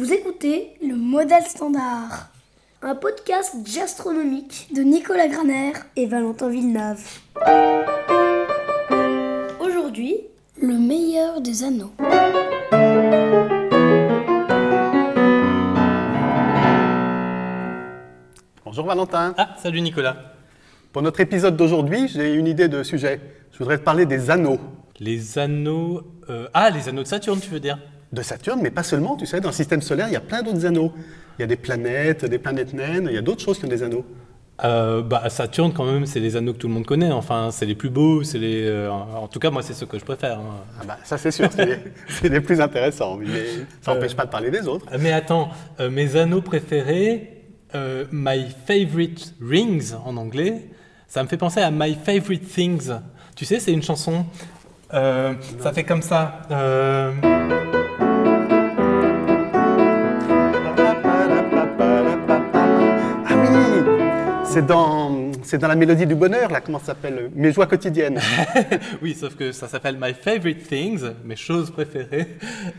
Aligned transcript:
Vous 0.00 0.14
écoutez 0.14 0.70
le 0.82 0.96
modèle 0.96 1.42
standard, 1.42 2.30
un 2.80 2.94
podcast 2.94 3.54
gastronomique 3.74 4.68
de 4.74 4.80
Nicolas 4.80 5.28
Graner 5.28 5.72
et 5.94 6.06
Valentin 6.06 6.48
Villeneuve. 6.48 7.04
Aujourd'hui, 9.60 10.16
le 10.56 10.78
meilleur 10.78 11.42
des 11.42 11.64
anneaux. 11.64 11.92
Bonjour 18.64 18.86
Valentin. 18.86 19.34
Ah, 19.36 19.56
salut 19.58 19.80
Nicolas. 19.80 20.16
Pour 20.92 21.02
notre 21.02 21.20
épisode 21.20 21.56
d'aujourd'hui, 21.56 22.08
j'ai 22.08 22.34
une 22.34 22.46
idée 22.46 22.68
de 22.68 22.82
sujet. 22.82 23.20
Je 23.52 23.58
voudrais 23.58 23.78
te 23.78 23.82
parler 23.82 24.06
des 24.06 24.30
anneaux. 24.30 24.58
Les 24.98 25.38
anneaux. 25.38 26.02
euh, 26.28 26.48
Ah, 26.54 26.70
les 26.70 26.88
anneaux 26.88 27.02
de 27.02 27.08
Saturne, 27.08 27.40
tu 27.40 27.50
veux 27.50 27.60
dire? 27.60 27.78
De 28.12 28.22
Saturne, 28.22 28.60
mais 28.62 28.70
pas 28.70 28.82
seulement, 28.82 29.16
tu 29.16 29.24
sais, 29.24 29.40
dans 29.40 29.50
le 29.50 29.54
système 29.54 29.82
solaire, 29.82 30.08
il 30.08 30.12
y 30.12 30.16
a 30.16 30.20
plein 30.20 30.42
d'autres 30.42 30.66
anneaux. 30.66 30.92
Il 31.38 31.42
y 31.42 31.44
a 31.44 31.46
des 31.46 31.56
planètes, 31.56 32.24
des 32.24 32.38
planètes 32.40 32.72
naines, 32.74 33.06
il 33.08 33.14
y 33.14 33.18
a 33.18 33.22
d'autres 33.22 33.40
choses 33.42 33.58
qui 33.58 33.64
ont 33.66 33.68
des 33.68 33.82
anneaux. 33.84 34.04
euh, 34.64 35.00
Bah, 35.00 35.30
Saturne, 35.30 35.72
quand 35.72 35.84
même, 35.84 36.06
c'est 36.06 36.18
les 36.20 36.34
anneaux 36.36 36.52
que 36.52 36.58
tout 36.58 36.66
le 36.68 36.74
monde 36.74 36.84
connaît. 36.84 37.12
Enfin, 37.12 37.50
c'est 37.52 37.66
les 37.66 37.76
plus 37.76 37.88
beaux. 37.88 38.24
C'est 38.24 38.38
les. 38.38 38.64
euh, 38.66 38.90
en 38.90 39.28
tout 39.28 39.38
cas, 39.38 39.50
moi, 39.50 39.62
c'est 39.62 39.74
ceux 39.74 39.86
que 39.86 39.96
je 39.98 40.04
préfère. 40.04 40.38
hein. 40.40 40.56
Ah 40.80 40.84
bah, 40.86 40.98
ça 41.04 41.16
c'est 41.18 41.30
sûr, 41.30 41.48
c'est 41.52 42.28
les, 42.28 42.40
plus 42.42 42.60
intéressants, 42.60 43.16
mais 43.16 43.44
ça 43.80 43.92
Euh. 43.92 43.94
n'empêche 43.94 44.14
pas 44.16 44.26
de 44.26 44.30
parler 44.30 44.50
des 44.50 44.66
autres. 44.66 44.86
Euh, 44.92 44.98
Mais 45.00 45.12
attends, 45.12 45.50
euh, 45.78 45.88
mes 45.88 46.16
anneaux 46.16 46.42
préférés, 46.42 47.44
euh, 47.76 48.04
My 48.10 48.48
Favorite 48.66 49.34
Rings 49.40 49.92
en 50.04 50.16
anglais, 50.16 50.68
ça 51.06 51.22
me 51.22 51.28
fait 51.28 51.36
penser 51.38 51.60
à 51.60 51.70
My 51.70 51.94
Favorite 52.04 52.46
Things. 52.48 52.90
Tu 53.36 53.44
sais, 53.44 53.60
c'est 53.60 53.72
une 53.72 53.82
chanson. 53.84 54.26
euh, 54.92 55.32
ça 55.60 55.72
fait 55.72 55.84
comme 55.84 56.02
ça. 56.02 56.40
C'est 64.52 64.66
dans, 64.66 65.30
c'est 65.44 65.58
dans 65.58 65.68
la 65.68 65.76
mélodie 65.76 66.06
du 66.06 66.16
bonheur, 66.16 66.50
là, 66.50 66.60
comment 66.60 66.80
ça 66.80 66.86
s'appelle 66.86 67.30
Mes 67.36 67.52
joies 67.52 67.66
quotidiennes. 67.66 68.18
Oui, 69.02 69.14
sauf 69.14 69.36
que 69.36 69.52
ça 69.52 69.68
s'appelle 69.68 69.96
My 70.00 70.12
Favorite 70.12 70.66
Things, 70.68 71.02
mes 71.24 71.36
choses 71.36 71.70
préférées, 71.70 72.26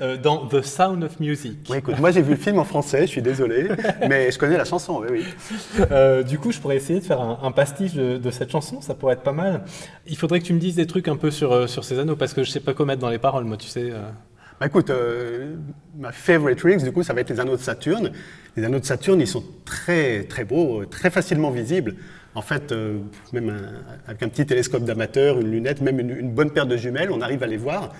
euh, 0.01 0.17
dans 0.17 0.45
The 0.47 0.61
Sound 0.61 1.03
of 1.03 1.19
Music. 1.21 1.59
Oui, 1.69 1.77
écoute, 1.77 1.97
moi 1.99 2.11
j'ai 2.11 2.21
vu 2.21 2.31
le 2.31 2.37
film 2.39 2.59
en 2.59 2.65
français, 2.65 3.01
je 3.01 3.05
suis 3.11 3.21
désolé, 3.21 3.69
mais 4.09 4.31
je 4.31 4.37
connais 4.37 4.57
la 4.57 4.65
chanson, 4.65 5.01
oui, 5.01 5.07
oui. 5.11 5.85
Euh, 5.91 6.23
du 6.23 6.37
coup, 6.39 6.51
je 6.51 6.59
pourrais 6.59 6.75
essayer 6.75 6.99
de 6.99 7.05
faire 7.05 7.21
un, 7.21 7.39
un 7.41 7.51
pastiche 7.51 7.93
de, 7.93 8.17
de 8.17 8.31
cette 8.31 8.51
chanson, 8.51 8.81
ça 8.81 8.93
pourrait 8.93 9.13
être 9.13 9.23
pas 9.23 9.31
mal. 9.31 9.63
Il 10.07 10.17
faudrait 10.17 10.39
que 10.41 10.45
tu 10.45 10.53
me 10.53 10.59
dises 10.59 10.75
des 10.75 10.87
trucs 10.87 11.07
un 11.07 11.15
peu 11.15 11.31
sur, 11.31 11.53
euh, 11.53 11.67
sur 11.67 11.85
ces 11.85 11.97
anneaux, 11.99 12.17
parce 12.17 12.33
que 12.33 12.43
je 12.43 12.51
sais 12.51 12.59
pas 12.59 12.73
quoi 12.73 12.85
mettre 12.85 13.01
dans 13.01 13.09
les 13.09 13.17
paroles, 13.19 13.45
moi, 13.45 13.55
tu 13.57 13.67
sais. 13.67 13.91
euh. 13.91 14.01
Bah 14.61 14.67
écoute, 14.67 14.91
euh, 14.91 15.55
ma 15.97 16.11
favorite 16.11 16.61
rings, 16.61 16.83
du 16.83 16.91
coup, 16.91 17.01
ça 17.01 17.13
va 17.13 17.21
être 17.21 17.31
les 17.31 17.39
anneaux 17.39 17.55
de 17.57 17.61
Saturne. 17.63 18.11
Les 18.55 18.63
anneaux 18.63 18.79
de 18.79 18.85
Saturne, 18.85 19.19
ils 19.19 19.25
sont 19.27 19.43
très 19.65 20.25
très 20.25 20.45
beaux, 20.45 20.81
euh, 20.81 20.85
très 20.85 21.09
facilement 21.09 21.49
visibles. 21.49 21.95
En 22.35 22.43
fait, 22.43 22.71
euh, 22.71 22.99
même 23.33 23.49
un- 23.49 23.81
avec 24.07 24.21
un 24.21 24.27
petit 24.29 24.45
télescope 24.45 24.83
d'amateur, 24.83 25.41
une 25.41 25.49
lunette, 25.49 25.81
même 25.81 25.99
une, 25.99 26.11
une 26.11 26.29
bonne 26.31 26.51
paire 26.51 26.67
de 26.67 26.77
jumelles, 26.77 27.09
on 27.11 27.21
arrive 27.21 27.41
à 27.41 27.47
les 27.47 27.57
voir. 27.57 27.91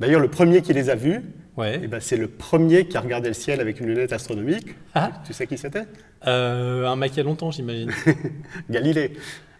D'ailleurs, 0.00 0.20
le 0.20 0.28
premier 0.28 0.60
qui 0.60 0.74
les 0.74 0.90
a 0.90 0.96
vus, 0.96 1.22
Ouais. 1.56 1.80
eh 1.82 1.86
ben, 1.86 1.98
c'est 1.98 2.18
le 2.18 2.28
premier 2.28 2.86
qui 2.86 2.98
a 2.98 3.00
regardé 3.00 3.28
le 3.28 3.34
ciel 3.34 3.62
avec 3.62 3.80
une 3.80 3.86
lunette 3.86 4.12
astronomique. 4.12 4.74
Ah. 4.94 5.12
Tu 5.26 5.32
sais 5.32 5.46
qui 5.46 5.56
c'était? 5.56 5.86
Euh, 6.26 6.86
un 6.88 6.96
mec 6.96 7.12
il 7.14 7.16
y 7.16 7.20
a 7.20 7.24
longtemps, 7.24 7.50
j'imagine. 7.50 7.90
Galilée. 8.68 9.14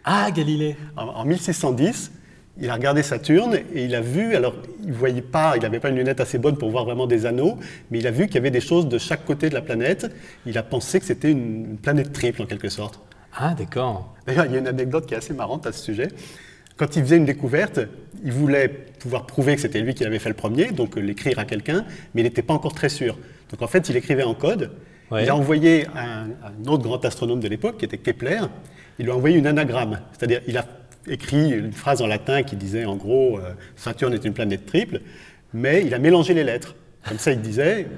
ah, 0.04 0.30
Galilée 0.30 0.76
En, 0.98 1.04
en 1.04 1.24
1610, 1.24 2.12
il 2.60 2.68
a 2.68 2.74
regardé 2.74 3.02
Saturne 3.02 3.54
et 3.74 3.84
il 3.84 3.94
a 3.94 4.00
vu, 4.00 4.36
alors 4.36 4.54
il 4.84 4.92
voyait 4.92 5.22
pas, 5.22 5.54
il 5.56 5.62
n'avait 5.62 5.80
pas 5.80 5.88
une 5.88 5.96
lunette 5.96 6.20
assez 6.20 6.38
bonne 6.38 6.56
pour 6.56 6.70
voir 6.70 6.84
vraiment 6.84 7.06
des 7.06 7.24
anneaux, 7.24 7.58
mais 7.90 7.98
il 7.98 8.06
a 8.06 8.10
vu 8.10 8.26
qu'il 8.26 8.34
y 8.34 8.38
avait 8.38 8.50
des 8.50 8.60
choses 8.60 8.88
de 8.88 8.98
chaque 8.98 9.24
côté 9.24 9.48
de 9.48 9.54
la 9.54 9.62
planète. 9.62 10.14
Il 10.44 10.58
a 10.58 10.62
pensé 10.62 11.00
que 11.00 11.06
c'était 11.06 11.30
une, 11.30 11.78
planète 11.78 12.12
triple 12.12 12.42
en 12.42 12.46
quelque 12.46 12.68
sorte. 12.68 13.00
Ah, 13.34 13.54
d'accord. 13.54 14.14
D'ailleurs, 14.26 14.44
il 14.44 14.52
y 14.52 14.56
a 14.56 14.58
une 14.58 14.68
anecdote 14.68 15.06
qui 15.06 15.14
est 15.14 15.16
assez 15.16 15.32
marrante 15.32 15.66
à 15.66 15.72
ce 15.72 15.82
sujet. 15.82 16.08
Quand 16.76 16.94
il 16.96 17.02
faisait 17.02 17.16
une 17.16 17.24
découverte, 17.24 17.80
il 18.22 18.32
voulait 18.32 18.68
pouvoir 18.68 19.26
prouver 19.26 19.54
que 19.54 19.62
c'était 19.62 19.80
lui 19.80 19.94
qui 19.94 20.04
l'avait 20.04 20.18
fait 20.18 20.28
le 20.28 20.34
premier, 20.34 20.72
donc 20.72 20.96
euh, 20.96 21.00
l'écrire 21.00 21.38
à 21.38 21.44
quelqu'un, 21.44 21.86
mais 22.14 22.20
il 22.20 22.24
n'était 22.24 22.42
pas 22.42 22.54
encore 22.54 22.74
très 22.74 22.88
sûr. 22.90 23.18
Donc 23.50 23.62
en 23.62 23.66
fait, 23.66 23.88
il 23.88 23.96
écrivait 23.96 24.24
en 24.24 24.34
code. 24.34 24.70
Ouais. 25.10 25.24
Il 25.24 25.30
a 25.30 25.36
envoyé 25.36 25.86
à 25.94 26.02
un, 26.02 26.24
à 26.42 26.48
un 26.48 26.68
autre 26.68 26.82
grand 26.82 27.02
astronome 27.04 27.40
de 27.40 27.48
l'époque, 27.48 27.78
qui 27.78 27.86
était 27.86 27.98
Kepler, 27.98 28.40
il 28.98 29.06
lui 29.06 29.12
a 29.12 29.16
envoyé 29.16 29.38
une 29.38 29.46
anagramme. 29.46 30.00
C'est-à-dire, 30.12 30.40
il 30.46 30.56
a 30.58 30.66
écrit 31.06 31.50
une 31.50 31.72
phrase 31.72 32.02
en 32.02 32.06
latin 32.06 32.42
qui 32.42 32.56
disait 32.56 32.84
en 32.84 32.96
gros 32.96 33.38
euh, 33.38 33.52
Saturne 33.76 34.14
est 34.14 34.24
une 34.24 34.32
planète 34.32 34.66
triple, 34.66 35.00
mais 35.52 35.82
il 35.84 35.94
a 35.94 35.98
mélangé 35.98 36.34
les 36.34 36.44
lettres. 36.44 36.74
Comme 37.08 37.18
ça, 37.18 37.32
il 37.32 37.40
disait 37.40 37.88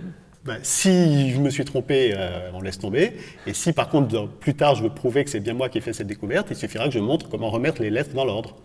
ben, 0.44 0.59
si 0.62 1.31
je 1.31 1.41
me 1.41 1.48
suis 1.48 1.65
trompé, 1.65 2.12
euh, 2.15 2.50
on 2.53 2.60
laisse 2.60 2.78
tomber. 2.78 3.12
Et 3.47 3.54
si 3.54 3.72
par 3.72 3.88
contre, 3.88 4.28
plus 4.28 4.54
tard, 4.54 4.75
je 4.75 4.82
veux 4.82 4.91
prouver 4.91 5.25
que 5.25 5.31
c'est 5.31 5.41
bien 5.41 5.54
moi 5.54 5.69
qui 5.69 5.78
ai 5.78 5.81
fait 5.81 5.92
cette 5.92 6.06
découverte, 6.06 6.48
il 6.50 6.56
suffira 6.56 6.87
que 6.87 6.92
je 6.92 6.98
montre 6.98 7.28
comment 7.28 7.50
remettre 7.50 7.81
les 7.82 7.91
lettres 7.91 8.15
dans 8.15 8.25
l'ordre. 8.25 8.56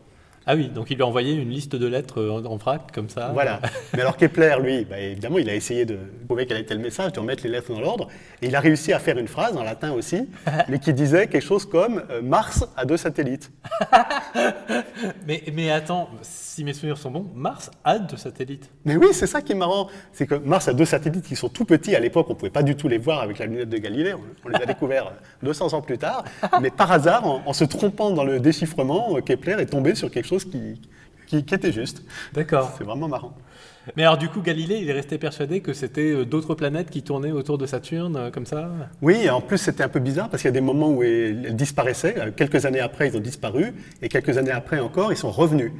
Ah 0.51 0.55
oui, 0.55 0.67
donc 0.67 0.89
il 0.89 0.95
lui 0.95 1.03
a 1.03 1.05
envoyé 1.05 1.33
une 1.35 1.51
liste 1.51 1.75
de 1.75 1.85
lettres 1.85 2.21
euh, 2.21 2.31
en, 2.31 2.43
en 2.43 2.55
vrac, 2.55 2.91
comme 2.91 3.07
ça. 3.07 3.29
Voilà. 3.35 3.61
Mais 3.93 4.01
alors 4.01 4.17
Kepler, 4.17 4.55
lui, 4.59 4.83
ben, 4.83 4.97
évidemment, 4.97 5.37
il 5.37 5.47
a 5.47 5.53
essayé 5.53 5.85
de 5.85 5.99
prouver 6.25 6.47
quel 6.47 6.57
était 6.57 6.73
le 6.73 6.79
message, 6.79 7.11
de 7.11 7.19
remettre 7.19 7.43
les 7.43 7.51
lettres 7.51 7.71
dans 7.71 7.79
l'ordre. 7.79 8.07
Et 8.41 8.47
il 8.47 8.55
a 8.55 8.59
réussi 8.59 8.91
à 8.91 8.97
faire 8.97 9.19
une 9.19 9.27
phrase, 9.27 9.55
en 9.55 9.63
latin 9.63 9.91
aussi, 9.91 10.27
mais 10.67 10.79
qui 10.79 10.91
disait 10.91 11.27
quelque 11.27 11.45
chose 11.45 11.67
comme 11.67 12.01
euh, 12.09 12.23
Mars 12.23 12.65
a 12.75 12.85
deux 12.85 12.97
satellites. 12.97 13.51
Mais, 15.25 15.43
mais 15.53 15.71
attends, 15.71 16.09
si 16.21 16.63
mes 16.63 16.73
souvenirs 16.73 16.97
sont 16.97 17.11
bons, 17.11 17.25
Mars 17.33 17.71
a 17.85 17.99
deux 17.99 18.17
satellites. 18.17 18.69
Mais 18.83 18.97
oui, 18.97 19.07
c'est 19.13 19.27
ça 19.27 19.41
qui 19.41 19.53
est 19.53 19.55
marrant. 19.55 19.87
C'est 20.11 20.27
que 20.27 20.35
Mars 20.35 20.67
a 20.67 20.73
deux 20.73 20.85
satellites 20.85 21.25
qui 21.25 21.35
sont 21.35 21.47
tout 21.47 21.63
petits. 21.63 21.95
À 21.95 21.99
l'époque, 21.99 22.25
on 22.29 22.33
ne 22.33 22.37
pouvait 22.37 22.51
pas 22.51 22.63
du 22.63 22.75
tout 22.75 22.87
les 22.89 22.97
voir 22.97 23.21
avec 23.21 23.39
la 23.39 23.45
lunette 23.45 23.69
de 23.69 23.77
Galilée. 23.77 24.13
On, 24.43 24.49
les 24.49 24.55
a 24.55 24.65
découverts 24.65 25.13
200 25.43 25.73
ans 25.73 25.81
plus 25.81 25.97
tard. 25.97 26.25
Mais 26.61 26.69
par 26.69 26.91
hasard, 26.91 27.25
en, 27.25 27.41
en 27.45 27.53
se 27.53 27.63
trompant 27.63 28.11
dans 28.11 28.25
le 28.25 28.39
déchiffrement, 28.39 29.15
euh, 29.15 29.21
Kepler 29.21 29.55
est 29.59 29.67
tombé 29.67 29.95
sur 29.95 30.11
quelque 30.11 30.27
chose 30.27 30.38
qui, 30.45 30.79
qui- 31.27 31.43
qui 31.45 31.53
était 31.55 31.71
juste. 31.71 32.03
D'accord. 32.33 32.73
C'est 32.77 32.83
vraiment 32.83 33.07
marrant. 33.07 33.35
Mais 33.95 34.03
alors, 34.03 34.17
du 34.17 34.29
coup, 34.29 34.41
Galilée, 34.41 34.77
il 34.81 34.89
est 34.89 34.93
resté 34.93 35.17
persuadé 35.17 35.61
que 35.61 35.73
c'était 35.73 36.11
euh, 36.11 36.25
d'autres 36.25 36.53
planètes 36.53 36.89
qui 36.91 37.01
tournaient 37.01 37.31
autour 37.31 37.57
de 37.57 37.65
Saturne, 37.65 38.15
euh, 38.17 38.29
comme 38.31 38.45
ça? 38.45 38.69
Oui, 39.01 39.29
en 39.29 39.41
plus, 39.41 39.57
c'était 39.57 39.83
un 39.83 39.89
peu 39.89 39.99
bizarre 39.99 40.29
parce 40.29 40.41
qu'il 40.43 40.49
y 40.49 40.53
a 40.53 40.59
des 40.59 40.61
moments 40.61 40.89
où 40.91 41.01
elles 41.01 41.55
disparaissaient. 41.55 42.15
Euh, 42.19 42.31
Quelques 42.35 42.65
années 42.65 42.81
après, 42.81 43.07
ils 43.07 43.17
ont 43.17 43.21
disparu. 43.21 43.73
Et 44.01 44.09
quelques 44.09 44.37
années 44.37 44.51
après 44.51 44.79
encore, 44.79 45.11
ils 45.11 45.17
sont 45.17 45.31
revenus. 45.31 45.71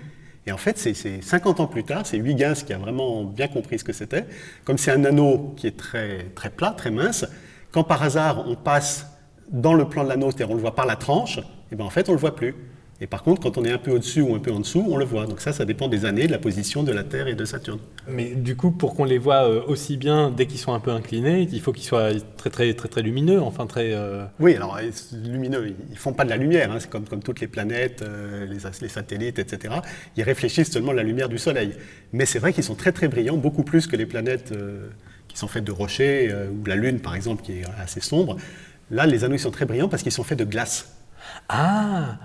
Et 0.48 0.52
en 0.52 0.58
fait, 0.58 0.78
c'est 0.80 0.94
c'est 0.96 1.22
50 1.22 1.60
ans 1.60 1.68
plus 1.68 1.84
tard, 1.84 2.06
c'est 2.08 2.18
Huygens 2.18 2.64
qui 2.66 2.74
a 2.74 2.78
vraiment 2.78 3.24
bien 3.26 3.48
compris 3.48 3.78
ce 3.78 3.84
que 3.84 3.94
c'était. 3.94 4.26
Comme 4.66 4.78
c'est 4.80 4.92
un 4.92 5.04
anneau 5.06 5.54
qui 5.58 5.68
est 5.68 5.78
très, 5.78 6.26
très 6.34 6.50
plat, 6.50 6.72
très 6.76 6.90
mince, 6.92 7.26
quand 7.72 7.84
par 7.84 8.02
hasard 8.02 8.46
on 8.48 8.56
passe 8.56 9.06
dans 9.52 9.74
le 9.74 9.86
plan 9.88 10.04
de 10.04 10.10
l'anneau, 10.10 10.32
c'est-à-dire 10.32 10.50
on 10.50 10.56
le 10.56 10.62
voit 10.62 10.74
par 10.76 10.86
la 10.88 10.96
tranche, 10.96 11.40
et 11.72 11.76
ben 11.76 11.84
en 11.86 11.90
fait 11.92 12.10
on 12.10 12.14
le 12.14 12.18
voit 12.18 12.36
plus. 12.36 12.56
Et 13.02 13.08
par 13.08 13.24
contre, 13.24 13.42
quand 13.42 13.58
on 13.58 13.64
est 13.64 13.72
un 13.72 13.78
peu 13.78 13.92
au-dessus 13.92 14.22
ou 14.22 14.36
un 14.36 14.40
peu 14.40 14.52
en 14.52 14.60
dessous, 14.60 14.86
on 14.90 14.98
le 14.98 15.06
voit. 15.06 15.26
Donc 15.26 15.40
ça, 15.40 15.54
ça 15.54 15.64
dépend 15.64 15.88
des 15.88 16.04
années, 16.04 16.28
de 16.28 16.32
la 16.32 16.38
position 16.38 16.84
de 16.84 16.92
la 16.92 17.04
Terre 17.06 17.28
et 17.28 17.36
de 17.36 17.46
Saturne. 17.46 17.80
Mais 18.10 18.36
du 18.36 18.58
coup, 18.58 18.72
pour 18.72 18.94
qu'on 18.94 19.06
les 19.06 19.18
voit 19.18 19.48
euh, 19.50 19.62
aussi 19.68 19.96
bien 19.96 20.32
dès 20.32 20.48
qu'ils 20.48 20.60
sont 20.60 20.74
un 20.74 20.82
peu 20.82 20.92
inclinés, 20.92 21.48
il 21.50 21.62
faut 21.62 21.72
qu'ils 21.72 21.86
soient 21.86 22.10
très, 22.36 22.50
très, 22.50 22.74
très, 22.74 22.90
très 22.90 23.02
lumineux, 23.02 23.42
enfin 23.42 23.68
très. 23.68 23.94
euh, 23.94 24.26
Oui, 24.40 24.54
alors 24.56 24.76
euh, 24.78 24.90
lumineux, 25.24 25.74
ils- 25.92 25.98
font 25.98 26.12
pas 26.12 26.26
de 26.26 26.30
la 26.30 26.36
lumière, 26.36 26.72
hein, 26.74 26.78
c'est 26.80 26.90
comme, 26.90 27.06
comme 27.06 27.24
toutes 27.24 27.40
les 27.40 27.48
planètes, 27.48 28.02
euh, 28.02 28.46
les, 28.46 28.90
satellites, 28.90 29.40
etc. 29.40 29.76
Ils 30.18 30.24
réfléchissent 30.24 30.72
seulement 30.72 30.92
la 30.92 31.04
lumière 31.04 31.30
du 31.30 31.38
Soleil. 31.38 31.72
Mais 32.12 32.26
c'est 32.26 32.40
vrai 32.40 32.52
qu'ils 32.52 32.64
sont 32.66 32.76
très 32.76 32.92
très 32.92 33.08
brillants, 33.08 33.38
beaucoup 33.38 33.64
plus 33.64 33.88
que 33.88 33.96
les 33.96 34.06
planètes 34.06 34.52
euh, 34.52 34.90
qui 35.30 35.38
sont 35.38 35.48
faites 35.48 35.64
de 35.64 35.72
rochers, 35.72 36.34
ou 36.52 36.66
la 36.66 36.76
Lune 36.76 37.00
par 37.00 37.16
exemple 37.16 37.44
qui 37.44 37.60
est 37.60 37.64
assez 37.82 38.02
sombre. 38.02 38.36
Là, 38.92 39.06
les 39.06 39.24
anneaux 39.24 39.36
ils 39.36 39.40
sont 39.40 39.52
très 39.52 39.66
brillants 39.66 39.88
parce 39.88 40.04
qu'ils 40.04 40.12
sont 40.12 40.24
faits 40.24 40.40
de 40.40 40.44
glace. 40.44 40.98
Ah 41.48 42.18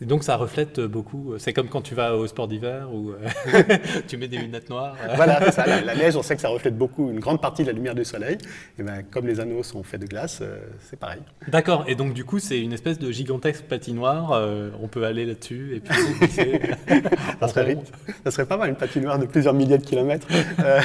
Et 0.00 0.04
donc 0.04 0.22
ça 0.22 0.36
reflète 0.36 0.78
beaucoup. 0.80 1.34
C'est 1.38 1.52
comme 1.52 1.68
quand 1.68 1.82
tu 1.82 1.94
vas 1.96 2.14
au 2.16 2.26
sport 2.28 2.46
d'hiver 2.46 2.88
où 2.92 3.10
euh, 3.10 3.62
tu 4.06 4.16
mets 4.16 4.28
des 4.28 4.38
lunettes 4.38 4.70
noires. 4.70 4.94
euh. 5.02 5.14
Voilà, 5.16 5.50
ça, 5.50 5.66
la, 5.66 5.80
la 5.80 5.94
neige, 5.96 6.14
on 6.14 6.22
sait 6.22 6.36
que 6.36 6.40
ça 6.40 6.48
reflète 6.48 6.78
beaucoup, 6.78 7.10
une 7.10 7.18
grande 7.18 7.40
partie 7.40 7.62
de 7.62 7.66
la 7.66 7.72
lumière 7.72 7.96
du 7.96 8.04
Soleil. 8.04 8.38
Et 8.78 8.84
ben, 8.84 9.02
comme 9.10 9.26
les 9.26 9.40
anneaux 9.40 9.64
sont 9.64 9.82
faits 9.82 10.00
de 10.00 10.06
glace, 10.06 10.38
euh, 10.40 10.58
c'est 10.88 10.98
pareil. 10.98 11.20
D'accord. 11.48 11.84
Et 11.88 11.96
donc 11.96 12.14
du 12.14 12.24
coup, 12.24 12.38
c'est 12.38 12.60
une 12.60 12.72
espèce 12.72 12.98
de 13.00 13.10
gigantesque 13.10 13.64
patinoire. 13.64 14.30
euh, 14.32 14.70
on 14.80 14.86
peut 14.86 15.04
aller 15.04 15.26
là-dessus 15.26 15.76
et 15.76 15.80
puis. 15.80 15.96
Ça 17.40 17.48
serait, 17.48 17.78
ça 18.24 18.30
serait 18.30 18.46
pas 18.46 18.56
mal, 18.56 18.68
une 18.70 18.76
patinoire 18.76 19.18
de 19.18 19.26
plusieurs 19.26 19.54
milliers 19.54 19.78
de 19.78 19.84
kilomètres. 19.84 20.26
Euh, 20.60 20.80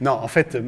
non, 0.00 0.12
en 0.12 0.28
fait, 0.28 0.54
euh, 0.54 0.62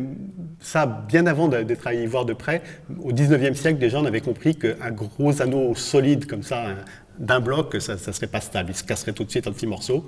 ça, 0.60 0.87
bien 0.87 1.26
avant 1.26 1.46
d'être 1.49 1.87
allé 1.87 2.02
y 2.02 2.06
voir 2.06 2.25
de 2.25 2.32
près, 2.32 2.62
au 3.00 3.12
19e 3.12 3.54
siècle, 3.54 3.78
déjà, 3.78 4.00
on 4.00 4.04
avait 4.04 4.20
compris 4.20 4.56
qu'un 4.56 4.90
gros 4.90 5.40
anneau 5.40 5.75
solide 5.75 6.26
comme 6.26 6.43
ça, 6.43 6.69
un- 6.69 6.76
d'un 7.19 7.40
bloc, 7.40 7.76
ça 7.81 7.94
ne 7.94 8.12
serait 8.12 8.26
pas 8.26 8.40
stable. 8.40 8.70
Il 8.70 8.76
se 8.76 8.84
casserait 8.84 9.12
tout 9.12 9.25
de 9.25 9.31
suite 9.31 9.46
en 9.46 9.52
petits 9.52 9.66
morceaux. 9.66 10.05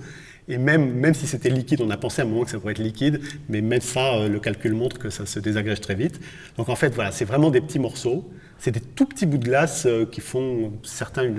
Et 0.48 0.58
même, 0.58 0.92
même 0.92 1.14
si 1.14 1.26
c'était 1.26 1.50
liquide, 1.50 1.80
on 1.80 1.90
a 1.90 1.96
pensé 1.96 2.22
à 2.22 2.24
un 2.24 2.28
moment 2.28 2.44
que 2.44 2.50
ça 2.50 2.58
pourrait 2.58 2.72
être 2.72 2.78
liquide, 2.78 3.20
mais 3.48 3.60
même 3.60 3.80
ça, 3.80 4.14
euh, 4.14 4.28
le 4.28 4.38
calcul 4.38 4.74
montre 4.74 4.98
que 4.98 5.10
ça 5.10 5.26
se 5.26 5.40
désagrège 5.40 5.80
très 5.80 5.96
vite. 5.96 6.20
Donc 6.56 6.68
en 6.68 6.76
fait, 6.76 6.94
voilà, 6.94 7.10
c'est 7.10 7.24
vraiment 7.24 7.50
des 7.50 7.60
petits 7.60 7.80
morceaux. 7.80 8.30
C'est 8.58 8.70
des 8.70 8.80
tout 8.80 9.06
petits 9.06 9.26
bouts 9.26 9.38
de 9.38 9.44
glace 9.44 9.86
euh, 9.86 10.06
qui 10.06 10.20
font 10.20 10.72
certains 10.82 11.30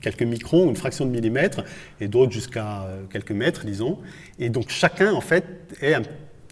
quelques 0.00 0.22
microns, 0.22 0.68
une 0.68 0.76
fraction 0.76 1.04
de 1.04 1.10
millimètre, 1.10 1.64
et 2.00 2.06
d'autres 2.06 2.32
jusqu'à 2.32 2.84
euh, 2.84 3.02
quelques 3.10 3.32
mètres, 3.32 3.66
disons. 3.66 3.98
Et 4.38 4.48
donc 4.48 4.70
chacun, 4.70 5.12
en 5.12 5.20
fait, 5.20 5.44
est 5.80 5.94
un 5.94 6.02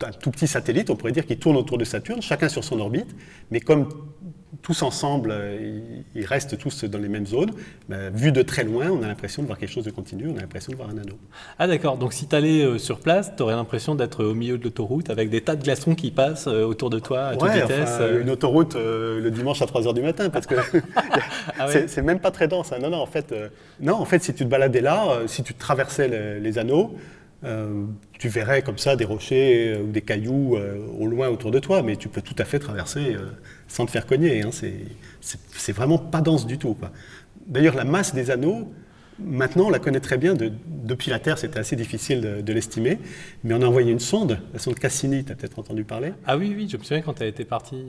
un 0.02 0.12
tout 0.12 0.30
petit 0.30 0.46
satellite, 0.46 0.90
on 0.90 0.96
pourrait 0.96 1.12
dire, 1.12 1.26
qui 1.26 1.36
tourne 1.36 1.56
autour 1.56 1.78
de 1.78 1.84
Saturne, 1.84 2.22
chacun 2.22 2.48
sur 2.48 2.64
son 2.64 2.80
orbite, 2.80 3.14
mais 3.50 3.60
comme 3.60 3.88
tous 4.62 4.82
ensemble, 4.82 5.30
euh, 5.32 5.78
ils 6.14 6.24
restent 6.26 6.58
tous 6.58 6.84
dans 6.84 6.98
les 6.98 7.08
mêmes 7.08 7.26
zones. 7.26 7.50
Vu 8.12 8.32
de 8.32 8.42
très 8.42 8.64
loin, 8.64 8.88
on 8.90 9.02
a 9.02 9.06
l'impression 9.06 9.42
de 9.42 9.46
voir 9.46 9.58
quelque 9.58 9.70
chose 9.72 9.84
de 9.84 9.90
continu, 9.90 10.26
on 10.28 10.36
a 10.36 10.40
l'impression 10.40 10.72
de 10.72 10.76
voir 10.76 10.88
un 10.90 10.98
anneau. 10.98 11.18
Ah 11.58 11.66
d'accord, 11.66 11.96
donc 11.98 12.12
si 12.12 12.26
tu 12.26 12.34
allais 12.36 12.62
euh, 12.64 12.78
sur 12.78 13.00
place, 13.00 13.32
tu 13.36 13.42
aurais 13.42 13.54
l'impression 13.54 13.94
d'être 13.94 14.24
au 14.24 14.34
milieu 14.34 14.58
de 14.58 14.64
l'autoroute 14.64 15.10
avec 15.10 15.30
des 15.30 15.40
tas 15.40 15.56
de 15.56 15.62
glaçons 15.62 15.94
qui 15.94 16.10
passent 16.10 16.46
euh, 16.48 16.64
autour 16.64 16.90
de 16.90 16.98
toi 16.98 17.26
à 17.28 17.36
toute 17.36 17.48
vitesse. 17.50 17.90
enfin, 17.94 18.20
une 18.20 18.30
autoroute 18.30 18.76
euh, 18.76 19.20
le 19.20 19.30
dimanche 19.30 19.62
à 19.62 19.66
3h 19.66 19.94
du 19.94 20.02
matin, 20.02 20.30
parce 20.30 20.46
que 20.46 20.54
Ah 21.58 21.66
ouais. 21.66 21.86
c'est- 21.88 22.02
même 22.02 22.20
pas 22.20 22.30
très 22.30 22.48
dense. 22.48 22.72
hein. 22.72 22.78
Non, 22.80 22.90
non, 22.90 22.98
en 22.98 23.06
fait, 23.06 23.32
euh, 23.32 23.48
non, 23.80 23.94
en 23.94 24.04
fait, 24.04 24.22
si 24.22 24.32
tu 24.34 24.44
te 24.44 24.48
baladais 24.50 24.80
là, 24.80 25.10
euh, 25.12 25.26
si 25.26 25.42
tu 25.42 25.54
traversais 25.54 26.08
le- 26.08 26.38
les 26.38 26.58
anneaux, 26.58 26.94
euh, 27.44 27.84
tu 28.18 28.28
verrais 28.28 28.62
comme 28.62 28.78
ça 28.78 28.96
des 28.96 29.04
rochers 29.04 29.74
euh, 29.74 29.82
ou 29.82 29.86
des 29.90 30.02
cailloux 30.02 30.56
euh, 30.56 30.76
au 30.98 31.06
loin 31.06 31.28
autour 31.28 31.50
de 31.50 31.58
toi, 31.58 31.82
mais 31.82 31.96
tu 31.96 32.08
peux 32.08 32.20
tout 32.22 32.34
à 32.38 32.44
fait 32.44 32.58
traverser 32.58 33.16
sans 33.68 33.86
te 33.86 33.90
faire 33.90 34.06
cogner. 34.06 34.42
hein. 34.42 34.50
C'est- 34.52 35.72
vraiment 35.72 35.98
pas 35.98 36.20
dense 36.20 36.46
du 36.46 36.58
tout. 36.58 36.76
D'ailleurs, 37.46 37.76
la 37.76 37.84
masse 37.84 38.14
des 38.14 38.30
anneaux, 38.30 38.72
maintenant, 39.18 39.66
on 39.66 39.70
la 39.70 39.78
connaît 39.78 40.00
très 40.00 40.18
bien. 40.18 40.34
De- 40.34 40.52
depuis 40.66 41.10
la 41.10 41.18
Terre, 41.18 41.38
c'était 41.38 41.58
assez 41.60 41.76
difficile 41.76 42.20
de, 42.20 42.40
de 42.40 42.52
l'estimer, 42.52 42.98
mais 43.44 43.54
on 43.54 43.62
a 43.62 43.66
envoyé 43.66 43.90
une 43.92 44.00
sonde, 44.00 44.38
la 44.52 44.58
sonde 44.58 44.74
Cassini, 44.78 45.24
tu 45.24 45.32
as 45.32 45.34
peut-être 45.36 45.58
entendu 45.58 45.84
parler. 45.84 46.12
Ah 46.26 46.36
oui, 46.36 46.52
oui, 46.56 46.68
je 46.70 46.76
me 46.76 46.82
souviens 46.82 47.02
quand 47.02 47.20
elle 47.20 47.28
était 47.28 47.44
partie. 47.44 47.84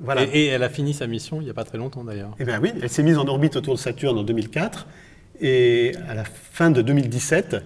Voilà. 0.00 0.22
Et, 0.32 0.44
et 0.44 0.46
elle 0.46 0.62
a 0.62 0.68
fini 0.68 0.94
sa 0.94 1.06
mission 1.06 1.40
il 1.40 1.44
n'y 1.44 1.50
a 1.50 1.54
pas 1.54 1.64
très 1.64 1.78
longtemps 1.78 2.04
d'ailleurs. 2.04 2.34
Eh 2.38 2.44
bien 2.44 2.60
oui, 2.60 2.72
elle 2.80 2.88
s'est 2.88 3.02
mise 3.02 3.18
en 3.18 3.26
orbite 3.26 3.56
autour 3.56 3.74
de 3.74 3.78
Saturne 3.80 4.16
en 4.18 4.22
2004. 4.22 4.86
Et 5.40 5.92
à 6.08 6.14
la 6.14 6.24
fin 6.24 6.70
de 6.70 6.82
2017, 6.82 7.56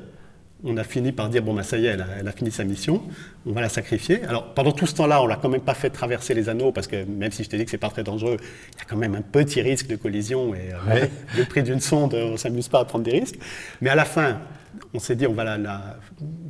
on 0.65 0.77
a 0.77 0.85
fini 0.85 1.13
par 1.13 1.29
dire, 1.29 1.43
bon, 1.43 1.55
ben, 1.55 1.63
ça 1.63 1.77
y 1.77 1.87
est, 1.87 1.91
elle 1.91 2.03
a, 2.03 2.07
elle 2.21 2.29
a 2.29 2.33
fini 2.33 2.51
sa 2.51 2.65
mission, 2.65 3.03
on 3.47 3.53
va 3.53 3.61
la 3.61 3.69
sacrifier. 3.69 4.23
Alors 4.25 4.55
pendant 4.55 4.73
tout 4.73 4.87
ce 4.87 4.95
temps-là, 4.95 5.23
on 5.23 5.27
l'a 5.27 5.37
quand 5.37 5.49
même 5.49 5.61
pas 5.61 5.75
fait 5.75 5.91
traverser 5.91 6.35
les 6.35 6.49
anneaux, 6.49 6.73
parce 6.73 6.87
que 6.87 7.05
même 7.05 7.33
si 7.33 7.45
je 7.45 7.49
te 7.49 7.57
dis 7.57 7.65
que 7.65 7.71
c'est 7.71 7.79
pas 7.79 7.91
très 7.91 8.05
dangereux, 8.05 8.37
il 8.41 8.79
y 8.79 8.83
a 8.83 8.85
quand 8.89 8.97
même 8.97 9.15
un 9.15 9.23
petit 9.23 9.61
risque 9.61 9.89
de 9.89 9.97
collision. 9.97 10.55
Et 10.55 10.73
euh, 10.73 10.93
Ouais. 10.95 11.11
le 11.37 11.45
prix 11.45 11.63
d'une 11.63 11.81
sonde, 11.81 12.15
on 12.15 12.37
s'amuse 12.37 12.69
pas 12.69 12.81
à 12.81 12.85
prendre 12.85 13.05
des 13.05 13.13
risques. 13.13 13.39
Mais 13.81 13.91
à 13.91 13.95
la 13.95 14.05
fin, 14.05 14.39
on 14.95 14.99
s'est 14.99 15.17
dit, 15.17 15.27
on 15.27 15.33
va 15.33 15.45
la, 15.45 15.59
la 15.59 15.97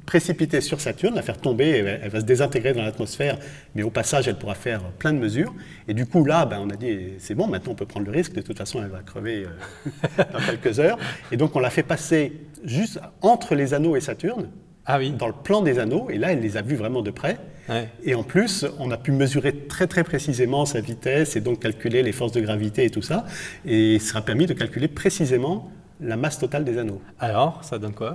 précipiter 0.06 0.60
sur 0.60 0.80
Saturne, 0.80 1.14
la 1.14 1.22
faire 1.22 1.38
tomber, 1.38 1.69
et 1.69 1.78
elle, 1.78 2.10
va 2.10 2.20
se 2.20 2.24
désintégrer 2.24 2.72
dans 2.72 2.82
l'atmosphère, 2.82 3.38
mais 3.74 3.82
au 3.82 3.90
passage, 3.90 4.28
elle 4.28 4.36
pourra 4.36 4.54
faire 4.54 4.82
plein 4.98 5.12
de 5.12 5.19
mesures. 5.19 5.54
Et 5.88 5.94
du 5.94 6.06
coup, 6.06 6.24
là, 6.24 6.44
ben, 6.46 6.58
on 6.60 6.70
a 6.70 6.76
dit, 6.76 7.14
c'est 7.19 7.34
bon, 7.34 7.46
maintenant 7.46 7.72
on 7.72 7.76
peut 7.76 7.86
prendre 7.86 8.06
le 8.06 8.12
risque, 8.12 8.32
de 8.34 8.42
toute 8.42 8.58
façon, 8.58 8.82
elle 8.82 8.90
va 8.90 9.00
crever 9.00 9.46
euh, 9.46 10.24
dans 10.32 10.40
quelques 10.40 10.80
heures. 10.80 10.98
Et 11.30 11.36
donc, 11.36 11.54
on 11.56 11.60
l'a 11.60 11.70
fait 11.70 11.82
passer 11.82 12.32
juste 12.64 13.00
entre 13.20 13.54
les 13.54 13.74
anneaux 13.74 13.96
et 13.96 14.00
Saturne, 14.00 14.50
Ah 14.86 14.98
oui. 14.98 15.10
dans 15.10 15.28
le 15.28 15.34
plan 15.34 15.62
des 15.62 15.78
anneaux, 15.78 16.08
et 16.10 16.18
là, 16.18 16.32
elle 16.32 16.40
les 16.40 16.56
a 16.56 16.62
vus 16.62 16.76
vraiment 16.76 17.02
de 17.02 17.10
près. 17.10 17.38
Ouais. 17.68 17.88
Et 18.02 18.16
en 18.16 18.25
plus, 18.25 18.66
on 18.80 18.90
a 18.90 18.96
pu 18.96 19.12
mesurer 19.12 19.56
très 19.68 19.86
très 19.86 20.02
précisément 20.02 20.66
sa 20.66 20.80
vitesse 20.80 21.36
et 21.36 21.40
donc 21.40 21.60
calculer 21.60 22.02
les 22.02 22.10
forces 22.10 22.32
de 22.32 22.40
gravité 22.40 22.84
et 22.84 22.90
tout 22.90 23.02
ça. 23.02 23.25
Et 23.64 23.94
il 23.94 24.00
sera 24.00 24.20
permis 24.20 24.46
de 24.46 24.52
calculer 24.52 24.88
précisément 24.88 25.70
la 26.02 26.16
masse 26.16 26.38
totale 26.38 26.64
des 26.64 26.78
anneaux. 26.78 27.00
Alors, 27.19 27.62
ça 27.64 27.78
donne 27.78 27.94
quoi? 27.94 28.14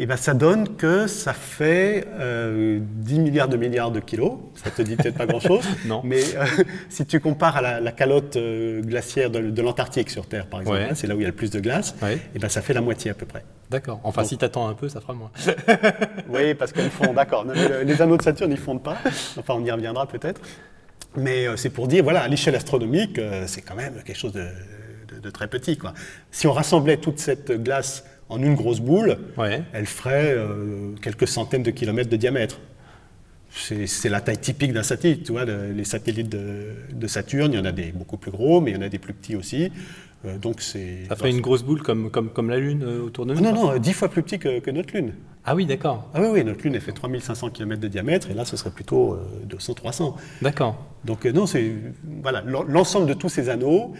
Et 0.00 0.06
bien 0.06 0.16
ça 0.16 0.34
donne 0.34 0.74
que 0.76 1.06
ça 1.06 1.32
fait 1.32 2.04
euh, 2.18 2.80
10 2.82 3.20
milliards 3.20 3.46
de 3.48 3.56
milliards 3.56 3.92
de 3.92 4.00
kilos. 4.00 4.32
Ça 4.56 4.70
te 4.72 4.82
dit 4.82 4.96
peut-être 4.96 5.16
pas 5.16 5.26
grand-chose. 5.26 5.64
Non. 5.86 6.00
Mais 6.02 6.20
euh, 6.36 6.44
si 6.88 7.06
tu 7.06 7.20
compares 7.20 7.58
à 7.58 7.60
la, 7.62 7.80
la 7.80 7.92
calotte 7.92 8.34
euh, 8.36 8.80
glaciaire 8.82 9.30
de, 9.30 9.38
de 9.50 9.62
l'Antarctique 9.62 10.10
sur 10.10 10.26
Terre, 10.26 10.46
par 10.46 10.62
exemple, 10.62 10.78
Ouais. 10.78 10.86
hein, 10.90 10.94
c'est 10.96 11.06
là 11.06 11.14
où 11.14 11.18
il 11.20 11.22
y 11.22 11.26
a 11.26 11.28
le 11.28 11.34
plus 11.36 11.50
de 11.50 11.60
glace, 11.60 11.94
Ouais. 12.02 12.18
et 12.34 12.40
ben 12.40 12.48
ça 12.48 12.60
fait 12.60 12.74
la 12.74 12.80
moitié 12.80 13.12
à 13.12 13.14
peu 13.14 13.24
près. 13.24 13.44
D'accord. 13.70 14.00
Enfin, 14.02 14.24
si 14.24 14.36
t'attends 14.36 14.66
un 14.66 14.74
peu, 14.74 14.88
ça 14.88 15.00
fera 15.00 15.14
moins. 15.14 15.30
Oui, 16.28 16.54
parce 16.54 16.72
qu'ils 16.72 16.90
fondent, 16.90 17.14
d'accord. 17.14 17.44
Le- 17.44 17.82
Les 17.84 18.02
anneaux 18.02 18.16
de 18.16 18.22
Saturne, 18.22 18.50
ils 18.50 18.56
fondent 18.58 18.82
pas. 18.82 18.96
Enfin, 19.38 19.54
on 19.56 19.64
y 19.64 19.70
reviendra 19.70 20.06
peut-être. 20.08 20.40
Mais 21.16 21.46
euh, 21.46 21.56
c'est 21.56 21.70
pour 21.70 21.86
dire, 21.86 22.02
voilà, 22.02 22.22
à 22.22 22.28
l'échelle 22.28 22.56
astronomique, 22.56 23.20
c'est 23.46 23.62
quand 23.62 23.76
même 23.76 23.94
quelque 24.04 24.18
chose 24.18 24.32
de, 24.32 24.44
de- 25.12 25.20
de 25.20 25.30
très 25.30 25.48
petit. 25.48 25.76
Quoi. 25.76 25.94
Si 26.30 26.46
on 26.46 26.52
rassemblait 26.52 26.96
toute 26.98 27.18
cette 27.18 27.52
glace 27.62 28.04
en 28.28 28.40
une 28.42 28.54
grosse 28.54 28.80
boule, 28.80 29.18
Ouais. 29.36 29.62
elle 29.72 29.86
ferait 29.86 30.32
euh, 30.36 30.92
quelques 31.02 31.28
centaines 31.28 31.62
de 31.62 31.70
kilomètres 31.70 32.10
de 32.10 32.16
diamètre. 32.16 32.58
C'est 33.56 34.08
la 34.08 34.20
taille 34.20 34.38
typique 34.38 34.72
d'un 34.72 34.82
satellite. 34.82 35.22
Tu 35.24 35.30
vois, 35.32 35.44
le- 35.44 35.70
les 35.70 35.84
satellites 35.84 36.28
de, 36.28 36.70
de 36.92 37.06
Saturne, 37.06 37.52
il 37.52 37.56
y 37.56 37.60
en 37.60 37.64
a 37.64 37.70
des 37.70 37.92
beaucoup 37.92 38.16
plus 38.16 38.32
gros, 38.32 38.60
mais 38.60 38.72
il 38.72 38.74
y 38.74 38.76
en 38.76 38.82
a 38.82 38.88
des 38.88 38.98
plus 38.98 39.12
petits 39.14 39.36
aussi. 39.36 39.70
Euh, 40.24 40.38
donc 40.38 40.60
c'est. 40.60 41.04
Ça 41.08 41.14
fait 41.14 41.30
une 41.30 41.40
grosse 41.40 41.62
boule 41.62 41.80
comme, 41.80 42.10
comme, 42.10 42.30
comme 42.30 42.50
la 42.50 42.58
Lune 42.58 42.82
euh, 42.82 43.02
autour 43.04 43.26
de 43.26 43.34
nous 43.34 43.40
Ah, 43.46 43.52
non, 43.52 43.72
non, 43.72 43.78
dix 43.78 43.92
fois 43.92 44.08
plus 44.08 44.22
petit 44.24 44.40
que, 44.40 44.58
que 44.58 44.70
notre 44.72 44.92
Lune. 44.96 45.12
Ah 45.44 45.54
oui, 45.54 45.66
d'accord. 45.66 46.10
Ah 46.14 46.20
oui, 46.22 46.28
oui, 46.32 46.44
notre 46.44 46.62
Lune, 46.64 46.74
elle 46.74 46.80
fait 46.80 46.90
3500 46.92 47.50
km 47.50 47.80
de 47.80 47.86
diamètre, 47.86 48.28
et 48.30 48.34
là, 48.34 48.44
ce 48.44 48.56
serait 48.56 48.70
plutôt 48.70 49.18
200-300. 49.46 50.16
D'accord. 50.42 50.82
Donc 51.04 51.24
non, 51.26 51.46
c'est 51.46 51.74
voilà, 52.22 52.42
l'en- 52.46 52.62
l'ensemble 52.64 53.06
de 53.06 53.14
tous 53.14 53.28
ces 53.28 53.50
anneaux, 53.50 53.92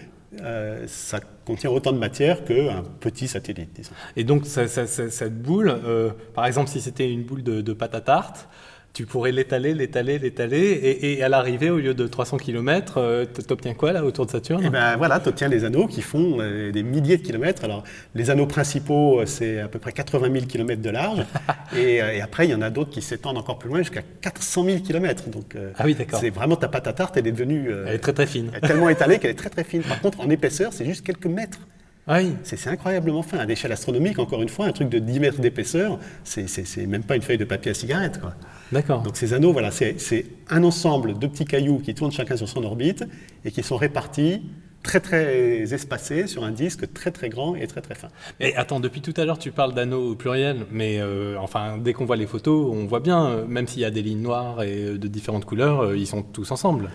euh, 0.42 0.84
ça 0.86 1.20
contient 1.44 1.70
autant 1.70 1.92
de 1.92 1.98
matière 1.98 2.44
qu'un 2.44 2.82
petit 3.00 3.28
satellite. 3.28 3.90
Et 4.16 4.25
donc, 4.25 4.44
cette 4.46 5.42
boule, 5.42 5.69
euh, 5.69 6.10
par 6.34 6.46
exemple, 6.46 6.69
si 6.69 6.81
c'était 6.81 7.10
une 7.10 7.22
boule 7.22 7.42
de, 7.42 7.60
de 7.60 7.72
pâte 7.72 7.94
à 7.94 8.00
tarte, 8.00 8.48
tu 8.94 9.06
pourrais 9.06 9.32
l'étaler, 9.32 9.75
l'étaler, 9.75 10.20
l'étaler, 10.20 10.56
et, 10.61 11.14
et 11.19 11.23
à 11.25 11.29
l'arrivée, 11.29 11.69
au 11.69 11.79
lieu 11.79 11.94
de 11.94 12.06
300 12.06 12.37
km, 12.37 13.26
tu 13.35 13.52
obtiens 13.52 13.75
quoi 13.75 13.93
là 13.93 14.05
autour 14.05 14.25
de 14.25 14.31
Saturne? 14.31 14.64
Et 14.64 14.70
ben 14.70 14.96
voilà, 14.96 15.19
tu 15.19 15.29
obtiens 15.29 15.49
les 15.49 15.64
anneaux 15.64 15.88
qui 15.88 16.00
font 16.00 16.37
euh, 16.41 16.70
des 16.70 16.85
milliers 16.85 17.17
de 17.17 17.23
kilomètres. 17.23 17.64
Alors, 17.64 17.82
les 18.14 18.31
anneaux 18.31 18.46
principaux, 18.46 19.20
euh, 19.20 19.26
c'est 19.26 19.61
à 19.61 19.67
peu 19.67 19.81
près 19.81 19.91
80 19.91 20.32
000 20.32 20.46
kilomètres 20.46 20.81
de 20.81 20.91
large, 20.91 21.25
et, 21.76 22.00
euh, 22.00 22.12
et 22.14 22.20
après, 22.20 22.46
il 22.46 22.52
y 22.52 22.55
en 22.55 22.62
a 22.62 22.70
d'autres 22.70 22.91
qui 22.91 23.02
s'étendent 23.02 23.37
encore 23.37 23.58
plus 23.58 23.69
loin, 23.69 23.79
jusqu'à 23.79 24.02
400 24.20 24.64
000 24.64 24.79
kilomètres. 24.79 25.29
Donc, 25.29 25.56
euh, 25.56 25.73
Ah 25.76 25.82
oui, 25.85 25.94
d'accord. 25.96 26.20
c'est 26.20 26.31
vraiment 26.31 26.55
ta 26.55 26.69
pâte 26.69 26.87
à 26.87 26.93
tarte, 26.93 27.17
elle 27.17 27.26
est 27.26 27.32
devenue 27.32 27.70
euh, 27.73 27.87
Elle 27.88 27.96
est 27.96 27.99
très 27.99 28.12
très 28.12 28.26
fine. 28.29 28.50
elle 28.52 28.64
est 28.64 28.69
tellement 28.69 28.88
étalée 28.88 29.19
qu'elle 29.19 29.32
est 29.32 29.35
très 29.35 29.50
très 29.50 29.64
fine. 29.64 29.82
Par 29.82 30.00
contre, 30.00 30.20
en 30.20 30.31
épaisseur, 30.31 30.73
c'est 30.73 30.85
juste 30.85 31.05
quelques 31.05 31.26
mètres. 31.26 31.58
Ah 32.06 32.19
oui. 32.19 32.35
C'est 32.43 32.69
incroyablement 32.69 33.23
fin. 33.23 33.38
À 33.38 33.46
l'échelle 33.46 33.73
astronomique, 33.73 34.19
encore 34.19 34.43
une 34.43 34.49
fois, 34.50 34.67
un 34.67 34.73
truc 34.73 34.91
de 34.91 34.99
10 34.99 35.20
mètres 35.20 35.41
d'épaisseur, 35.41 35.99
c'est 36.23 36.87
même 36.87 37.02
pas 37.02 37.17
une 37.17 37.23
feuille 37.23 37.38
de 37.38 37.46
papier 37.46 37.70
à 37.70 37.75
cigarette. 37.75 38.20
Quoi. 38.20 38.35
D'accord. 38.74 39.02
Donc 39.02 39.16
ces 39.16 39.32
anneaux, 39.34 39.52
voilà, 39.52 39.70
c'est 39.70 40.26
un 40.50 40.64
ensemble 40.64 41.16
de 41.16 41.28
petits 41.28 41.44
cailloux 41.44 41.78
qui 41.78 41.94
tournent 41.94 42.10
chacun 42.10 42.36
sur 42.36 42.48
son 42.48 42.64
orbite 42.64 43.04
et 43.44 43.52
qui 43.52 43.62
sont 43.62 43.76
répartis 43.76 44.42
très 44.82 44.98
très 44.98 45.72
espacés 45.72 46.26
sur 46.26 46.42
un 46.42 46.50
disque 46.50 46.92
très 46.92 47.12
très 47.12 47.28
grand 47.28 47.54
et 47.54 47.68
très 47.68 47.80
très 47.80 47.94
fin. 47.94 48.08
Et 48.40 48.56
attends, 48.56 48.80
depuis 48.80 49.00
tout 49.00 49.14
à 49.16 49.24
l'heure, 49.24 49.38
tu 49.38 49.52
parles 49.52 49.74
d'anneaux 49.74 50.10
au 50.10 50.14
pluriel, 50.16 50.66
mais 50.72 50.98
euh, 50.98 51.36
enfin, 51.38 51.78
dès 51.78 51.92
qu'on 51.92 52.04
voit 52.04 52.16
les 52.16 52.26
photos, 52.26 52.68
on 52.74 52.84
voit 52.86 52.98
bien, 52.98 53.24
euh, 53.26 53.46
même 53.46 53.68
s'il 53.68 53.80
y 53.80 53.84
a 53.84 53.92
des 53.92 54.02
lignes 54.02 54.22
noires 54.22 54.64
et 54.64 54.84
euh, 54.84 54.98
de 54.98 55.06
différentes 55.06 55.44
couleurs, 55.44 55.94
ils 55.94 56.08
sont 56.08 56.22
tous 56.22 56.50
ensemble. 56.50 56.90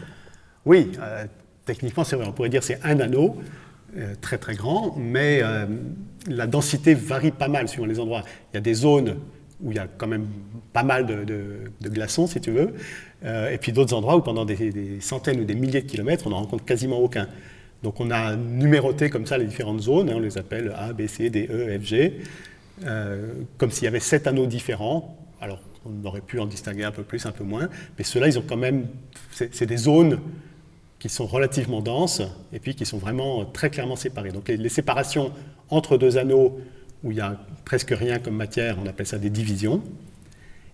Oui, 0.66 0.92
euh, 1.02 1.26
techniquement, 1.66 2.04
c'est 2.04 2.18
vrai, 2.18 2.26
on 2.28 2.34
pourrait 2.34 2.50
dire 2.50 2.62
c'est 2.62 2.80
un 2.84 3.00
anneau 3.00 3.38
euh, 3.98 4.16
très 4.20 4.38
très 4.38 4.56
grand, 4.56 4.96
mais 4.98 5.42
la 6.28 6.46
densité 6.46 6.94
varie 6.94 7.32
pas 7.32 7.48
mal 7.48 7.70
suivant 7.70 7.86
les 7.88 8.02
endroits. 8.02 8.24
Il 8.52 8.58
y 8.58 8.60
a 8.60 8.62
des 8.62 8.74
zones 8.74 9.16
où 9.62 9.72
il 9.72 9.78
y 9.78 9.80
a 9.80 9.88
quand 9.88 10.08
même 10.08 10.28
pas 10.74 10.84
mal 10.84 11.06
de, 11.06 11.90
glaçons, 11.90 12.28
si 12.28 12.40
tu 12.40 12.52
veux, 12.52 12.74
euh, 13.26 13.52
et 13.52 13.58
puis 13.58 13.72
d'autres 13.72 13.94
endroits 13.94 14.16
où 14.16 14.22
pendant 14.22 14.46
des, 14.46 15.00
centaines 15.02 15.42
ou 15.42 15.46
des 15.46 15.56
milliers 15.56 15.82
de 15.82 15.88
kilomètres, 15.88 16.28
on 16.28 16.30
n'en 16.30 16.38
rencontre 16.38 16.66
quasiment 16.66 17.00
aucun. 17.00 17.28
Donc 17.84 18.00
on 18.00 18.12
a 18.12 18.36
numéroté 18.36 19.10
comme 19.10 19.26
ça 19.26 19.38
les 19.38 19.46
différentes 19.46 19.82
zones, 19.82 20.10
hein, 20.10 20.16
on 20.16 20.20
les 20.20 20.38
appelle 20.38 20.74
A, 20.78 20.94
B, 20.94 21.08
C, 21.08 21.30
D, 21.30 21.48
E, 21.50 21.80
F, 21.80 21.84
G, 21.84 22.22
euh, 22.86 23.34
comme 23.58 23.72
s'il 23.72 23.86
y 23.86 23.88
avait 23.88 24.00
sept 24.00 24.28
anneaux 24.28 24.46
différents. 24.46 25.18
Alors 25.42 25.60
on 25.86 26.06
aurait 26.06 26.22
pu 26.22 26.40
en 26.40 26.46
distinguer 26.46 26.84
un 26.84 26.92
peu 26.92 27.04
plus, 27.04 27.26
un 27.26 27.32
peu 27.32 27.44
moins, 27.44 27.70
mais 27.98 28.04
ceux-là, 28.04 28.28
ils 28.28 28.38
ont 28.38 28.44
quand 28.48 28.58
même, 28.58 28.88
c'est 29.32 29.66
des 29.66 29.78
zones 29.78 30.20
qui 31.00 31.08
sont 31.08 31.26
relativement 31.26 31.82
denses 31.82 32.22
et 32.52 32.60
puis 32.60 32.76
qui 32.76 32.86
sont 32.86 32.98
vraiment 32.98 33.46
très 33.46 33.70
clairement 33.70 33.96
séparées. 33.96 34.32
Donc 34.32 34.50
les 34.50 34.70
séparations 34.70 35.32
entre 35.70 35.98
deux 35.98 36.18
anneaux 36.18 36.60
où 37.04 37.12
il 37.12 37.18
y 37.18 37.22
a 37.22 37.38
presque 37.66 37.92
rien 37.92 38.20
comme 38.20 38.36
matière, 38.36 38.78
on 38.82 38.88
appelle 38.88 39.08
ça 39.08 39.18
des 39.18 39.30
divisions. 39.30 39.82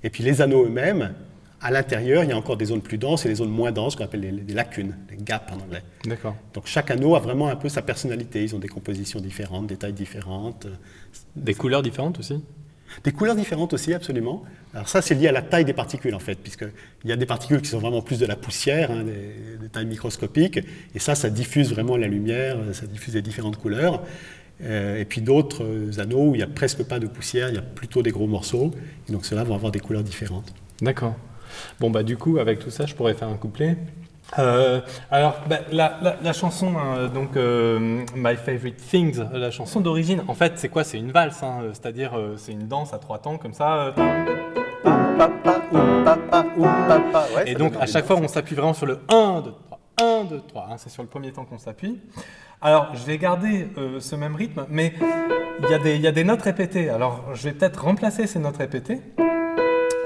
Et 0.03 0.09
puis 0.09 0.23
les 0.23 0.41
anneaux 0.41 0.65
eux-mêmes, 0.65 1.13
à 1.61 1.71
l'intérieur, 1.71 2.23
il 2.23 2.29
y 2.29 2.33
a 2.33 2.37
encore 2.37 2.57
des 2.57 2.65
zones 2.65 2.81
plus 2.81 2.97
denses 2.97 3.25
et 3.25 3.29
des 3.29 3.35
zones 3.35 3.49
moins 3.49 3.71
denses 3.71 3.95
qu'on 3.95 4.03
appelle 4.03 4.19
les, 4.19 4.31
les 4.31 4.53
lacunes, 4.53 4.95
les 5.09 5.17
gaps 5.17 5.51
en 5.51 5.59
anglais. 5.59 5.81
D'accord. 6.05 6.35
Donc 6.53 6.67
chaque 6.67 6.91
anneau 6.91 7.15
a 7.15 7.19
vraiment 7.19 7.47
un 7.47 7.55
peu 7.55 7.69
sa 7.69 7.81
personnalité. 7.81 8.43
Ils 8.43 8.55
ont 8.55 8.59
des 8.59 8.67
compositions 8.67 9.19
différentes, 9.19 9.67
des 9.67 9.77
tailles 9.77 9.93
différentes, 9.93 10.67
Des 11.35 11.53
couleurs 11.53 11.81
différentes 11.81 12.19
aussi? 12.19 12.41
Des 13.03 13.11
couleurs 13.11 13.35
différentes 13.35 13.73
aussi, 13.73 13.93
absolument. 13.93 14.43
Alors 14.73 14.87
ça, 14.87 15.01
c'est 15.01 15.15
lié 15.15 15.27
à 15.27 15.31
la 15.31 15.41
taille 15.41 15.65
des 15.65 15.73
particules, 15.73 16.15
en 16.15 16.19
fait, 16.19 16.35
puisqu'il 16.35 16.69
y 17.09 17.11
a 17.11 17.15
des 17.15 17.25
particules 17.25 17.61
qui 17.61 17.69
sont 17.69 17.79
vraiment 17.79 18.01
plus 18.01 18.19
de 18.19 18.25
la 18.25 18.35
poussière, 18.35 18.91
hein, 18.91 19.03
des, 19.03 19.57
des 19.59 19.69
tailles 19.69 19.85
microscopiques, 19.85 20.59
et 20.93 20.99
ça, 20.99 21.15
ça 21.15 21.29
diffuse 21.29 21.71
vraiment 21.71 21.97
la 21.97 22.07
lumière, 22.07 22.57
ça 22.73 22.85
diffuse 22.85 23.15
les 23.15 23.21
différentes 23.21 23.57
couleurs. 23.57 24.03
Euh, 24.63 24.97
et 24.99 25.05
puis 25.05 25.21
d'autres 25.21 25.63
euh, 25.63 25.99
anneaux 25.99 26.29
où 26.29 26.35
il 26.35 26.37
n'y 26.37 26.43
a 26.43 26.47
presque 26.47 26.83
pas 26.83 26.97
de 26.99 27.07
poussière, 27.07 27.49
il 27.49 27.55
y 27.55 27.57
a 27.57 27.61
plutôt 27.61 28.01
des 28.01 28.11
gros 28.11 28.27
morceaux, 28.27 28.71
et 29.07 29.11
donc 29.11 29.25
ceux-là 29.25 29.43
vont 29.43 29.55
avoir 29.55 29.71
des 29.71 29.79
couleurs 29.79 30.03
différentes. 30.03 30.53
D'accord. 30.81 31.15
Bon, 31.79 31.89
bah, 31.89 32.03
du 32.03 32.15
coup, 32.17 32.37
avec 32.37 32.59
tout 32.59 32.69
ça, 32.69 32.85
je 32.85 32.95
pourrais 32.95 33.13
faire 33.13 33.27
un 33.27 33.35
couplet. 33.37 33.77
Euh, 34.39 34.81
alors, 35.11 35.35
bah, 35.47 35.59
la, 35.71 35.97
la- 36.01 36.17
la 36.23 36.33
chanson, 36.33 36.73
hein, 36.77 37.07
donc 37.13 37.35
euh, 37.37 38.03
My 38.15 38.35
Favorite 38.37 38.77
Things, 38.77 39.21
la 39.33 39.51
chanson 39.51 39.81
d'origine, 39.81 40.23
en 40.27 40.33
fait, 40.33 40.53
c'est 40.55 40.69
quoi? 40.69 40.83
C'est 40.83 40.97
une 40.97 41.11
valse, 41.11 41.43
hein, 41.43 41.59
c'est-à-dire 41.73 42.17
euh, 42.17 42.33
c'est 42.37 42.51
une 42.53 42.67
danse 42.67 42.93
à 42.93 42.97
trois 42.97 43.19
temps 43.19 43.37
comme 43.37 43.53
ça. 43.53 43.75
euh. 43.75 43.91
Ouais, 47.35 47.43
Et 47.47 47.53
ça 47.53 47.59
donc 47.59 47.73
à 47.79 47.85
chaque 47.85 48.05
fois, 48.05 48.15
on 48.17 48.27
s'appuie 48.27 48.55
vraiment 48.55 48.73
sur 48.73 48.85
le 48.85 48.99
1, 49.09 49.41
2, 49.41 49.51
3. 49.51 49.59
1, 50.01 50.25
2, 50.25 50.41
3. 50.47 50.67
hein, 50.71 50.75
c'est 50.77 50.89
sur 50.89 51.03
le 51.03 51.09
premier 51.09 51.31
temps 51.31 51.45
qu'on 51.45 51.57
s'appuie. 51.57 51.99
Alors, 52.61 52.87
je 52.95 53.05
vais 53.05 53.17
garder 53.17 53.67
euh, 53.77 53.99
ce 53.99 54.15
même 54.15 54.35
rythme, 54.35 54.65
mais 54.69 54.93
il 55.61 55.69
y, 55.69 56.07
a 56.07 56.11
des- 56.11 56.23
notes 56.23 56.41
répétées. 56.41 56.89
Alors, 56.89 57.23
je 57.33 57.43
vais 57.43 57.53
peut-être 57.53 57.83
remplacer 57.83 58.27
ces 58.27 58.39
notes 58.39 58.57
répétées, 58.57 59.01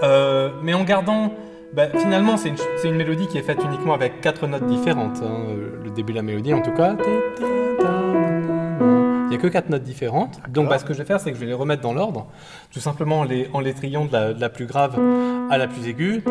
euh, 0.04 0.52
mais 0.64 0.74
en 0.74 0.84
gardant. 0.84 1.34
bah, 1.74 1.88
finalement, 1.90 2.36
c'est 2.38 2.52
une, 2.84 2.96
mélodie 2.96 3.28
qui 3.28 3.38
est 3.38 3.44
faite 3.44 3.64
uniquement 3.64 3.94
avec 3.94 4.22
quatre 4.22 4.48
notes 4.48 4.66
différentes. 4.66 5.22
hein, 5.24 5.46
euh, 5.50 5.80
le 5.84 5.90
début 5.92 6.12
de 6.14 6.18
la 6.18 6.24
mélodie, 6.24 6.54
en 6.54 6.62
tout 6.62 6.74
cas. 6.74 6.96
Il 7.42 9.30
n'y 9.30 9.36
a 9.36 9.38
que 9.38 9.48
quatre 9.48 9.70
notes 9.70 9.84
différentes. 9.84 10.40
Donc, 10.50 10.70
bah, 10.70 10.80
ce 10.80 10.86
que 10.86 10.94
je 10.94 11.00
vais 11.00 11.06
faire, 11.06 11.20
c'est 11.20 11.30
que 11.32 11.36
je 11.36 11.42
vais 11.42 11.48
les 11.48 11.54
remettre 11.54 11.82
dans 11.84 11.94
l'ordre, 11.94 12.28
tout 12.74 12.80
simplement 12.80 13.20
en 13.20 13.60
les, 13.60 13.74
triant 13.74 14.06
de 14.06 14.40
la 14.40 14.50
plus 14.50 14.66
grave 14.66 15.00
à 15.50 15.58
la 15.58 15.68
plus 15.68 15.88
aiguë. 15.88 16.24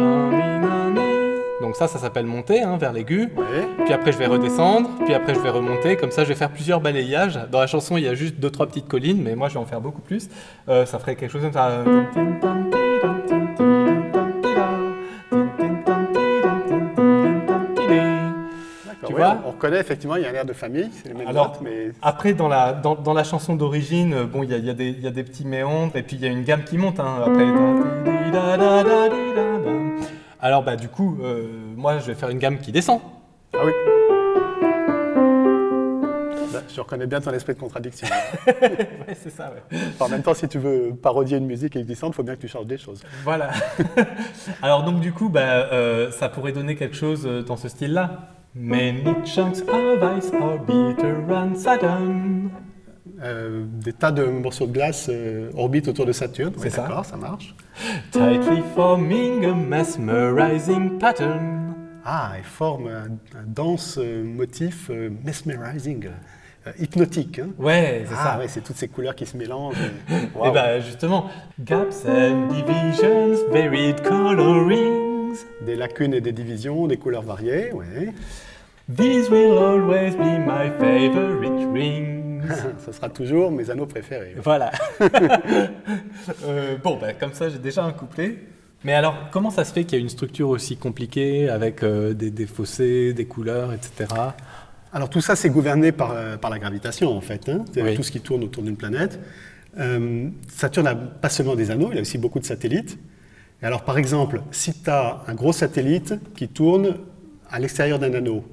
Donc 1.60 1.74
ça, 1.74 1.88
ça 1.88 1.98
s'appelle 1.98 2.26
monter 2.26 2.62
hein, 2.62 2.76
vers 2.78 2.92
l'aigu. 2.92 3.30
Ouais. 3.36 3.44
Puis 3.84 3.92
après, 3.92 4.12
je 4.12 4.18
vais 4.18 4.26
redescendre. 4.26 4.90
Puis 5.04 5.14
après, 5.14 5.34
je 5.34 5.40
vais 5.40 5.50
remonter. 5.50 5.96
Comme 5.96 6.10
ça, 6.12 6.22
je 6.22 6.28
vais 6.28 6.34
faire 6.36 6.50
plusieurs 6.50 6.80
balayages. 6.80 7.38
Dans 7.50 7.60
la 7.60 7.66
chanson, 7.66 7.96
il 7.96 8.04
y 8.04 8.08
a 8.08 8.14
juste 8.14 8.38
deux, 8.38 8.50
trois 8.50 8.66
petites 8.66 8.86
collines, 8.88 9.20
mais 9.22 9.34
moi, 9.34 9.48
je 9.48 9.54
vais 9.54 9.60
en 9.60 9.66
faire 9.66 9.80
beaucoup 9.80 10.02
plus. 10.02 10.28
Euh, 10.68 10.86
ça 10.86 10.98
ferait 10.98 11.16
quelque 11.16 11.32
chose 11.32 11.42
comme 11.42 11.52
ça. 11.52 11.82
Tu 19.06 19.14
vois 19.14 19.38
on 19.46 19.50
reconnaît 19.52 19.78
effectivement, 19.80 20.16
il 20.16 20.22
y 20.22 20.26
a 20.26 20.30
un 20.30 20.34
air 20.34 20.44
de 20.44 20.52
famille, 20.52 20.90
c'est 20.92 21.08
les 21.08 21.14
mêmes 21.14 21.28
Alors, 21.28 21.48
notes, 21.48 21.60
mais 21.62 21.92
Après, 22.02 22.34
dans 22.34 22.48
la, 22.48 22.72
dans, 22.72 22.94
dans 22.94 23.14
la 23.14 23.24
chanson 23.24 23.54
d'origine, 23.54 24.12
euh, 24.14 24.24
bon, 24.24 24.42
il 24.42 24.50
y 24.50 24.54
a, 24.54 24.58
y 24.58 24.70
a 24.70 24.72
y 24.72 25.06
a 25.06 25.10
des 25.10 25.22
petits 25.22 25.46
méandres 25.46 25.96
et 25.96 26.02
puis 26.02 26.16
il 26.16 26.22
y 26.22 26.26
a 26.26 26.30
une 26.30 26.42
gamme 26.44 26.64
qui 26.64 26.76
monte. 26.78 27.00
hein, 27.00 27.16
après. 27.24 27.44
Alors, 30.40 30.62
bah, 30.62 30.76
du 30.76 30.88
coup, 30.88 31.18
euh, 31.20 31.48
moi, 31.76 31.98
je 31.98 32.06
vais 32.06 32.14
faire 32.14 32.28
une 32.28 32.38
gamme 32.38 32.58
qui 32.58 32.70
descend. 32.72 33.00
ah 33.54 33.58
oui. 33.64 33.72
Là, 36.52 36.60
je 36.74 36.80
reconnais 36.80 37.06
bien 37.06 37.20
ton 37.20 37.32
esprit 37.32 37.54
de 37.54 37.58
contradiction. 37.58 38.06
Ouais, 38.46 39.16
c'est 39.20 39.30
ça, 39.30 39.50
ouais. 39.52 39.78
en 40.00 40.08
même 40.08 40.22
temps, 40.22 40.34
si 40.34 40.46
tu 40.48 40.58
veux 40.58 40.94
parodier 40.94 41.38
une 41.38 41.46
musique 41.46 41.76
existante, 41.76 42.12
il 42.12 42.16
faut 42.16 42.22
bien 42.22 42.36
que 42.36 42.40
tu 42.40 42.48
changes 42.48 42.66
des 42.66 42.76
choses. 42.78 43.02
Voilà. 43.24 43.50
Alors 44.62 44.82
donc 44.84 45.00
du 45.00 45.12
coup, 45.12 45.28
bah, 45.30 45.40
euh, 45.72 46.10
ça 46.10 46.28
pourrait 46.28 46.52
donner 46.52 46.76
quelque 46.76 46.94
chose 46.96 47.26
euh, 47.26 47.42
dans 47.42 47.56
ce 47.56 47.68
style-là. 47.68 48.28
Many 48.54 49.02
chunks 49.24 49.62
of 49.68 50.18
ice 50.18 50.30
orbit 50.38 50.94
around 51.02 51.56
Saturn. 51.56 52.50
Euh, 53.20 53.64
des 53.84 53.92
tas 53.92 54.12
de 54.12 54.24
morceaux 54.24 54.66
de 54.66 54.72
glace 54.72 55.08
euh, 55.10 55.50
orbitent 55.56 55.88
autour 55.88 56.06
de 56.06 56.12
Saturne. 56.12 56.52
C'est 56.56 56.64
Ouais, 56.64 56.70
ça. 56.70 56.82
D'accord, 56.82 57.04
ça 57.04 57.16
marche. 57.16 57.54
Tightly 58.12 58.62
forming 58.76 59.44
a 59.44 59.54
mesmerizing 59.54 60.98
pattern. 60.98 61.74
Ah, 62.04 62.32
et 62.38 62.42
forme 62.44 62.86
un, 62.88 63.38
un 63.38 63.44
dense 63.46 63.98
euh, 64.00 64.22
motif 64.24 64.88
euh, 64.90 65.10
mesmerizing, 65.24 66.06
euh, 66.66 66.70
hypnotique. 66.78 67.40
hein. 67.40 67.48
Ouais, 67.58 68.04
c'est 68.08 68.14
Ah 68.16 68.32
ça. 68.34 68.38
ouais, 68.38 68.46
c'est 68.48 68.60
toutes 68.62 68.76
ces 68.76 68.88
couleurs 68.88 69.14
qui 69.14 69.26
se 69.26 69.36
mélangent. 69.36 69.74
et- 70.10 70.14
Et 70.14 70.38
Waouh. 70.38 70.52
bah 70.52 70.80
justement, 70.80 71.26
gaps 71.60 72.04
and 72.06 72.46
divisions, 72.48 73.34
varied 73.50 74.00
colorings. 74.02 75.36
Des 75.66 75.76
lacunes 75.76 76.14
et 76.14 76.20
des 76.20 76.32
divisions, 76.32 76.86
des 76.86 76.96
couleurs 76.96 77.22
variées. 77.22 77.72
Ouais. 77.72 78.12
These 78.88 79.28
will 79.28 79.58
always 79.58 80.12
be 80.16 80.38
my 80.38 80.70
favorite 80.78 81.66
rings. 81.72 82.17
ça 82.78 82.92
sera 82.92 83.08
toujours 83.08 83.50
mes 83.50 83.70
anneaux 83.70 83.86
préférés. 83.86 84.34
Voilà. 84.42 84.70
Euh, 86.44 86.76
bon, 86.82 86.98
bah, 87.00 87.12
comme 87.14 87.32
ça, 87.32 87.48
j'ai 87.48 87.58
déjà 87.58 87.84
un 87.84 87.92
couplet. 87.92 88.36
Mais 88.84 88.92
alors, 88.92 89.28
comment 89.32 89.50
ça 89.50 89.64
se 89.64 89.72
fait 89.72 89.84
qu'il 89.84 89.98
y 89.98 90.00
a 90.00 90.02
une 90.02 90.08
structure 90.08 90.48
aussi 90.48 90.76
compliquée 90.76 91.48
avec 91.48 91.82
euh, 91.82 92.12
des, 92.14 92.30
des 92.30 92.46
fossés, 92.46 93.12
des 93.12 93.24
couleurs, 93.24 93.72
etc. 93.72 94.08
Alors 94.92 95.10
tout 95.10 95.20
ça, 95.20 95.36
c'est 95.36 95.50
gouverné 95.50 95.90
par, 95.92 96.12
euh, 96.12 96.36
par 96.36 96.50
la 96.50 96.58
gravitation, 96.58 97.16
en 97.16 97.20
fait. 97.20 97.48
hein. 97.48 97.64
Oui. 97.76 97.94
Tout 97.94 98.02
ce 98.02 98.12
qui 98.12 98.20
tourne 98.20 98.44
autour 98.44 98.62
d'une 98.62 98.76
planète. 98.76 99.18
Saturne 100.48 100.86
n'a 100.86 100.94
pas 100.96 101.28
seulement 101.28 101.54
des 101.54 101.70
anneaux, 101.70 101.90
il 101.92 101.98
a 101.98 102.00
aussi 102.00 102.18
beaucoup 102.18 102.40
de 102.40 102.44
satellites. 102.44 102.98
Et 103.62 103.66
alors, 103.66 103.84
par 103.84 103.96
exemple, 103.98 104.42
si 104.50 104.72
tu 104.74 104.90
as 104.90 105.22
un 105.26 105.34
gros 105.34 105.52
satellite 105.52 106.14
qui 106.34 106.48
tourne 106.48 106.96
à 107.50 107.58
l'extérieur 107.60 107.98
d'un 107.98 108.12
anneau, 108.14 108.44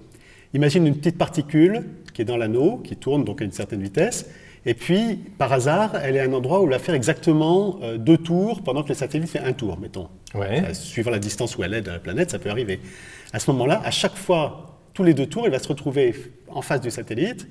imagine 0.53 0.85
une 0.85 0.95
petite 0.95 1.17
particule 1.17 1.83
qui 2.15 2.23
est 2.23 2.25
dans 2.25 2.37
l'anneau, 2.37 2.77
qui 2.77 2.95
tourne 2.95 3.23
donc 3.23 3.43
à 3.43 3.45
une 3.45 3.51
certaine 3.51 3.83
vitesse, 3.83 4.25
et 4.65 4.73
puis, 4.73 5.17
par 5.37 5.53
hasard, 5.53 5.95
elle 6.03 6.15
est 6.15 6.19
à 6.19 6.23
un 6.23 6.33
endroit 6.33 6.59
où 6.59 6.63
elle 6.63 6.71
va 6.71 6.79
faire 6.79 6.95
exactement 6.95 7.77
euh, 7.83 7.97
deux 7.97 8.17
tours 8.17 8.63
pendant 8.63 8.81
que 8.81 8.89
le 8.89 8.95
satellite 8.95 9.29
fait 9.29 9.39
un 9.39 9.53
tour, 9.53 9.77
mettons. 9.79 10.09
Ouais. 10.33 10.63
Euh, 10.65 10.73
Suivant 10.73 11.11
la 11.11 11.19
distance 11.19 11.55
où 11.55 11.63
elle 11.63 11.75
est 11.75 11.83
de 11.83 11.91
la 11.91 11.99
planète, 11.99 12.31
ça 12.31 12.39
peut 12.39 12.49
arriver. 12.49 12.79
À 13.31 13.39
ce 13.39 13.51
moment-là, 13.51 13.81
à 13.85 13.91
chaque 13.91 14.15
fois, 14.15 14.79
tous 14.95 15.03
les 15.03 15.13
deux 15.13 15.27
tours, 15.27 15.45
elle 15.45 15.51
va 15.51 15.59
se 15.59 15.67
retrouver 15.67 16.15
en 16.47 16.63
face 16.63 16.81
du 16.81 16.89
satellite, 16.89 17.47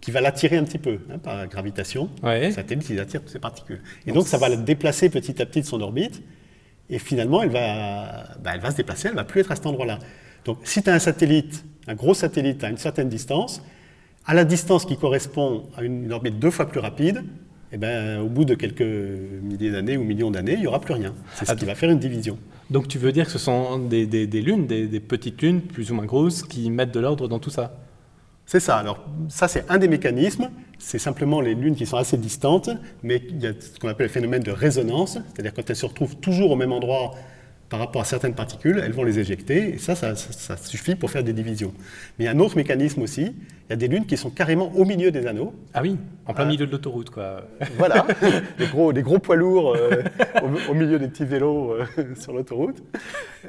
qui 0.00 0.10
va 0.10 0.22
l'attirer 0.22 0.56
un 0.56 0.64
petit 0.64 0.78
peu 0.78 1.00
hein, 1.12 1.18
par 1.18 1.46
gravitation. 1.46 2.08
Ouais. 2.22 2.46
Le 2.46 2.52
satellite, 2.52 2.88
il 2.88 3.00
attire 3.00 3.20
toutes 3.20 3.30
ces 3.30 3.38
particules. 3.38 3.82
Et 4.06 4.12
donc, 4.12 4.26
ça 4.26 4.38
va 4.38 4.48
la 4.48 4.56
déplacer 4.56 5.10
petit 5.10 5.42
à 5.42 5.46
petit 5.46 5.60
de 5.60 5.66
son 5.66 5.80
orbite. 5.82 6.22
Et 6.88 6.98
finalement, 6.98 7.42
elle 7.42 7.50
va, 7.50 8.28
bah, 8.42 8.52
elle 8.54 8.60
va 8.60 8.70
se 8.70 8.76
déplacer, 8.76 9.08
elle 9.08 9.14
ne 9.14 9.18
va 9.18 9.24
plus 9.24 9.42
être 9.42 9.52
à 9.52 9.56
cet 9.56 9.66
endroit-là. 9.66 9.98
Donc, 10.46 10.58
si 10.62 10.82
tu 10.82 10.88
as 10.88 10.94
un 10.94 11.00
satellite, 11.00 11.64
un 11.86 11.94
gros 11.94 12.14
satellite 12.14 12.64
à 12.64 12.70
une 12.70 12.78
certaine 12.78 13.08
distance, 13.10 13.62
à 14.26 14.34
la 14.34 14.44
distance 14.44 14.84
qui 14.84 14.96
correspond 14.96 15.64
à 15.76 15.82
une, 15.82 16.12
orbite 16.12 16.38
deux 16.38 16.50
fois 16.50 16.66
plus 16.66 16.80
rapide, 16.80 17.24
eh 17.72 17.78
ben, 17.78 18.20
au 18.20 18.28
bout 18.28 18.44
de 18.44 18.54
quelques 18.54 18.80
milliers 18.82 19.70
d'années 19.70 19.96
ou 19.96 20.04
millions 20.04 20.30
d'années, 20.30 20.54
il 20.54 20.60
n'y 20.60 20.66
aura 20.66 20.80
plus 20.80 20.94
rien. 20.94 21.14
C'est 21.34 21.46
ce 21.46 21.54
qui 21.54 21.64
va 21.64 21.74
faire 21.74 21.90
une 21.90 21.98
division. 21.98 22.38
Donc 22.70 22.88
tu 22.88 22.98
veux 22.98 23.12
dire 23.12 23.26
que 23.26 23.30
ce 23.32 23.38
sont 23.38 23.78
des, 23.78 24.06
des- 24.06 24.26
des 24.26 24.42
lunes, 24.42 24.66
des, 24.66 24.86
des 24.88 25.00
petites 25.00 25.40
lunes 25.42 25.60
plus 25.60 25.90
ou 25.90 25.94
moins 25.94 26.06
grosses 26.06 26.42
qui 26.42 26.70
mettent 26.70 26.92
de 26.92 27.00
l'ordre 27.00 27.28
dans 27.28 27.38
tout 27.38 27.50
ça? 27.50 27.76
C'est 28.44 28.60
ça. 28.60 28.76
Alors, 28.76 29.04
ça, 29.28 29.48
c'est 29.48 29.64
un 29.68 29.78
des 29.78 29.88
mécanismes. 29.88 30.50
C'est 30.78 30.98
simplement 30.98 31.40
les 31.40 31.54
lunes 31.54 31.74
qui 31.74 31.86
sont 31.86 31.96
assez 31.96 32.16
distantes, 32.16 32.70
mais 33.02 33.22
il 33.30 33.40
y 33.42 33.46
a 33.46 33.52
ce 33.58 33.78
qu'on 33.78 33.88
appelle 33.88 34.06
le 34.06 34.12
phénomène 34.12 34.42
de 34.42 34.50
résonance, 34.52 35.18
c'est-à-dire 35.34 35.52
quand 35.54 35.68
elles 35.68 35.74
se 35.76 35.86
retrouvent 35.86 36.16
toujours 36.16 36.50
au 36.52 36.56
même 36.56 36.70
endroit 36.72 37.14
par 37.68 37.80
rapport 37.80 38.02
à 38.02 38.04
certaines 38.04 38.34
particules, 38.34 38.80
elles 38.84 38.92
vont 38.92 39.02
les 39.04 39.18
éjecter, 39.18 39.74
et 39.74 39.78
ça, 39.78 39.94
ça, 39.96 40.14
ça- 40.14 40.32
ça 40.32 40.56
suffit 40.56 40.94
pour 40.94 41.10
faire 41.10 41.24
des 41.24 41.32
divisions. 41.32 41.72
Mais 42.18 42.24
il 42.24 42.26
y 42.26 42.28
a 42.28 42.32
un 42.32 42.38
autre 42.38 42.56
mécanisme 42.56 43.02
aussi. 43.02 43.22
Il 43.68 43.70
y 43.70 43.72
a 43.72 43.76
des 43.76 43.88
lunes 43.88 44.06
qui 44.06 44.16
sont 44.16 44.30
carrément 44.30 44.70
au 44.76 44.84
milieu 44.84 45.10
des 45.10 45.26
anneaux. 45.26 45.52
Ah 45.74 45.82
oui, 45.82 45.96
en 46.26 46.32
plein 46.34 46.44
Ah. 46.44 46.48
milieu 46.48 46.66
de 46.66 46.70
l'autoroute 46.70 47.10
quoi. 47.10 47.42
Voilà, 47.76 48.06
des 48.58 48.66
gros, 48.68 48.92
des 48.92 49.02
gros 49.02 49.18
poids 49.18 49.34
lourds 49.34 49.74
euh, 49.74 50.02
au, 50.42 50.70
au 50.70 50.74
milieu 50.74 50.98
des 51.00 51.08
petits 51.08 51.24
vélos 51.24 51.72
euh, 51.72 51.84
sur 52.14 52.32
l'autoroute. 52.32 52.82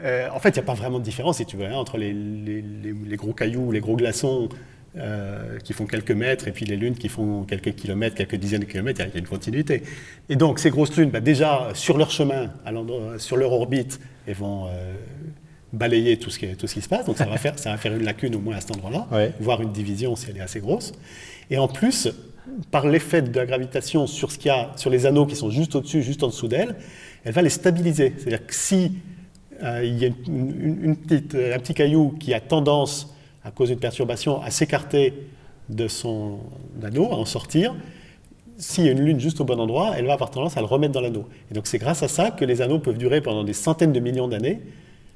Euh, 0.03 0.27
en 0.33 0.39
fait, 0.39 0.50
il 0.50 0.53
n'y 0.53 0.59
a 0.59 0.63
pas 0.63 0.74
vraiment 0.74 0.97
de 0.97 1.03
différence, 1.03 1.38
si 1.38 1.45
tu 1.45 1.55
veux, 1.57 1.65
hein, 1.65 1.75
entre 1.75 1.97
les, 1.97 2.13
les- 2.13 2.62
les- 2.63 2.93
les 2.93 3.15
gros 3.17 3.33
cailloux, 3.33 3.71
les 3.71 3.79
gros 3.79 3.95
glaçons 3.95 4.50
euh, 4.99 5.57
qui 5.63 5.73
font 5.73 5.85
quelques 5.85 6.11
mètres 6.11 6.47
et 6.47 6.51
puis 6.51 6.65
les 6.65 6.75
lunes 6.77 6.95
qui 6.95 7.09
font 7.09 7.43
quelques 7.43 7.75
kilomètres, 7.75 8.15
quelques 8.15 8.35
dizaines 8.35 8.61
de 8.61 8.65
kilomètres, 8.65 9.01
il 9.01 9.13
y 9.13 9.15
a- 9.15 9.19
une 9.19 9.27
continuité. 9.27 9.83
Et 10.29 10.35
donc, 10.35 10.59
ces 10.59 10.69
grosses 10.69 10.95
lunes, 10.97 11.09
bah, 11.11 11.19
déjà, 11.19 11.69
sur 11.73 11.97
leur 11.97 12.09
chemin, 12.11 12.51
à 12.65 12.71
sur 13.19 13.37
leur 13.37 13.51
orbite, 13.51 13.99
elles 14.27 14.35
vont 14.35 14.67
euh, 14.67 14.93
balayer 15.73 16.17
tout 16.17 16.29
ce, 16.29 16.39
qui, 16.39 16.47
tout 16.55 16.67
ce 16.67 16.73
qui 16.73 16.81
se 16.81 16.89
passe. 16.89 17.05
Donc, 17.05 17.17
ça 17.17 17.25
va, 17.25 17.37
faire, 17.45 17.57
ça 17.59 17.71
va 17.71 17.77
faire 17.77 17.95
une 17.95 18.03
lacune 18.03 18.35
au 18.35 18.39
moins 18.39 18.55
à 18.55 18.61
cet 18.61 18.71
endroit-là, 18.71 19.07
Ouais. 19.11 19.31
voire 19.39 19.61
une 19.61 19.71
division 19.71 20.15
si 20.15 20.27
elle 20.29 20.37
est 20.37 20.41
assez 20.41 20.59
grosse. 20.59 20.93
Et 21.49 21.57
en 21.57 21.67
plus, 21.67 22.09
par 22.71 22.87
l'effet 22.87 23.21
de 23.21 23.35
la 23.37 23.45
gravitation 23.45 24.07
sur, 24.07 24.31
ce 24.31 24.37
qu'il 24.37 24.47
y 24.47 24.51
a, 24.51 24.71
sur 24.77 24.89
les 24.89 25.05
anneaux 25.05 25.25
qui 25.25 25.35
sont 25.35 25.49
juste 25.49 25.75
au-dessus, 25.75 26.01
juste 26.01 26.23
en 26.23 26.27
dessous 26.27 26.47
d'elle, 26.47 26.75
elle 27.23 27.33
va 27.33 27.41
les 27.41 27.49
stabiliser. 27.49 28.13
C'est-à-dire 28.17 28.45
que 28.47 28.53
si 28.55 28.93
euh, 29.63 29.81
il 29.83 29.97
y 29.97 30.05
a 30.05 30.07
une- 30.07 30.55
une- 30.61 30.83
une 30.83 30.95
petite, 30.95 31.33
un 31.35 31.57
petit 31.57 31.73
caillou 31.73 32.11
qui 32.19 32.31
a 32.33 32.39
tendance, 32.39 33.15
à 33.47 33.51
cause 33.51 33.69
d'une 33.69 33.79
perturbation, 33.79 34.41
à 34.41 34.51
s'écarter 34.51 35.13
de 35.69 35.87
son 35.87 36.39
anneau, 36.83 37.05
à 37.11 37.15
en 37.15 37.25
sortir, 37.25 37.73
s'il 38.57 38.85
y 38.85 38.89
a 38.89 38.91
une 38.91 39.01
lune 39.01 39.19
juste 39.19 39.39
au 39.39 39.45
bon 39.45 39.59
endroit, 39.59 39.93
elle 39.97 40.05
va 40.05 40.13
avoir 40.13 40.31
tendance 40.31 40.57
à 40.57 40.59
le 40.61 40.65
remettre 40.65 40.93
dans 40.93 41.01
l'anneau. 41.01 41.25
Et 41.49 41.53
donc 41.53 41.67
c'est 41.67 41.77
grâce 41.77 42.03
à 42.03 42.07
ça 42.07 42.31
que 42.31 42.43
les 42.43 42.61
anneaux 42.61 42.79
peuvent 42.79 42.97
durer 42.97 43.21
pendant 43.21 43.43
des 43.43 43.53
centaines 43.53 43.93
de 43.93 43.99
millions 43.99 44.27
d'années, 44.27 44.59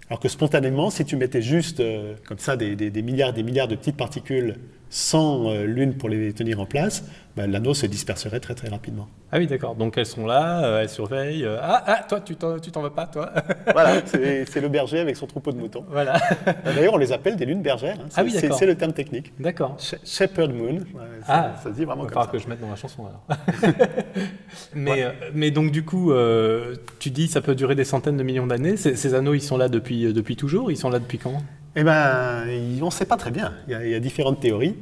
alors 0.09 0.19
que 0.19 0.29
spontanément, 0.29 0.89
si 0.89 1.03
tu 1.05 1.15
mettais 1.15 1.41
juste 1.41 1.79
euh, 1.79 2.13
comme 2.27 2.37
ça 2.39 2.55
des, 2.55 2.75
des- 2.75 2.89
des 2.89 3.01
milliards 3.01 3.33
des 3.33 3.43
milliards 3.43 3.67
de 3.67 3.75
petites 3.75 3.97
particules 3.97 4.55
sans 4.93 5.49
euh, 5.49 5.63
lune 5.65 5.95
pour 5.95 6.09
les 6.09 6.33
tenir 6.33 6.59
en 6.59 6.65
place, 6.65 7.05
ben, 7.37 7.49
l'anneau 7.49 7.73
se 7.73 7.85
disperserait 7.85 8.41
très 8.41 8.55
très 8.55 8.67
rapidement. 8.67 9.07
Ah 9.31 9.37
oui 9.37 9.47
d'accord, 9.47 9.75
donc 9.75 9.97
elles 9.97 10.05
sont 10.05 10.25
là, 10.25 10.65
euh, 10.65 10.81
elles 10.81 10.89
surveillent. 10.89 11.45
euh, 11.45 11.57
ah, 11.61 11.81
ah, 11.87 12.03
toi 12.07 12.19
tu 12.19 12.35
t'en, 12.35 12.59
tu 12.59 12.71
t'en 12.71 12.81
vas 12.81 12.89
pas 12.89 13.07
toi 13.07 13.31
Voilà, 13.71 14.01
c'est 14.05 14.59
le 14.59 14.67
berger 14.67 14.99
avec 14.99 15.15
son 15.15 15.27
troupeau 15.27 15.53
de 15.53 15.57
moutons. 15.57 15.85
Voilà, 15.89 16.19
D'ailleurs, 16.65 16.93
on 16.93 16.97
les 16.97 17.13
appelle 17.13 17.37
des 17.37 17.45
lunes 17.45 17.61
bergères. 17.61 17.95
hein. 18.01 18.07
C'est 18.09 18.19
Ah 18.19 18.23
oui, 18.25 18.33
d'accord. 18.33 18.57
c'est 18.59 18.65
le 18.65 18.75
terme 18.75 18.91
technique. 18.91 19.31
d'accord. 19.39 19.77
Sh- 19.79 19.95
Shepherd 20.03 20.51
Moon, 20.53 20.79
ouais, 20.79 20.83
Ah, 21.25 21.53
ça 21.63 21.69
se 21.69 21.75
dit 21.75 21.85
vraiment 21.85 22.03
Il 22.03 22.11
comme 22.11 22.23
ça. 22.23 22.29
que 22.29 22.37
je 22.37 22.47
mette 22.49 22.59
dans 22.59 22.69
la 22.69 22.75
chanson 22.75 23.05
alors. 23.07 23.25
mais, 24.75 25.03
euh, 25.03 25.11
mais 25.33 25.51
donc 25.51 25.71
du 25.71 25.85
coup, 25.85 26.11
euh, 26.11 26.75
tu 26.99 27.11
dis 27.11 27.27
ça 27.29 27.39
peut 27.39 27.55
durer 27.55 27.75
des 27.75 27.85
centaines 27.85 28.17
de 28.17 28.23
millions 28.23 28.47
d'années. 28.47 28.75
Ces, 28.75 28.97
ces 28.97 29.13
anneaux, 29.13 29.33
ils 29.33 29.41
sont 29.41 29.57
là 29.57 29.69
depuis, 29.69 30.11
depuis 30.13 30.35
toujours? 30.35 30.69
Ils 30.69 30.77
sont 30.77 30.89
là 30.89 30.99
depuis 30.99 31.17
quand? 31.17 31.41
Eh 31.75 31.83
ben, 31.83 32.43
il- 32.49 32.81
on 32.83 32.87
ne 32.87 32.91
sait 32.91 33.05
pas 33.05 33.17
très 33.17 33.31
bien. 33.31 33.53
Il 33.67 33.71
y, 33.71 33.75
a, 33.75 33.85
il 33.85 33.91
y 33.91 33.95
a 33.95 33.99
différentes 33.99 34.39
théories. 34.39 34.75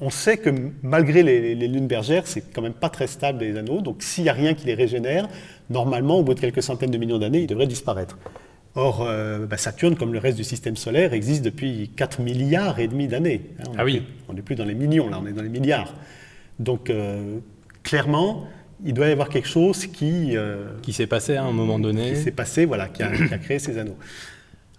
On 0.00 0.10
sait 0.10 0.36
que 0.38 0.50
malgré 0.82 1.22
les, 1.22 1.54
les 1.54 1.68
lunes 1.68 1.86
bergères, 1.86 2.26
c'est 2.26 2.52
quand 2.52 2.62
même 2.62 2.72
pas 2.72 2.88
très 2.88 3.06
stable 3.06 3.40
les 3.40 3.56
anneaux. 3.56 3.80
Donc 3.80 4.02
s'il 4.02 4.24
n'y 4.24 4.30
a 4.30 4.32
rien 4.32 4.54
qui 4.54 4.66
les 4.66 4.74
régénère, 4.74 5.28
normalement, 5.70 6.18
au 6.18 6.22
bout 6.22 6.34
de 6.34 6.40
quelques 6.40 6.62
centaines 6.62 6.90
de 6.90 6.98
millions 6.98 7.18
d'années, 7.18 7.40
ils 7.42 7.46
devraient 7.46 7.66
disparaître. 7.66 8.18
Or, 8.74 9.02
euh, 9.06 9.44
bah, 9.46 9.58
Saturne, 9.58 9.96
comme 9.96 10.14
le 10.14 10.18
reste 10.18 10.38
du 10.38 10.44
système 10.44 10.76
solaire, 10.76 11.12
existe 11.12 11.44
depuis 11.44 11.90
4 11.94 12.22
milliards 12.22 12.78
et 12.80 12.88
demi 12.88 13.06
d'années. 13.06 13.42
Hein, 13.60 13.70
Ah 13.76 13.84
oui. 13.84 13.98
plus- 14.00 14.06
on 14.30 14.32
n'est 14.32 14.42
plus 14.42 14.54
dans 14.54 14.64
les 14.64 14.74
millions, 14.74 15.10
là, 15.10 15.20
on 15.22 15.26
est 15.26 15.32
dans 15.32 15.42
les 15.42 15.50
milliards. 15.50 15.92
Donc, 16.58 16.88
euh, 16.88 17.38
clairement, 17.82 18.48
il 18.84 18.94
doit 18.94 19.08
y 19.08 19.12
avoir 19.12 19.28
quelque 19.28 19.48
chose 19.48 19.86
qui, 19.86 20.36
euh, 20.36 20.68
Qui 20.80 20.94
s'est 20.94 21.06
passé 21.06 21.36
à 21.36 21.44
un 21.44 21.52
moment 21.52 21.78
donné. 21.78 22.12
qui 22.14 22.16
s'est 22.16 22.30
passé, 22.30 22.64
voilà, 22.64 22.88
qui 22.88 23.02
a, 23.02 23.10
qui 23.14 23.32
a 23.34 23.38
créé 23.38 23.58
ces 23.58 23.76
anneaux. 23.76 23.98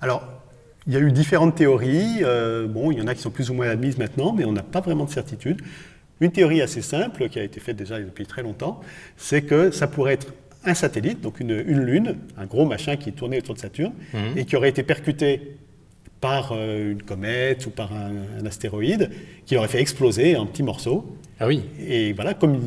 Alors, 0.02 0.24
il 0.88 0.94
y 0.94 0.96
a 0.98 1.00
eu 1.00 1.12
différentes 1.12 1.56
théories. 1.56 2.20
euh, 2.24 2.68
bon, 2.68 2.92
il 2.92 2.98
y 2.98 3.02
en 3.02 3.08
a 3.08 3.16
qui 3.16 3.22
sont 3.22 3.30
plus 3.32 3.50
ou 3.50 3.54
moins 3.54 3.70
admises 3.70 3.98
maintenant, 3.98 4.34
mais 4.34 4.46
on 4.46 4.52
n'a 4.52 4.64
pas 4.64 4.82
vraiment 4.82 5.06
de 5.06 5.10
certitude. 5.12 5.62
Une 6.22 6.32
théorie 6.32 6.62
assez 6.62 6.82
simple, 6.82 7.28
qui 7.30 7.40
a 7.40 7.44
été 7.44 7.60
faite 7.60 7.76
déjà 7.78 8.00
depuis 8.00 8.26
très 8.26 8.44
longtemps, 8.44 8.80
c'est 9.18 9.42
que 9.42 9.72
ça 9.72 9.88
pourrait 9.88 10.14
être 10.14 10.34
un 10.66 10.74
satellite, 10.74 11.20
donc 11.22 11.40
une, 11.42 11.52
une 11.68 11.82
lune, 11.82 12.16
un 12.38 12.46
gros 12.46 12.66
machin 12.66 12.96
qui 12.96 13.12
tournait 13.12 13.40
autour 13.40 13.56
de 13.56 13.60
Saturne, 13.60 13.94
Mhm. 14.14 14.38
et 14.38 14.46
qui 14.46 14.56
aurait 14.56 14.70
été 14.70 14.84
percuté 14.84 15.58
par 16.22 16.52
euh, 16.54 16.92
une 16.94 17.04
comète 17.04 17.66
ou 17.66 17.70
par 17.70 17.92
un, 17.94 18.12
un 18.42 18.46
astéroïde, 18.46 19.10
qui 19.46 19.58
aurait 19.58 19.68
fait 19.68 19.82
exploser 19.82 20.38
en 20.38 20.46
petits 20.46 20.64
morceaux. 20.64 21.18
Ah 21.44 21.48
oui. 21.48 21.62
Et 21.86 22.14
voilà, 22.14 22.34
comme, 22.34 22.58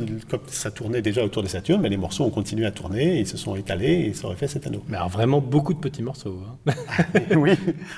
ça 0.49 0.71
tournait 0.71 1.01
déjà 1.01 1.25
autour 1.25 1.43
de 1.43 1.49
Saturne, 1.49 1.81
ben, 1.81 1.89
les 1.89 1.97
morceaux 1.97 2.25
ont 2.25 2.31
continué 2.31 2.67
à 2.67 2.71
tourner, 2.71 3.21
ils 3.21 3.27
se 3.27 3.39
sont 3.39 3.57
étalés 3.57 4.05
et 4.09 4.13
ça 4.13 4.27
aurait 4.27 4.37
fait 4.37 4.49
cet 4.49 4.67
anneau. 4.67 4.83
Mais 4.87 4.99
alors 4.99 5.09
vraiment 5.09 5.41
beaucoup 5.41 5.73
de 5.73 5.79
petits 5.79 6.03
morceaux. 6.03 6.43
hein. 6.69 6.75
oui. 7.39 7.53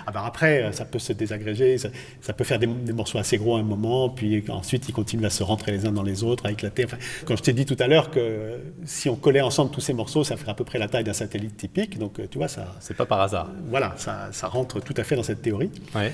Ah 0.07 0.13
ben 0.13 0.23
après, 0.25 0.63
euh, 0.63 0.71
ça 0.71 0.85
peut 0.85 1.01
se 1.01 1.13
désagréger, 1.13 1.79
ça, 1.79 1.89
ça 2.21 2.33
peut 2.33 2.45
faire 2.45 2.61
des, 2.61 2.69
des 2.69 2.93
morceaux 2.93 3.19
assez 3.19 3.39
gros 3.39 3.57
à 3.57 3.59
un 3.59 3.65
moment, 3.65 4.09
puis 4.09 4.45
ensuite 4.51 4.89
ils 4.89 4.93
continuent 4.93 5.25
à 5.25 5.31
se 5.31 5.43
rentrer 5.43 5.73
les 5.73 5.85
uns 5.85 5.91
dans 5.91 6.05
les 6.05 6.23
autres, 6.23 6.47
à 6.47 6.53
éclater. 6.53 6.85
Enfin, 6.85 6.99
quand 7.25 7.35
je 7.35 7.43
t'ai 7.43 7.53
dit 7.55 7.67
tout 7.67 7.77
à 7.81 7.89
l'heure 7.89 8.13
que 8.13 8.21
euh, 8.21 8.59
si 8.85 9.09
on 9.09 9.17
collait 9.17 9.41
ensemble 9.41 9.73
tous 9.73 9.81
ces 9.81 9.95
morceaux, 9.95 10.23
ça 10.23 10.37
ferait 10.37 10.53
à 10.53 10.55
peu 10.55 10.63
près 10.65 10.79
la 10.79 10.87
taille 10.87 11.03
d'un 11.03 11.13
satellite 11.13 11.57
typique, 11.57 11.99
donc 11.99 12.21
euh, 12.21 12.29
tu 12.31 12.39
vois, 12.39 12.47
ça, 12.47 12.77
C'est 12.79 12.97
pas 12.97 13.05
par 13.07 13.21
hasard. 13.21 13.51
voilà, 13.69 13.95
ça, 13.97 14.29
ça 14.31 14.47
rentre 14.47 14.79
tout 14.81 14.95
à 14.97 15.03
fait 15.03 15.17
dans 15.17 15.25
cette 15.25 15.43
théorie. 15.43 15.73
Ouais. 15.97 16.13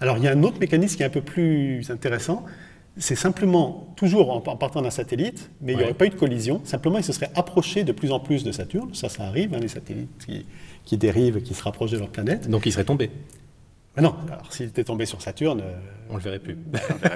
Alors, 0.00 0.16
il 0.16 0.24
y 0.24 0.28
a 0.28 0.32
un 0.32 0.42
autre 0.44 0.60
mécanisme 0.60 0.96
qui 0.96 1.02
est 1.02 1.06
un 1.06 1.10
peu 1.10 1.20
plus 1.20 1.90
intéressant. 1.90 2.46
C'est 2.98 3.14
simplement, 3.14 3.92
toujours 3.96 4.30
en, 4.30 4.40
partant 4.56 4.82
d'un 4.82 4.90
satellite, 4.90 5.50
mais 5.60 5.72
il 5.72 5.76
n'y 5.76 5.82
Ouais. 5.82 5.88
aurait 5.90 5.94
pas 5.98 6.06
eu 6.06 6.10
de 6.10 6.14
collision. 6.16 6.60
Simplement, 6.64 6.98
il 6.98 7.04
se 7.04 7.12
serait 7.12 7.30
approché 7.34 7.84
de 7.84 7.92
plus 7.92 8.10
en 8.12 8.20
plus 8.20 8.44
de 8.44 8.52
Saturne. 8.52 8.92
Ça, 8.94 9.08
ça 9.08 9.24
arrive, 9.24 9.54
hein, 9.54 9.58
les 9.60 9.68
satellites 9.68 10.10
qui, 10.26 10.44
qui 10.84 10.96
dérivent, 10.96 11.40
qui 11.42 11.54
se 11.54 11.62
rapprochent 11.62 11.92
de 11.92 11.98
leur 11.98 12.08
planète. 12.08 12.48
Donc 12.50 12.66
il 12.66 12.72
serait 12.72 12.84
tombé. 12.84 13.10
Mais 13.96 14.02
non, 14.02 14.14
alors 14.30 14.52
s'il 14.52 14.66
était 14.66 14.84
tombé 14.84 15.06
sur 15.06 15.20
Saturne, 15.22 15.60
euh, 15.60 15.74
On 16.10 16.16
le 16.16 16.22
verrait 16.22 16.38
plus. 16.38 16.56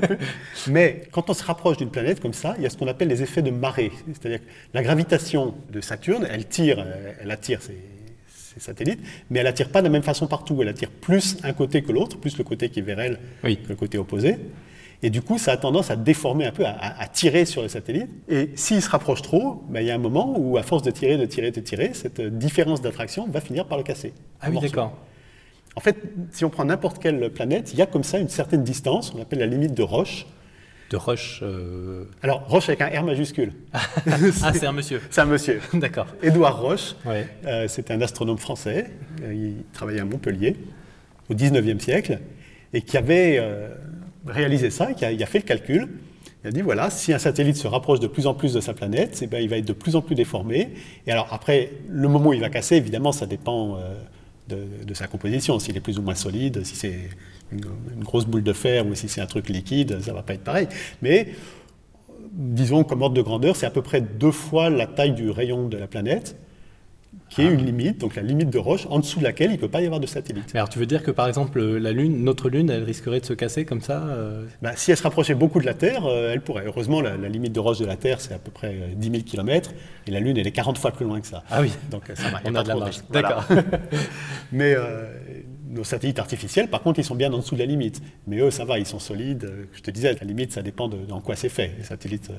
mais 0.68 1.02
quand 1.12 1.30
on 1.30 1.34
se 1.34 1.44
rapproche 1.44 1.76
d'une 1.76 1.90
planète 1.90 2.20
comme 2.20 2.32
ça, 2.32 2.54
il 2.58 2.62
y 2.64 2.66
a 2.66 2.70
ce 2.70 2.76
qu'on 2.76 2.88
appelle 2.88 3.08
les 3.08 3.22
effets 3.22 3.42
de 3.42 3.50
marée. 3.50 3.92
C'est-à-dire 4.08 4.40
que 4.40 4.46
la 4.74 4.82
gravitation 4.82 5.54
de 5.72 5.80
Saturne, 5.80 6.26
elle 6.30 6.46
tire, 6.46 6.78
euh, 6.80 7.12
elle 7.20 7.30
attire 7.30 7.62
ses, 7.62 7.76
ses 8.54 8.60
satellites, 8.60 9.00
mais 9.30 9.38
elle 9.40 9.46
attire 9.46 9.68
pas 9.70 9.80
de 9.80 9.86
la 9.86 9.90
même 9.90 10.02
façon 10.02 10.26
partout. 10.26 10.60
Elle 10.62 10.68
attire 10.68 10.90
plus 10.90 11.36
un 11.44 11.52
côté 11.52 11.82
que 11.82 11.92
l'autre, 11.92 12.18
plus 12.18 12.36
le 12.38 12.44
côté 12.44 12.68
qui 12.68 12.80
est 12.80 12.82
vers 12.82 13.00
elle 13.00 13.18
Oui. 13.44 13.58
que 13.58 13.68
le 13.68 13.76
côté 13.76 13.98
opposé. 13.98 14.38
Et 15.04 15.10
du 15.10 15.20
coup, 15.20 15.36
ça 15.38 15.52
a 15.52 15.56
tendance 15.56 15.90
à 15.90 15.96
déformer 15.96 16.46
un 16.46 16.52
peu, 16.52 16.64
à, 16.64 17.06
tirer 17.12 17.44
sur 17.44 17.62
le 17.62 17.68
satellite. 17.68 18.08
Et 18.28 18.50
s'il 18.54 18.80
se 18.80 18.88
rapproche 18.88 19.20
trop, 19.22 19.64
ben, 19.68 19.80
il 19.80 19.86
y 19.86 19.90
a 19.90 19.94
un 19.94 19.98
moment 19.98 20.34
où, 20.38 20.56
à 20.56 20.62
force 20.62 20.82
de 20.82 20.90
tirer, 20.92 21.16
de 21.16 21.26
tirer, 21.26 21.50
de 21.50 21.60
tirer, 21.60 21.90
cette 21.92 22.20
euh, 22.20 22.30
différence 22.30 22.80
d'attraction 22.80 23.26
va 23.28 23.40
finir 23.40 23.66
par 23.66 23.78
le 23.78 23.84
casser. 23.84 24.12
Ah 24.40 24.48
oui, 24.50 24.60
d'accord. 24.60 24.96
En 25.74 25.80
fait, 25.80 25.96
si 26.30 26.44
on 26.44 26.50
prend 26.50 26.64
n'importe 26.64 27.02
quelle 27.02 27.30
planète, 27.30 27.72
il 27.72 27.78
y 27.78 27.82
a 27.82 27.86
comme 27.86 28.04
ça 28.04 28.18
une 28.18 28.28
certaine 28.28 28.62
distance, 28.62 29.12
on 29.16 29.20
appelle 29.22 29.40
la 29.40 29.46
limite 29.46 29.74
de 29.74 29.82
Roche. 29.82 30.26
De 30.90 30.96
Roche. 30.96 31.40
euh, 31.42 32.04
Alors, 32.22 32.46
Roche 32.46 32.68
avec 32.68 32.82
un 32.82 32.88
R 33.00 33.02
majuscule. 33.02 33.54
Ah, 34.42 34.52
c'est 34.52 34.66
un 34.66 34.72
monsieur. 34.72 35.00
C'est 35.10 35.22
un 35.22 35.24
monsieur. 35.26 35.60
D'accord. 35.74 36.06
Édouard 36.22 36.60
Roche, 36.60 36.94
Ouais. 37.06 37.26
euh, 37.46 37.66
c'est 37.68 37.90
un 37.90 38.00
astronome 38.02 38.38
français, 38.38 38.90
euh, 39.24 39.32
il 39.34 39.64
travaillait 39.72 40.00
à 40.02 40.04
Montpellier 40.04 40.54
au 41.30 41.34
19e 41.34 41.80
siècle, 41.80 42.20
et 42.74 42.82
qui 42.82 42.96
avait 42.98 43.40
réalisé 44.26 44.70
ça, 44.70 44.88
il 44.90 45.22
a 45.22 45.26
fait 45.26 45.38
le 45.38 45.44
calcul. 45.44 45.88
Il 46.44 46.48
a 46.48 46.50
dit 46.50 46.60
voilà, 46.60 46.90
si 46.90 47.12
un 47.12 47.18
satellite 47.18 47.56
se 47.56 47.68
rapproche 47.68 48.00
de 48.00 48.08
plus 48.08 48.26
en 48.26 48.34
plus 48.34 48.52
de 48.52 48.60
sa 48.60 48.74
planète, 48.74 49.20
eh 49.22 49.26
ben, 49.26 49.40
il 49.40 49.48
va 49.48 49.58
être 49.58 49.64
de 49.66 49.72
plus 49.72 49.94
en 49.94 50.02
plus 50.02 50.14
déformé. 50.14 50.70
Et 51.06 51.12
alors 51.12 51.28
après, 51.30 51.70
le 51.88 52.08
moment 52.08 52.30
où 52.30 52.32
il 52.32 52.40
va 52.40 52.50
casser, 52.50 52.76
évidemment, 52.76 53.12
ça 53.12 53.26
dépend 53.26 53.76
euh, 53.76 53.94
de, 54.84 54.94
sa 54.94 55.06
composition. 55.06 55.58
S'il 55.58 55.76
est 55.76 55.80
plus 55.80 55.98
ou 55.98 56.02
moins 56.02 56.16
solide, 56.16 56.64
si 56.64 56.74
c'est 56.74 56.98
une, 57.52 57.60
grosse 58.02 58.26
boule 58.26 58.42
de 58.42 58.52
fer 58.52 58.86
ou 58.86 58.94
si 58.94 59.08
c'est 59.08 59.20
un 59.20 59.26
truc 59.26 59.48
liquide, 59.48 60.00
ça 60.00 60.12
va 60.12 60.22
pas 60.22 60.34
être 60.34 60.44
pareil. 60.44 60.66
Mais 61.00 61.28
disons 62.32 62.82
comme 62.82 63.02
ordre 63.02 63.14
de 63.14 63.22
grandeur, 63.22 63.54
c'est 63.54 63.66
à 63.66 63.70
peu 63.70 63.82
près 63.82 64.00
deux 64.00 64.32
fois 64.32 64.68
la 64.68 64.86
taille 64.86 65.12
du 65.12 65.30
rayon 65.30 65.68
de 65.68 65.76
la 65.76 65.86
planète, 65.86 66.36
qui 67.32 67.40
est 67.40 67.46
une 67.46 67.64
limite, 67.64 67.98
donc 67.98 68.14
la 68.14 68.22
limite 68.22 68.50
de 68.50 68.58
Roche, 68.58 68.86
en 68.90 68.98
dessous 68.98 69.18
de 69.18 69.24
laquelle 69.24 69.50
il 69.50 69.54
ne 69.54 69.60
peut 69.60 69.68
pas 69.68 69.80
y 69.80 69.86
avoir 69.86 70.00
de 70.00 70.06
satellite. 70.06 70.50
Mais 70.52 70.60
alors 70.60 70.68
tu 70.68 70.78
veux 70.78 70.86
dire 70.86 71.02
que 71.02 71.10
par 71.10 71.26
exemple 71.28 71.62
la 71.62 71.92
Lune, 71.92 72.22
notre 72.24 72.50
Lune, 72.50 72.68
elle 72.68 72.84
risquerait 72.84 73.20
de 73.20 73.24
se 73.24 73.32
casser 73.32 73.64
comme 73.64 73.80
ça 73.80 74.02
euh, 74.02 74.44
Bah, 74.60 74.72
si 74.76 74.90
elle 74.90 74.98
se 74.98 75.02
rapprochait 75.02 75.34
beaucoup 75.34 75.58
de 75.58 75.64
la 75.64 75.72
Terre, 75.72 76.04
euh, 76.04 76.32
elle 76.32 76.42
pourrait. 76.42 76.64
Heureusement, 76.66 77.00
la, 77.00 77.16
la 77.16 77.28
limite 77.30 77.52
de 77.52 77.60
Roche 77.60 77.78
de 77.78 77.86
la 77.86 77.96
Terre, 77.96 78.20
c'est 78.20 78.34
à 78.34 78.38
peu 78.38 78.50
près 78.50 78.74
euh, 78.74 78.94
10 78.94 79.10
000 79.10 79.22
km, 79.22 79.70
et 80.06 80.10
la 80.10 80.20
Lune, 80.20 80.36
elle 80.36 80.46
est 80.46 80.52
40 80.52 80.76
fois 80.76 80.90
plus 80.90 81.06
loin 81.06 81.20
que 81.22 81.26
ça. 81.26 81.42
Ah 81.50 81.62
oui. 81.62 81.72
Donc 81.90 82.02
ça 82.14 82.28
va, 82.28 82.40
On 82.44 82.54
a 82.54 82.62
de 82.62 82.68
la 82.68 82.76
marge. 82.76 83.00
Voilà. 83.08 83.28
D'accord. 83.28 83.44
Mais 84.52 84.74
euh, 84.76 85.06
nos 85.70 85.84
satellites 85.84 86.18
artificiels, 86.18 86.68
par 86.68 86.82
contre, 86.82 86.98
ils 86.98 87.04
sont 87.04 87.14
bien 87.14 87.32
en 87.32 87.38
dessous 87.38 87.54
de 87.54 87.60
la 87.60 87.66
limite. 87.66 88.02
Mais 88.26 88.40
eux, 88.40 88.50
ça 88.50 88.66
va, 88.66 88.78
ils 88.78 88.86
sont 88.86 88.98
solides. 88.98 89.50
Je 89.72 89.80
te 89.80 89.90
disais, 89.90 90.12
la 90.12 90.26
limite, 90.26 90.52
ça 90.52 90.60
dépend 90.60 90.88
de 90.88 90.98
dans 90.98 91.22
quoi 91.22 91.34
c'est 91.34 91.48
fait. 91.48 91.72
Les 91.78 91.84
satellites 91.84 92.30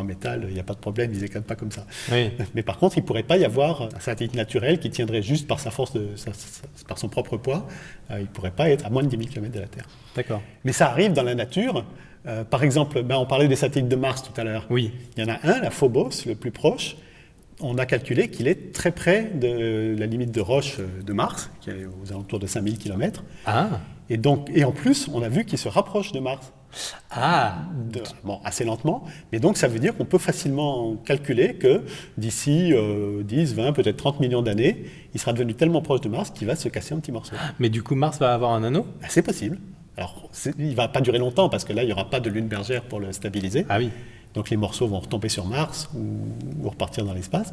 en 0.00 0.04
métal, 0.04 0.46
il 0.48 0.54
n'y 0.54 0.60
a 0.60 0.64
pas 0.64 0.74
de 0.74 0.78
problème, 0.78 1.10
ils 1.14 1.22
éclatent 1.24 1.44
pas 1.44 1.54
comme 1.56 1.70
ça. 1.70 1.86
Oui. 2.10 2.30
Mais 2.54 2.62
par 2.62 2.78
contre, 2.78 2.96
il 2.98 3.02
ne 3.02 3.06
pourrait 3.06 3.22
pas 3.22 3.36
y 3.36 3.44
avoir 3.44 3.82
un 3.82 4.00
satellite 4.00 4.34
naturel 4.34 4.78
qui 4.80 4.90
tiendrait 4.90 5.22
juste 5.22 5.46
par 5.46 5.60
sa 5.60 5.70
force, 5.70 5.92
de, 5.92 6.08
sa- 6.16 6.32
sa- 6.32 6.62
par 6.88 6.98
son 6.98 7.08
propre 7.08 7.36
poids. 7.36 7.66
Euh, 8.10 8.16
il 8.18 8.22
ne 8.22 8.26
pourrait 8.26 8.50
pas 8.50 8.68
être 8.70 8.86
à 8.86 8.90
moins 8.90 9.02
de 9.02 9.08
10 9.08 9.16
000 9.16 9.28
km 9.28 9.52
de 9.52 9.60
la 9.60 9.66
Terre. 9.66 9.86
D'accord. 10.16 10.42
Mais 10.64 10.72
ça 10.72 10.88
arrive 10.90 11.12
dans 11.12 11.22
la 11.22 11.34
nature. 11.34 11.84
Euh, 12.26 12.44
par 12.44 12.62
exemple, 12.62 13.02
ben, 13.02 13.16
on 13.16 13.26
parlait 13.26 13.48
des 13.48 13.56
satellites 13.56 13.88
de 13.88 13.96
Mars 13.96 14.22
tout 14.22 14.38
à 14.38 14.44
l'heure. 14.44 14.66
Oui. 14.70 14.92
Il 15.16 15.22
y 15.22 15.26
en 15.26 15.32
a 15.32 15.38
un, 15.42 15.60
la 15.60 15.70
Phobos, 15.70 16.10
le 16.26 16.34
plus 16.34 16.50
proche. 16.50 16.96
On 17.62 17.76
a 17.78 17.84
calculé 17.86 18.28
qu'il 18.28 18.48
est 18.48 18.72
très 18.72 18.90
près 18.90 19.30
de 19.34 19.94
la 19.98 20.06
limite 20.06 20.30
de 20.32 20.40
Roche 20.40 20.76
euh, 20.80 20.86
de 21.02 21.12
Mars, 21.12 21.50
qui 21.60 21.70
est 21.70 21.84
aux 21.86 22.10
alentours 22.10 22.38
de 22.38 22.46
5000 22.46 22.78
km. 22.78 23.22
Ah. 23.46 23.80
Et, 24.08 24.16
donc, 24.16 24.50
et 24.54 24.64
en 24.64 24.72
plus, 24.72 25.08
on 25.12 25.22
a 25.22 25.28
vu 25.28 25.44
qu'il 25.44 25.58
se 25.58 25.68
rapproche 25.68 26.12
de 26.12 26.20
Mars. 26.20 26.52
Ah. 27.10 27.58
De- 27.92 28.02
bon, 28.24 28.40
assez 28.44 28.64
lentement. 28.64 29.04
Mais 29.32 29.40
donc, 29.40 29.56
ça 29.56 29.68
veut 29.68 29.78
dire 29.78 29.96
qu'on 29.96 30.04
peut 30.04 30.18
facilement 30.18 30.96
calculer 31.04 31.54
que 31.54 31.82
d'ici 32.18 32.72
euh, 32.72 33.22
10, 33.22 33.54
20, 33.54 33.72
peut-être 33.72 33.96
30 33.96 34.20
millions 34.20 34.42
d'années, 34.42 34.84
il 35.14 35.20
sera 35.20 35.32
devenu 35.32 35.54
tellement 35.54 35.82
proche 35.82 36.00
de 36.02 36.08
Mars 36.08 36.30
qu'il 36.30 36.46
va 36.46 36.56
se 36.56 36.68
casser 36.68 36.94
en 36.94 37.00
petits 37.00 37.12
morceaux. 37.12 37.36
Mais 37.58 37.68
du 37.68 37.82
coup 37.82 37.94
Mars 37.94 38.18
va 38.18 38.32
avoir 38.34 38.52
un 38.52 38.62
anneau? 38.62 38.86
Ben, 39.00 39.08
C'est 39.08 39.22
possible. 39.22 39.58
Alors, 39.96 40.30
il 40.58 40.68
ne 40.70 40.74
va 40.74 40.88
pas 40.88 41.00
durer 41.00 41.18
longtemps 41.18 41.48
parce 41.48 41.64
que 41.64 41.72
là, 41.72 41.82
il 41.82 41.86
n'y 41.86 41.92
aura 41.92 42.08
pas 42.08 42.20
de 42.20 42.30
lune 42.30 42.46
bergère 42.46 42.82
pour 42.82 43.00
le 43.00 43.12
stabiliser. 43.12 43.66
Ah 43.68 43.78
oui. 43.78 43.90
Donc 44.34 44.48
les 44.50 44.56
morceaux 44.56 44.86
vont 44.86 45.00
retomber 45.00 45.28
sur 45.28 45.46
Mars 45.46 45.90
ou, 45.94 46.64
ou 46.64 46.68
repartir 46.70 47.04
dans 47.04 47.12
l'espace. 47.12 47.52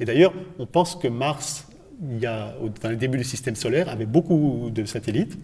Et 0.00 0.04
d'ailleurs, 0.04 0.32
on 0.58 0.66
pense 0.66 0.96
que 0.96 1.08
Mars, 1.08 1.68
il 2.10 2.18
y 2.18 2.26
a, 2.26 2.54
dans 2.82 2.90
le 2.90 2.96
début 2.96 3.18
du 3.18 3.24
système 3.24 3.54
solaire, 3.56 3.88
avait 3.88 4.06
beaucoup 4.06 4.70
de 4.72 4.84
satellites. 4.84 5.38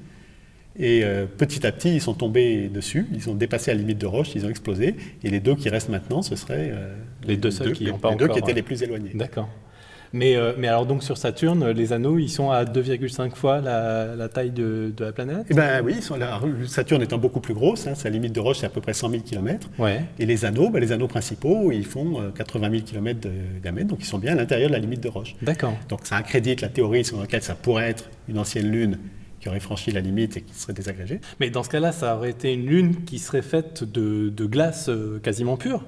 Et 0.78 1.02
euh, 1.04 1.26
petit 1.26 1.66
à 1.66 1.72
petit, 1.72 1.94
ils 1.94 2.00
sont 2.00 2.14
tombés 2.14 2.68
dessus, 2.68 3.06
ils 3.14 3.28
ont 3.30 3.34
dépassé 3.34 3.70
la 3.72 3.78
limite 3.78 3.98
de 3.98 4.06
Roche, 4.06 4.30
ils 4.34 4.44
ont 4.44 4.50
explosé. 4.50 4.96
Et 5.22 5.30
les 5.30 5.40
deux 5.40 5.54
qui 5.54 5.68
restent 5.68 5.88
maintenant, 5.88 6.22
ce 6.22 6.34
seraient 6.36 6.70
euh, 6.72 6.94
Les 7.26 7.36
deux 7.36 7.50
seuls 7.52 7.72
qui 7.72 7.84
les- 7.84 7.92
n'ont 7.92 7.98
pas 7.98 8.10
les 8.10 8.16
deux 8.16 8.24
encore, 8.24 8.34
qui 8.34 8.40
étaient 8.40 8.48
ouais. 8.48 8.54
les 8.54 8.62
plus 8.62 8.82
éloignés. 8.82 9.12
D'accord. 9.14 9.48
Mais, 10.12 10.36
euh, 10.36 10.52
mais 10.56 10.68
alors 10.68 10.86
donc 10.86 11.02
sur 11.02 11.16
Saturne, 11.16 11.70
les 11.70 11.92
anneaux, 11.92 12.18
ils 12.18 12.28
sont 12.28 12.50
à 12.50 12.64
2,5 12.64 13.34
fois 13.34 13.60
la, 13.60 14.14
la 14.14 14.28
taille 14.28 14.52
de, 14.52 14.92
de 14.96 15.04
la 15.06 15.12
planète? 15.12 15.46
Eh 15.50 15.54
ben 15.54 15.82
oui, 15.84 16.00
sont 16.02 16.16
là. 16.16 16.40
Saturne 16.68 17.02
étant 17.02 17.18
beaucoup 17.18 17.40
plus 17.40 17.54
grosse, 17.54 17.88
hein, 17.88 17.96
sa 17.96 18.10
limite 18.10 18.32
de 18.32 18.38
Roche 18.38 18.58
c'est 18.58 18.66
à 18.66 18.68
peu 18.68 18.80
près 18.80 18.92
100 18.94 19.10
000 19.10 19.22
km. 19.24 19.68
Ouais. 19.76 20.02
Et 20.20 20.26
les 20.26 20.44
anneaux, 20.44 20.70
ben, 20.70 20.78
les 20.78 20.92
anneaux 20.92 21.08
principaux, 21.08 21.72
ils 21.72 21.84
font 21.84 22.20
euh, 22.20 22.30
80 22.30 22.70
000 22.70 22.82
km 22.84 23.20
de 23.22 23.30
diamètre, 23.60 23.88
donc 23.88 23.98
ils 24.02 24.06
sont 24.06 24.18
bien 24.18 24.32
à 24.32 24.36
l'intérieur 24.36 24.68
de 24.70 24.74
la 24.74 24.80
limite 24.80 25.00
de 25.02 25.08
Roche. 25.08 25.34
D'accord. 25.42 25.74
Donc 25.88 26.00
ça 26.04 26.16
accrédite 26.16 26.60
la 26.60 26.68
théorie 26.68 27.04
selon 27.04 27.20
laquelle 27.22 27.42
ça 27.42 27.56
pourrait 27.56 27.90
être 27.90 28.08
une 28.28 28.38
ancienne 28.38 28.70
Lune 28.70 28.98
qui 29.44 29.50
aurait 29.50 29.60
franchi 29.60 29.90
la 29.90 30.00
limite 30.00 30.38
et 30.38 30.40
qui 30.40 30.54
serait 30.54 30.72
désagrégée. 30.72 31.20
Mais 31.38 31.50
dans 31.50 31.62
ce 31.62 31.68
cas-là, 31.68 31.92
ça 31.92 32.16
aurait 32.16 32.30
été 32.30 32.54
une 32.54 32.64
lune 32.64 33.04
qui 33.04 33.18
serait 33.18 33.42
faite 33.42 33.84
de, 33.84 34.30
de 34.30 34.46
glace 34.46 34.88
euh, 34.88 35.20
quasiment 35.22 35.58
pure. 35.58 35.84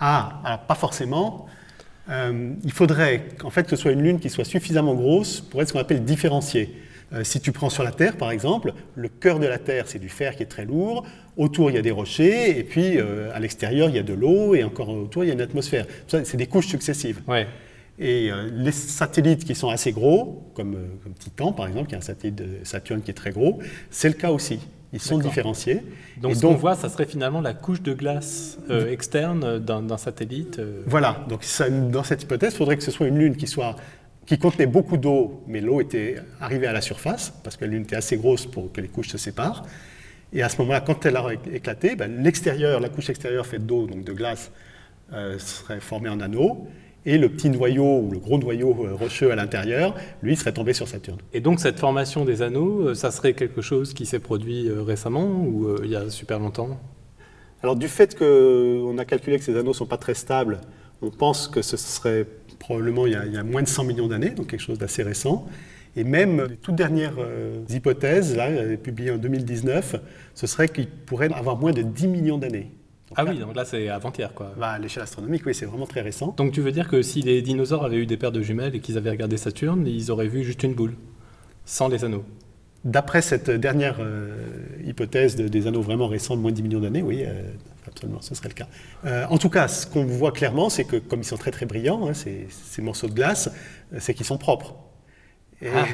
Ah, 0.00 0.40
alors 0.42 0.60
pas 0.60 0.74
forcément. 0.74 1.44
Euh, 2.08 2.54
il 2.64 2.72
faudrait 2.72 3.24
en 3.44 3.50
fait 3.50 3.64
que 3.64 3.76
ce 3.76 3.76
soit 3.76 3.92
une 3.92 4.02
Lune 4.02 4.20
qui 4.20 4.30
soit 4.30 4.46
suffisamment 4.46 4.94
grosse 4.94 5.42
pour 5.42 5.60
être 5.60 5.68
ce 5.68 5.74
qu'on 5.74 5.80
appelle 5.80 6.02
différenciée. 6.02 6.74
Euh, 7.12 7.24
si 7.24 7.42
tu 7.42 7.52
prends 7.52 7.68
sur 7.68 7.82
la 7.82 7.92
Terre, 7.92 8.16
par 8.16 8.30
exemple, 8.30 8.72
le 8.94 9.10
cœur 9.10 9.38
de 9.38 9.46
la 9.46 9.58
Terre, 9.58 9.84
c'est 9.86 9.98
du 9.98 10.08
fer 10.08 10.34
qui 10.34 10.42
est 10.42 10.46
très 10.46 10.64
lourd. 10.64 11.04
Autour, 11.36 11.70
il 11.70 11.74
y 11.74 11.78
a 11.78 11.82
des 11.82 11.90
rochers, 11.90 12.58
et 12.58 12.64
puis 12.64 12.96
euh, 12.96 13.30
à 13.34 13.38
l'extérieur, 13.38 13.90
il 13.90 13.96
y 13.96 13.98
a 13.98 14.02
de 14.02 14.14
l'eau, 14.14 14.54
et 14.54 14.64
encore 14.64 14.88
autour, 14.88 15.24
il 15.24 15.26
y 15.26 15.30
a 15.30 15.34
une 15.34 15.42
atmosphère. 15.42 15.86
C'est 16.08 16.38
des 16.38 16.46
couches 16.46 16.68
successives. 16.68 17.20
Ouais. 17.28 17.46
Et 17.98 18.30
euh, 18.32 18.48
les 18.52 18.72
satellites 18.72 19.44
qui 19.44 19.54
sont 19.54 19.68
assez 19.68 19.92
gros, 19.92 20.50
comme, 20.54 20.74
euh, 20.74 20.86
comme 21.02 21.12
Titan 21.14 21.52
par 21.52 21.66
exemple, 21.66 21.88
qui 21.88 21.94
est 21.94 21.98
un 21.98 22.02
satellite 22.02 22.36
de 22.36 22.48
Saturne 22.64 23.02
qui 23.02 23.10
est 23.10 23.14
très 23.14 23.30
gros, 23.32 23.60
c'est 23.90 24.08
le 24.08 24.14
cas 24.14 24.30
aussi. 24.30 24.60
Ils 24.94 25.00
sont 25.00 25.18
différenciés. 25.18 25.80
Donc 26.20 26.32
Et 26.32 26.34
ce 26.34 26.42
qu'on 26.42 26.54
voit, 26.54 26.74
ça 26.74 26.88
serait 26.90 27.06
finalement 27.06 27.40
la 27.40 27.54
couche 27.54 27.80
de 27.82 27.94
glace 27.94 28.58
euh, 28.70 28.90
externe 28.90 29.58
d'un 29.58 29.82
d'un 29.82 29.96
satellite. 29.96 30.58
euh. 30.58 30.82
Voilà, 30.86 31.24
donc 31.28 31.44
ça- 31.44 31.70
dans 31.70 32.02
cette 32.02 32.22
hypothèse, 32.22 32.52
il 32.52 32.56
faudrait 32.58 32.76
que 32.76 32.82
ce 32.82 32.90
soit 32.90 33.06
une 33.08 33.18
Lune 33.18 33.36
qui 33.36 33.46
soit 33.46 33.76
qui 34.26 34.38
contenait 34.38 34.66
beaucoup 34.66 34.96
d'eau, 34.98 35.42
mais 35.48 35.60
l'eau 35.60 35.80
était 35.80 36.16
arrivée 36.40 36.66
à 36.68 36.72
la 36.72 36.80
surface, 36.80 37.32
parce 37.42 37.56
que 37.56 37.64
la 37.64 37.70
Lune 37.72 37.82
était 37.82 37.96
assez 37.96 38.16
grosse 38.16 38.46
pour 38.46 38.70
que 38.72 38.80
les 38.80 38.88
couches 38.88 39.08
se 39.08 39.18
séparent. 39.18 39.64
Et 40.32 40.42
à 40.42 40.48
ce 40.48 40.58
moment-là, 40.58 40.80
quand 40.80 41.04
elle 41.06 41.16
a 41.16 41.26
éclaté, 41.52 41.96
ben, 41.96 42.22
l'extérieur, 42.22 42.80
la 42.80 42.88
couche 42.88 43.10
extérieure 43.10 43.46
faite 43.46 43.66
d'eau, 43.66 43.86
donc 43.86 44.04
de 44.04 44.12
glace, 44.12 44.50
euh, 45.12 45.38
serait 45.38 45.80
formée 45.80 46.08
en 46.08 46.20
anneau, 46.20 46.66
et 47.04 47.18
le 47.18 47.28
petit 47.28 47.50
noyau 47.50 48.00
ou 48.00 48.10
le 48.10 48.18
gros 48.18 48.38
noyau 48.38 48.76
euh, 48.84 48.94
rocheux 48.94 49.32
à 49.32 49.36
l'intérieur, 49.36 49.94
lui, 50.22 50.36
serait 50.36 50.52
tombé 50.52 50.72
sur 50.72 50.88
Saturne. 50.88 51.18
Et 51.32 51.40
donc 51.40 51.60
cette 51.60 51.78
formation 51.78 52.24
des 52.24 52.42
anneaux, 52.42 52.88
euh, 52.88 52.94
ça 52.94 53.10
serait 53.10 53.34
quelque 53.34 53.60
chose 53.60 53.92
qui 53.94 54.06
s'est 54.06 54.20
produit 54.20 54.70
récemment 54.70 55.26
ou 55.44 55.76
il 55.82 55.90
y 55.90 55.96
a 55.96 56.10
super 56.10 56.38
longtemps? 56.38 56.80
Alors 57.62 57.76
du 57.76 57.88
fait 57.88 58.18
qu'on 58.18 58.98
a 58.98 59.04
calculé 59.04 59.38
que 59.38 59.44
ces 59.44 59.56
anneaux 59.56 59.68
ne 59.68 59.74
sont 59.74 59.86
pas 59.86 59.96
très 59.96 60.14
stables, 60.14 60.60
on 61.00 61.10
pense 61.10 61.48
que 61.48 61.62
ce 61.62 61.76
serait 61.76 62.26
probablement 62.58 63.06
il 63.06 63.12
y 63.12 63.36
a, 63.36 63.42
moins 63.42 63.62
de 63.62 63.68
100 63.68 63.84
millions 63.84 64.08
d'années, 64.08 64.30
donc 64.30 64.48
quelque 64.48 64.60
chose 64.60 64.78
d'assez 64.78 65.02
récent. 65.02 65.46
Et 65.94 66.04
même 66.04 66.46
les 66.48 66.56
toutes 66.56 66.76
dernières 66.76 67.16
hypothèses, 67.68 68.36
là, 68.36 68.48
publiées 68.76 69.10
en 69.10 69.18
2019, 69.18 69.96
ce 70.34 70.46
serait 70.46 70.68
qu'il 70.68 70.88
pourrait 70.88 71.32
avoir 71.32 71.56
moins 71.56 71.72
de 71.72 71.82
10 71.82 72.08
millions 72.08 72.38
d'années. 72.38 72.70
Ah 73.16 73.24
oui, 73.24 73.38
donc 73.38 73.54
là 73.54 73.64
c'est 73.64 73.88
avant-hier 73.88 74.32
quoi. 74.34 74.52
Bah, 74.58 74.70
à 74.70 74.78
l'échelle 74.78 75.02
astronomique, 75.02 75.42
oui, 75.46 75.54
c'est 75.54 75.66
vraiment 75.66 75.86
très 75.86 76.00
récent. 76.00 76.34
Donc 76.36 76.52
tu 76.52 76.60
veux 76.60 76.72
dire 76.72 76.88
que 76.88 77.02
si 77.02 77.22
les 77.22 77.42
dinosaures 77.42 77.84
avaient 77.84 77.98
eu 77.98 78.06
des 78.06 78.16
paires 78.16 78.32
de 78.32 78.42
jumelles 78.42 78.74
et 78.74 78.80
qu'ils 78.80 78.98
avaient 78.98 79.10
regardé 79.10 79.36
Saturne, 79.36 79.86
ils 79.86 80.10
auraient 80.10 80.28
vu 80.28 80.44
juste 80.44 80.62
une 80.62 80.74
boule, 80.74 80.94
sans 81.64 81.88
les 81.88 82.04
anneaux 82.04 82.24
D'après 82.84 83.22
cette 83.22 83.48
dernière 83.48 83.98
euh, 84.00 84.34
hypothèse 84.84 85.36
des 85.36 85.66
anneaux 85.68 85.82
vraiment 85.82 86.08
récents 86.08 86.34
de 86.36 86.40
moins 86.40 86.50
de 86.50 86.56
10 86.56 86.62
millions 86.64 86.80
d'années, 86.80 87.02
oui, 87.02 87.22
euh, 87.24 87.44
absolument, 87.86 88.20
ce 88.20 88.34
serait 88.34 88.48
le 88.48 88.54
cas. 88.54 88.66
Euh, 89.04 89.24
en 89.30 89.38
tout 89.38 89.50
cas, 89.50 89.68
ce 89.68 89.86
qu'on 89.86 90.04
voit 90.04 90.32
clairement, 90.32 90.68
c'est 90.68 90.82
que 90.82 90.96
comme 90.96 91.20
ils 91.20 91.24
sont 91.24 91.36
très 91.36 91.52
très 91.52 91.64
brillants, 91.64 92.08
hein, 92.08 92.12
ces, 92.12 92.48
ces, 92.50 92.82
morceaux 92.82 93.06
de 93.06 93.14
glace, 93.14 93.50
c'est 93.98 94.14
qu'ils 94.14 94.26
sont 94.26 94.36
propres. 94.36 94.74
Et, 95.60 95.68
ah. 95.72 95.84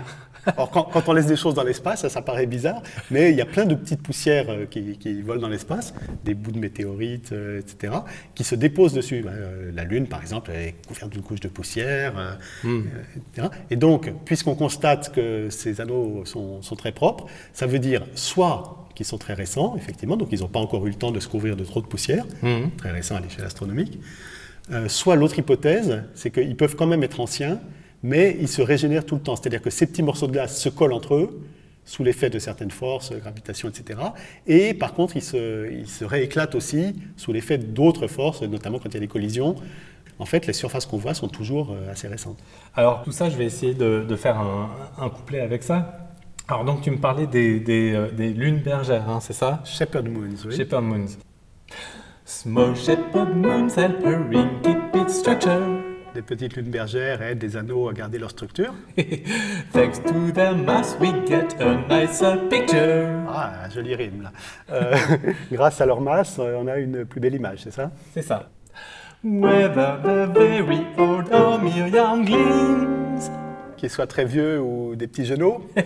Alors, 0.46 0.70
quand, 0.70 1.09
on 1.09 1.12
laisse 1.12 1.27
des 1.27 1.37
choses 1.37 1.55
dans 1.55 1.62
l'espace, 1.62 2.07
ça, 2.07 2.22
paraît 2.22 2.46
bizarre, 2.46 2.83
mais 3.11 3.31
il 3.31 3.37
y 3.37 3.40
a 3.40 3.46
plein 3.46 3.66
de 3.66 3.74
petites 3.74 4.03
poussières 4.03 4.46
euh, 4.48 4.66
qui, 4.66 5.22
volent 5.22 5.40
dans 5.40 5.48
l'espace, 5.48 5.94
des 6.24 6.35
bouts 6.35 6.53
de 6.53 6.59
météorites, 6.59 7.33
euh, 7.33 7.61
etc., 7.61 7.94
qui 8.35 8.44
se 8.44 8.55
déposent 8.55 8.92
dessus. 8.92 9.22
Bah, 9.22 9.31
euh, 9.33 9.70
la 9.74 9.85
Lune, 9.85 10.07
par 10.07 10.20
exemple, 10.20 10.51
est 10.51 10.74
couverte 10.87 11.11
d'une 11.11 11.22
couche 11.22 11.40
de 11.40 11.48
poussière, 11.48 12.38
hmm. 12.64 12.83
etc. 13.16 13.48
Et 13.70 13.77
donc, 13.77 14.12
puisqu'on 14.24 14.55
constate 14.55 15.12
que 15.12 15.48
ces 15.51 15.81
anneaux 15.81 16.24
sont, 16.24 16.61
très 16.77 16.92
propres, 16.92 17.27
ça 17.53 17.66
veut 17.66 17.79
dire 17.79 18.07
soit 18.14 18.87
qu'ils 18.94 19.07
sont 19.07 19.18
très 19.18 19.35
récents, 19.35 19.74
effectivement, 19.77 20.16
donc 20.16 20.29
ils 20.33 20.40
n'ont 20.40 20.48
pas 20.48 20.61
encore 20.61 20.87
eu 20.87 20.90
le 20.90 20.96
temps 20.96 21.11
de 21.11 21.20
se 21.20 21.29
couvrir 21.29 21.57
de 21.57 21.64
trop 21.64 21.81
de 21.81 21.87
poussière, 21.87 22.24
hmm. 22.42 22.68
très 22.77 22.90
récents 22.90 23.16
à 23.16 23.20
l'échelle 23.20 23.44
astronomique, 23.44 23.98
soit 24.87 25.16
l'autre 25.16 25.38
hypothèse, 25.38 26.03
c'est 26.14 26.31
qu'ils 26.31 26.57
peuvent 26.57 26.77
quand 26.77 26.87
même 26.87 27.03
être 27.03 27.20
anciens, 27.20 27.59
mais 28.03 28.37
ils 28.41 28.49
se 28.49 28.63
régénèrent 28.63 29.05
tout 29.05 29.17
le 29.17 29.21
temps. 29.21 29.37
C'est-à-dire 29.37 29.63
que 29.63 29.71
ces 29.71 29.87
petits 29.87 30.03
morceaux 30.03 30.27
de 30.27 30.33
glace 30.33 30.61
se 30.61 30.69
collent 30.69 30.93
entre 30.93 31.15
eux, 31.15 31.41
sous 31.85 32.05
l'effet 32.05 32.29
de 32.29 32.39
certaines 32.39 32.71
forces, 32.71 33.13
gravitation, 33.13 33.69
etc. 33.69 33.99
Et 34.47 34.75
par 34.75 34.93
contre, 34.93 35.17
ils 35.17 35.23
se, 35.23 36.05
rééclatent 36.05 36.55
aussi 36.55 36.95
sous 37.17 37.33
l'effet 37.33 37.57
d'autres 37.57 38.09
forces, 38.09 38.43
notamment 38.43 38.79
quand 38.79 38.91
il 38.91 38.95
y 38.95 38.99
a 38.99 39.01
des 39.01 39.09
collisions. 39.09 39.57
En 40.19 40.27
fait, 40.27 40.47
les 40.47 40.53
surfaces 40.53 40.85
qu'on 40.85 40.99
voit 40.99 41.15
sont 41.15 41.29
toujours 41.29 41.71
euh, 41.71 41.91
assez 41.93 42.09
récentes. 42.09 42.39
Alors 42.75 43.03
tout 43.05 43.13
ça, 43.13 43.31
je 43.31 43.37
vais 43.37 43.47
essayer 43.47 43.73
de, 43.73 44.17
faire 44.17 44.39
un, 44.39 45.09
couplet 45.09 45.41
avec 45.41 45.63
ça. 45.63 46.09
Alors 46.49 46.65
donc 46.65 46.83
tu 46.83 46.91
me 46.91 46.99
parlais 46.99 47.27
des, 47.27 47.63
euh, 47.95 48.09
lunes 48.19 48.59
bergères, 48.59 49.09
hein, 49.09 49.21
c'est 49.21 49.33
ça? 49.33 49.63
Shepherd 49.65 50.09
Moons, 50.09 50.35
oui. 50.45 50.57
Shepherd 50.57 50.85
Moons. 50.85 51.19
Small 52.25 52.77
shepherd 52.77 53.35
moons 53.37 53.75
helpering 53.75 54.61
keep 54.63 54.95
its 54.95 55.15
structure 55.15 55.78
des 56.18 56.22
petites 56.22 56.57
lunes 56.57 56.70
bergères 56.70 57.22
aident 57.22 57.38
des 57.38 57.57
anneaux 57.57 57.88
à 57.88 57.92
garder 57.92 58.18
leur 58.18 58.31
structure. 58.31 58.74
Thanks 59.72 60.02
to 60.04 60.33
their 60.33 60.52
mass, 60.52 60.96
we 60.98 61.12
get 61.28 61.54
a 61.61 61.76
nicer 61.88 62.37
picture. 62.48 63.22
Ah, 63.28 63.68
jolie 63.72 63.94
rime 63.94 64.22
là. 64.22 64.33
Euh, 64.72 64.96
grâce 65.52 65.81
à 65.81 65.87
leur 65.87 66.00
masse, 66.00 66.40
on 66.40 66.66
a 66.66 66.78
une 66.78 67.04
plus 67.04 67.20
belle 67.20 67.37
image, 67.37 67.61
c'est 67.62 67.70
ça? 67.70 67.92
C'est 68.12 68.22
ça. 68.22 68.48
Whether 69.22 70.00
the 70.02 70.28
very 70.35 70.85
old 70.98 71.33
or 71.33 71.61
mere 71.62 71.87
younglings. 71.87 73.31
Qu'ils 73.76 73.90
soient 73.90 74.09
très 74.09 74.24
vieux 74.24 74.61
ou 74.61 74.96
des 74.96 75.07
petits 75.07 75.24
genoux. 75.24 75.61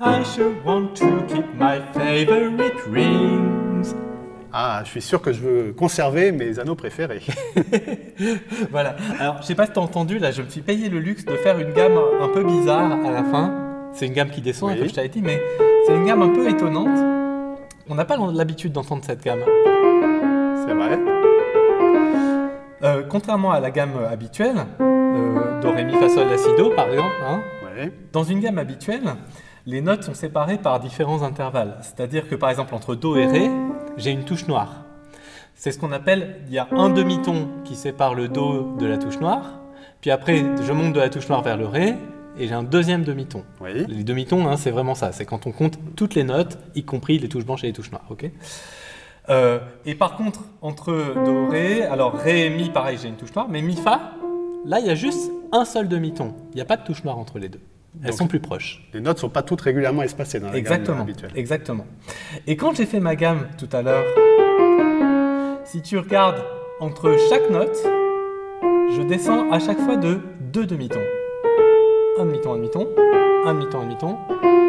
I 0.00 0.24
should 0.24 0.64
want 0.64 0.96
to 0.96 1.22
keep 1.28 1.46
my 1.56 1.80
favorite 1.92 2.74
rings. 2.88 3.63
Ah, 4.56 4.82
je 4.84 4.90
suis 4.90 5.02
sûr 5.02 5.20
que 5.20 5.32
je 5.32 5.40
veux 5.40 5.72
conserver 5.72 6.30
mes 6.30 6.60
anneaux 6.60 6.76
préférés. 6.76 7.22
voilà. 8.70 8.94
Alors, 9.18 9.42
je 9.42 9.46
sais 9.46 9.56
pas 9.56 9.66
si 9.66 9.72
tu 9.72 9.80
as 9.80 9.82
entendu, 9.82 10.20
là, 10.20 10.30
je 10.30 10.42
me 10.42 10.48
suis 10.48 10.60
payé 10.60 10.88
le 10.88 11.00
luxe 11.00 11.24
de 11.24 11.34
faire 11.34 11.58
une 11.58 11.72
gamme 11.72 11.98
un 12.20 12.28
peu 12.28 12.44
bizarre 12.44 13.04
à 13.04 13.10
la 13.10 13.24
fin. 13.24 13.52
C'est 13.92 14.06
une 14.06 14.12
gamme 14.12 14.30
qui 14.30 14.40
descend, 14.42 14.70
hein, 14.70 14.76
comme 14.78 14.88
je 14.88 14.94
t'avais 14.94 15.08
dit, 15.08 15.22
mais 15.22 15.42
c'est 15.86 15.96
une 15.96 16.06
gamme 16.06 16.22
un 16.22 16.28
peu 16.28 16.48
étonnante. 16.48 16.96
On 17.88 17.96
n'a 17.96 18.04
pas 18.04 18.16
l'habitude 18.16 18.70
d'entendre 18.70 19.02
cette 19.04 19.24
gamme. 19.24 19.40
C'est 19.44 20.72
vrai. 20.72 21.00
Euh, 22.84 23.02
contrairement 23.08 23.50
à 23.50 23.58
la 23.58 23.72
gamme 23.72 23.98
habituelle, 24.08 24.66
euh, 24.80 25.60
Do, 25.62 25.72
Ré, 25.72 25.82
Mi, 25.82 25.94
Fa, 25.94 26.08
Sol, 26.08 26.28
La, 26.28 26.38
Si, 26.38 26.54
Do, 26.56 26.70
par 26.70 26.88
exemple, 26.90 27.16
hein, 27.26 27.40
dans 28.12 28.22
une 28.22 28.38
gamme 28.38 28.58
habituelle, 28.58 29.02
les 29.66 29.80
notes 29.80 30.02
sont 30.02 30.14
séparées 30.14 30.58
par 30.58 30.78
différents 30.80 31.22
intervalles. 31.22 31.78
C'est-à-dire 31.82 32.28
que 32.28 32.34
par 32.34 32.50
exemple 32.50 32.74
entre 32.74 32.94
Do 32.94 33.16
et 33.16 33.26
Ré, 33.26 33.50
j'ai 33.96 34.10
une 34.10 34.24
touche 34.24 34.46
noire. 34.46 34.84
C'est 35.54 35.72
ce 35.72 35.78
qu'on 35.78 35.92
appelle, 35.92 36.40
il 36.48 36.52
y 36.52 36.58
a 36.58 36.68
un 36.72 36.90
demi-ton 36.90 37.48
qui 37.64 37.74
sépare 37.74 38.14
le 38.14 38.28
Do 38.28 38.76
de 38.78 38.86
la 38.86 38.98
touche 38.98 39.20
noire, 39.20 39.60
puis 40.00 40.10
après 40.10 40.44
je 40.62 40.72
monte 40.72 40.92
de 40.92 41.00
la 41.00 41.08
touche 41.08 41.28
noire 41.28 41.42
vers 41.42 41.56
le 41.56 41.66
Ré, 41.66 41.94
et 42.36 42.48
j'ai 42.48 42.54
un 42.54 42.64
deuxième 42.64 43.04
demi-ton. 43.04 43.44
Les 43.64 44.04
demi-tons, 44.04 44.48
hein, 44.48 44.56
c'est 44.56 44.72
vraiment 44.72 44.94
ça, 44.94 45.12
c'est 45.12 45.24
quand 45.24 45.46
on 45.46 45.52
compte 45.52 45.78
toutes 45.96 46.14
les 46.14 46.24
notes, 46.24 46.58
y 46.74 46.84
compris 46.84 47.18
les 47.18 47.28
touches 47.28 47.46
blanches 47.46 47.64
et 47.64 47.68
les 47.68 47.72
touches 47.72 47.92
noires. 47.92 48.06
ok 48.10 48.30
euh, 49.30 49.58
et 49.86 49.94
par 49.94 50.16
contre, 50.16 50.40
entre 50.60 51.14
Do, 51.24 51.48
Ré, 51.48 51.82
alors 51.82 52.12
Ré 52.12 52.44
et 52.44 52.50
Mi, 52.50 52.68
pareil, 52.68 52.98
j'ai 53.00 53.08
une 53.08 53.16
touche 53.16 53.34
noire, 53.34 53.46
mais 53.48 53.62
Mi, 53.62 53.74
Fa, 53.74 54.12
là, 54.66 54.80
il 54.80 54.86
y 54.86 54.90
a 54.90 54.94
juste 54.94 55.32
un 55.50 55.64
seul 55.64 55.88
demi-ton. 55.88 56.34
Il 56.52 56.56
n'y 56.56 56.60
a 56.60 56.66
pas 56.66 56.76
de 56.76 56.84
touche 56.84 57.04
noire 57.04 57.16
entre 57.16 57.38
les 57.38 57.48
deux. 57.48 57.60
Elles 58.02 58.12
sont 58.12 58.26
plus 58.26 58.40
proches. 58.40 58.82
Les 58.92 59.00
notes 59.00 59.16
ne 59.18 59.20
sont 59.20 59.28
pas 59.28 59.42
toutes 59.42 59.60
régulièrement 59.60 60.02
espacées 60.02 60.40
dans 60.40 60.50
la 60.50 60.56
exactement, 60.56 60.98
gamme 60.98 61.02
habituelle. 61.02 61.30
Exactement. 61.36 61.86
Et 62.46 62.56
quand 62.56 62.74
j'ai 62.76 62.86
fait 62.86 63.00
ma 63.00 63.14
gamme 63.14 63.48
tout 63.56 63.68
à 63.72 63.82
l'heure, 63.82 64.04
si 65.64 65.80
tu 65.80 65.98
regardes 65.98 66.42
entre 66.80 67.16
chaque 67.30 67.48
note, 67.50 67.76
je 68.96 69.02
descends 69.02 69.50
à 69.50 69.58
chaque 69.58 69.78
fois 69.80 69.96
de 69.96 70.20
deux 70.40 70.66
demi-tons. 70.66 71.00
Un 72.18 72.26
demi-ton, 72.26 72.54
un 72.54 72.56
demi-ton, 72.56 72.88
un 73.46 73.54
demi-ton, 73.54 73.80
un 73.80 73.84
demi-ton, 73.84 74.16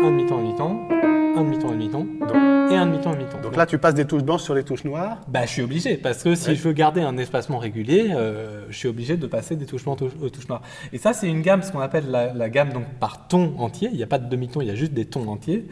un 0.04 0.12
demi-ton, 0.12 0.38
un 0.38 0.38
demi-ton, 0.38 0.38
un 0.38 0.42
demi-ton, 0.42 0.95
un 1.38 1.44
demi-ton, 1.44 1.70
et 1.70 2.76
un 2.76 2.86
demi-ton, 2.86 3.12
un 3.12 3.14
demi-ton. 3.14 3.42
Donc 3.42 3.56
là, 3.56 3.66
tu 3.66 3.78
passes 3.78 3.94
des 3.94 4.06
touches 4.06 4.24
blanches 4.24 4.44
sur 4.44 4.56
les 4.56 4.64
touches 4.64 4.86
noires 4.86 5.22
Bah, 5.28 5.42
je 5.46 5.52
suis 5.52 5.62
obligé, 5.62 5.98
parce 5.98 6.24
que 6.24 6.36
si 6.36 6.56
je 6.56 6.62
veux 6.62 6.74
garder 6.74 7.02
un 7.02 7.18
espacement 7.18 7.58
régulier, 7.58 8.12
euh, 8.12 8.66
je 8.70 8.78
suis 8.78 8.88
obligé 8.88 9.18
de 9.18 9.28
passer 9.28 9.56
des 9.56 9.66
touches 9.66 9.84
blanches 9.84 10.00
aux 10.22 10.30
touches 10.30 10.48
noires. 10.48 10.62
Et 10.94 10.98
ça, 10.98 11.14
c'est 11.14 11.28
une 11.28 11.42
gamme, 11.42 11.62
ce 11.62 11.72
qu'on 11.72 11.80
appelle 11.80 12.10
la, 12.10 12.50
gamme 12.50 12.72
donc, 12.72 12.86
par 13.00 13.28
ton 13.28 13.58
entier. 13.60 13.90
Il 13.92 13.98
n'y 13.98 14.04
a 14.04 14.08
pas 14.08 14.20
de 14.20 14.30
demi-ton, 14.30 14.62
il 14.62 14.68
y 14.68 14.72
a 14.72 14.76
juste 14.76 14.94
des 14.94 15.06
tons 15.06 15.28
entiers. 15.28 15.68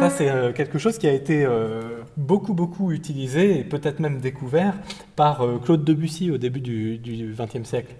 Ça, 0.00 0.10
c'est 0.10 0.28
euh, 0.28 0.52
quelque 0.52 0.78
chose 0.78 0.98
qui 0.98 1.06
a 1.06 1.12
été 1.12 1.44
euh, 1.44 2.00
beaucoup, 2.16 2.54
beaucoup 2.54 2.90
utilisé 2.90 3.60
et 3.60 3.64
peut-être 3.64 4.00
même 4.00 4.18
découvert 4.20 4.74
par 5.16 5.46
Claude 5.64 5.84
Debussy 5.84 6.30
au 6.30 6.38
début 6.38 6.60
du 6.60 7.34
XXe 7.38 7.68
siècle. 7.68 7.94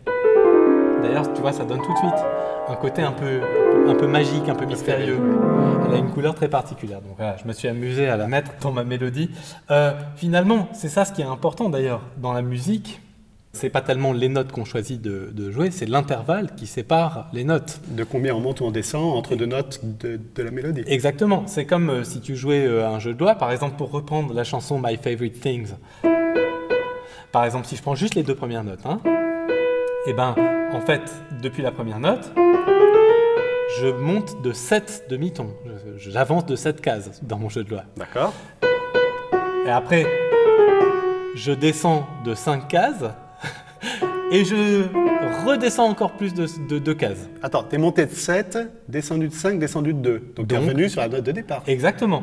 D'ailleurs, 1.03 1.33
tu 1.33 1.40
vois, 1.40 1.53
ça 1.53 1.64
donne 1.64 1.83
tout 1.83 1.92
de 1.92 1.99
suite 1.99 2.25
un 2.68 2.77
côté 2.77 3.03
un 3.03 3.12
peu, 3.12 3.40
un 3.87 3.94
peu 3.94 4.07
magique, 4.07 4.49
un 4.49 4.55
peu 4.55 4.66
mystérieux. 4.66 5.18
Elle 5.87 5.94
a 5.94 5.99
une 5.99 6.11
couleur 6.11 6.35
très 6.35 6.49
particulière. 6.49 7.01
Donc 7.01 7.16
voilà, 7.16 7.37
je 7.37 7.47
me 7.47 7.53
suis 7.53 7.68
amusé 7.68 8.09
à 8.09 8.16
la 8.16 8.27
mettre 8.27 8.53
dans 8.61 8.73
ma 8.73 8.85
mélodie. 8.85 9.31
Euh, 9.70 9.92
finalement, 10.16 10.68
c'est 10.73 10.88
ça 10.88 11.05
ce 11.05 11.12
qui 11.12 11.23
est 11.23 11.27
important 11.27 11.68
d'ailleurs 11.68 12.03
dans 12.18 12.33
la 12.33 12.42
musique. 12.42 13.01
C'est 13.53 13.70
pas 13.70 13.83
tellement 13.83 14.12
les 14.12 14.29
notes 14.29 14.51
qu'on 14.51 14.64
choisit 14.64 15.01
de, 15.01 15.51
jouer, 15.53 15.70
c'est 15.70 15.87
l'intervalle 15.87 16.57
qui 16.57 16.66
sépare 16.66 17.29
les 17.33 17.44
notes. 17.44 17.81
De 17.88 18.03
combien 18.03 18.35
on 18.35 18.40
monte 18.40 18.61
ou 18.61 18.64
on 18.64 18.73
descend 18.73 19.16
entre 19.16 19.37
deux 19.37 19.47
notes 19.47 19.81
de, 19.85 20.42
la 20.42 20.51
mélodie. 20.51 20.83
Exactement. 20.88 21.44
C'est 21.47 21.64
comme 21.64 21.88
euh, 21.88 22.05
si 22.05 22.20
tu 22.20 22.35
jouais 22.35 22.66
euh, 22.66 22.88
un 22.88 22.99
jeu 22.99 23.12
de 23.12 23.18
doigts, 23.18 23.37
par 23.37 23.53
exemple 23.53 23.77
pour 23.77 23.92
reprendre 23.92 24.35
la 24.35 24.42
chanson 24.42 24.81
My 24.83 24.97
Favorite 24.97 25.40
Things. 25.40 25.75
Par 27.31 27.44
exemple, 27.44 27.66
si 27.66 27.77
je 27.77 27.83
prends 27.83 27.94
juste 27.94 28.16
les 28.16 28.25
deux 28.25 28.35
premières 28.35 28.64
notes, 28.64 28.85
hein, 28.87 29.01
et 30.07 30.11
eh 30.11 30.12
ben, 30.12 30.35
en 30.73 30.81
fait, 30.81 31.01
depuis 31.40 31.62
la 31.62 31.70
première 31.70 31.99
note, 31.99 32.31
je 33.81 33.87
monte 33.88 34.40
de 34.42 34.53
7 34.53 35.07
demi-tons. 35.09 35.55
J'avance 35.96 36.46
de 36.46 36.57
7 36.57 36.81
cases 36.81 37.20
dans 37.22 37.38
mon 37.38 37.48
jeu 37.48 37.64
de 37.64 37.70
loi. 37.70 37.85
D'accord. 37.96 38.33
Et 39.66 39.70
après, 39.70 40.07
je 41.35 41.53
descends 41.53 42.07
de 42.24 42.35
5 42.35 42.68
cases 42.68 43.05
et 44.31 44.44
je 44.44 44.85
redescends 45.46 45.88
encore 45.88 46.12
plus 46.12 46.35
de 46.35 46.79
2 46.79 46.94
cases. 46.94 47.29
Attends, 47.42 47.64
t'es 47.64 47.79
monté 47.79 48.07
de 48.07 48.12
7, 48.12 48.59
descendu 48.88 49.29
de 49.29 49.35
5, 49.35 49.59
descendu 49.59 49.94
de 49.94 50.00
2. 50.00 50.33
Donc 50.37 50.48
t'es 50.48 50.57
revenu 50.57 50.88
sur 50.88 51.00
la 51.00 51.09
note 51.09 51.24
de 51.24 51.33
départ. 51.33 51.62
Exactement. 51.66 52.22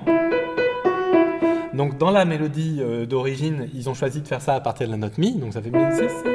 Donc 1.74 1.98
dans 1.98 2.12
la 2.12 2.26
mélodie 2.26 2.80
euh, 2.82 3.06
d'origine, 3.06 3.70
ils 3.74 3.90
ont 3.90 3.94
choisi 3.94 4.22
de 4.22 4.28
faire 4.28 4.42
ça 4.42 4.56
à 4.56 4.60
partir 4.60 4.88
de 4.88 4.92
la 4.92 4.98
note 4.98 5.18
mi, 5.18 5.36
donc 5.36 5.54
ça 5.54 5.62
fait 5.62 5.72
mi, 5.72 5.80
si, 5.94 6.02
si. 6.02 6.30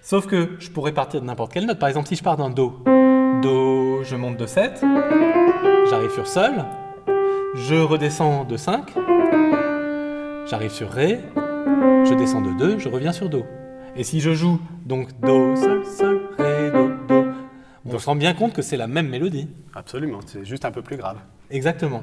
Sauf 0.00 0.26
que 0.26 0.56
je 0.58 0.70
pourrais 0.70 0.92
partir 0.92 1.20
de 1.20 1.26
n'importe 1.26 1.52
quelle 1.52 1.66
note. 1.66 1.78
Par 1.78 1.90
exemple, 1.90 2.08
si 2.08 2.16
je 2.16 2.22
pars 2.22 2.38
d'un 2.38 2.48
do, 2.48 2.82
do, 3.42 4.02
je 4.04 4.16
monte 4.16 4.36
de 4.36 4.46
7, 4.46 4.84
j'arrive 5.88 6.10
sur 6.10 6.26
sol, 6.26 6.64
je 7.54 7.74
redescends 7.74 8.44
de 8.44 8.56
5, 8.56 8.94
j'arrive 10.46 10.70
sur 10.70 10.90
ré, 10.90 11.20
je 11.36 12.14
descends 12.14 12.40
de 12.40 12.52
2, 12.58 12.78
je 12.78 12.88
reviens 12.88 13.12
sur 13.12 13.28
do. 13.28 13.44
Et 13.96 14.04
si 14.04 14.20
je 14.20 14.34
joue 14.34 14.60
donc 14.84 15.08
do, 15.20 15.54
sol, 15.56 15.84
sol, 15.84 16.20
ré, 16.38 16.70
do, 16.70 16.90
do, 17.08 17.24
on 17.84 17.98
se 17.98 18.06
rend 18.06 18.16
bien 18.16 18.34
compte 18.34 18.52
que 18.52 18.62
c'est 18.62 18.76
la 18.76 18.86
même 18.86 19.08
mélodie. 19.08 19.48
Absolument, 19.74 20.20
c'est 20.26 20.44
juste 20.44 20.64
un 20.64 20.70
peu 20.70 20.82
plus 20.82 20.96
grave. 20.96 21.18
Exactement. 21.50 22.02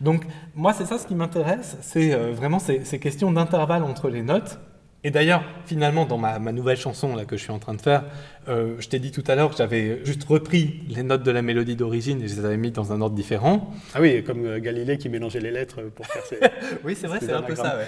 Donc 0.00 0.26
moi, 0.54 0.72
c'est 0.72 0.86
ça 0.86 0.98
ce 0.98 1.06
qui 1.06 1.14
m'intéresse, 1.14 1.76
c'est 1.80 2.12
euh, 2.12 2.32
vraiment 2.32 2.58
ces, 2.58 2.84
ces 2.84 2.98
questions 2.98 3.30
d'intervalle 3.30 3.84
entre 3.84 4.08
les 4.08 4.22
notes. 4.22 4.58
Et 5.02 5.10
d'ailleurs, 5.10 5.42
finalement, 5.64 6.04
dans 6.04 6.18
ma, 6.18 6.38
ma 6.38 6.52
nouvelle 6.52 6.76
chanson 6.76 7.16
là, 7.16 7.24
que 7.24 7.36
je 7.38 7.42
suis 7.42 7.52
en 7.52 7.58
train 7.58 7.72
de 7.72 7.80
faire, 7.80 8.04
euh, 8.48 8.74
je 8.80 8.88
t'ai 8.88 8.98
dit 8.98 9.12
tout 9.12 9.24
à 9.28 9.34
l'heure 9.34 9.50
que 9.50 9.56
j'avais 9.56 10.04
juste 10.04 10.24
repris 10.24 10.82
les 10.90 11.02
notes 11.02 11.22
de 11.22 11.30
la 11.30 11.40
mélodie 11.40 11.74
d'origine 11.74 12.20
et 12.22 12.28
je 12.28 12.34
les 12.36 12.44
avais 12.44 12.58
mis 12.58 12.70
dans 12.70 12.92
un 12.92 13.00
ordre 13.00 13.14
différent. 13.16 13.72
Ah 13.94 14.00
oui, 14.02 14.22
comme 14.22 14.44
euh, 14.44 14.58
Galilée 14.60 14.98
qui 14.98 15.08
mélangeait 15.08 15.40
les 15.40 15.50
lettres 15.52 15.80
pour 15.94 16.06
faire 16.06 16.22
ses... 16.26 16.38
Oui, 16.84 16.94
c'est 17.00 17.06
vrai, 17.06 17.18
C'est 17.22 17.32
un 17.32 17.40
peu 17.40 17.54
ça. 17.54 17.78
ouais. 17.78 17.86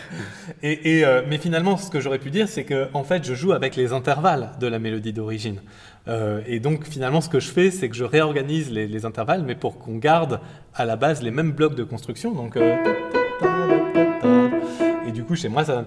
Et, 0.62 0.98
et, 0.98 1.04
euh, 1.04 1.20
mais 1.28 1.36
finalement, 1.36 1.76
ce 1.76 1.90
que 1.90 2.00
j'aurais 2.00 2.18
pu 2.18 2.30
dire, 2.30 2.48
c'est 2.48 2.64
que 2.64 2.88
en 2.94 3.04
fait, 3.04 3.24
je 3.26 3.34
joue 3.34 3.52
avec 3.52 3.76
les 3.76 3.92
intervalles 3.92 4.50
de 4.58 4.66
la 4.66 4.78
mélodie 4.78 5.12
d'origine. 5.12 5.60
Euh, 6.08 6.40
et 6.46 6.60
donc, 6.60 6.86
finalement, 6.86 7.20
ce 7.20 7.28
que 7.28 7.40
je 7.40 7.48
fais, 7.48 7.70
c'est 7.70 7.90
que 7.90 7.94
je 7.94 8.04
réorganise 8.04 8.70
les, 8.72 8.86
les 8.86 9.04
intervalles, 9.04 9.42
mais 9.46 9.54
pour 9.54 9.78
qu'on 9.78 9.96
garde 9.98 10.40
à 10.74 10.86
la 10.86 10.96
base 10.96 11.22
les 11.22 11.30
mêmes 11.30 11.52
blocs 11.52 11.74
de 11.74 11.84
construction. 11.84 12.32
Donc, 12.32 12.56
euh, 12.56 12.76
et 15.06 15.12
du 15.12 15.24
coup, 15.24 15.36
chez 15.36 15.48
moi, 15.50 15.62
ça. 15.64 15.84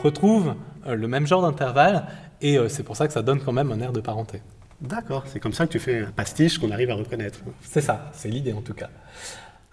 Retrouve 0.00 0.54
euh, 0.86 0.94
le 0.94 1.08
même 1.08 1.26
genre 1.26 1.42
d'intervalle, 1.42 2.06
et 2.40 2.58
euh, 2.58 2.68
c'est 2.68 2.82
pour 2.82 2.96
ça 2.96 3.06
que 3.06 3.12
ça 3.12 3.22
donne 3.22 3.40
quand 3.40 3.52
même 3.52 3.70
un 3.72 3.80
air 3.80 3.92
de 3.92 4.00
parenté. 4.00 4.42
D'accord, 4.80 5.24
c'est 5.26 5.40
comme 5.40 5.52
ça 5.52 5.66
que 5.66 5.72
tu 5.72 5.78
fais 5.78 6.00
un 6.00 6.10
pastiche 6.10 6.58
qu'on 6.58 6.70
arrive 6.70 6.90
à 6.90 6.94
reconnaître. 6.94 7.40
C'est 7.60 7.82
ça, 7.82 8.10
c'est 8.12 8.28
l'idée 8.28 8.52
en 8.52 8.62
tout 8.62 8.72
cas. 8.74 8.88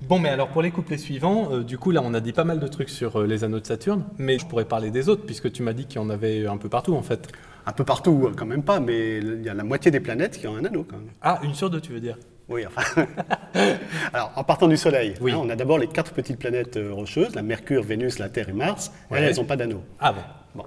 Bon, 0.04 0.20
mais 0.20 0.30
alors 0.30 0.50
pour 0.50 0.62
les 0.62 0.70
couplets 0.70 0.98
suivants, 0.98 1.52
euh, 1.52 1.64
du 1.64 1.78
coup 1.78 1.92
là 1.92 2.02
on 2.04 2.14
a 2.14 2.20
dit 2.20 2.34
pas 2.34 2.44
mal 2.44 2.60
de 2.60 2.68
trucs 2.68 2.90
sur 2.90 3.22
euh, 3.22 3.26
les 3.26 3.44
anneaux 3.44 3.60
de 3.60 3.66
Saturne, 3.66 4.04
mais 4.18 4.38
je 4.38 4.46
pourrais 4.46 4.66
parler 4.66 4.92
des 4.92 5.10
autres 5.10 5.26
puisque 5.26 5.52
tu 5.52 5.64
m'as 5.64 5.74
dit 5.74 5.86
qu'il 5.86 6.00
y 6.00 6.04
en 6.04 6.10
avait 6.10 6.46
un 6.46 6.58
peu 6.58 6.70
partout 6.70 6.94
en 6.94 7.02
fait. 7.02 7.30
Un 7.66 7.72
peu 7.72 7.84
partout, 7.84 8.32
quand 8.38 8.46
même 8.46 8.64
pas, 8.64 8.80
mais 8.80 9.18
il 9.18 9.44
y 9.44 9.50
a 9.50 9.54
la 9.54 9.64
moitié 9.64 9.92
des 9.92 10.00
planètes 10.00 10.38
qui 10.38 10.48
ont 10.48 10.56
un 10.56 10.64
anneau 10.66 10.86
quand 10.90 10.98
même. 10.98 11.10
Ah, 11.22 11.40
une 11.44 11.54
sur 11.54 11.70
deux 11.70 11.82
tu 11.82 11.94
veux 11.94 12.00
dire? 12.00 12.18
Oui, 12.50 12.66
enfin. 12.66 13.06
Alors, 14.14 14.32
en 14.36 14.44
partant 14.44 14.68
du 14.68 14.78
Soleil, 14.78 15.16
Oui. 15.22 15.32
hein, 15.34 15.40
on 15.42 15.50
a 15.50 15.56
d'abord 15.56 15.78
les 15.80 15.88
quatre 15.88 16.14
petites 16.14 16.40
planètes 16.40 16.78
euh, 16.78 16.94
rocheuses, 16.94 17.36
la 17.36 17.42
Mercure, 17.42 17.84
Vénus, 17.84 18.20
la 18.20 18.30
Terre 18.30 18.50
et 18.50 18.54
Mars. 18.54 18.92
Ouais. 19.12 19.20
Elles, 19.20 19.26
elles 19.32 19.36
n'ont 19.36 19.46
pas 19.46 19.58
d'anneau. 19.58 19.84
Ah 20.00 20.14
bon. 20.14 20.22
Bon. 20.56 20.66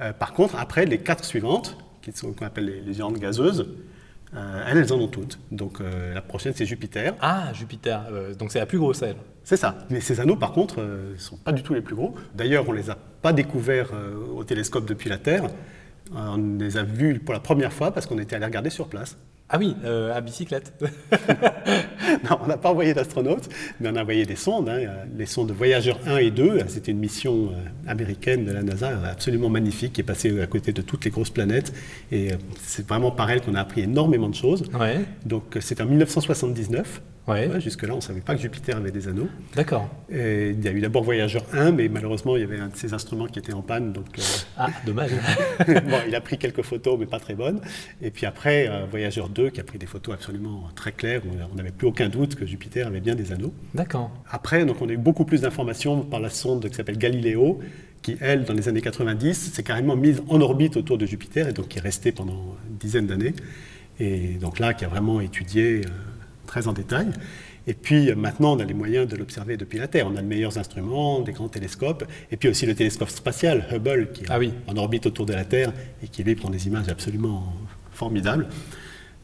Euh, 0.00 0.12
par 0.12 0.32
contre, 0.32 0.56
après, 0.56 0.86
les 0.86 0.98
quatre 0.98 1.24
suivantes, 1.24 1.76
qui 2.02 2.12
sont 2.12 2.32
qu'on 2.32 2.46
appelle 2.46 2.66
les, 2.66 2.80
les 2.80 2.92
géantes 2.94 3.18
gazeuses, 3.18 3.66
euh, 4.34 4.64
elles, 4.68 4.78
elles 4.78 4.92
en 4.92 4.98
ont 5.00 5.08
toutes. 5.08 5.40
Donc, 5.50 5.80
euh, 5.80 6.14
la 6.14 6.22
prochaine, 6.22 6.52
c'est 6.54 6.64
Jupiter. 6.64 7.14
Ah, 7.20 7.52
Jupiter, 7.52 8.06
euh, 8.12 8.32
donc 8.34 8.52
c'est 8.52 8.60
la 8.60 8.66
plus 8.66 8.78
grosse 8.78 9.02
elle. 9.02 9.16
C'est 9.42 9.56
ça. 9.56 9.78
Mais 9.90 10.00
ces 10.00 10.20
anneaux, 10.20 10.36
par 10.36 10.52
contre, 10.52 10.80
ne 10.80 11.16
sont 11.16 11.36
pas 11.36 11.50
du 11.50 11.64
tout 11.64 11.74
les 11.74 11.80
plus 11.80 11.96
gros. 11.96 12.14
D'ailleurs, 12.34 12.68
on 12.68 12.72
ne 12.72 12.76
les 12.78 12.88
a 12.90 12.94
pas 12.94 13.32
découverts 13.32 13.90
au 14.36 14.44
télescope 14.44 14.86
depuis 14.86 15.10
la 15.10 15.18
Terre. 15.18 15.44
On 16.14 16.36
les 16.58 16.76
a 16.76 16.84
vus 16.84 17.18
pour 17.18 17.34
la 17.34 17.40
première 17.40 17.72
fois 17.72 17.90
parce 17.90 18.06
qu'on 18.06 18.18
était 18.18 18.36
allé 18.36 18.44
regarder 18.44 18.70
sur 18.70 18.88
place. 18.88 19.16
Ah 19.52 19.58
oui, 19.58 19.74
euh, 19.84 20.14
à 20.16 20.20
bicyclette. 20.20 20.72
Non, 22.28 22.38
on 22.42 22.46
n'a 22.48 22.56
pas 22.56 22.70
envoyé 22.70 22.92
d'astronautes, 22.92 23.48
mais 23.80 23.88
on 23.88 23.94
a 23.94 24.02
envoyé 24.02 24.26
des 24.26 24.34
sondes. 24.34 24.68
hein. 24.68 24.80
Les 25.16 25.26
sondes 25.26 25.52
Voyageur 25.52 25.98
1 26.06 26.16
et 26.16 26.30
2, 26.32 26.58
c'était 26.66 26.90
une 26.90 26.98
mission 26.98 27.50
euh, 27.52 27.88
américaine 27.90 28.44
de 28.44 28.50
la 28.52 28.62
NASA 28.64 28.90
absolument 29.08 29.48
magnifique 29.48 29.92
qui 29.92 30.00
est 30.00 30.04
passée 30.04 30.40
à 30.42 30.46
côté 30.48 30.72
de 30.72 30.82
toutes 30.82 31.04
les 31.04 31.10
grosses 31.12 31.30
planètes. 31.30 31.72
Et 32.10 32.32
euh, 32.32 32.36
c'est 32.62 32.86
vraiment 32.86 33.12
par 33.12 33.30
elle 33.30 33.40
qu'on 33.42 33.54
a 33.54 33.60
appris 33.60 33.82
énormément 33.82 34.28
de 34.28 34.34
choses. 34.34 34.64
ouais, 34.78 35.00
Donc 35.24 35.56
c'est 35.60 35.80
en 35.80 35.86
1979. 35.86 37.00
Ouais, 37.30 37.46
Ouais, 37.48 37.60
Jusque-là, 37.60 37.92
on 37.92 37.96
ne 37.96 38.00
savait 38.02 38.20
pas 38.20 38.34
que 38.34 38.40
Jupiter 38.40 38.76
avait 38.76 38.90
des 38.90 39.08
anneaux. 39.08 39.28
d'accord. 39.54 39.88
Il 40.10 40.62
y 40.64 40.68
a 40.68 40.72
eu 40.72 40.80
d'abord 40.80 41.02
Voyageur 41.04 41.44
1, 41.52 41.72
mais 41.72 41.88
malheureusement, 41.88 42.36
il 42.36 42.40
y 42.40 42.44
avait 42.44 42.58
un 42.58 42.68
de 42.68 42.76
ses 42.76 42.92
instruments 42.94 43.26
qui 43.26 43.38
était 43.38 43.52
en 43.54 43.62
panne. 43.62 43.92
Donc, 43.92 44.06
euh, 44.18 44.22
Ah, 44.56 44.68
dommage. 44.86 45.10
bon, 45.66 45.98
il 46.06 46.14
a 46.14 46.20
pris 46.20 46.38
quelques 46.38 46.62
photos, 46.62 46.98
mais 46.98 47.06
pas 47.06 47.18
très 47.20 47.34
bonnes. 47.34 47.60
Et 48.02 48.10
puis 48.10 48.26
après, 48.26 48.68
euh, 48.68 48.84
Voyageur 48.90 49.28
2, 49.28 49.50
qui 49.50 49.60
a 49.60 49.64
pris 49.64 49.78
des 49.78 49.86
photos 49.86 50.14
absolument 50.14 50.64
très 50.74 50.92
claires, 50.92 51.22
où 51.26 51.30
on 51.52 51.54
n'avait 51.56 51.70
plus 51.70 51.86
aucun 51.86 52.08
doute 52.08 52.34
que 52.34 52.46
Jupiter 52.46 52.86
avait 52.86 53.00
bien 53.00 53.14
des 53.14 53.32
anneaux. 53.32 53.52
d'accord. 53.74 54.10
Après, 54.30 54.64
donc, 54.64 54.80
on 54.82 54.88
a 54.88 54.92
eu 54.92 54.96
beaucoup 54.98 55.24
plus 55.24 55.42
d'informations 55.42 56.02
par 56.02 56.20
la 56.20 56.30
sonde 56.30 56.68
qui 56.68 56.74
s'appelle 56.74 56.98
Galileo, 56.98 57.60
qui, 58.02 58.16
elle, 58.20 58.44
dans 58.44 58.54
les 58.54 58.66
années 58.68 58.80
90, 58.80 59.52
s'est 59.52 59.62
carrément 59.62 59.94
mise 59.94 60.22
en 60.28 60.40
orbite 60.40 60.76
autour 60.78 60.96
de 60.96 61.04
Jupiter, 61.06 61.48
et 61.48 61.52
donc 61.52 61.68
qui 61.68 61.78
est 61.78 61.82
restée 61.82 62.12
pendant 62.12 62.56
une 62.70 62.76
dizaine 62.78 63.06
d'années. 63.06 63.34
Et 63.98 64.38
donc 64.40 64.58
là, 64.58 64.72
qui 64.72 64.86
a 64.86 64.88
vraiment 64.88 65.20
étudié 65.20 65.82
euh, 65.84 65.88
très 66.50 66.66
en 66.66 66.72
détail. 66.72 67.08
Et 67.68 67.74
puis 67.74 68.10
euh, 68.10 68.16
maintenant, 68.16 68.56
on 68.56 68.60
a 68.60 68.64
les 68.64 68.74
moyens 68.82 69.06
de 69.06 69.16
l'observer 69.16 69.56
depuis 69.56 69.78
la 69.78 69.86
Terre. 69.86 70.06
On 70.12 70.16
a 70.16 70.20
les 70.20 70.26
meilleurs 70.34 70.58
instruments, 70.58 71.20
des 71.20 71.32
grands 71.32 71.48
télescopes, 71.56 72.04
et 72.32 72.36
puis 72.36 72.48
aussi 72.48 72.66
le 72.66 72.74
télescope 72.74 73.10
spatial 73.10 73.56
Hubble, 73.72 74.10
qui 74.12 74.22
est 74.24 74.26
Ah 74.30 74.38
oui. 74.38 74.52
en 74.66 74.76
orbite 74.76 75.06
autour 75.06 75.26
de 75.26 75.32
la 75.32 75.44
Terre 75.44 75.72
et 76.02 76.08
qui 76.08 76.24
lui 76.24 76.34
prend 76.34 76.50
des 76.50 76.66
images 76.66 76.88
absolument 76.88 77.44
formidables. 77.92 78.48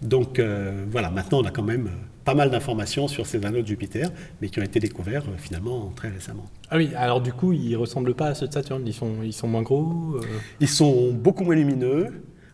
Donc 0.02 0.38
euh, 0.38 0.84
voilà, 0.90 1.10
maintenant 1.10 1.40
on 1.40 1.44
a 1.46 1.50
quand 1.50 1.62
même 1.74 1.86
euh, 1.86 1.90
pas 2.24 2.34
mal 2.34 2.50
d'informations 2.50 3.08
sur 3.08 3.24
ces 3.26 3.44
anneaux 3.46 3.62
de 3.62 3.66
Jupiter, 3.66 4.10
mais 4.40 4.48
qui 4.50 4.60
ont 4.60 4.62
été 4.62 4.78
découverts 4.78 5.24
euh, 5.28 5.36
finalement 5.38 5.90
très 5.96 6.10
récemment. 6.10 6.44
Ah 6.70 6.76
oui, 6.76 6.90
alors 6.96 7.20
du 7.22 7.32
coup, 7.32 7.52
ils 7.54 7.76
ressemblent 7.76 8.14
pas 8.14 8.26
à 8.28 8.34
ceux 8.34 8.46
de 8.46 8.52
Saturne, 8.52 8.82
ils 8.86 8.92
sont, 8.94 9.14
ils 9.24 9.32
sont 9.32 9.48
moins 9.48 9.62
gros. 9.62 10.16
euh, 10.16 10.20
Ils 10.60 10.68
sont 10.68 11.12
beaucoup 11.12 11.44
moins 11.44 11.54
lumineux. 11.56 12.08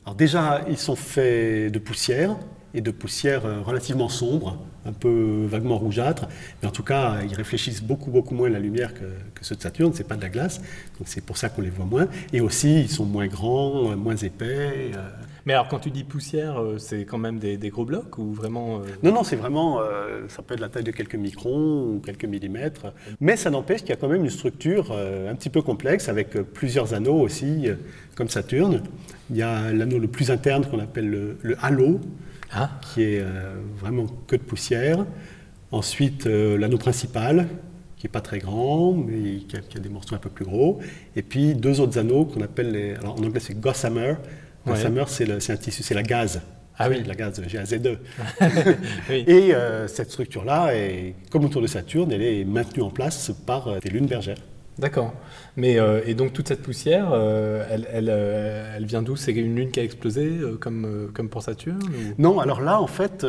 Alors 0.04 0.14
déjà, 0.14 0.64
ils 0.68 0.78
sont 0.78 0.96
faits 0.96 1.72
de 1.72 1.78
poussière 1.80 2.36
et 2.74 2.80
de 2.80 2.90
poussière 2.90 3.44
euh, 3.46 3.60
relativement 3.60 4.08
sombre, 4.08 4.58
un 4.84 4.92
peu 4.92 5.44
vaguement 5.46 5.78
rougeâtre. 5.78 6.26
Mais 6.62 6.68
en 6.68 6.72
tout 6.72 6.82
cas, 6.82 7.18
ils 7.28 7.34
réfléchissent 7.34 7.82
beaucoup, 7.82 8.10
beaucoup 8.10 8.34
moins 8.34 8.48
la 8.48 8.58
lumière 8.58 8.94
que, 8.94 9.04
que 9.34 9.44
ceux 9.44 9.54
de 9.56 9.62
Saturne. 9.62 9.92
C'est 9.94 10.06
pas 10.08 10.16
de 10.16 10.22
la 10.22 10.28
glace, 10.28 10.58
donc 10.98 11.06
c'est 11.06 11.24
pour 11.24 11.36
ça 11.36 11.48
qu'on 11.48 11.62
les 11.62 11.70
voit 11.70 11.84
moins. 11.86 12.08
Et 12.32 12.40
aussi, 12.40 12.80
ils 12.80 12.88
sont 12.90 13.04
moins 13.06 13.26
grands, 13.28 13.96
moins 13.96 14.16
épais. 14.16 14.90
euh. 14.94 15.10
Mais 15.44 15.54
alors 15.54 15.66
quand 15.66 15.80
tu 15.80 15.90
dis 15.90 16.04
poussière, 16.04 16.60
euh, 16.60 16.78
c'est 16.78 17.04
quand 17.04 17.18
même 17.18 17.40
des, 17.40 17.56
des 17.56 17.68
gros 17.70 17.84
blocs 17.84 18.16
ou 18.16 18.32
vraiment 18.32 18.78
euh, 18.78 18.82
Non, 19.02 19.12
non, 19.12 19.24
c'est 19.24 19.34
vraiment, 19.34 19.80
euh, 19.80 20.22
ça 20.28 20.40
peut 20.40 20.54
être 20.54 20.60
la 20.60 20.68
taille 20.68 20.84
de 20.84 20.92
quelques 20.92 21.16
microns 21.16 21.82
ou 21.96 22.00
quelques 22.04 22.26
millimètres. 22.26 22.92
Mais 23.20 23.36
ça 23.36 23.50
n'empêche 23.50 23.80
qu'il 23.80 23.90
y 23.90 23.92
a 23.92 23.96
quand 23.96 24.06
même 24.08 24.22
une 24.24 24.30
structure 24.30 24.90
euh, 24.92 25.28
un 25.30 25.34
petit 25.34 25.50
peu 25.50 25.60
complexe 25.60 26.08
avec 26.08 26.34
plusieurs 26.52 26.94
anneaux 26.94 27.18
aussi, 27.18 27.66
comme 28.14 28.28
Saturne. 28.28 28.82
Il 29.30 29.36
y 29.36 29.42
a 29.42 29.72
l'anneau 29.72 29.98
le 29.98 30.06
plus 30.06 30.30
interne 30.30 30.64
qu'on 30.64 30.78
appelle 30.78 31.10
le, 31.10 31.36
le 31.42 31.56
halo, 31.60 32.00
Ah, 32.52 32.70
qui 32.82 33.02
est 33.02 33.20
euh, 33.20 33.54
vraiment 33.78 34.06
que 34.26 34.36
de 34.36 34.42
poussière. 34.42 35.06
Ensuite, 35.70 36.26
euh, 36.26 36.58
l'anneau 36.58 36.76
principal, 36.78 37.48
qui 37.96 38.06
n'est 38.06 38.10
pas 38.10 38.20
très 38.20 38.38
grand, 38.40 38.92
mais 38.92 39.38
qui 39.48 39.56
a, 39.56 39.60
qui 39.60 39.78
a 39.78 39.80
des 39.80 39.88
morceaux 39.88 40.14
un 40.14 40.18
peu 40.18 40.28
plus 40.28 40.44
gros. 40.44 40.80
Et 41.16 41.22
puis 41.22 41.54
deux 41.54 41.80
autres 41.80 41.98
anneaux 41.98 42.26
qu'on 42.26 42.42
appelle, 42.42 42.72
les, 42.72 42.94
alors 42.94 43.14
en 43.18 43.24
anglais 43.24 43.40
c'est 43.40 43.58
gossamer. 43.58 44.14
Gossamer, 44.66 45.04
c'est 45.08 45.24
le- 45.24 45.40
c'est 45.40 45.52
un 45.54 45.56
tissu, 45.56 45.82
c'est 45.82 45.94
la 45.94 46.02
gaze. 46.02 46.40
Ah 46.78 46.88
oui. 46.88 47.02
La 47.06 47.14
gaze 47.14 47.40
GAZ2. 47.40 47.96
oui. 49.10 49.24
Et 49.26 49.54
euh, 49.54 49.86
cette 49.88 50.10
structure-là, 50.10 50.74
est, 50.74 51.14
comme 51.30 51.44
autour 51.44 51.62
de 51.62 51.66
Saturne, 51.66 52.12
elle 52.12 52.22
est 52.22 52.44
maintenue 52.44 52.82
en 52.82 52.90
place 52.90 53.30
par 53.46 53.80
des 53.80 53.90
lunes 53.90 54.06
bergères. 54.06 54.38
D'accord. 54.78 55.12
Mais 55.56 55.78
euh, 55.78 56.00
et 56.06 56.14
donc 56.14 56.32
toute 56.32 56.48
cette 56.48 56.62
poussière, 56.62 57.10
euh, 57.12 57.64
elle, 57.70 57.86
elle, 57.92 58.08
euh, 58.10 58.74
elle 58.76 58.86
vient 58.86 59.02
d'où? 59.02 59.16
C'est 59.16 59.32
une 59.32 59.54
lune 59.54 59.70
qui 59.70 59.80
a 59.80 59.84
explosé 59.84 60.30
comme, 60.60 61.10
comme 61.12 61.28
pour 61.28 61.42
Saturne 61.42 61.78
ou- 61.82 62.14
Non, 62.22 62.40
alors 62.40 62.62
là, 62.62 62.80
en 62.80 62.86
fait, 62.86 63.26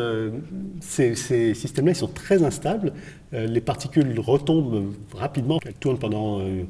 ces, 0.80 1.16
ces 1.16 1.54
systèmes-là, 1.54 1.92
ils 1.92 1.96
sont 1.96 2.08
très 2.08 2.44
instables. 2.44 2.94
Les 3.34 3.62
particules 3.62 4.18
retombent 4.20 4.94
rapidement. 5.14 5.60
Elles 5.66 5.74
tournent 5.74 6.00
pendant 6.00 6.40
euh, 6.40 6.64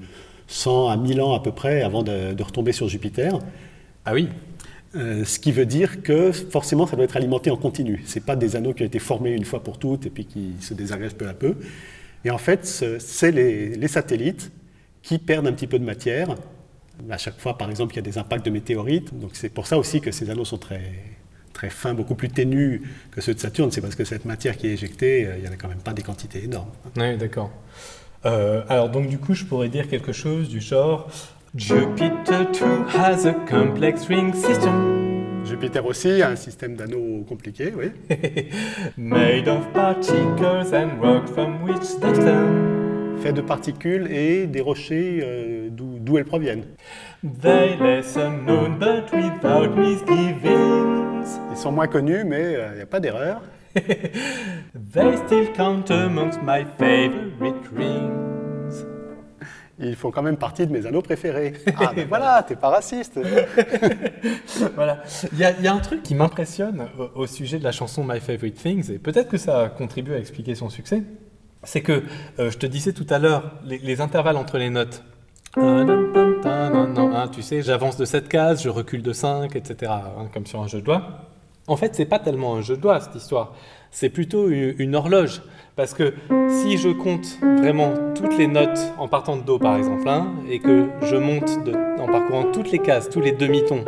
100 0.48 0.90
à 0.90 0.98
1000 0.98 1.22
ans 1.22 1.34
à 1.34 1.42
peu 1.44 1.52
près 1.52 1.84
avant 1.84 2.02
de, 2.02 2.34
de 2.34 2.44
retomber 2.44 2.72
sur 2.72 2.88
Jupiter. 2.90 3.38
Ah 4.06 4.14
oui. 4.14 4.28
Euh, 4.96 5.24
ce 5.24 5.40
qui 5.40 5.52
veut 5.52 5.66
dire 5.66 6.02
que 6.04 6.32
forcément, 6.32 6.86
ça 6.88 6.96
doit 6.96 7.06
être 7.06 7.18
alimenté 7.18 7.52
en 7.52 7.58
continu. 7.58 8.02
Ce 8.06 8.20
pas 8.20 8.36
des 8.36 8.56
anneaux 8.56 8.74
qui 8.74 8.84
ont 8.84 8.86
été 8.88 9.00
formés 9.00 9.32
une 9.34 9.46
fois 9.46 9.62
pour 9.64 9.78
toutes 9.80 10.06
et 10.08 10.10
puis 10.10 10.26
qui 10.26 10.54
se 10.62 10.74
désagrègent 10.74 11.16
peu 11.16 11.28
à 11.28 11.34
peu. 11.34 11.56
Et 12.26 12.32
en 12.32 12.38
fait, 12.38 12.66
ce- 12.66 13.00
c'est 13.00 13.32
les, 13.32 13.70
les 13.76 13.88
satellites 13.88 14.52
qui 15.04 15.20
perdent 15.20 15.48
un 15.48 15.54
petit 15.54 15.68
peu 15.68 15.78
de 15.78 15.86
matière. 15.86 16.30
À 17.10 17.18
chaque 17.18 17.40
fois, 17.40 17.58
par 17.58 17.70
exemple, 17.70 17.94
il 17.94 17.98
y 17.98 18.00
a 18.00 18.04
des 18.04 18.18
impacts 18.18 18.46
de 18.46 18.52
météorites. 18.52 19.18
Donc 19.18 19.32
c'est 19.34 19.50
pour 19.50 19.68
ça 19.68 19.78
aussi 19.78 20.02
que 20.02 20.12
ces 20.12 20.30
anneaux 20.30 20.46
sont 20.46 20.58
très, 20.58 20.94
très 21.52 21.70
fins, 21.70 21.94
beaucoup 21.94 22.16
plus 22.16 22.30
ténus 22.30 22.82
que 23.12 23.22
ceux 23.22 23.34
de 23.34 23.40
Saturne. 23.40 23.72
C'est 23.72 23.82
parce 23.82 23.96
que 23.96 24.06
cette 24.06 24.26
matière 24.26 24.58
qui 24.58 24.68
est 24.68 24.74
éjectée, 24.74 25.28
euh, 25.28 25.38
il 25.38 25.44
n'y 25.44 25.50
en 25.50 25.52
a 25.52 25.58
quand 25.58 25.68
même 25.68 25.82
pas 25.82 25.94
des 25.94 26.02
quantités 26.02 26.44
énormes. 26.46 26.72
Oui, 26.98 27.18
d'accord. 27.18 27.52
Euh, 28.26 28.64
alors 28.70 28.90
donc 28.90 29.10
du 29.10 29.18
coup, 29.18 29.34
je 29.34 29.44
pourrais 29.44 29.70
dire 29.70 29.90
quelque 29.90 30.14
chose 30.14 30.48
du 30.48 30.62
genre 30.62 31.10
Jupiter 31.56 32.52
too 32.52 32.86
has 32.96 33.26
a 33.28 33.34
complex 33.34 34.08
ring 34.08 34.34
system. 34.34 35.44
Jupiter 35.46 35.86
aussi 35.86 36.22
a 36.22 36.30
un 36.30 36.36
système 36.38 36.76
d'anneaux 36.76 37.26
compliqué, 37.28 37.74
oui. 37.76 37.92
Made 38.98 39.50
of 39.50 39.72
particles 39.74 40.74
and 40.74 41.02
rock 41.02 41.28
from 41.28 41.64
which 41.64 42.00
they. 42.00 42.83
Fait 43.22 43.34
de 43.34 43.42
particules 43.42 44.12
et 44.12 44.48
des 44.48 44.62
rochers 44.62 45.22
euh, 45.24 45.70
d'où 45.72 46.18
elles 46.18 46.26
proviennent. 46.26 46.66
They 47.42 47.78
less 47.78 48.18
unknown 48.18 48.78
but 48.78 49.12
without 49.14 49.76
misgivings. 49.78 51.40
Ils 51.52 51.58
sont 51.58 51.72
moins 51.72 51.88
connus, 51.88 52.26
mais 52.26 52.58
il 52.72 52.76
n'y 52.76 52.82
a 52.82 52.86
pas 52.86 53.00
d'erreur. 53.00 53.42
They 53.76 55.18
still 55.26 55.52
count 55.54 55.90
amongst 55.90 56.40
my 56.44 56.66
favorite 56.78 57.68
rings. 57.76 58.86
Ils 59.80 59.96
font 59.96 60.12
quand 60.12 60.22
même 60.22 60.38
partie 60.38 60.68
de 60.68 60.72
mes 60.72 60.86
anneaux 60.86 61.02
préférés. 61.02 61.54
Ah 61.80 61.92
ben 61.96 62.08
voilà, 62.08 62.44
t'es 62.48 62.56
pas 62.56 62.70
raciste. 62.70 63.20
voilà. 64.76 65.02
Il 65.32 65.40
y, 65.40 65.64
y 65.64 65.68
a 65.68 65.74
un 65.74 65.80
truc 65.80 66.04
qui 66.04 66.14
m'impressionne 66.14 66.88
au, 67.00 67.22
au 67.22 67.28
sujet 67.28 67.58
de 67.58 67.64
la 67.64 67.72
chanson 67.72 68.04
My 68.04 68.20
Favorite 68.20 68.56
Things, 68.56 68.92
et 68.92 69.00
peut-être 69.00 69.30
que 69.30 69.38
ça 69.38 69.74
contribue 69.76 70.14
à 70.14 70.20
expliquer 70.20 70.56
son 70.56 70.70
succès. 70.70 71.04
C'est 71.64 71.82
que, 71.82 72.04
euh, 72.40 72.52
je 72.52 72.58
te 72.58 72.66
disais 72.66 72.94
tout 72.94 73.08
à 73.10 73.20
l'heure, 73.20 73.52
les, 73.66 73.78
les 73.78 74.02
intervalles 74.02 74.38
entre 74.38 74.58
les 74.58 74.70
notes. 74.70 75.04
Tu 77.32 77.42
sais, 77.42 77.62
j'avance 77.62 77.98
de 77.98 78.06
7 78.06 78.28
cases, 78.28 78.64
je 78.64 78.70
recule 78.70 79.02
de 79.02 79.14
5, 79.14 79.56
etc. 79.56 79.92
hein, 79.92 80.28
comme 80.34 80.46
sur 80.46 80.62
un 80.62 80.68
jeu 80.68 80.82
de 80.82 80.86
doigts. 80.86 81.04
En 81.68 81.78
fait, 81.78 81.96
c'est 81.96 82.06
pas 82.06 82.20
tellement 82.20 82.56
un 82.56 82.62
jeu 82.62 82.76
de 82.76 82.82
doigts, 82.82 83.00
cette 83.00 83.16
histoire. 83.16 83.54
C'est 83.90 84.10
plutôt 84.10 84.50
une, 84.50 84.96
horloge. 84.96 85.42
Parce 85.76 85.94
que 85.94 86.14
si 86.50 86.78
je 86.78 86.90
compte 86.90 87.40
vraiment 87.42 87.94
toutes 88.14 88.38
les 88.38 88.48
notes 88.48 88.80
en 88.98 89.08
partant 89.08 89.38
de 89.38 89.42
Do, 89.42 89.58
par 89.58 89.78
exemple, 89.78 90.08
hein, 90.08 90.34
et 90.50 90.60
que 90.60 90.88
je 91.02 91.16
monte 91.16 91.50
en 92.00 92.06
parcourant 92.06 92.52
toutes 92.52 92.72
les 92.72 92.80
cases, 92.80 93.10
tous 93.10 93.22
les 93.22 93.32
demi-tons, 93.32 93.86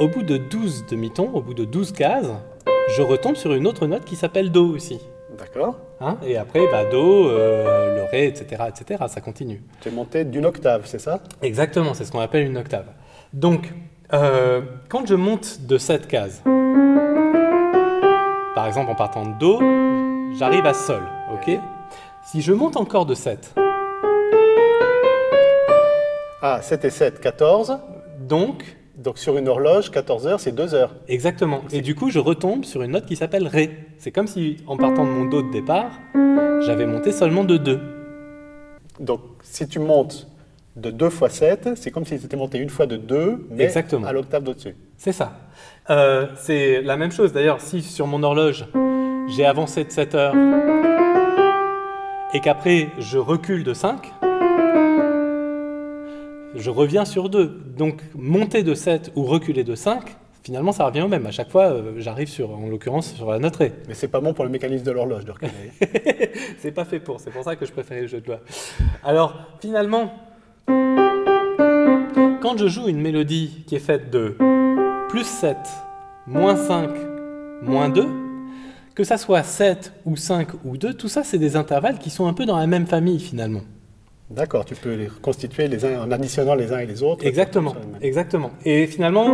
au 0.00 0.08
bout 0.08 0.22
de 0.22 0.38
12 0.38 0.86
demi-tons, 0.86 1.30
au 1.34 1.42
bout 1.42 1.54
de 1.54 1.64
12 1.64 1.92
cases, 1.92 2.26
je 2.96 3.02
retombe 3.02 3.36
sur 3.36 3.52
une 3.52 3.66
autre 3.66 3.86
note 3.86 4.04
qui 4.04 4.16
s'appelle 4.16 4.50
Do 4.50 4.74
aussi. 4.74 4.98
D'accord. 5.38 5.76
Hein 6.02 6.16
et 6.24 6.38
après, 6.38 6.66
bah, 6.70 6.84
Do, 6.90 7.28
euh, 7.28 7.96
le 7.96 8.04
Ré, 8.04 8.26
etc., 8.26 8.64
etc., 8.68 9.04
ça 9.08 9.20
continue. 9.20 9.62
Tu 9.82 9.88
es 9.90 9.92
monté 9.92 10.24
d'une 10.24 10.46
octave, 10.46 10.82
c'est 10.86 10.98
ça? 10.98 11.20
Exactement, 11.42 11.92
c'est 11.92 12.04
ce 12.06 12.12
qu'on 12.12 12.20
appelle 12.20 12.46
une 12.46 12.56
octave. 12.56 12.86
Donc, 13.34 13.70
euh, 14.14 14.62
quand 14.88 15.06
je 15.06 15.14
monte 15.14 15.60
de 15.66 15.76
cette 15.76 16.08
case, 16.08 16.42
par 18.54 18.66
exemple 18.66 18.90
en 18.90 18.94
partant 18.94 19.26
de 19.26 19.38
Do, 19.38 19.60
j'arrive 20.38 20.64
à 20.66 20.72
Sol, 20.74 21.02
ok? 21.34 21.58
Si 22.24 22.40
je 22.40 22.52
monte 22.52 22.76
encore 22.76 23.04
de 23.06 23.14
7, 23.14 23.54
Ah, 26.42 26.62
7 26.62 26.86
et 26.86 26.90
7, 26.90 27.20
14. 27.20 27.78
donc, 28.20 28.64
Donc 29.00 29.16
sur 29.18 29.38
une 29.38 29.48
horloge, 29.48 29.90
14 29.90 30.26
heures, 30.26 30.40
c'est 30.40 30.52
2 30.52 30.74
heures. 30.74 30.94
exactement. 31.08 31.62
Et 31.72 31.80
du 31.80 31.94
coup, 31.94 32.10
je 32.10 32.18
retombe 32.18 32.64
sur 32.66 32.82
une 32.82 32.90
note 32.92 33.06
qui 33.06 33.16
s'appelle 33.16 33.46
Ré. 33.46 33.70
C'est 33.98 34.10
comme 34.12 34.26
si, 34.26 34.58
en 34.66 34.76
partant 34.76 35.04
de 35.06 35.10
mon 35.10 35.24
Do 35.24 35.40
de 35.42 35.50
départ, 35.50 35.90
j'avais 36.66 36.84
monté 36.84 37.10
seulement 37.10 37.44
de 37.44 37.56
2. 37.56 37.80
Donc 39.00 39.20
si 39.42 39.66
tu 39.66 39.78
montes 39.78 40.28
de 40.76 40.90
2 40.90 41.08
fois 41.08 41.30
7, 41.30 41.70
c'est 41.76 41.90
comme 41.90 42.04
si 42.04 42.18
tu 42.18 42.26
étais 42.26 42.36
monté 42.36 42.58
une 42.58 42.68
fois 42.68 42.84
de 42.86 42.96
2, 42.98 43.46
mais 43.50 43.64
Exactement. 43.64 44.06
à 44.06 44.12
l'octave 44.12 44.42
d'au-dessus. 44.44 44.76
C'est 44.98 45.12
ça. 45.12 45.32
Euh, 45.88 46.26
c'est 46.36 46.82
la 46.82 46.98
même 46.98 47.10
chose 47.10 47.32
d'ailleurs 47.32 47.62
si 47.62 47.80
sur 47.82 48.06
mon 48.06 48.22
horloge 48.22 48.66
j'ai 49.34 49.46
avancé 49.46 49.82
de 49.84 49.90
7 49.90 50.14
heures 50.14 50.34
et 52.34 52.40
qu'après 52.40 52.88
je 52.98 53.16
recule 53.18 53.64
de 53.64 53.72
5, 53.72 54.12
je 56.60 56.70
reviens 56.70 57.04
sur 57.04 57.28
2. 57.28 57.46
Donc 57.76 58.00
monter 58.14 58.62
de 58.62 58.74
7 58.74 59.12
ou 59.16 59.24
reculer 59.24 59.64
de 59.64 59.74
5, 59.74 60.16
finalement 60.42 60.72
ça 60.72 60.86
revient 60.86 61.02
au 61.02 61.08
même. 61.08 61.26
À 61.26 61.30
chaque 61.30 61.50
fois 61.50 61.64
euh, 61.64 61.94
j'arrive 61.96 62.28
sur, 62.28 62.50
en 62.56 62.68
l'occurrence 62.68 63.14
sur 63.14 63.30
la 63.30 63.38
note 63.38 63.56
Ré. 63.56 63.72
Mais 63.88 63.94
c'est 63.94 64.08
pas 64.08 64.20
bon 64.20 64.34
pour 64.34 64.44
le 64.44 64.50
mécanisme 64.50 64.84
de 64.84 64.90
l'horloge 64.90 65.24
de 65.24 65.32
reculer. 65.32 65.50
c'est 66.58 66.72
pas 66.72 66.84
fait 66.84 67.00
pour, 67.00 67.20
c'est 67.20 67.30
pour 67.30 67.44
ça 67.44 67.56
que 67.56 67.66
je 67.66 67.72
préférais 67.72 68.02
le 68.02 68.06
jeu 68.06 68.20
de 68.20 68.26
doigts. 68.26 68.40
Alors, 69.02 69.34
finalement, 69.60 70.12
quand 72.40 72.56
je 72.56 72.68
joue 72.68 72.88
une 72.88 73.00
mélodie 73.00 73.64
qui 73.66 73.76
est 73.76 73.80
faite 73.80 74.10
de 74.10 74.36
plus 75.08 75.24
7, 75.24 75.56
moins 76.26 76.56
5, 76.56 76.90
moins 77.62 77.88
2, 77.88 78.06
que 78.94 79.04
ça 79.04 79.16
soit 79.16 79.42
7 79.42 79.92
ou 80.04 80.16
5 80.16 80.48
ou 80.64 80.76
2, 80.76 80.94
tout 80.94 81.08
ça, 81.08 81.22
c'est 81.24 81.38
des 81.38 81.56
intervalles 81.56 81.98
qui 81.98 82.10
sont 82.10 82.26
un 82.26 82.32
peu 82.32 82.46
dans 82.46 82.56
la 82.56 82.66
même 82.66 82.86
famille 82.86 83.20
finalement. 83.20 83.62
D'accord, 84.30 84.64
tu 84.64 84.76
peux 84.76 84.94
les 84.94 85.08
reconstituer 85.08 85.66
les 85.66 85.84
uns 85.84 86.02
en 86.02 86.10
additionnant 86.12 86.54
les 86.54 86.72
uns 86.72 86.78
et 86.78 86.86
les 86.86 87.02
autres. 87.02 87.26
Exactement, 87.26 87.74
exactement. 88.00 88.50
Et 88.64 88.86
finalement, 88.86 89.26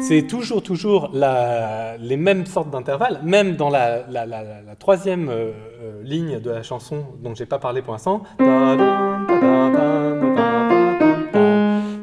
c'est 0.00 0.22
toujours, 0.22 0.62
toujours 0.62 1.10
la- 1.12 1.96
les 1.98 2.16
mêmes 2.16 2.44
sortes 2.46 2.70
d'intervalles, 2.70 3.20
même 3.22 3.54
dans 3.54 3.70
la, 3.70 4.00
troisième 4.78 5.28
euh, 5.28 5.52
euh, 5.82 6.02
ligne 6.02 6.40
de 6.40 6.50
la 6.50 6.62
chanson 6.64 7.04
dont 7.22 7.34
j'ai 7.34 7.46
pas 7.46 7.58
parlé 7.60 7.80
pour 7.82 7.92
l'instant. 7.92 8.22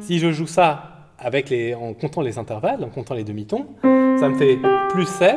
Si 0.00 0.18
je 0.18 0.32
joue 0.32 0.46
ça 0.46 0.90
avec 1.18 1.50
les, 1.50 1.74
en 1.74 1.92
comptant 1.94 2.22
les 2.22 2.38
intervalles, 2.38 2.82
en 2.82 2.88
comptant 2.88 3.14
les 3.14 3.24
demi-tons, 3.24 3.66
ça 3.82 4.28
me 4.30 4.34
fait 4.36 4.58
plus 4.90 5.06
7, 5.06 5.36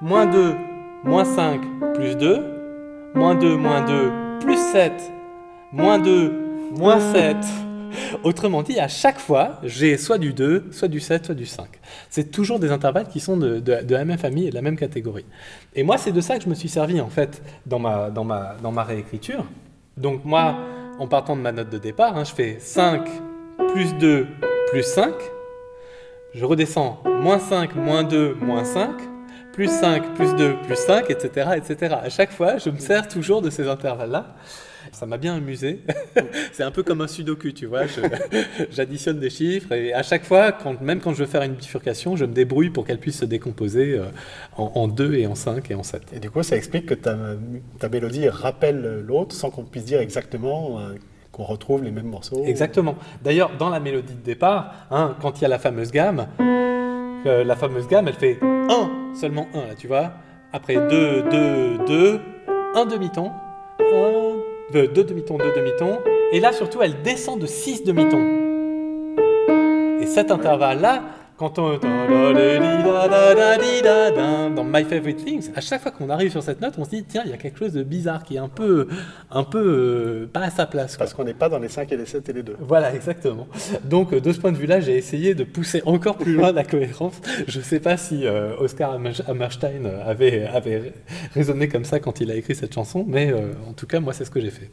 moins 0.00 0.26
2, 0.26 0.54
moins 1.04 1.24
5, 1.24 1.60
plus 1.94 2.16
2, 2.16 2.55
moins 3.16 3.34
2, 3.34 3.56
moins 3.56 3.80
2, 3.84 4.12
plus 4.40 4.56
7, 4.72 4.92
moins 5.72 5.98
2, 5.98 6.32
moins 6.76 7.00
7. 7.00 7.36
Autrement 8.24 8.62
dit, 8.62 8.78
à 8.78 8.88
chaque 8.88 9.18
fois, 9.18 9.58
j'ai 9.62 9.96
soit 9.96 10.18
du 10.18 10.32
2, 10.34 10.66
soit 10.70 10.88
du 10.88 11.00
7, 11.00 11.26
soit 11.26 11.34
du 11.34 11.46
5. 11.46 11.66
C'est 12.10 12.30
toujours 12.30 12.58
des 12.58 12.70
intervalles 12.70 13.08
qui 13.08 13.20
sont 13.20 13.36
de, 13.38 13.58
de- 13.58 13.82
de 13.82 13.94
la 13.94 14.04
même 14.04 14.18
famille 14.18 14.46
et 14.48 14.50
de 14.50 14.54
la 14.54 14.60
même 14.62 14.76
catégorie. 14.76 15.24
Et 15.74 15.82
moi, 15.82 15.96
c'est 15.96 16.12
de 16.12 16.20
ça 16.20 16.36
que 16.36 16.44
je 16.44 16.48
me 16.48 16.54
suis 16.54 16.68
servi, 16.68 17.00
en 17.00 17.08
fait, 17.08 17.42
dans 17.64 17.78
ma, 17.78 18.82
réécriture. 18.82 19.44
Donc 19.96 20.24
moi, 20.24 20.56
en 20.98 21.06
partant 21.06 21.36
de 21.36 21.40
ma 21.40 21.52
note 21.52 21.70
de 21.70 21.78
départ, 21.78 22.16
hein, 22.18 22.24
je 22.24 22.32
fais 22.34 22.56
5 22.60 23.02
plus 23.72 23.94
2 23.94 24.26
plus 24.70 24.82
5. 24.82 25.12
Je 26.34 26.44
redescends 26.44 27.02
moins 27.22 27.38
5, 27.38 27.74
moins 27.76 28.04
2, 28.04 28.36
moins 28.42 28.64
5, 28.64 28.90
plus 29.56 29.70
5, 29.70 30.14
plus 30.14 30.34
2, 30.34 30.56
plus 30.66 30.76
5, 30.76 31.10
etc., 31.10 31.48
etc. 31.56 31.94
À 32.02 32.10
chaque 32.10 32.30
fois, 32.30 32.58
je 32.58 32.68
me 32.68 32.78
sers 32.78 33.08
toujours 33.08 33.40
de 33.40 33.48
ces 33.48 33.66
intervalles-là. 33.66 34.36
Ça 34.92 35.06
m'a 35.06 35.16
bien 35.16 35.34
amusé. 35.34 35.80
C'est 36.52 36.62
un 36.62 36.70
peu 36.70 36.82
comme 36.82 37.00
un 37.00 37.06
sudoku, 37.06 37.52
tu 37.52 37.64
vois. 37.64 37.84
J'additionne 38.70 39.18
des 39.18 39.30
chiffres 39.30 39.72
et 39.72 39.94
à 39.94 40.02
chaque 40.02 40.24
fois, 40.26 40.52
quand, 40.52 40.78
même 40.82 41.00
quand 41.00 41.14
je 41.14 41.20
veux 41.20 41.26
faire 41.26 41.42
une 41.42 41.54
bifurcation, 41.54 42.16
je 42.16 42.26
me 42.26 42.34
débrouille 42.34 42.68
pour 42.68 42.86
qu'elle 42.86 43.00
puisse 43.00 43.20
se 43.20 43.24
décomposer 43.24 43.94
euh, 43.94 44.04
en, 44.58 44.72
en 44.74 44.88
2 44.88 45.14
et 45.14 45.26
en 45.26 45.34
5 45.34 45.70
et 45.70 45.74
en 45.74 45.82
7. 45.82 46.02
Et 46.12 46.20
du 46.20 46.30
coup, 46.30 46.42
ça 46.42 46.54
explique 46.54 46.84
que 46.84 46.94
ta, 46.94 47.16
ta 47.78 47.88
mélodie 47.88 48.28
rappelle 48.28 49.04
l'autre 49.06 49.34
sans 49.34 49.48
qu'on 49.48 49.64
puisse 49.64 49.86
dire 49.86 50.00
exactement 50.00 50.80
euh, 50.80 50.96
qu'on 51.32 51.44
retrouve 51.44 51.82
les 51.82 51.92
mêmes 51.92 52.10
morceaux. 52.10 52.44
Exactement. 52.44 52.96
D'ailleurs, 53.24 53.52
dans 53.58 53.70
la 53.70 53.80
mélodie 53.80 54.14
de 54.14 54.22
départ, 54.22 54.86
hein, 54.90 55.16
quand 55.22 55.38
il 55.40 55.42
y 55.42 55.44
a 55.46 55.48
la 55.48 55.58
fameuse 55.58 55.92
gamme, 55.92 56.26
la 57.26 57.56
fameuse 57.56 57.88
gamme, 57.88 58.08
elle 58.08 58.14
fait 58.14 58.38
1, 58.42 59.14
seulement 59.14 59.48
1, 59.54 59.58
là, 59.58 59.74
tu 59.76 59.86
vois. 59.86 60.12
Après 60.52 60.74
2, 60.76 61.22
2, 61.22 61.78
2, 61.86 62.20
1 62.74 62.86
demi-ton, 62.86 63.32
2 64.72 64.86
demi-tons, 64.88 65.38
2 65.38 65.44
demi-tons. 65.56 65.98
Et 66.32 66.40
là, 66.40 66.52
surtout, 66.52 66.82
elle 66.82 67.02
descend 67.02 67.38
de 67.40 67.46
6 67.46 67.84
demi-tons. 67.84 68.44
Et 70.00 70.06
cet 70.06 70.30
intervalle-là, 70.30 71.02
quand 71.36 71.58
on 71.58 71.78
dans 74.54 74.64
My 74.64 74.84
Favorite 74.84 75.24
Things, 75.24 75.50
à 75.54 75.60
chaque 75.60 75.82
fois 75.82 75.90
qu'on 75.90 76.08
arrive 76.10 76.30
sur 76.30 76.42
cette 76.42 76.60
note, 76.60 76.74
on 76.78 76.84
se 76.84 76.90
dit 76.90 77.04
tiens, 77.04 77.22
il 77.24 77.30
y 77.30 77.34
a 77.34 77.36
quelque 77.36 77.58
chose 77.58 77.72
de 77.72 77.82
bizarre 77.82 78.22
qui 78.24 78.36
est 78.36 78.38
un 78.38 78.48
peu, 78.48 78.88
un 79.30 79.44
peu 79.44 79.58
euh, 79.58 80.26
pas 80.32 80.40
à 80.40 80.50
sa 80.50 80.66
place. 80.66 80.96
quoi. 80.96 81.04
Parce 81.04 81.14
qu'on 81.14 81.24
n'est 81.24 81.34
pas 81.34 81.48
dans 81.48 81.58
les 81.58 81.68
5 81.68 81.90
et 81.92 81.96
les 81.96 82.06
7 82.06 82.28
et 82.28 82.32
les 82.32 82.42
2. 82.42 82.56
Voilà, 82.60 82.94
exactement. 82.94 83.46
Donc, 83.84 84.12
euh, 84.12 84.20
de 84.20 84.32
ce 84.32 84.40
point 84.40 84.52
de 84.52 84.56
vue-là, 84.56 84.80
j'ai 84.80 84.96
essayé 84.96 85.34
de 85.34 85.44
pousser 85.44 85.82
encore 85.86 86.16
plus 86.16 86.34
loin 86.34 86.52
la 86.52 86.64
cohérence. 86.64 87.20
Je 87.46 87.58
ne 87.58 87.64
sais 87.64 87.80
pas 87.80 87.96
si 87.96 88.26
euh, 88.26 88.56
Oscar 88.58 88.92
Hammer- 88.94 89.22
Hammerstein 89.28 89.86
avait, 90.06 90.46
avait 90.46 90.92
raisonné 91.34 91.68
comme 91.68 91.84
ça 91.84 92.00
quand 92.00 92.20
il 92.20 92.30
a 92.30 92.34
écrit 92.34 92.54
cette 92.54 92.74
chanson, 92.74 93.04
mais 93.06 93.30
euh, 93.32 93.52
en 93.68 93.72
tout 93.72 93.86
cas, 93.86 94.00
moi, 94.00 94.12
c'est 94.12 94.24
ce 94.24 94.30
que 94.30 94.40
j'ai 94.40 94.50
fait. 94.50 94.70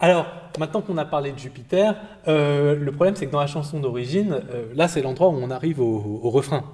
Alors, 0.00 0.26
maintenant 0.58 0.80
qu'on 0.80 0.96
a 0.96 1.04
parlé 1.04 1.32
de 1.32 1.38
Jupiter, 1.38 1.96
euh, 2.28 2.76
le 2.76 2.92
problème, 2.92 3.16
c'est 3.16 3.26
que 3.26 3.32
dans 3.32 3.40
la 3.40 3.48
chanson 3.48 3.80
d'origine, 3.80 4.40
euh, 4.52 4.66
là, 4.74 4.86
c'est 4.86 5.02
l'endroit 5.02 5.28
où 5.28 5.36
on 5.36 5.50
arrive 5.50 5.80
au, 5.80 6.30
refrain. 6.30 6.64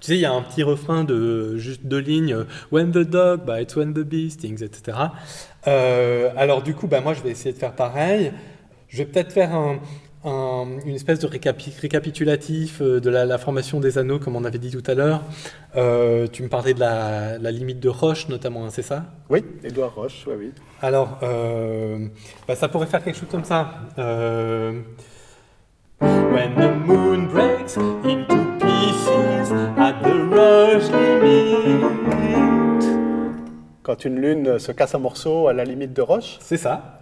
Tu 0.00 0.06
sais, 0.06 0.14
il 0.14 0.20
y 0.20 0.24
a 0.24 0.32
un 0.32 0.42
petit 0.42 0.62
refrain 0.62 1.02
de 1.02 1.56
juste 1.56 1.84
deux 1.84 1.98
lignes, 1.98 2.32
euh, 2.32 2.44
When 2.70 2.92
the 2.92 2.98
dog 2.98 3.44
bites, 3.44 3.74
when 3.74 3.94
the 3.94 4.04
bee 4.04 4.30
stings, 4.30 4.62
etc. 4.62 4.96
Alors 5.64 6.62
du 6.62 6.74
coup, 6.74 6.86
bah, 6.86 7.00
moi, 7.00 7.14
je 7.14 7.22
vais 7.22 7.30
essayer 7.30 7.52
de 7.52 7.58
faire 7.58 7.74
pareil. 7.74 8.32
Je 8.86 8.98
vais 8.98 9.06
peut-être 9.06 9.32
faire 9.32 9.54
un- 9.54 9.80
un- 10.24 10.66
une 10.84 10.94
espèce 10.94 11.18
de 11.20 11.26
récapi- 11.26 11.78
récapitulatif 11.80 12.80
euh, 12.80 13.00
de 13.00 13.08
la, 13.10 13.24
la 13.24 13.38
formation 13.38 13.78
des 13.80 13.98
anneaux, 13.98 14.18
comme 14.18 14.36
on 14.36 14.44
avait 14.44 14.58
dit 14.58 14.70
tout 14.70 14.82
à 14.90 14.94
l'heure. 14.94 15.22
Euh, 15.76 16.26
tu 16.30 16.42
me 16.42 16.48
parlais 16.48 16.74
de 16.74 16.80
la, 16.80 17.38
la 17.38 17.50
limite 17.50 17.80
de 17.80 17.88
Roche, 17.88 18.28
notamment, 18.28 18.64
hein, 18.66 18.70
c'est 18.70 18.82
ça? 18.82 19.04
Oui, 19.30 19.44
Édouard 19.64 19.94
Roche, 19.94 20.24
oui, 20.26 20.34
oui. 20.38 20.52
alors, 20.82 21.18
euh, 21.22 22.08
bah, 22.46 22.56
ça 22.56 22.68
pourrait 22.68 22.86
faire 22.86 23.02
quelque 23.04 23.18
chose 23.18 23.28
comme 23.30 23.44
ça. 23.44 23.70
Euh, 23.98 24.80
When 26.00 26.54
the 26.54 26.86
moon 26.86 27.26
breaks 27.32 27.76
into 27.76 28.36
pieces 28.60 29.52
at 29.78 29.94
the 30.02 30.14
rush 30.32 30.90
limit. 30.92 31.84
Quand 33.82 34.04
une 34.04 34.20
lune 34.20 34.58
se 34.58 34.70
casse 34.72 34.94
en 34.94 35.00
morceaux 35.00 35.48
à 35.48 35.52
la 35.54 35.64
limite 35.64 35.92
de 35.94 36.02
roche? 36.02 36.36
C'est 36.40 36.56
ça. 36.58 37.00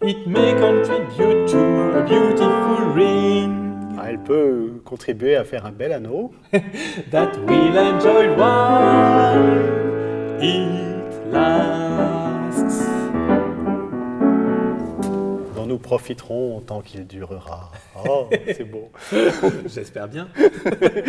It 0.00 0.26
may 0.28 0.52
contribute 0.54 1.48
to 1.48 1.98
a 1.98 2.02
beautiful 2.04 2.92
ring 2.94 3.96
Ah, 3.98 4.04
Elle 4.10 4.18
peut 4.22 4.80
contribuer 4.84 5.34
à 5.36 5.44
faire 5.44 5.66
un 5.66 5.72
bel 5.72 5.92
anneau. 5.92 6.32
that 7.10 7.32
we'll 7.46 7.76
enjoy 7.76 8.28
while 8.36 9.58
it 10.40 11.32
lasts. 11.32 12.86
dont 15.56 15.66
nous 15.66 15.78
profiterons 15.78 16.60
tant 16.60 16.80
qu'il 16.80 17.04
durera. 17.06 17.72
Oh, 18.08 18.28
c'est 18.46 18.70
beau. 18.70 18.92
J'espère 19.66 20.06
bien. 20.06 20.28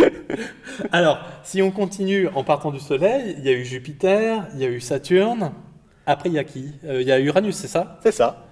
Alors, 0.92 1.20
si 1.44 1.62
on 1.62 1.70
continue 1.70 2.28
en 2.34 2.44
partant 2.44 2.72
du 2.72 2.80
Soleil, 2.80 3.36
il 3.38 3.46
y 3.46 3.50
a 3.50 3.54
eu 3.54 3.64
Jupiter, 3.64 4.48
il 4.56 4.62
y 4.62 4.66
a 4.66 4.70
eu 4.70 4.80
Saturne. 4.82 5.52
Après, 6.08 6.30
il 6.30 6.34
y 6.34 6.40
a 6.40 6.44
qui? 6.44 6.74
Euh, 6.86 7.02
Il 7.04 7.08
y 7.08 7.12
a 7.12 7.20
Uranus, 7.20 7.56
c'est 7.56 7.68
ça? 7.68 8.00
C'est 8.02 8.12
ça. 8.12 8.46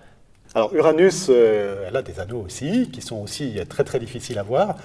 Alors 0.55 0.73
Uranus, 0.73 1.27
euh, 1.29 1.85
elle 1.87 1.95
a 1.95 2.01
des 2.01 2.19
anneaux 2.19 2.41
aussi, 2.41 2.89
qui 2.91 3.01
sont 3.01 3.17
aussi 3.17 3.59
très 3.69 3.83
très 3.83 3.99
difficiles 3.99 4.39
à 4.39 4.43
voir. 4.43 4.77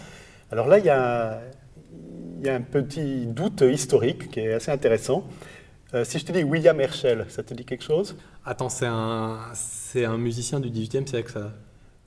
Alors 0.51 0.69
là, 0.69 0.79
il 0.79 0.85
y 0.85 0.91
a, 0.91 1.41
il 2.41 2.47
y 2.47 2.51
a 2.51 2.55
un 2.55 2.61
petit 2.61 3.27
doute 3.27 3.63
historique 3.63 4.31
qui 4.31 4.41
est 4.41 4.55
assez 4.55 4.71
intéressant. 4.71 5.25
Euh, 5.95 6.05
si 6.05 6.19
je 6.19 6.25
te 6.25 6.33
dis 6.33 6.43
William 6.43 6.81
Herschel, 6.81 7.27
ça 7.29 7.43
te 7.43 7.53
dit 7.55 7.65
quelque 7.65 7.85
chose? 7.85 8.17
Attends, 8.45 8.71
c'est 8.71 8.87
un, 8.87 9.39
c'est 9.55 10.05
un 10.05 10.17
musicien 10.17 10.59
du 10.59 10.71
18e 10.71 11.07
siècle, 11.07 11.31
ça? 11.33 11.53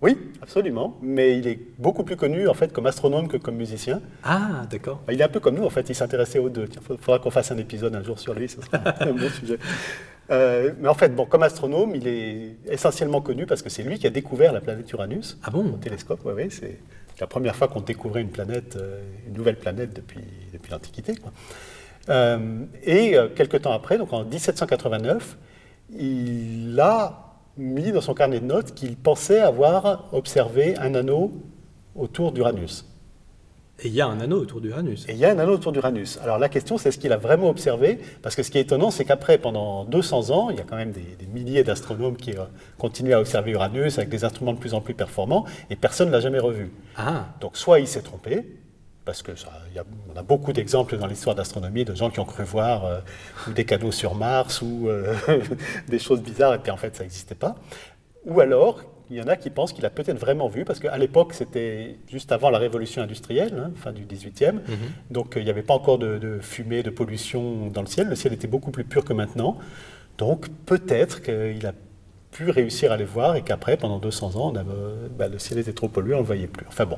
Oui, 0.01 0.17
absolument. 0.41 0.97
Mais 1.01 1.37
il 1.37 1.47
est 1.47 1.59
beaucoup 1.77 2.03
plus 2.03 2.15
connu 2.17 2.47
en 2.47 2.53
fait 2.53 2.73
comme 2.73 2.85
astronome 2.85 3.27
que 3.27 3.37
comme 3.37 3.55
musicien. 3.55 4.01
Ah, 4.23 4.65
d'accord. 4.69 5.01
Il 5.09 5.21
est 5.21 5.23
un 5.23 5.29
peu 5.29 5.39
comme 5.39 5.55
nous 5.55 5.63
en 5.63 5.69
fait. 5.69 5.87
Il 5.89 5.95
s'intéressait 5.95 6.39
aux 6.39 6.49
deux. 6.49 6.67
Il 6.71 6.97
faudra 6.97 7.19
qu'on 7.19 7.31
fasse 7.31 7.51
un 7.51 7.57
épisode 7.57 7.95
un 7.95 8.03
jour 8.03 8.19
sur 8.19 8.33
lui. 8.33 8.49
Ce 8.49 8.61
sera 8.61 8.77
un 8.99 9.13
bon 9.13 9.29
sujet. 9.29 9.57
Euh, 10.31 10.71
mais 10.79 10.87
en 10.87 10.93
fait, 10.93 11.09
bon, 11.09 11.25
comme 11.25 11.43
astronome, 11.43 11.95
il 11.95 12.07
est 12.07 12.57
essentiellement 12.69 13.21
connu 13.21 13.45
parce 13.45 13.61
que 13.61 13.69
c'est 13.69 13.83
lui 13.83 13.99
qui 13.99 14.07
a 14.07 14.09
découvert 14.09 14.53
la 14.53 14.61
planète 14.61 14.91
Uranus 14.91 15.37
Ah 15.43 15.51
bon? 15.51 15.65
Au 15.73 15.77
télescope. 15.77 16.25
Ouais, 16.25 16.47
c'est 16.49 16.79
la 17.19 17.27
première 17.27 17.55
fois 17.55 17.67
qu'on 17.67 17.81
découvrait 17.81 18.21
une 18.21 18.29
planète, 18.29 18.75
euh, 18.75 19.01
une 19.27 19.33
nouvelle 19.33 19.57
planète 19.57 19.93
depuis, 19.93 20.23
depuis 20.53 20.71
l'Antiquité. 20.71 21.15
Euh, 22.09 22.65
et 22.83 23.15
quelques 23.35 23.61
temps 23.63 23.73
après, 23.73 23.97
donc 23.97 24.13
en 24.13 24.23
1789, 24.23 25.37
il 25.97 26.79
a 26.79 27.35
mis 27.57 27.91
dans 27.91 28.01
son 28.01 28.13
carnet 28.13 28.39
de 28.39 28.45
notes 28.45 28.73
qu'il 28.73 28.97
pensait 28.97 29.39
avoir 29.39 30.09
observé 30.13 30.77
un 30.77 30.93
anneau 30.95 31.31
autour 31.95 32.31
d'Uranus. 32.31 32.85
Et 33.83 33.87
il 33.89 33.93
y 33.93 33.99
a 33.99 34.07
un 34.07 34.21
anneau 34.21 34.39
autour 34.39 34.61
d'Uranus. 34.61 35.05
Et 35.09 35.11
il 35.11 35.17
y 35.17 35.25
a 35.25 35.31
un 35.31 35.37
anneau 35.37 35.53
autour 35.53 35.73
d'Uranus. 35.73 36.17
Alors 36.23 36.39
la 36.39 36.47
question, 36.47 36.77
c'est 36.77 36.91
ce 36.91 36.97
qu'il 36.97 37.11
a 37.11 37.17
vraiment 37.17 37.49
observé, 37.49 37.99
parce 38.21 38.35
que 38.35 38.41
ce 38.41 38.49
qui 38.49 38.57
est 38.57 38.61
étonnant, 38.61 38.89
c'est 38.89 39.03
qu'après, 39.03 39.37
pendant 39.37 39.83
200 39.83 40.29
ans, 40.29 40.49
il 40.49 40.57
y 40.57 40.61
a 40.61 40.63
quand 40.63 40.77
même 40.77 40.91
des, 40.91 41.01
des 41.19 41.25
milliers 41.25 41.63
d'astronomes 41.63 42.15
qui 42.15 42.31
euh, 42.31 42.43
continuent 42.77 43.13
à 43.13 43.19
observer 43.19 43.51
Uranus 43.51 43.97
avec 43.97 44.09
des 44.09 44.23
instruments 44.23 44.53
de 44.53 44.59
plus 44.59 44.73
en 44.73 44.81
plus 44.81 44.93
performants, 44.93 45.45
et 45.69 45.75
personne 45.75 46.07
ne 46.07 46.13
l'a 46.13 46.21
jamais 46.21 46.39
revu. 46.39 46.71
Ah, 46.95 47.25
Donc 47.41 47.57
soit 47.57 47.79
il 47.79 47.87
s'est 47.87 48.01
trompé, 48.01 48.45
parce 49.03 49.21
que 49.21 49.35
ça, 49.35 49.49
il 49.69 49.75
y 49.75 49.79
a, 49.79 49.83
on 50.13 50.17
a 50.17 50.23
beaucoup 50.23 50.53
d'exemples 50.53 50.97
dans 50.97 51.07
l'histoire 51.07 51.35
d'astronomie 51.35 51.85
de 51.85 51.93
gens 51.93 52.09
qui 52.09 52.19
ont 52.19 52.25
cru 52.25 52.43
voir 52.43 52.85
euh, 52.85 52.99
ou 53.47 53.51
des 53.51 53.65
canaux 53.65 53.91
sur 53.91 54.15
Mars 54.15 54.61
ou 54.61 54.87
euh, 54.87 55.13
des 55.89 55.99
choses 55.99 56.21
bizarres, 56.21 56.53
et 56.53 56.59
puis 56.59 56.71
en 56.71 56.77
fait 56.77 56.95
ça 56.95 57.03
n'existait 57.03 57.35
pas. 57.35 57.55
Ou 58.25 58.39
alors, 58.39 58.79
il 59.11 59.17
y 59.17 59.21
en 59.21 59.27
a 59.27 59.35
qui 59.35 59.49
pensent 59.49 59.71
qu'il 59.73 59.85
a 59.85 59.89
peut-être 59.89 60.17
vraiment 60.17 60.47
vu, 60.47 60.65
parce 60.65 60.79
qu'à 60.79 60.97
l'époque, 60.97 61.33
c'était 61.33 61.97
juste 62.09 62.31
avant 62.31 62.49
la 62.49 62.57
révolution 62.57 63.01
industrielle, 63.03 63.53
hein, 63.57 63.71
fin 63.75 63.91
du 63.91 64.03
18e, 64.05 64.59
donc 65.11 65.35
euh, 65.37 65.41
il 65.41 65.43
n'y 65.43 65.49
avait 65.49 65.61
pas 65.63 65.73
encore 65.75 65.97
de, 65.99 66.17
de 66.17 66.39
fumée, 66.39 66.81
de 66.83 66.89
pollution 66.89 67.67
dans 67.67 67.81
le 67.81 67.87
ciel, 67.87 68.07
le 68.07 68.15
ciel 68.15 68.33
était 68.33 68.47
beaucoup 68.47 68.71
plus 68.71 68.83
pur 68.83 69.03
que 69.05 69.13
maintenant. 69.13 69.57
Donc 70.17 70.47
peut-être 70.65 71.21
qu'il 71.21 71.65
a 71.67 71.73
pu 72.31 72.49
réussir 72.49 72.91
à 72.91 72.97
les 72.97 73.05
voir 73.05 73.35
et 73.35 73.41
qu'après, 73.43 73.77
pendant 73.77 73.97
200 73.99 74.35
ans, 74.35 74.51
on 74.53 74.55
avait- 74.55 75.09
bah, 75.17 75.27
le 75.27 75.39
ciel 75.39 75.59
était 75.59 75.73
trop 75.73 75.87
pollué, 75.87 76.13
on 76.13 76.17
ne 76.17 76.21
le 76.21 76.27
voyait 76.27 76.47
plus. 76.47 76.65
Enfin 76.67 76.85
bon, 76.85 76.97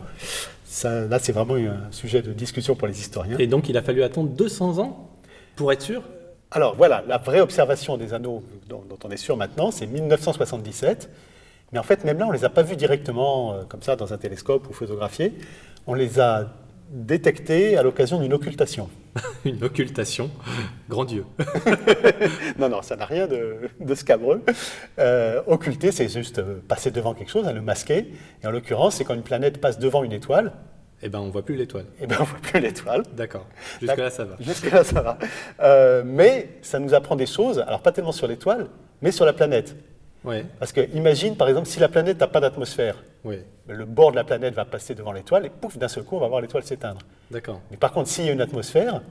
ça, 0.63 1.01
là 1.05 1.19
c'est 1.19 1.31
vraiment 1.31 1.55
un 1.55 1.91
sujet 1.91 2.21
de 2.21 2.33
discussion 2.33 2.75
pour 2.75 2.87
les 2.87 2.99
historiens. 2.99 3.37
et 3.37 3.47
donc 3.47 3.69
il 3.69 3.77
a 3.77 3.81
fallu 3.81 4.01
attendre 4.03 4.29
200 4.29 4.79
ans 4.79 5.09
pour 5.55 5.71
être 5.71 5.81
sûr? 5.81 6.03
Alors 6.51 6.75
voilà, 6.75 7.03
la 7.07 7.17
vraie 7.17 7.41
observation 7.41 7.97
des 7.97 8.13
anneaux 8.13 8.41
dont, 8.69 8.81
dont 8.89 8.97
on 9.03 9.09
est 9.11 9.17
sûr 9.17 9.35
maintenant, 9.35 9.69
c'est 9.69 9.85
1977. 9.85 11.09
Mais 11.71 11.79
en 11.79 11.83
fait, 11.83 12.03
même 12.05 12.17
là, 12.19 12.25
on 12.25 12.31
ne 12.31 12.37
les 12.37 12.45
a 12.45 12.49
pas 12.49 12.63
vus 12.63 12.75
directement 12.75 13.53
euh, 13.53 13.63
comme 13.67 13.81
ça 13.81 13.95
dans 13.95 14.13
un 14.13 14.17
télescope 14.17 14.69
ou 14.69 14.73
photographiés. 14.73 15.33
On 15.85 15.93
les 15.93 16.19
a 16.19 16.47
détectés 16.89 17.77
à 17.77 17.83
l'occasion 17.83 18.19
d'une 18.21 18.31
occultation. 18.33 18.89
Une 19.45 19.61
occultation. 19.63 20.29
Grand 20.89 21.03
Dieu. 21.05 21.25
Non, 22.59 22.69
non, 22.69 22.81
ça 22.81 22.95
n'a 22.95 23.05
rien 23.05 23.27
de, 23.27 23.57
de 23.79 23.95
scabreux. 23.95 24.41
Euh, 24.99 25.41
occulter, 25.47 25.91
c'est 25.91 26.09
juste 26.09 26.39
euh, 26.39 26.59
passer 26.67 26.91
devant 26.91 27.13
quelque 27.13 27.29
chose, 27.29 27.45
le 27.53 27.61
masquer. 27.61 28.13
Et 28.43 28.47
en 28.47 28.51
l'occurrence, 28.51 28.95
c'est 28.95 29.03
quand 29.03 29.13
une 29.13 29.21
planète 29.23 29.59
passe 29.61 29.77
devant 29.79 30.03
une 30.03 30.13
étoile, 30.13 30.53
Eh 31.03 31.09
ben, 31.09 31.19
on 31.19 31.29
voit 31.29 31.43
plus 31.45 31.55
l'étoile. 31.55 31.85
et 32.01 32.07
ben 32.07 32.17
on 32.19 32.23
voit 32.23 32.39
plus 32.39 32.59
l'étoile. 32.59 33.03
D'accord. 33.15 33.45
Jusque-là, 33.81 34.09
ça 34.09 34.23
va. 34.25 34.35
Jusque-là, 34.39 34.83
ça 34.83 35.01
va. 35.01 35.17
Euh, 35.61 36.03
mais 36.05 36.49
ça 36.61 36.79
nous 36.79 36.93
apprend 36.93 37.15
des 37.15 37.27
choses, 37.27 37.59
alors 37.59 37.81
pas 37.81 37.91
tellement 37.91 38.11
sur 38.13 38.27
l'étoile, 38.27 38.67
mais 39.01 39.11
sur 39.11 39.25
la 39.25 39.33
planète. 39.33 39.75
Ouais, 40.23 40.45
Parce 40.59 40.71
que 40.73 40.81
imagine, 40.95 41.35
par 41.35 41.47
exemple, 41.47 41.67
si 41.67 41.79
la 41.79 41.87
planète 41.89 42.19
n'a 42.19 42.27
pas 42.27 42.39
d'atmosphère, 42.39 42.95
le 43.67 43.85
bord 43.85 44.11
de 44.11 44.15
la 44.15 44.23
planète 44.23 44.53
va 44.53 44.65
passer 44.65 44.95
devant 44.95 45.11
l'étoile 45.11 45.45
et 45.45 45.49
pouf, 45.49 45.77
d'un 45.77 45.87
seul 45.87 46.03
coup, 46.03 46.15
on 46.17 46.19
va 46.19 46.27
voir 46.27 46.41
l'étoile 46.41 46.63
s'éteindre. 46.63 46.99
D'accord. 47.31 47.59
Mais 47.71 47.77
par 47.77 47.91
contre, 47.91 48.09
s'il 48.09 48.25
y 48.25 48.29
a 48.29 48.31
une 48.31 48.41
atmosphère, 48.41 49.01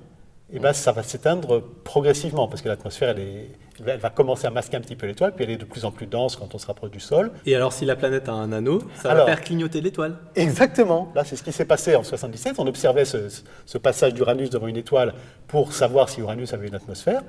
eh 0.53 0.59
ben, 0.59 0.73
ça 0.73 0.93
va 0.93 1.03
s'éteindre 1.03 1.61
progressivement, 1.85 2.47
parce 2.49 2.63
que 2.63 2.69
l'atmosphère, 2.69 3.11
elle, 3.11 3.19
est- 3.21 3.51
elle 3.79 3.85
va- 3.85 3.93
elle 3.95 4.01
va 4.01 4.11
commencer 4.11 4.47
à 4.47 4.51
masquer 4.51 4.77
un 4.77 4.81
petit 4.81 4.95
peu 4.97 5.07
l'étoile, 5.07 5.33
puis 5.35 5.45
elle 5.45 5.51
est 5.51 5.57
de 5.57 5.65
plus 5.65 5.85
en 5.85 5.91
plus 5.91 6.07
dense 6.07 6.37
quand 6.37 6.55
on 6.55 6.59
se 6.59 6.67
rapproche 6.67 6.91
du 6.93 7.01
sol. 7.01 7.33
Et 7.47 7.55
alors, 7.57 7.73
si 7.73 7.85
la 7.85 7.97
planète 7.97 8.29
a 8.29 8.33
un 8.33 8.53
anneau, 8.53 8.81
ça 9.03 9.11
Alors. 9.11 9.27
va 9.27 9.35
faire 9.35 9.43
clignoter 9.45 9.81
l'étoile. 9.81 10.17
Exactement. 10.37 11.11
Là, 11.15 11.25
c'est 11.25 11.37
ce 11.37 11.43
qui 11.43 11.53
s'est 11.53 11.65
passé 11.65 11.97
en 11.97 12.03
77. 12.05 12.57
On 12.59 12.67
observait 12.67 13.05
ce, 13.05 13.29
ce 13.67 13.79
passage 13.79 14.15
d'Uranus 14.15 14.49
devant 14.51 14.69
une 14.69 14.77
étoile 14.77 15.15
pour 15.49 15.73
savoir 15.73 16.09
si 16.09 16.21
Uranus 16.21 16.53
avait 16.55 16.69
une 16.69 16.75
atmosphère. 16.77 17.23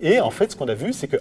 Et 0.00 0.20
en 0.20 0.30
fait, 0.30 0.52
ce 0.52 0.56
qu'on 0.56 0.68
a 0.68 0.74
vu, 0.74 0.92
c'est 0.92 1.08
que 1.08 1.16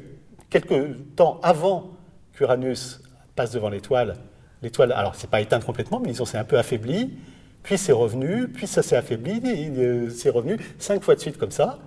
quelques 0.52 1.16
temps 1.16 1.40
avant 1.42 1.92
qu'Uranus 2.34 3.02
passe 3.36 3.52
devant 3.52 3.70
l'étoile, 3.70 4.18
l'étoile, 4.62 4.92
alors 4.92 5.16
c'est 5.16 5.30
pas 5.30 5.42
éteinte 5.42 5.66
complètement, 5.66 6.00
mais 6.00 6.10
disons 6.10 6.26
c'est 6.26 6.38
un 6.38 6.44
peu 6.44 6.60
affaibli, 6.60 7.18
puis 7.64 7.78
c'est 7.78 7.92
revenu, 7.92 8.48
puis 8.50 8.68
ça 8.68 8.84
s'est 8.84 8.96
affaibli, 8.96 9.42
euh, 9.46 10.10
c'est 10.12 10.30
revenu 10.30 10.60
cinq 10.78 11.02
fois 11.02 11.16
de 11.16 11.20
suite 11.20 11.38
comme 11.38 11.52
ça. 11.52 11.80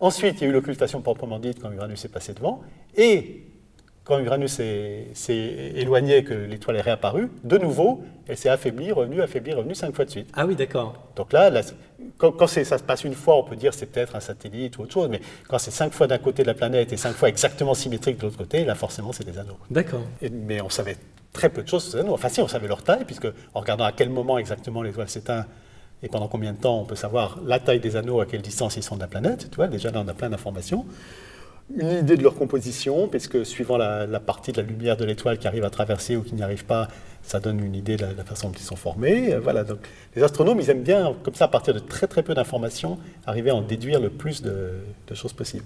Ensuite, 0.00 0.40
il 0.40 0.44
y 0.44 0.46
a 0.46 0.50
eu 0.50 0.52
l'occultation 0.52 1.00
proprement 1.00 1.38
dite 1.38 1.62
quand 1.62 1.70
Uranus 1.70 2.04
est 2.04 2.08
passé 2.08 2.34
devant, 2.34 2.60
et 2.96 3.46
quand 4.04 4.18
Uranus 4.18 4.52
s'est 4.52 5.72
éloigné 5.76 6.18
et 6.18 6.24
que 6.24 6.34
l'étoile 6.34 6.76
est 6.76 6.80
réapparue, 6.80 7.30
de 7.44 7.56
nouveau, 7.56 8.02
elle 8.26 8.36
s'est 8.36 8.48
affaiblie, 8.48 8.90
revenue, 8.90 9.22
affaiblie, 9.22 9.52
revenue 9.52 9.74
cinq 9.74 9.94
fois 9.94 10.04
de 10.04 10.10
suite. 10.10 10.28
Ah 10.34 10.44
oui, 10.44 10.56
d'accord. 10.56 10.94
Donc 11.14 11.32
là, 11.32 11.50
là, 11.50 11.60
quand, 12.18 12.32
quand 12.32 12.48
ça 12.48 12.64
se 12.64 12.82
passe 12.82 13.04
une 13.04 13.14
fois, 13.14 13.36
on 13.36 13.44
peut 13.44 13.54
dire 13.54 13.72
c'est 13.74 13.86
peut-être 13.86 14.16
un 14.16 14.20
satellite 14.20 14.76
ou 14.78 14.82
autre 14.82 14.92
chose, 14.92 15.08
mais 15.08 15.20
quand 15.48 15.58
c'est 15.58 15.70
cinq 15.70 15.92
fois 15.92 16.08
d'un 16.08 16.18
côté 16.18 16.42
de 16.42 16.48
la 16.48 16.54
planète 16.54 16.92
et 16.92 16.96
cinq 16.96 17.12
fois 17.12 17.28
exactement 17.28 17.74
symétrique 17.74 18.18
de 18.18 18.22
l'autre 18.22 18.38
côté, 18.38 18.64
là 18.64 18.74
forcément 18.74 19.12
c'est 19.12 19.24
des 19.24 19.38
anneaux. 19.38 19.58
D'accord. 19.70 20.02
Mais 20.32 20.60
on 20.60 20.68
savait 20.68 20.96
très 21.32 21.48
peu 21.48 21.62
de 21.62 21.68
choses 21.68 21.84
sur 21.84 21.92
ces 21.92 21.98
anneaux. 21.98 22.14
Enfin 22.14 22.28
si, 22.28 22.40
on 22.40 22.48
savait 22.48 22.68
leur 22.68 22.82
taille, 22.82 23.04
puisque 23.04 23.28
en 23.54 23.60
regardant 23.60 23.84
à 23.84 23.92
quel 23.92 24.10
moment 24.10 24.36
exactement 24.38 24.82
l'étoile 24.82 25.08
s'éteint 25.08 25.46
et 26.02 26.08
pendant 26.08 26.26
combien 26.26 26.52
de 26.52 26.58
temps, 26.58 26.80
on 26.80 26.84
peut 26.84 26.96
savoir 26.96 27.38
la 27.46 27.60
taille 27.60 27.78
des 27.78 27.94
anneaux, 27.94 28.20
à 28.20 28.26
quelle 28.26 28.42
distance 28.42 28.76
ils 28.76 28.82
sont 28.82 28.96
de 28.96 29.00
la 29.00 29.06
planète. 29.06 29.48
Tu 29.48 29.56
vois, 29.56 29.68
déjà 29.68 29.92
là 29.92 30.02
on 30.04 30.08
a 30.08 30.14
plein 30.14 30.30
d'informations. 30.30 30.84
Une 31.78 31.90
idée 31.90 32.16
de 32.16 32.22
leur 32.22 32.34
composition, 32.34 33.08
puisque 33.08 33.46
suivant 33.46 33.78
la, 33.78 34.06
la 34.06 34.20
partie 34.20 34.52
de 34.52 34.60
la 34.60 34.66
lumière 34.66 34.96
de 34.96 35.04
l'étoile 35.04 35.38
qui 35.38 35.46
arrive 35.46 35.64
à 35.64 35.70
traverser 35.70 36.16
ou 36.16 36.22
qui 36.22 36.34
n'y 36.34 36.42
arrive 36.42 36.64
pas, 36.66 36.88
ça 37.22 37.40
donne 37.40 37.64
une 37.64 37.74
idée 37.74 37.96
de 37.96 38.02
la, 38.02 38.12
de 38.12 38.18
la 38.18 38.24
façon 38.24 38.48
dont 38.48 38.54
ils 38.58 38.62
sont 38.62 38.76
formés. 38.76 39.32
Euh, 39.32 39.40
Voilà, 39.40 39.64
donc 39.64 39.78
les 40.14 40.22
astronomes, 40.22 40.60
ils 40.60 40.68
aiment 40.68 40.82
bien, 40.82 41.14
comme 41.22 41.34
ça, 41.34 41.46
à 41.46 41.48
partir 41.48 41.72
de 41.72 41.78
très 41.78 42.06
très 42.06 42.22
peu 42.22 42.34
d'informations, 42.34 42.98
arriver 43.26 43.50
à 43.50 43.54
en 43.54 43.62
déduire 43.62 44.00
le 44.00 44.10
plus 44.10 44.42
de, 44.42 44.72
de 45.06 45.14
choses 45.14 45.32
possibles. 45.32 45.64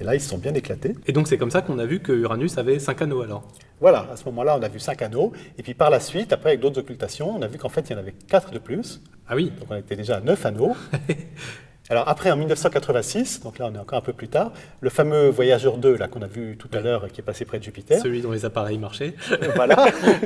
Et 0.00 0.04
là, 0.04 0.14
ils 0.16 0.20
se 0.20 0.28
sont 0.30 0.38
bien 0.38 0.54
éclatés. 0.54 0.96
Et 1.06 1.12
donc, 1.12 1.28
c'est 1.28 1.38
comme 1.38 1.50
ça 1.50 1.62
qu'on 1.62 1.78
a 1.78 1.86
vu 1.86 2.00
que 2.00 2.10
Uranus 2.12 2.58
avait 2.58 2.80
cinq 2.80 3.02
anneaux 3.02 3.22
alors? 3.22 3.46
Voilà, 3.80 4.08
à 4.12 4.16
ce 4.16 4.24
moment-là, 4.24 4.56
on 4.58 4.62
a 4.62 4.68
vu 4.68 4.80
cinq 4.80 5.02
anneaux. 5.02 5.32
Et 5.58 5.62
puis 5.62 5.74
par 5.74 5.90
la 5.90 6.00
suite, 6.00 6.32
après, 6.32 6.50
avec 6.50 6.60
d'autres 6.60 6.80
occultations, 6.80 7.36
on 7.36 7.42
a 7.42 7.46
vu 7.46 7.58
qu'en 7.58 7.68
fait, 7.68 7.82
il 7.88 7.92
y 7.92 7.94
en 7.94 7.98
avait 7.98 8.14
quatre 8.28 8.50
de 8.50 8.58
plus. 8.58 9.00
Ah 9.28 9.36
oui. 9.36 9.52
Donc 9.60 9.68
on 9.70 9.76
était 9.76 9.94
déjà 9.94 10.16
à 10.16 10.20
neuf 10.20 10.44
anneaux. 10.46 10.74
Alors 11.92 12.08
après, 12.08 12.30
en 12.30 12.36
1986, 12.38 13.42
donc 13.42 13.58
là 13.58 13.68
on 13.70 13.74
est 13.74 13.78
encore 13.78 13.98
un 13.98 14.02
peu 14.02 14.14
plus 14.14 14.28
tard, 14.28 14.50
le 14.80 14.88
fameux 14.88 15.28
Voyageur 15.28 15.76
2, 15.76 15.98
là 15.98 16.08
qu'on 16.08 16.22
a 16.22 16.26
vu 16.26 16.56
tout 16.56 16.70
à 16.72 16.80
l'heure, 16.80 17.06
qui 17.12 17.20
est 17.20 17.22
passé 17.22 17.44
près 17.44 17.58
de 17.58 17.64
Jupiter. 17.64 18.00
Celui 18.00 18.22
dont 18.22 18.30
les 18.30 18.46
appareils 18.46 18.78
marchaient. 18.78 19.12
voilà. 19.54 19.76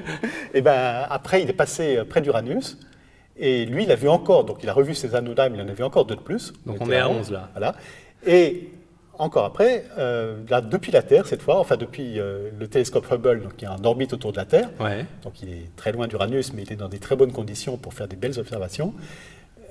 et 0.55 0.61
ben 0.61 1.05
après, 1.11 1.43
il 1.43 1.51
est 1.51 1.55
passé 1.55 2.01
près 2.09 2.21
d'Uranus. 2.21 2.79
Et 3.37 3.67
lui, 3.67 3.83
il 3.83 3.91
a 3.91 3.97
vu 3.97 4.09
encore, 4.09 4.45
donc 4.45 4.63
il 4.63 4.69
a 4.69 4.73
revu 4.73 4.95
ces 4.95 5.17
anneaux-là, 5.17 5.49
mais 5.49 5.59
il 5.59 5.61
en 5.61 5.67
a 5.69 5.73
vu 5.73 5.83
encore 5.83 6.05
deux 6.05 6.15
de 6.15 6.21
plus. 6.21 6.53
Donc 6.67 6.77
on 6.79 6.89
est 6.89 6.99
à 6.99 7.07
à 7.07 7.09
11 7.09 7.33
là. 7.33 7.49
Voilà. 7.55 7.75
Et 8.25 8.69
encore 9.19 9.45
après, 9.45 9.87
euh, 9.99 10.37
là, 10.49 10.61
depuis 10.61 10.93
la 10.93 11.03
Terre 11.03 11.27
cette 11.27 11.43
fois, 11.43 11.59
enfin 11.59 11.77
depuis 11.77 12.21
euh, 12.21 12.51
le 12.57 12.69
télescope 12.69 13.11
Hubble, 13.11 13.43
donc, 13.43 13.57
qui 13.57 13.65
est 13.65 13.69
en 13.69 13.83
orbite 13.83 14.13
autour 14.13 14.31
de 14.31 14.37
la 14.37 14.45
Terre, 14.45 14.69
Ouais. 14.79 15.05
donc 15.25 15.43
il 15.43 15.49
est 15.49 15.75
très 15.75 15.91
loin 15.91 16.07
d'Uranus, 16.07 16.53
mais 16.53 16.63
il 16.63 16.73
est 16.73 16.77
dans 16.77 16.89
des 16.89 17.01
très 17.01 17.17
bonnes 17.17 17.33
conditions 17.33 17.77
pour 17.77 17.93
faire 17.93 18.07
des 18.07 18.15
belles 18.15 18.39
observations, 18.39 18.95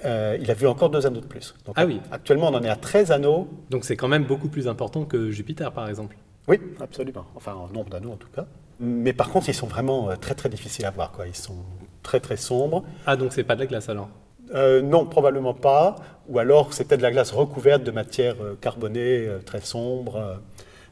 euh, 0.05 0.37
il 0.39 0.49
a 0.51 0.53
vu 0.53 0.67
encore 0.67 0.89
deux 0.89 1.05
anneaux 1.05 1.21
de 1.21 1.25
plus. 1.25 1.55
Donc, 1.65 1.75
Ah 1.77 1.85
oui. 1.85 1.99
Actuellement, 2.11 2.49
on 2.49 2.55
en 2.55 2.63
est 2.63 2.69
à 2.69 2.75
13 2.75 3.11
anneaux. 3.11 3.47
Donc 3.69 3.85
c'est 3.85 3.95
quand 3.95 4.07
même 4.07 4.23
beaucoup 4.23 4.47
plus 4.47 4.67
important 4.67 5.05
que 5.05 5.31
Jupiter, 5.31 5.71
par 5.71 5.89
exemple. 5.89 6.15
Oui, 6.47 6.59
absolument. 6.79 7.25
Enfin, 7.35 7.53
en 7.53 7.67
nombre 7.67 7.89
d'anneaux 7.89 8.11
en 8.11 8.17
tout 8.17 8.29
cas. 8.35 8.45
Mais 8.79 9.13
par 9.13 9.29
contre, 9.29 9.49
ils 9.49 9.53
sont 9.53 9.67
vraiment 9.67 10.09
euh, 10.09 10.15
très 10.15 10.35
très 10.35 10.49
difficiles 10.49 10.85
à 10.85 10.91
voir. 10.91 11.11
Quoi. 11.11 11.27
Ils 11.27 11.35
sont 11.35 11.57
très 12.03 12.19
très 12.19 12.37
sombres. 12.37 12.83
Ah, 13.05 13.15
donc 13.15 13.33
c'est 13.33 13.43
pas 13.43 13.55
de 13.55 13.61
la 13.61 13.65
glace 13.65 13.89
alors? 13.89 14.09
Euh, 14.53 14.81
non, 14.81 15.05
probablement 15.05 15.53
pas. 15.53 15.95
Ou 16.29 16.39
alors, 16.39 16.73
c'est 16.73 16.85
peut-être 16.85 16.99
de 16.99 17.05
la 17.05 17.11
glace 17.11 17.31
recouverte 17.31 17.83
de 17.83 17.91
matière 17.91 18.35
carbonée, 18.61 19.27
très 19.45 19.61
sombre. 19.61 20.39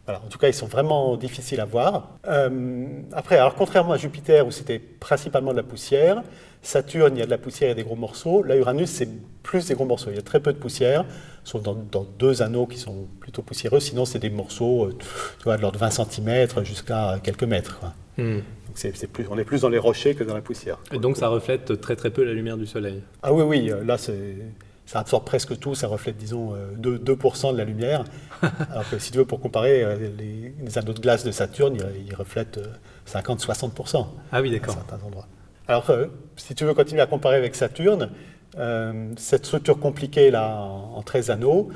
Voilà. 0.06 0.22
En 0.26 0.28
tout 0.28 0.38
cas, 0.38 0.48
ils 0.50 0.54
sont 0.54 0.68
vraiment 0.68 1.16
difficiles 1.16 1.62
à 1.62 1.66
voir. 1.66 2.10
Euh, 2.28 2.86
après, 3.14 3.38
alors 3.38 3.56
contrairement 3.56 3.94
à 3.94 3.98
Jupiter, 3.98 4.46
où 4.46 4.52
c'était 4.52 4.80
principalement 4.80 5.52
de 5.52 5.58
la 5.58 5.64
poussière, 5.64 6.24
Saturne, 6.62 7.16
il 7.16 7.20
y 7.20 7.22
a 7.22 7.26
de 7.26 7.30
la 7.32 7.38
poussière 7.38 7.72
et 7.72 7.76
des 7.76 7.84
gros 7.84 7.96
morceaux. 7.96 8.42
Là, 8.44 8.56
Uranus, 8.56 8.90
c'est 8.90 9.10
plus 9.44 9.68
des 9.68 9.76
gros 9.76 9.86
morceaux. 9.86 10.10
Il 10.10 10.16
y 10.16 10.20
a 10.20 10.24
très 10.24 10.40
peu 10.40 10.54
de 10.54 10.58
poussière, 10.58 11.06
sauf 11.44 11.62
dans, 11.62 11.76
dans 11.76 12.04
deux 12.18 12.42
anneaux 12.42 12.66
qui 12.66 12.78
sont 12.78 13.08
plutôt 13.20 13.42
poussiéreux. 13.42 13.80
Sinon, 13.80 14.06
c'est 14.06 14.20
des 14.20 14.30
morceaux 14.30 14.86
euh, 14.86 14.98
tu 15.00 15.44
vois, 15.44 15.58
de 15.58 15.62
l'ordre 15.62 15.78
de 15.80 15.86
20 15.86 15.90
cm 15.92 16.64
jusqu'à 16.66 17.20
quelques 17.22 17.44
mètres. 17.44 17.80
quoi. 17.80 17.94
Hmm. 18.18 18.40
Donc, 18.68 19.12
plus, 19.12 19.28
on 19.30 19.38
est 19.38 19.44
plus 19.44 19.62
dans 19.62 19.70
les 19.70 19.78
rochers 19.78 20.16
que 20.16 20.24
dans 20.24 20.34
la 20.34 20.42
poussière. 20.42 20.80
Et 20.92 20.98
donc 20.98 21.18
ça 21.18 21.28
reflète 21.28 21.80
très 21.80 21.96
très 21.96 22.10
peu 22.10 22.24
la 22.24 22.34
lumière 22.34 22.58
du 22.58 22.66
Soleil. 22.66 23.02
Ah 23.22 23.32
oui, 23.32 23.44
oui, 23.44 23.72
euh, 23.72 23.84
là, 23.84 23.98
c'est- 23.98 24.38
ça 24.86 25.00
absorbe 25.00 25.26
presque 25.26 25.58
tout, 25.60 25.76
ça 25.76 25.88
reflète, 25.88 26.18
disons, 26.18 26.54
euh, 26.56 26.72
2, 26.78 26.98
2% 27.00 27.54
de 27.54 27.58
la 27.58 27.64
lumière. 27.64 28.04
Alors 28.72 28.90
que 28.90 29.00
si 29.00 29.12
tu 29.12 29.18
veux, 29.18 29.26
pour 29.26 29.40
comparer, 29.40 29.84
euh, 29.84 29.96
les, 30.18 30.54
les 30.60 30.78
anneaux 30.78 30.94
de 30.94 31.00
glace 31.00 31.24
de 31.24 31.32
Saturne, 31.32 31.76
ils, 31.76 32.08
ils 32.08 32.16
reflètent 32.16 32.58
euh, 32.58 32.68
50-60% 33.08 34.06
Ah 34.32 34.42
oui, 34.42 34.50
à 34.50 34.52
d'accord. 34.52 34.76
certains 34.76 35.06
endroits. 35.06 35.28
Alors, 35.68 35.90
euh, 35.90 36.08
si 36.36 36.56
tu 36.56 36.66
veux 36.66 36.74
continuer 36.74 37.02
à 37.02 37.06
comparer 37.06 37.38
avec 37.38 37.56
Saturne, 37.56 38.10
euh, 38.58 39.12
cette 39.18 39.46
structure 39.46 39.80
compliquée, 39.80 40.30
là, 40.32 40.50
en, 40.56 40.96
en 40.98 41.02
13 41.02 41.32
anneaux, 41.32 41.70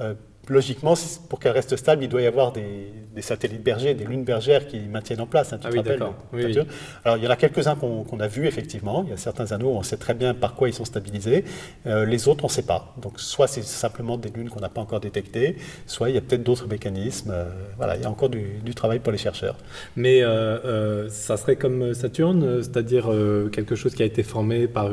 euh, 0.00 0.14
logiquement, 0.50 0.94
pour 1.28 1.38
qu'elle 1.38 1.52
reste 1.52 1.76
stable, 1.76 2.02
il 2.04 2.08
doit 2.08 2.20
y 2.22 2.26
avoir 2.26 2.52
des, 2.52 2.92
des 3.14 3.22
satellites 3.22 3.62
bergers, 3.62 3.94
des 3.94 4.04
lunes 4.04 4.24
bergères 4.24 4.66
qui 4.66 4.80
maintiennent 4.80 5.20
en 5.20 5.26
place. 5.26 5.52
hein, 5.52 5.58
tu 5.58 5.66
Ah 5.66 5.70
te 5.70 5.74
oui, 5.74 5.78
rappelles, 5.78 6.02
Oui, 6.32 6.44
oui. 6.44 6.58
Alors, 7.04 7.16
il 7.16 7.24
y 7.24 7.26
en 7.26 7.30
a 7.30 7.36
quelques-uns 7.36 7.76
qu'on 7.76 8.20
a 8.20 8.26
vus, 8.26 8.46
effectivement. 8.46 9.04
Il 9.04 9.10
y 9.10 9.12
a 9.12 9.16
certains 9.16 9.52
anneaux, 9.52 9.70
on 9.70 9.82
sait 9.82 9.96
très 9.96 10.14
bien 10.14 10.34
par 10.34 10.54
quoi 10.54 10.68
ils 10.68 10.74
sont 10.74 10.84
stabilisés. 10.84 11.44
Euh, 11.86 12.04
les 12.04 12.28
autres, 12.28 12.44
on 12.44 12.48
ne 12.48 12.52
sait 12.52 12.62
pas. 12.66 12.94
Donc, 13.00 13.20
soit 13.20 13.46
c'est 13.46 13.62
simplement 13.62 14.18
des 14.18 14.30
lunes 14.30 14.50
qu'on 14.50 14.60
n'a 14.60 14.68
pas 14.68 14.80
encore 14.80 15.00
détectées, 15.00 15.56
soit 15.86 16.08
il 16.10 16.16
y 16.16 16.18
a 16.18 16.20
peut-être 16.20 16.42
d'autres 16.42 16.66
mécanismes. 16.68 17.30
Euh, 17.32 17.44
voilà, 17.76 17.96
il 17.96 18.02
y 18.02 18.04
a 18.04 18.10
encore 18.10 18.28
du, 18.28 18.58
du 18.64 18.74
travail 18.74 18.98
pour 18.98 19.12
les 19.12 19.18
chercheurs. 19.18 19.56
Mais 19.96 20.22
euh, 20.22 21.08
ça 21.08 21.36
serait 21.36 21.56
comme 21.56 21.94
Saturne, 21.94 22.62
c'est-à-dire 22.62 23.08
quelque 23.52 23.74
chose 23.76 23.94
qui 23.94 24.02
a 24.02 24.06
été 24.06 24.22
formé 24.22 24.66
par 24.68 24.90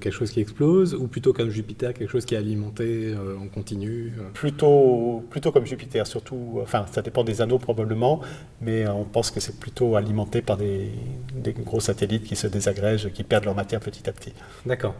quelque 0.00 0.10
chose 0.12 0.30
qui 0.30 0.40
explose, 0.40 0.94
ou 0.94 1.08
plutôt 1.08 1.32
comme 1.32 1.50
Jupiter, 1.50 1.94
quelque 1.94 2.10
chose 2.10 2.24
qui 2.24 2.34
est 2.34 2.38
alimenté 2.38 3.14
en 3.40 3.48
continu 3.48 4.12
euh? 4.18 4.30
Plutôt, 5.00 5.26
plutôt 5.30 5.52
comme 5.52 5.66
Jupiter, 5.66 6.06
surtout. 6.06 6.60
Enfin, 6.62 6.86
ça 6.92 7.02
dépend 7.02 7.24
des 7.24 7.40
anneaux 7.40 7.58
probablement, 7.58 8.20
mais 8.60 8.84
euh, 8.86 8.92
on 8.92 9.04
pense 9.04 9.30
que 9.30 9.40
c'est 9.40 9.58
plutôt 9.58 9.96
alimenté 9.96 10.42
par 10.42 10.56
des, 10.56 10.90
des 11.34 11.52
gros 11.52 11.80
satellites 11.80 12.24
qui 12.24 12.36
se 12.36 12.46
désagrègent, 12.46 13.10
qui 13.12 13.24
perdent 13.24 13.44
leur 13.44 13.54
matière 13.54 13.80
petit 13.80 14.08
à 14.08 14.12
petit. 14.12 14.32
D'accord. 14.66 14.94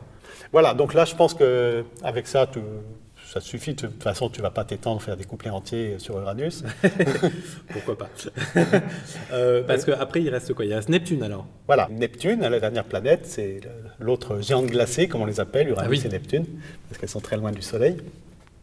Voilà, 0.53 0.75
donc 0.75 0.95
là, 0.95 1.05
je 1.05 1.15
pense 1.15 1.35
que 1.35 1.85
avec 2.03 2.27
ça, 2.27 2.49
ça 3.33 3.41
suffit. 3.41 3.75
De 3.75 3.87
toute 3.87 4.03
façon, 4.03 4.29
tu 4.31 4.41
ne 4.41 4.43
vas 4.43 4.51
pas 4.51 4.65
t'étendre, 4.65 5.01
faire 5.01 5.17
des 5.17 5.25
couplets 5.25 5.51
entiers 5.51 5.97
sur 5.99 6.19
Uranus. 6.19 6.65
Pourquoi 7.73 7.97
pas? 7.99 8.09
Euh, 9.33 9.63
Parce 9.63 9.85
qu'après, 9.85 10.23
il 10.23 10.29
reste 10.31 10.53
quoi? 10.55 10.65
Il 10.65 10.75
reste 10.75 10.89
Neptune 10.89 11.23
alors 11.23 11.47
Voilà, 11.67 11.89
Neptune, 11.93 12.41
la 12.41 12.59
dernière 12.59 12.85
planète, 12.85 13.21
c'est 13.27 13.61
l'autre 14.01 14.41
géante 14.41 14.67
glacée, 14.67 15.07
comme 15.07 15.23
on 15.23 15.27
les 15.27 15.39
appelle, 15.39 15.69
Uranus 15.69 16.01
Ah 16.01 16.03
oui. 16.03 16.03
et 16.05 16.09
Neptune, 16.09 16.47
parce 16.89 16.99
qu'elles 16.99 17.09
sont 17.09 17.21
très 17.21 17.37
loin 17.37 17.53
du 17.53 17.63
Soleil. 17.63 17.97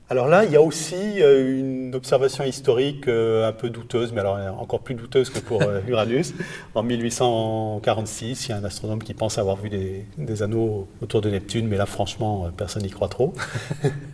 Alors 0.10 0.30
là, 0.30 0.46
il 0.46 0.52
y 0.52 0.56
a 0.56 0.62
aussi 0.62 1.22
euh, 1.22 1.60
une 1.60 1.94
observation 1.94 2.46
historique 2.46 3.10
euh, 3.10 3.46
un 3.46 3.52
peu 3.52 3.70
douteuse, 3.70 4.14
mais 4.14 4.22
alors 4.22 4.38
euh, 4.38 4.50
encore 4.52 4.80
plus 4.80 4.96
douteuse 4.96 5.30
que 5.30 5.40
pour 5.40 5.62
Uranus. 5.88 6.34
En 6.76 6.82
1846, 6.84 8.46
il 8.48 8.50
y 8.52 8.54
a 8.54 8.58
un 8.58 8.64
astronome 8.64 9.04
qui 9.04 9.14
pense 9.14 9.38
avoir 9.38 9.58
vu 9.58 9.68
des, 9.70 10.06
des 10.18 10.44
anneaux 10.44 10.88
autour 11.02 11.20
de 11.20 11.30
Neptune, 11.30 11.68
mais 11.68 11.76
là, 11.76 11.86
franchement, 11.86 12.50
personne 12.56 12.84
n'y 12.84 12.90
croit 12.90 13.10
trop. 13.10 13.34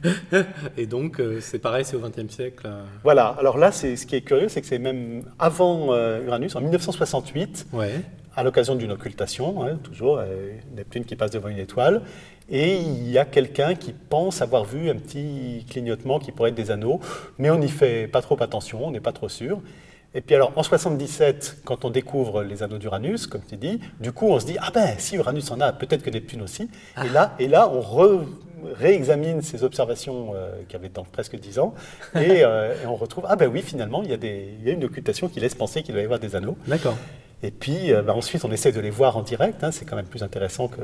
Et 0.78 0.88
donc, 0.88 1.22
c'est 1.42 1.60
pareil, 1.60 1.86
c'est 1.86 1.96
au 1.96 2.00
XXe 2.00 2.34
siècle. 2.34 2.68
Voilà, 3.04 3.28
alors 3.38 3.60
là, 3.60 3.72
c'est- 3.72 3.96
ce 3.96 4.08
qui 4.08 4.16
est 4.16 4.22
curieux, 4.22 4.50
c'est 4.50 4.62
que 4.62 4.68
c'est 4.68 4.80
même 4.80 5.24
avant 5.38 5.96
Uranus, 6.26 6.56
en 6.56 6.62
1968, 6.62 7.68
Ouais. 7.72 8.02
à 8.36 8.44
l'occasion 8.44 8.74
d'une 8.76 8.92
occultation, 8.92 9.64
hein, 9.64 9.78
toujours, 9.84 10.18
euh, 10.18 10.54
Neptune 10.76 11.06
qui 11.06 11.16
passe 11.16 11.30
devant 11.30 11.50
une 11.50 11.60
étoile, 11.60 12.02
et 12.54 12.78
il 12.78 13.10
y 13.10 13.18
a 13.18 13.26
quelqu'un 13.26 13.74
qui 13.76 13.92
pense 13.94 14.42
avoir 14.42 14.64
vu 14.64 14.90
un 14.90 14.96
petit 14.96 15.66
clignotement 15.70 16.20
qui 16.20 16.32
pourrait 16.32 16.52
être 16.52 16.56
des 16.56 16.70
anneaux, 16.72 17.00
mais 17.40 17.50
on 17.50 17.58
n'y 17.58 17.68
fait 17.68 18.08
pas 18.08 18.22
trop 18.22 18.42
attention, 18.42 18.86
on 18.88 18.92
n'est 18.92 19.00
pas 19.02 19.12
trop 19.12 19.28
sûr. 19.28 19.60
Et 20.16 20.22
puis 20.22 20.36
alors, 20.36 20.54
en 20.56 20.62
77, 20.62 21.58
quand 21.66 21.84
on 21.86 21.90
découvre 21.90 22.44
les 22.44 22.62
anneaux 22.62 22.78
d'Uranus, 22.78 23.26
comme 23.26 23.42
tu 23.50 23.58
dis, 23.58 23.80
du 24.00 24.12
coup, 24.12 24.28
on 24.30 24.40
se 24.40 24.46
dit, 24.46 24.58
ah 24.62 24.70
ben, 24.72 24.94
si 25.00 25.16
Uranus 25.16 25.50
en 25.50 25.60
a, 25.60 25.74
peut-être 25.74 26.04
que 26.04 26.12
Neptune 26.12 26.44
aussi. 26.44 26.70
Et, 27.04 27.10
là, 27.10 27.34
et 27.40 27.48
là, 27.48 27.68
on 27.74 27.80
re- 27.82 28.24
réexamine 28.76 29.42
ces 29.42 29.64
observations 29.64 30.34
euh, 30.36 30.52
qui 30.70 30.76
avaient 30.76 30.90
dans 30.90 31.04
presque 31.04 31.36
10 31.40 31.58
ans, 31.58 31.74
et, 32.16 32.20
euh, 32.46 32.76
et 32.84 32.86
on 32.86 32.96
retrouve, 32.96 33.26
ah 33.28 33.36
ben 33.36 33.50
oui, 33.52 33.64
finalement, 33.64 34.04
il 34.04 34.12
y, 34.12 34.14
a 34.14 34.18
des, 34.18 34.50
il 34.60 34.68
y 34.68 34.70
a 34.70 34.74
une 34.74 34.84
occultation 34.84 35.28
qui 35.30 35.40
laisse 35.40 35.56
penser 35.56 35.82
qu'il 35.82 35.94
doit 35.96 36.02
y 36.04 36.06
avoir 36.06 36.20
des 36.20 36.36
anneaux. 36.36 36.58
D'accord. 36.68 36.96
Et 37.42 37.50
puis 37.50 37.92
euh, 37.92 38.04
bah, 38.04 38.14
ensuite, 38.14 38.46
on 38.46 38.52
essaie 38.52 38.72
de 38.72 38.80
les 38.80 38.92
voir 38.92 39.18
en 39.18 39.24
direct. 39.24 39.64
hein, 39.64 39.72
c'est 39.72 39.86
quand 39.86 39.96
même 39.96 40.06
plus 40.06 40.22
intéressant 40.22 40.68
que, 40.68 40.78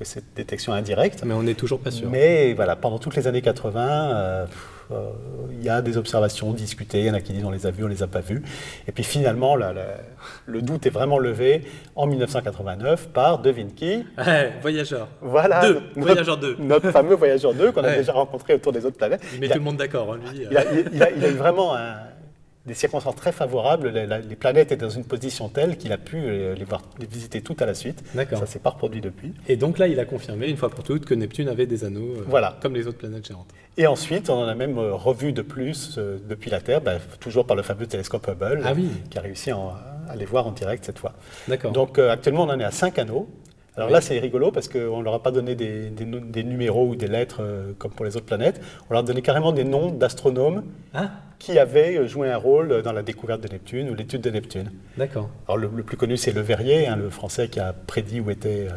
que 0.00 0.06
cette 0.06 0.34
détection 0.34 0.72
indirecte. 0.72 1.22
Mais 1.26 1.34
on 1.34 1.42
n'est 1.42 1.54
toujours 1.54 1.78
pas 1.80 1.90
sûr. 1.90 2.08
Mais 2.10 2.54
voilà, 2.54 2.74
pendant 2.74 2.98
toutes 2.98 3.14
les 3.16 3.26
années 3.28 3.42
80, 3.42 4.16
euh, 4.16 4.46
euh, 4.92 5.10
il 5.52 5.62
y 5.62 5.68
a 5.68 5.82
des 5.82 5.98
observations 5.98 6.52
discutées. 6.54 7.00
Il 7.00 7.04
y 7.06 7.10
en 7.10 7.14
a 7.14 7.20
qui 7.20 7.34
disent 7.34 7.44
on 7.44 7.50
les 7.50 7.66
a 7.66 7.70
vues, 7.70 7.84
on 7.84 7.88
les 7.88 8.02
a 8.02 8.06
pas 8.06 8.20
vues. 8.20 8.42
Et 8.88 8.92
puis 8.92 9.04
finalement, 9.04 9.56
là, 9.56 9.74
là, 9.74 9.82
le 10.46 10.62
doute 10.62 10.86
est 10.86 10.90
vraiment 10.90 11.18
levé 11.18 11.64
en 11.96 12.06
1989 12.06 13.08
par 13.10 13.40
devine 13.40 13.74
qui 13.74 14.04
Ouais, 14.18 14.52
voyageur. 14.62 15.08
Voilà, 15.20 15.60
Deux, 15.60 15.74
notre- 15.74 16.00
Voyageur 16.00 16.36
2. 16.38 16.56
notre 16.60 16.90
fameux 16.90 17.14
voyageur 17.14 17.52
2 17.52 17.70
qu'on 17.72 17.84
a 17.84 17.94
déjà 17.96 18.12
rencontré 18.12 18.54
autour 18.54 18.72
des 18.72 18.84
autres 18.86 18.96
planètes. 18.96 19.20
Il 19.34 19.40
met 19.40 19.46
Il 19.46 19.52
a- 19.52 19.54
tout 19.54 19.60
le 19.60 19.64
monde 19.66 19.76
d'accord, 19.76 20.14
hein, 20.14 20.18
lui. 20.32 20.46
il 20.50 20.56
a, 20.56 20.64
il 20.72 20.90
il 21.18 21.24
a 21.24 21.28
eu 21.28 21.34
vraiment 21.34 21.76
un- 21.76 21.96
des 22.66 22.74
circonstances 22.74 23.16
très 23.16 23.32
favorables. 23.32 23.88
Les, 23.88 24.06
la- 24.06 24.18
les 24.20 24.36
planètes 24.36 24.70
étaient 24.72 24.84
dans 24.84 24.90
une 24.90 25.04
position 25.04 25.48
telle 25.48 25.76
qu'il 25.78 25.92
a 25.92 25.98
pu 25.98 26.16
euh, 26.18 26.54
les, 26.54 26.64
voir, 26.64 26.82
les 26.98 27.06
visiter 27.06 27.40
toutes 27.40 27.62
à 27.62 27.66
la 27.66 27.74
suite. 27.74 28.02
D'accord. 28.14 28.38
Ça 28.38 28.44
ne 28.44 28.50
s'est 28.50 28.58
pas 28.58 28.70
reproduit 28.70 29.00
depuis. 29.00 29.32
Et 29.48 29.56
donc 29.56 29.78
là, 29.78 29.88
il 29.88 29.98
a 29.98 30.04
confirmé 30.04 30.48
une 30.48 30.56
fois 30.56 30.68
pour 30.68 30.84
toutes 30.84 31.04
que 31.06 31.14
Neptune 31.14 31.48
avait 31.48 31.66
des 31.66 31.84
anneaux, 31.84 32.16
euh, 32.18 32.24
Voilà. 32.28 32.58
comme 32.60 32.74
les 32.74 32.86
autres 32.86 32.98
planètes 32.98 33.26
géantes. 33.26 33.48
Et 33.78 33.86
ensuite, 33.86 34.28
on 34.30 34.34
en 34.34 34.46
a 34.48 34.54
même 34.54 34.76
euh, 34.78 34.92
revu 34.94 35.32
de 35.32 35.42
plus 35.42 35.94
euh, 35.96 36.18
depuis 36.28 36.50
la 36.50 36.60
Terre, 36.60 36.80
bah, 36.82 36.98
toujours 37.18 37.46
par 37.46 37.56
le 37.56 37.62
fameux 37.62 37.86
télescope 37.86 38.28
Hubble, 38.28 38.62
Ah 38.64 38.72
oui. 38.76 38.88
qui 39.10 39.18
a 39.18 39.22
réussi 39.22 39.52
en- 39.52 39.72
à 40.08 40.16
les 40.16 40.24
voir 40.26 40.46
en 40.46 40.50
direct 40.52 40.84
cette 40.84 40.98
fois. 40.98 41.14
D'accord. 41.48 41.72
Donc 41.72 41.98
actuellement, 41.98 42.42
on 42.42 42.48
en 42.50 42.58
est 42.60 42.64
à 42.64 42.70
5 42.72 42.98
anneaux. 42.98 43.28
Alors 43.80 43.88
Oui. 43.88 43.94
là, 43.94 44.00
c'est 44.02 44.18
rigolo 44.18 44.52
parce 44.52 44.68
qu'on 44.68 44.98
ne 44.98 45.04
leur 45.04 45.14
a 45.14 45.22
pas 45.22 45.30
donné 45.30 45.54
des, 45.54 45.88
des 45.90 46.04
no- 46.04 46.20
des 46.20 46.44
numéros 46.44 46.86
ou 46.88 46.96
des 46.96 47.06
lettres 47.08 47.38
euh, 47.40 47.72
comme 47.78 47.92
pour 47.92 48.04
les 48.04 48.14
autres 48.16 48.26
planètes. 48.26 48.60
On 48.88 48.92
leur 48.92 49.02
a 49.02 49.06
donné 49.06 49.22
carrément 49.22 49.52
des 49.52 49.64
noms 49.64 49.90
d'astronomes 49.90 50.64
Ah, 50.92 51.10
qui 51.38 51.58
avaient 51.58 51.96
euh, 51.96 52.06
joué 52.06 52.30
un 52.30 52.36
rôle 52.36 52.82
dans 52.82 52.92
la 52.92 53.02
découverte 53.02 53.40
de 53.40 53.48
Neptune 53.48 53.88
ou 53.88 53.94
l'étude 53.94 54.20
de 54.20 54.28
Neptune. 54.30 54.70
d'accord. 54.98 55.30
Alors 55.48 55.56
le, 55.56 55.70
le 55.74 55.82
plus 55.82 55.96
connu, 55.96 56.16
c'est 56.18 56.32
Le 56.32 56.42
Verrier, 56.42 56.86
hein, 56.88 56.96
le 56.96 57.08
français 57.08 57.48
qui 57.48 57.58
a 57.58 57.72
prédit 57.72 58.20
où 58.20 58.30
était 58.30 58.66
euh, 58.68 58.74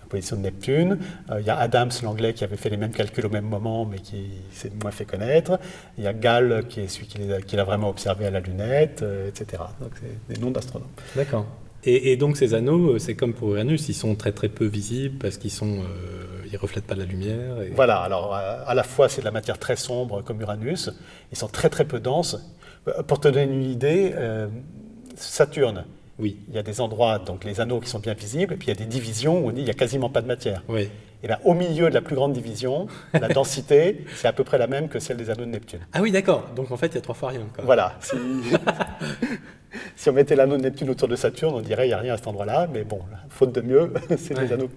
la 0.00 0.06
position 0.08 0.36
de 0.36 0.42
Neptune. 0.42 0.98
Euh, 1.30 1.40
il 1.40 1.46
y 1.46 1.50
a 1.50 1.56
Adams, 1.56 1.90
l'anglais, 2.02 2.34
qui 2.34 2.42
avait 2.42 2.56
fait 2.56 2.70
les 2.70 2.76
mêmes 2.76 2.90
calculs 2.90 3.26
au 3.26 3.30
même 3.30 3.44
moment, 3.46 3.84
mais 3.86 4.00
qui 4.00 4.30
s'est 4.50 4.72
moins 4.82 4.90
fait 4.90 5.04
connaître. 5.04 5.60
Il 5.96 6.02
y 6.02 6.08
a 6.08 6.12
Gall, 6.12 6.64
qui 6.68 6.80
est 6.80 6.88
celui 6.88 7.06
qui 7.06 7.56
l'a 7.56 7.64
vraiment 7.64 7.88
observé 7.88 8.26
à 8.26 8.30
la 8.30 8.40
lunette, 8.40 9.04
etc. 9.28 9.62
Donc 9.80 9.92
c'est 10.00 10.34
des 10.34 10.40
noms 10.40 10.50
d'astronomes. 10.50 10.88
D'accord. 11.14 11.46
Et, 11.84 12.12
et 12.12 12.16
donc 12.16 12.36
ces 12.36 12.52
anneaux, 12.54 12.94
euh, 12.94 12.98
c'est 12.98 13.14
comme 13.14 13.32
pour 13.32 13.54
Uranus, 13.54 13.88
ils 13.88 13.94
sont 13.94 14.14
très 14.14 14.32
très 14.32 14.48
peu 14.48 14.66
visibles 14.66 15.16
parce 15.18 15.38
qu'ils 15.38 15.50
sont, 15.50 15.78
euh, 15.78 16.44
ils 16.52 16.56
reflètent 16.58 16.84
pas 16.86 16.94
la 16.94 17.04
lumière. 17.06 17.62
et- 17.62 17.70
Voilà, 17.70 17.98
alors 18.00 18.34
à, 18.34 18.40
à 18.40 18.74
la 18.74 18.82
fois 18.82 19.08
c'est 19.08 19.20
de 19.22 19.24
la 19.24 19.30
matière 19.30 19.58
très 19.58 19.76
sombre 19.76 20.22
comme 20.22 20.40
Uranus, 20.40 20.90
ils 21.32 21.38
sont 21.38 21.48
très 21.48 21.70
très 21.70 21.84
peu 21.86 21.98
denses. 22.00 22.36
Euh, 22.88 23.02
Pour 23.02 23.18
te 23.20 23.28
donner 23.28 23.52
une 23.52 23.62
idée, 23.70 24.12
euh, 24.14 24.48
Saturne, 25.16 25.84
Oui. 26.18 26.36
il 26.48 26.54
y 26.54 26.58
a 26.58 26.62
des 26.62 26.80
endroits, 26.80 27.18
donc 27.18 27.44
les 27.44 27.60
anneaux 27.60 27.80
qui 27.80 27.88
sont 27.88 27.98
bien 27.98 28.14
visibles, 28.14 28.54
et 28.54 28.56
puis 28.56 28.68
il 28.68 28.70
y 28.70 28.76
a 28.76 28.78
des 28.78 28.84
divisions 28.86 29.42
où 29.44 29.48
on 29.48 29.52
dit 29.52 29.62
il 29.62 29.64
n'y 29.64 29.70
a 29.70 29.74
quasiment 29.74 30.10
pas 30.10 30.20
de 30.22 30.26
matière. 30.26 30.62
Oui. 30.68 30.88
Et 31.22 31.26
bien, 31.26 31.38
au 31.44 31.52
milieu 31.52 31.90
de 31.90 31.94
la 31.94 32.00
plus 32.00 32.14
grande 32.16 32.32
division, 32.32 32.86
la 33.12 33.28
densité, 33.40 34.04
c'est 34.16 34.28
à 34.28 34.32
peu 34.32 34.42
près 34.44 34.56
la 34.58 34.66
même 34.66 34.88
que 34.88 34.98
celle 34.98 35.18
des 35.18 35.28
anneaux 35.30 35.44
de 35.44 35.50
Neptune. 35.50 35.80
Ah 35.92 36.00
oui, 36.00 36.10
d'accord. 36.12 36.48
Donc 36.56 36.70
en 36.70 36.76
fait, 36.78 36.86
il 36.88 36.94
y 36.94 36.98
a 36.98 37.02
trois 37.02 37.14
fois 37.14 37.28
rien. 37.30 37.46
Quoi. 37.54 37.64
Voilà. 37.64 37.98
Si, 39.96 40.08
on 40.08 40.12
mettait 40.12 40.34
l'anneau 40.36 40.56
de 40.56 40.62
Neptune 40.62 40.90
autour 40.90 41.06
de 41.08 41.16
Saturne, 41.16 41.54
on 41.54 41.60
dirait 41.60 41.82
qu'il 41.82 41.90
n'y 41.90 41.94
a 41.94 41.98
rien 41.98 42.14
à 42.14 42.16
cet 42.16 42.26
endroit-là, 42.26 42.68
mais 42.72 42.82
bon, 42.84 43.00
faute 43.28 43.52
de 43.54 43.60
mieux, 43.60 43.92
c'est 44.16 44.36
Ouais. 44.36 44.46
des 44.46 44.52
anneaux. 44.52 44.68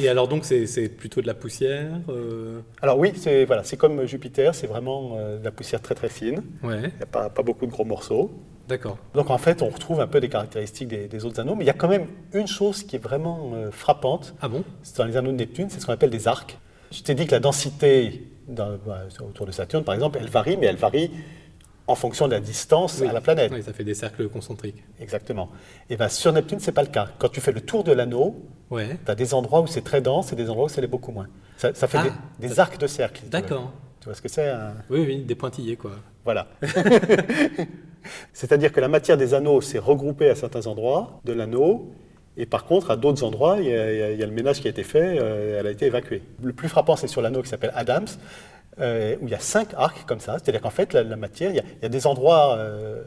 Et 0.00 0.08
alors 0.08 0.26
donc 0.28 0.44
c'est 0.44 0.88
plutôt 0.88 1.20
de 1.20 1.26
la 1.26 1.34
poussière 1.34 1.90
euh, 2.08 2.60
Alors 2.82 2.98
oui, 2.98 3.12
c'est 3.16 3.44
voilà, 3.44 3.62
comme 3.78 4.06
Jupiter, 4.06 4.54
c'est 4.54 4.66
vraiment 4.66 5.16
euh, 5.18 5.38
de 5.38 5.44
la 5.44 5.50
poussière 5.50 5.80
très 5.82 5.94
très 5.94 6.08
fine. 6.08 6.42
Ouais, 6.62 6.76
Il 6.76 6.96
n'y 6.96 7.02
a 7.02 7.06
pas, 7.06 7.28
pas 7.30 7.42
beaucoup 7.42 7.66
de 7.66 7.70
gros 7.70 7.84
morceaux. 7.84 8.30
d'accord. 8.68 8.96
Donc 9.14 9.30
en 9.30 9.38
fait, 9.38 9.60
on 9.62 9.68
retrouve 9.68 10.00
un 10.00 10.06
peu 10.06 10.20
des 10.20 10.28
caractéristiques 10.28 10.88
des, 10.88 11.08
des 11.08 11.24
autres 11.24 11.40
anneaux, 11.40 11.54
mais 11.54 11.64
il 11.64 11.68
y 11.68 11.70
a 11.70 11.74
quand 11.74 11.88
même 11.88 12.06
une 12.32 12.46
chose 12.46 12.82
qui 12.84 12.96
est 12.96 13.02
vraiment 13.02 13.52
euh, 13.54 13.70
frappante, 13.70 14.34
Ah 14.40 14.48
bon? 14.48 14.64
Dans 14.96 15.04
les 15.04 15.16
anneaux 15.16 15.32
de 15.32 15.36
Neptune, 15.36 15.68
c'est 15.70 15.80
ce 15.80 15.86
qu'on 15.86 15.92
appelle 15.92 16.10
des 16.10 16.26
arcs. 16.28 16.58
Je 16.90 17.02
t'ai 17.02 17.14
dit 17.14 17.26
que 17.26 17.32
la 17.32 17.40
densité 17.40 18.22
dans- 18.48 18.78
bah, 18.86 19.02
autour 19.20 19.44
de 19.44 19.52
Saturne, 19.52 19.84
par 19.84 19.94
exemple, 19.94 20.18
elle 20.22 20.30
varie, 20.30 20.56
mais 20.56 20.66
elle 20.66 20.76
varie 20.76 21.10
en 21.88 21.94
fonction 21.94 22.26
de 22.28 22.32
la 22.32 22.40
distance 22.40 22.98
Oui. 23.00 23.08
à 23.08 23.12
la 23.12 23.20
planète. 23.20 23.50
Oui, 23.52 23.62
ça 23.62 23.72
fait 23.72 23.84
des 23.84 23.94
cercles 23.94 24.28
concentriques. 24.28 24.82
Exactement. 25.00 25.48
Et 25.90 25.96
bien 25.96 26.08
sur 26.08 26.32
Neptune, 26.32 26.60
c'est 26.60 26.72
pas 26.72 26.82
le 26.82 26.88
cas. 26.88 27.08
Quand 27.18 27.28
tu 27.30 27.40
fais 27.40 27.52
le 27.52 27.60
tour 27.62 27.82
de 27.84 27.92
l'anneau, 27.92 28.36
Ouais, 28.70 28.98
tu 29.04 29.10
as 29.10 29.14
des 29.14 29.32
endroits 29.32 29.62
où 29.62 29.66
c'est 29.66 29.80
très 29.82 30.02
dense 30.02 30.32
et 30.32 30.36
des 30.36 30.50
endroits 30.50 30.66
où 30.66 30.68
c'est 30.68 30.86
beaucoup 30.86 31.10
moins. 31.10 31.26
Ça, 31.56 31.72
ça 31.74 31.88
fait 31.88 31.98
Ah, 32.00 32.04
des, 32.38 32.48
des 32.48 32.60
arcs 32.60 32.78
de 32.78 32.86
cercle. 32.86 33.22
d'accord. 33.28 33.72
Tu 34.00 34.04
vois 34.04 34.14
ce 34.14 34.20
que 34.22 34.28
c'est 34.28 34.48
un- 34.48 34.74
Oui, 34.90 35.02
oui, 35.06 35.18
des 35.24 35.34
pointillés 35.34 35.76
quoi. 35.76 35.92
Voilà. 36.24 36.46
C'est-à-dire 38.32 38.72
que 38.72 38.80
la 38.80 38.88
matière 38.88 39.16
des 39.16 39.34
anneaux 39.34 39.60
s'est 39.60 39.78
regroupée 39.78 40.30
à 40.30 40.34
certains 40.34 40.66
endroits 40.66 41.20
de 41.24 41.32
l'anneau, 41.32 41.90
et 42.36 42.46
par 42.46 42.64
contre, 42.64 42.90
à 42.90 42.96
d'autres 42.96 43.24
endroits, 43.24 43.56
il 43.58 43.66
y, 43.68 43.74
a, 43.74 43.92
il 43.92 43.98
y 43.98 44.02
a- 44.02 44.12
il 44.12 44.20
y 44.20 44.22
a 44.22 44.26
le 44.26 44.32
ménage 44.32 44.60
qui 44.60 44.68
a 44.68 44.70
été 44.70 44.84
fait, 44.84 45.18
euh, 45.18 45.58
elle 45.58 45.66
a 45.66 45.70
été 45.70 45.86
évacuée. 45.86 46.22
Le 46.42 46.52
plus 46.52 46.68
frappant, 46.68 46.94
c'est 46.96 47.08
sur 47.08 47.20
l'anneau 47.20 47.42
qui 47.42 47.48
s'appelle 47.48 47.72
Adams, 47.74 48.06
euh, 48.80 49.16
où 49.20 49.26
il 49.26 49.30
y 49.30 49.34
a 49.34 49.40
cinq 49.40 49.68
arcs 49.76 50.04
comme 50.06 50.20
ça. 50.20 50.34
C'est-à-dire 50.38 50.60
qu'en 50.60 50.70
fait, 50.70 50.92
la, 50.92 51.02
la 51.02 51.16
matière, 51.16 51.50
il 51.50 51.56
y, 51.56 51.60
a, 51.60 51.64
il 51.80 51.82
y 51.82 51.86
a 51.86 51.88
des 51.88 52.06
endroits 52.06 52.56
euh, 52.58 53.02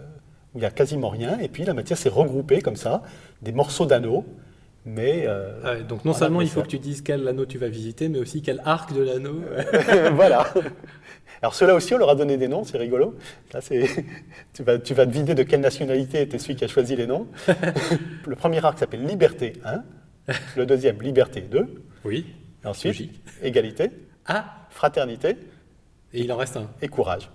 où 0.53 0.57
il 0.57 0.61
n'y 0.61 0.65
a 0.65 0.71
quasiment 0.71 1.09
rien, 1.09 1.39
et 1.39 1.47
puis 1.47 1.63
la 1.63 1.73
matière 1.73 1.97
s'est 1.97 2.09
regroupée 2.09 2.61
comme 2.61 2.75
ça, 2.75 3.03
des 3.41 3.51
morceaux 3.53 3.85
d'anneaux, 3.85 4.25
mais... 4.85 5.25
euh, 5.27 5.51
Ah 5.63 5.73
ouais, 5.73 5.83
donc 5.83 6.03
non 6.05 6.11
en 6.11 6.15
seulement 6.15 6.41
il 6.41 6.49
faut 6.49 6.61
que 6.61 6.67
tu 6.67 6.79
dises 6.79 7.01
quel 7.01 7.27
anneau 7.27 7.45
tu 7.45 7.57
vas 7.57 7.67
visiter, 7.69 8.09
mais 8.09 8.19
aussi 8.19 8.41
quel 8.41 8.61
arc 8.65 8.93
de 8.93 9.01
l'anneau. 9.03 9.41
voilà. 10.13 10.47
Alors 11.41 11.55
ceux-là 11.55 11.73
aussi, 11.75 11.93
on 11.93 11.97
leur 11.97 12.09
a 12.09 12.15
donné 12.15 12.37
des 12.37 12.47
noms, 12.47 12.63
c'est 12.63 12.77
rigolo. 12.77 13.15
Là, 13.53 13.61
c'est... 13.61 13.87
tu, 14.53 14.63
vas, 14.63 14.77
tu 14.77 14.93
vas 14.93 15.05
deviner 15.05 15.35
de 15.35 15.43
quelle 15.43 15.61
nationalité 15.61 16.21
était 16.21 16.37
celui 16.37 16.55
qui 16.55 16.63
a 16.65 16.67
choisi 16.67 16.95
les 16.95 17.07
noms. 17.07 17.27
le 18.27 18.35
premier 18.35 18.63
arc 18.63 18.77
s'appelle 18.79 19.05
Liberté 19.05 19.53
1, 19.63 19.83
le 20.57 20.65
deuxième 20.65 21.01
Liberté 21.01 21.41
2, 21.41 21.83
Oui. 22.05 22.25
et 22.63 22.67
ensuite 22.67 22.91
Logique. 22.93 23.21
Égalité, 23.41 23.89
Ah, 24.25 24.57
Fraternité 24.69 25.37
et 26.13 26.21
il 26.21 26.31
en 26.31 26.37
reste 26.37 26.57
un. 26.57 26.69
et 26.81 26.87
Courage. 26.87 27.29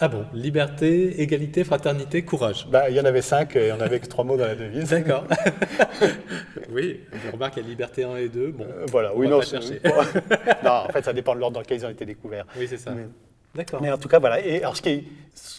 Ah 0.00 0.08
bon, 0.08 0.24
liberté, 0.32 1.20
égalité, 1.22 1.62
fraternité, 1.62 2.24
courage. 2.24 2.66
Bah, 2.68 2.90
il 2.90 2.96
y 2.96 3.00
en 3.00 3.04
avait 3.04 3.22
cinq 3.22 3.54
et 3.54 3.70
on 3.70 3.80
avait 3.80 4.00
que 4.00 4.06
trois 4.08 4.24
mots 4.24 4.36
dans 4.36 4.46
la 4.46 4.56
devise. 4.56 4.90
D'accord. 4.90 5.24
oui, 6.70 7.00
je 7.12 7.30
remarque 7.30 7.54
qu'il 7.54 7.62
y 7.62 7.66
a 7.66 7.68
liberté 7.68 8.02
1 8.04 8.16
et 8.16 8.28
2. 8.28 8.50
Bon, 8.52 8.64
Euh, 8.64 8.86
voilà, 8.90 9.14
On 9.14 9.18
oui, 9.18 9.26
va 9.26 9.32
non, 9.34 9.38
pas 9.38 9.46
chercher. 9.46 9.80
non, 10.64 10.70
en 10.70 10.88
fait, 10.88 11.04
ça 11.04 11.12
dépend 11.12 11.34
de 11.36 11.40
l'ordre 11.40 11.54
dans 11.54 11.60
lequel 11.60 11.78
ils 11.78 11.86
ont 11.86 11.90
été 11.90 12.04
découverts. 12.04 12.44
oui, 12.58 12.66
c'est 12.68 12.76
ça. 12.78 12.90
Mais- 12.90 13.06
D'accord. 13.54 13.80
Mais 13.80 13.90
en 13.90 13.98
tout 13.98 14.08
cas, 14.08 14.18
voilà. 14.18 14.44
Et 14.44 14.62
alors, 14.62 14.76
ce 14.76 14.82
qui 14.82 14.88
est, 14.88 15.04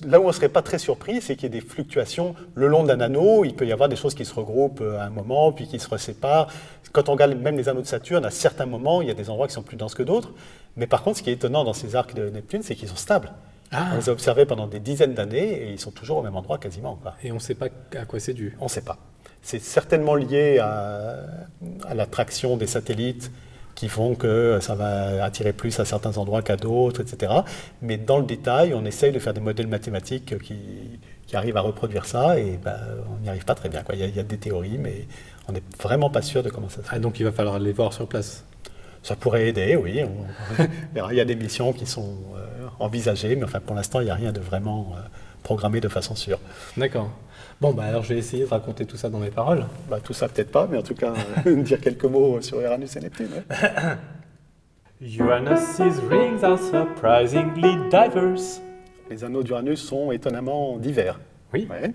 là 0.06 0.20
où 0.20 0.24
on 0.24 0.28
ne 0.28 0.34
serait 0.34 0.50
pas 0.50 0.62
très 0.62 0.80
surpris, 0.80 1.22
c'est 1.22 1.36
qu'il 1.36 1.44
y 1.44 1.46
ait 1.58 1.62
des 1.62 1.66
fluctuations 1.66 2.36
le 2.54 2.68
long 2.68 2.84
d'un 2.84 3.00
anneau. 3.00 3.46
Il 3.46 3.56
peut 3.56 3.66
y 3.66 3.72
avoir 3.72 3.90
des 3.90 3.96
choses 3.96 4.16
qui 4.16 4.26
se 4.26 4.34
regroupent 4.34 4.82
euh, 4.82 5.00
à 5.00 5.06
un 5.06 5.10
moment, 5.10 5.52
puis 5.52 5.68
qui 5.68 5.80
se 5.80 5.98
séparent. 5.98 6.48
Quand 6.92 7.10
on 7.10 7.14
regarde 7.14 7.34
même 7.36 7.58
les 7.58 7.70
anneaux 7.70 7.82
de 7.82 7.88
Saturne, 7.88 8.26
à 8.26 8.32
certains 8.32 8.66
moments, 8.66 9.02
il 9.02 9.08
y 9.08 9.12
a 9.12 9.14
des 9.14 9.30
endroits 9.30 9.48
qui 9.48 9.54
sont 9.54 9.64
plus 9.64 9.78
denses 9.78 9.96
que 9.96 10.04
d'autres. 10.04 10.34
Mais 10.76 10.88
par 10.88 11.04
contre, 11.04 11.18
ce 11.18 11.24
qui 11.24 11.30
est 11.30 11.34
étonnant 11.34 11.64
dans 11.64 11.74
ces 11.74 11.96
arcs 11.96 12.14
de 12.14 12.30
Neptune, 12.30 12.64
c'est 12.64 12.76
qu'ils 12.76 12.90
sont 12.90 12.96
stables. 12.96 13.32
Ah. 13.72 13.92
On 13.94 13.98
les 13.98 14.10
a 14.10 14.12
observés 14.12 14.46
pendant 14.46 14.68
des 14.68 14.80
dizaines 14.80 15.14
d'années 15.14 15.64
et 15.64 15.72
ils 15.72 15.80
sont 15.80 15.92
toujours 15.92 16.18
au 16.18 16.22
même 16.22 16.36
endroit 16.36 16.58
quasiment. 16.58 16.96
quoi. 17.02 17.16
Et 17.24 17.32
on 17.32 17.36
ne 17.36 17.40
sait 17.40 17.56
pas 17.56 17.68
à 17.96 18.06
quoi 18.06 18.20
c'est 18.20 18.34
dû. 18.34 18.56
On 18.60 18.66
ne 18.66 18.70
sait 18.70 18.82
pas. 18.82 18.98
C'est 19.42 19.60
certainement 19.60 20.16
lié 20.16 20.60
à, 20.60 21.18
à 21.88 21.94
l'attraction 21.94 22.58
des 22.58 22.68
satellites 22.68 23.32
qui 23.76 23.90
font 23.90 24.16
que 24.16 24.60
ça 24.62 24.74
va 24.74 25.24
attirer 25.24 25.52
plus 25.54 25.78
à 25.80 25.86
certains 25.86 26.18
endroits 26.18 26.42
qu'à 26.42 26.56
d'autres, 26.56 27.02
etc. 27.02 27.32
Mais 27.82 27.98
dans 27.98 28.18
le 28.20 28.26
détail, 28.26 28.74
on 28.74 28.86
essaye 28.86 29.12
de 29.12 29.20
faire 29.20 29.34
des 29.34 29.42
modèles 29.42 29.68
mathématiques 29.68 30.38
qui, 30.42 30.56
qui 31.28 31.36
arrivent 31.36 31.58
à 31.58 31.62
reproduire 31.62 32.06
ça 32.06 32.40
et 32.40 32.58
ben, 32.64 32.78
on 33.14 33.22
n'y 33.22 33.28
arrive 33.30 33.44
pas 33.46 33.56
très 33.56 33.68
bien. 33.70 33.84
quoi. 33.84 33.96
Il, 33.96 34.02
y 34.02 34.04
a, 34.04 34.08
il 34.08 34.16
y 34.16 34.20
a 34.20 34.24
des 34.24 34.38
théories, 34.38 34.78
mais 34.78 35.08
on 35.50 35.52
n'est 35.52 35.64
vraiment 35.82 36.10
pas 36.10 36.22
sûr 36.22 36.42
de 36.42 36.50
comment 36.50 36.70
ça 36.70 36.78
se 36.78 36.82
fait. 36.88 36.96
Ah, 36.96 37.00
donc 37.00 37.20
il 37.20 37.24
va 37.26 37.32
falloir 37.34 37.60
les 37.60 37.74
voir 37.74 37.92
sur 37.94 38.08
place? 38.08 38.46
Ça 39.04 39.16
pourrait 39.16 39.48
aider, 39.50 39.76
oui. 39.76 40.02
on- 40.04 40.64
il 41.12 41.18
y 41.18 41.22
a 41.22 41.26
des 41.26 41.36
missions 41.36 41.74
qui 41.74 41.86
sont 41.86 42.16
euh, 42.38 42.46
envisagées, 42.80 43.36
mais 43.36 43.44
enfin, 43.44 43.60
pour 43.60 43.76
l'instant, 43.76 44.00
il 44.00 44.06
n'y 44.06 44.10
a 44.10 44.16
rien 44.16 44.32
de 44.32 44.40
vraiment 44.40 44.94
euh, 44.96 45.02
programmé 45.44 45.82
de 45.82 45.90
façon 45.90 46.16
sûre. 46.16 46.40
D'accord. 46.78 47.12
Bon, 47.62 47.72
bah 47.72 47.84
alors 47.84 48.04
je 48.04 48.14
vais 48.14 48.20
essayer 48.20 48.44
de 48.44 48.50
raconter 48.50 48.86
tout 48.86 48.98
ça 48.98 49.10
dans 49.10 49.20
mes 49.20 49.30
paroles. 49.32 49.66
Bah, 49.90 50.00
tout 50.04 50.14
ça, 50.14 50.28
peut-être 50.28 50.52
pas, 50.52 50.68
mais 50.70 50.78
en 50.78 50.82
tout 50.84 50.94
cas, 50.96 51.14
euh, 51.48 51.56
dire 51.64 51.80
quelques 51.80 52.06
mots 52.06 52.42
sur 52.42 52.60
Uranus 52.60 52.96
et 52.96 53.00
Neptune. 53.00 53.30
ouais. 53.50 53.56
Uranus's 55.20 56.00
rings 56.10 56.44
are 56.44 56.58
surprisingly 56.58 57.76
diverse. 57.90 58.62
Les 59.10 59.24
anneaux 59.24 59.44
d'Uranus 59.44 59.82
sont 59.82 60.12
étonnamment 60.12 60.78
divers. 60.78 61.20
Oui. 61.54 61.68
Ouais. 61.70 61.92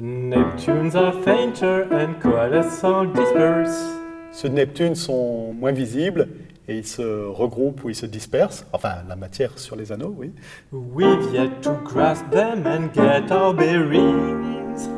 Neptune's 0.00 0.94
are 0.94 1.14
fainter 1.24 1.84
and 1.90 2.20
coalesce 2.20 2.84
are 2.84 3.06
dispersed. 3.06 3.96
Ceux 4.32 4.50
de 4.50 4.54
Neptune 4.54 4.94
sont 4.94 5.54
moins 5.54 5.72
visibles 5.72 6.28
et 6.68 6.78
ils 6.78 6.86
se 6.86 7.26
regroupent 7.26 7.84
ou 7.84 7.90
ils 7.90 7.94
se 7.94 8.06
dispersent. 8.06 8.66
Enfin, 8.72 8.96
la 9.08 9.16
matière 9.16 9.58
sur 9.58 9.76
les 9.76 9.92
anneaux, 9.92 10.14
oui. 10.16 10.32
We've 10.72 11.32
yet 11.32 11.60
to 11.62 11.72
grasp 11.84 12.28
them 12.30 12.66
and 12.66 12.92
get 12.94 13.32
our 13.32 13.54
bearings. 13.54 14.88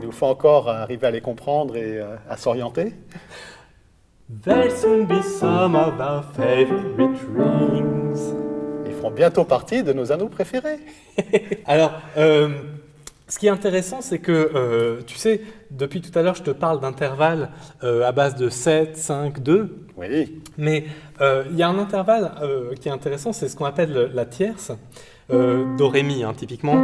Il 0.00 0.06
nous 0.06 0.12
faut 0.12 0.26
encore 0.26 0.68
arriver 0.68 1.06
à 1.06 1.10
les 1.10 1.20
comprendre 1.20 1.76
et 1.76 1.98
euh, 1.98 2.16
à 2.28 2.36
s'orienter. 2.36 2.94
There'll 4.42 4.70
soon 4.70 5.06
be 5.06 5.22
some 5.22 5.76
of 5.76 6.00
our 6.00 6.24
favorite 6.34 7.20
rings. 7.36 8.34
Ils 8.86 8.92
feront 8.92 9.10
bientôt 9.10 9.44
partie 9.44 9.82
de 9.82 9.92
nos 9.92 10.12
anneaux 10.12 10.28
préférés. 10.28 10.80
Alors, 11.66 11.92
euh, 12.16 12.48
ce 13.34 13.38
qui 13.40 13.48
est 13.48 13.50
intéressant, 13.50 14.00
c'est 14.00 14.20
que, 14.20 14.30
euh, 14.54 15.00
tu 15.08 15.16
sais, 15.16 15.40
depuis 15.72 16.00
tout 16.00 16.16
à 16.16 16.22
l'heure, 16.22 16.36
je 16.36 16.44
te 16.44 16.52
parle 16.52 16.78
d'intervalles 16.78 17.50
euh, 17.82 18.06
à 18.06 18.12
base 18.12 18.36
de 18.36 18.48
7, 18.48 18.96
5, 18.96 19.40
2. 19.40 19.88
Oui. 19.96 20.40
Mais 20.56 20.84
euh, 21.20 21.42
il 21.50 21.56
y 21.56 21.64
a 21.64 21.68
un 21.68 21.80
intervalle 21.80 22.30
qui 22.80 22.88
est 22.88 22.92
intéressant, 22.92 23.32
c'est 23.32 23.48
ce 23.48 23.56
qu'on 23.56 23.64
appelle 23.64 24.12
la 24.14 24.24
tierce, 24.24 24.70
Do, 25.28 25.88
Ré, 25.88 26.04
Mi, 26.04 26.22
hein, 26.22 26.32
typiquement. 26.36 26.76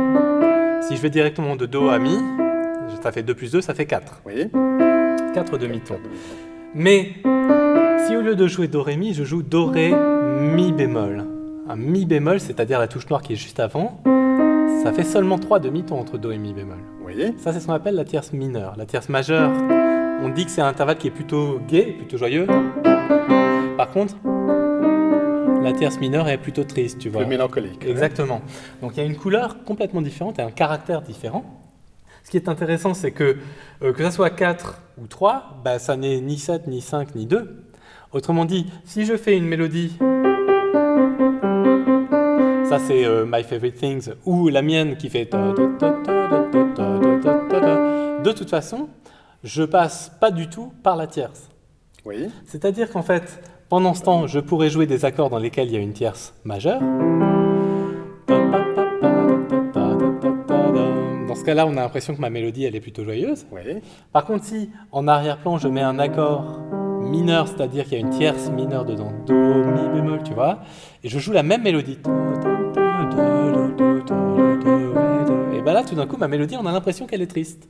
Si 0.82 0.96
je 0.96 1.01
vais 1.01 1.11
directement 1.11 1.55
de 1.55 1.66
Do 1.66 1.88
à 1.88 2.01
Mi, 2.01 2.18
ça 3.01 3.12
fait 3.12 3.22
2 3.22 3.32
plus 3.32 3.53
2, 3.53 3.61
ça 3.61 3.72
fait 3.72 3.86
4. 3.86 4.22
Oui. 4.26 4.51
4 5.32 5.57
demi-tons. 5.57 6.01
Mais 6.74 7.12
si 8.09 8.16
au 8.16 8.22
lieu 8.22 8.34
de 8.34 8.48
jouer 8.48 8.66
Do, 8.66 8.82
Ré, 8.82 8.96
Mi, 8.96 9.14
je 9.14 9.22
joue 9.22 9.44
Do, 9.44 9.66
Ré, 9.66 9.92
Mi 9.92 10.72
bémol. 10.72 11.26
Un 11.68 11.76
Mi 11.76 12.07
bémol, 12.07 12.40
c'est-à-dire 12.40 12.80
la 12.80 12.88
touche 12.88 13.09
noire 13.09 13.22
qui 13.22 13.34
est 13.34 13.36
juste 13.36 13.61
avant, 13.61 14.03
ça 14.83 14.93
fait 14.93 15.05
seulement 15.05 15.39
3 15.39 15.59
demi-tons 15.61 15.99
entre 15.99 16.18
Do 16.18 16.31
et 16.31 16.39
Mi 16.39 16.53
bémol. 16.53 16.79
Oui. 17.05 17.35
Ça, 17.39 17.53
c'est 17.53 17.61
ce 17.61 17.66
qu'on 17.66 17.73
appelle 17.73 17.95
la 17.95 18.05
tierce 18.05 18.33
mineure. 18.33 18.75
La 18.77 18.87
tierce 18.87 19.09
majeure, 19.09 19.51
on 20.23 20.29
dit 20.29 20.45
que 20.45 20.51
c'est 20.51 20.61
un 20.61 20.68
intervalle 20.68 20.97
qui 20.99 21.09
est 21.09 21.12
plutôt 21.12 21.61
gai, 21.68 21.95
plutôt 21.99 22.16
joyeux. 22.16 22.47
Par 23.77 23.91
contre, 23.91 24.14
la 25.62 25.73
tierce 25.73 25.99
mineure 26.01 26.29
est 26.29 26.39
plutôt 26.39 26.64
triste, 26.64 26.99
tu 26.99 27.09
vois. 27.09 27.23
Plus 27.23 27.31
mélancolique. 27.31 27.85
Exactement. 27.87 28.41
Donc 28.81 28.93
il 28.97 29.01
y 29.01 29.03
a 29.03 29.07
une 29.07 29.16
couleur 29.16 29.64
complètement 29.64 30.03
différente 30.03 30.39
et 30.39 30.43
un 30.43 30.51
caractère 30.51 31.03
différent. 31.03 31.45
Ce 32.25 32.31
qui 32.31 32.37
est 32.37 32.49
intéressant, 32.49 32.95
c'est 32.95 33.12
que 33.12 33.37
euh, 33.83 33.93
que 33.93 34.03
ça 34.03 34.11
soit 34.11 34.31
4 34.31 34.81
ou 35.03 35.07
3, 35.07 35.61
bah, 35.64 35.79
ça 35.79 35.97
n'est 35.97 36.21
ni 36.21 36.39
7, 36.39 36.66
ni 36.66 36.81
5, 36.81 37.14
ni 37.14 37.27
2. 37.27 37.64
Autrement 38.12 38.45
dit, 38.45 38.66
si 38.85 39.05
je 39.05 39.16
fais 39.16 39.37
une 39.37 39.47
mélodie, 39.47 39.97
ça, 42.71 42.79
c'est 42.79 43.05
My 43.27 43.43
Favorite 43.43 43.75
Things 43.75 44.11
ou 44.25 44.49
la 44.49 44.62
mienne 44.62 44.97
qui 44.97 45.11
fait. 45.11 45.25
De 48.23 48.31
toute 48.31 48.49
façon, 48.49 48.89
je 49.43 49.64
passe 49.64 50.12
pas 50.21 50.31
du 50.31 50.49
tout 50.49 50.73
par 50.85 50.95
la 50.95 51.09
tierce. 51.09 51.51
Oui. 52.05 52.29
C'est-à-dire 52.45 52.89
qu'en 52.93 53.03
fait, 53.03 53.43
pendant 53.68 53.93
ce 53.93 54.03
temps, 54.03 54.29
je 54.29 54.39
pourrais 54.39 54.71
jouer 54.71 54.87
des 54.87 55.05
accords 55.05 55.31
dans 55.31 55.41
lesquels 55.41 55.66
il 55.66 55.75
y 55.75 55.77
a 55.79 55.81
une 55.81 55.95
tierce 55.95 56.33
majeure. 56.45 56.81
Dans 61.27 61.35
ce 61.35 61.43
cas-là, 61.45 61.66
on 61.66 61.73
a 61.73 61.81
l'impression 61.81 62.14
que 62.14 62.21
ma 62.21 62.31
mélodie, 62.31 62.66
elle 62.66 62.77
est 62.77 62.81
plutôt 62.81 63.03
joyeuse. 63.03 63.47
Oui. 63.51 63.62
Par 64.12 64.25
contre, 64.25 64.45
si 64.45 64.71
en 64.93 65.09
arrière-plan, 65.09 65.59
je 65.59 65.66
mets 65.66 65.83
un 65.83 65.99
accord 65.99 66.61
mineur, 67.01 67.49
c'est-à-dire 67.49 67.83
qu'il 67.83 67.95
y 67.95 67.97
a 67.97 67.99
une 67.99 68.11
tierce 68.11 68.49
mineure 68.51 68.85
dedans, 68.85 69.11
Do, 69.27 69.35
Mi 69.35 69.89
bémol, 69.89 70.23
tu 70.23 70.35
vois, 70.35 70.61
et 71.03 71.09
je 71.09 71.18
joue 71.18 71.33
la 71.33 71.43
même 71.43 71.62
mélodie. 71.62 71.99
D'un 76.01 76.07
coup, 76.07 76.16
ma 76.16 76.28
mélodie, 76.28 76.57
on 76.59 76.66
a 76.66 76.72
l'impression 76.72 77.07
qu'elle 77.07 77.22
est 77.22 77.26
triste. 77.30 77.68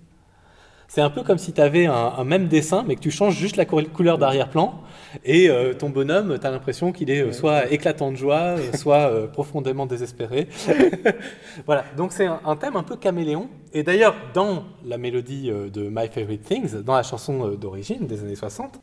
C'est 0.89 1.01
un 1.03 1.11
peu 1.11 1.23
comme 1.23 1.39
si 1.39 1.53
tu 1.53 1.61
avais 1.61 1.87
un, 1.87 1.95
un 2.19 2.25
même 2.25 2.49
dessin, 2.49 2.85
mais 2.85 2.97
que 2.97 3.01
tu 3.01 3.13
changes 3.13 3.37
juste 3.37 3.57
la 3.57 3.65
cou- 3.65 3.81
couleur 3.95 4.19
d'arrière-plan. 4.19 4.81
Et 5.25 5.49
euh, 5.49 5.73
ton 5.73 5.89
bonhomme, 5.89 6.37
tu 6.41 6.45
as 6.47 6.51
l'impression 6.51 6.91
qu'il 6.91 7.11
est 7.11 7.21
euh, 7.23 7.33
soit 7.33 7.71
éclatant 7.71 8.11
de 8.11 8.17
joie, 8.17 8.57
euh, 8.59 8.73
soit 8.75 9.09
euh, 9.09 9.29
profondément 9.29 9.87
désespéré. 9.87 10.49
voilà, 11.67 11.85
donc 11.97 12.11
c'est 12.13 12.27
un, 12.27 12.41
un 12.45 12.57
thème 12.57 12.75
un 12.75 12.83
peu 12.83 12.97
caméléon. 12.97 13.49
Et 13.73 13.85
d'ailleurs, 13.85 14.17
dans 14.35 14.65
la 14.85 14.99
mélodie 14.99 15.49
de 15.73 15.89
My 15.89 16.09
Favorite 16.09 16.43
Things, 16.43 16.83
dans 16.83 16.95
la 16.97 17.05
chanson 17.05 17.51
d'origine 17.51 18.09
des 18.09 18.23
années 18.23 18.35
60, 18.35 18.81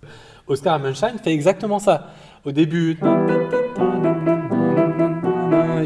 Oscar 0.47 0.75
Hammerstein 0.75 1.17
fait 1.21 1.33
exactement 1.33 1.79
ça. 1.79 2.07
Au 2.45 2.53
début, 2.53 2.97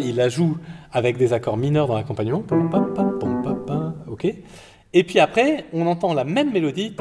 il 0.04 0.16
la 0.16 0.30
joue 0.30 0.58
avec 0.92 1.18
des 1.18 1.34
accords 1.34 1.58
mineurs 1.58 1.88
dans 1.88 1.96
l'accompagnement. 1.96 2.44
Ok. 4.08 4.34
Et 4.94 5.04
puis 5.04 5.20
après, 5.20 5.66
on 5.72 5.88
entend 5.88 6.14
la 6.14 6.26
même 6.26 6.52
mélodie. 6.52 6.96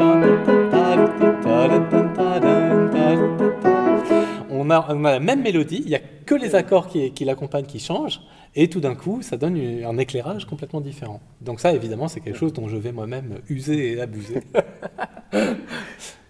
On 4.53 4.71
a, 4.71 4.87
on 4.91 5.05
a 5.05 5.13
la 5.13 5.21
même 5.21 5.43
mélodie, 5.43 5.83
il 5.85 5.89
n'y 5.89 5.97
a 5.97 6.01
que 6.01 6.35
les 6.35 6.55
accords 6.55 6.87
qui, 6.87 7.13
qui 7.13 7.25
l'accompagnent 7.25 7.67
qui 7.67 7.81
changent, 7.81 8.21
et 8.55 8.69
tout 8.69 8.81
d'un 8.81 8.95
coup, 8.95 9.23
ça 9.23 9.37
donne 9.37 9.57
un 9.85 9.99
éclairage 9.99 10.45
complètement 10.45 10.81
différent. 10.81 11.21
Donc 11.41 11.59
ça, 11.61 11.73
évidemment, 11.73 12.07
c'est 12.07 12.21
quelque 12.21 12.39
chose 12.39 12.53
dont 12.53 12.69
je 12.69 12.77
vais 12.77 12.93
moi-même 12.93 13.41
user 13.49 13.93
et 13.93 14.01
abuser. 14.01 14.43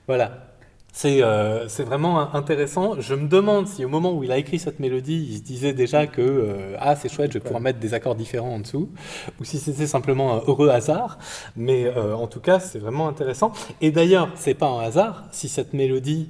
voilà. 0.06 0.49
C'est 0.92 1.22
euh, 1.22 1.68
c'est 1.68 1.84
vraiment 1.84 2.34
intéressant. 2.34 3.00
Je 3.00 3.14
me 3.14 3.28
demande 3.28 3.68
si 3.68 3.84
au 3.84 3.88
moment 3.88 4.12
où 4.12 4.24
il 4.24 4.32
a 4.32 4.38
écrit 4.38 4.58
cette 4.58 4.80
mélodie, 4.80 5.28
il 5.30 5.36
se 5.38 5.42
disait 5.42 5.72
déjà 5.72 6.06
que 6.06 6.20
euh, 6.20 6.76
ah 6.78 6.96
c'est 6.96 7.08
chouette, 7.08 7.32
je 7.32 7.38
vais 7.38 7.42
pouvoir 7.42 7.60
mettre 7.60 7.78
des 7.78 7.94
accords 7.94 8.16
différents 8.16 8.54
en 8.54 8.58
dessous, 8.58 8.90
ou 9.40 9.44
si 9.44 9.58
c'était 9.58 9.86
simplement 9.86 10.34
un 10.34 10.42
heureux 10.46 10.68
hasard. 10.68 11.18
Mais 11.56 11.84
euh, 11.84 12.14
en 12.14 12.26
tout 12.26 12.40
cas, 12.40 12.58
c'est 12.58 12.78
vraiment 12.78 13.08
intéressant. 13.08 13.52
Et 13.80 13.92
d'ailleurs, 13.92 14.30
c'est 14.34 14.54
pas 14.54 14.66
un 14.66 14.80
hasard 14.80 15.24
si 15.30 15.48
cette 15.48 15.74
mélodie 15.74 16.28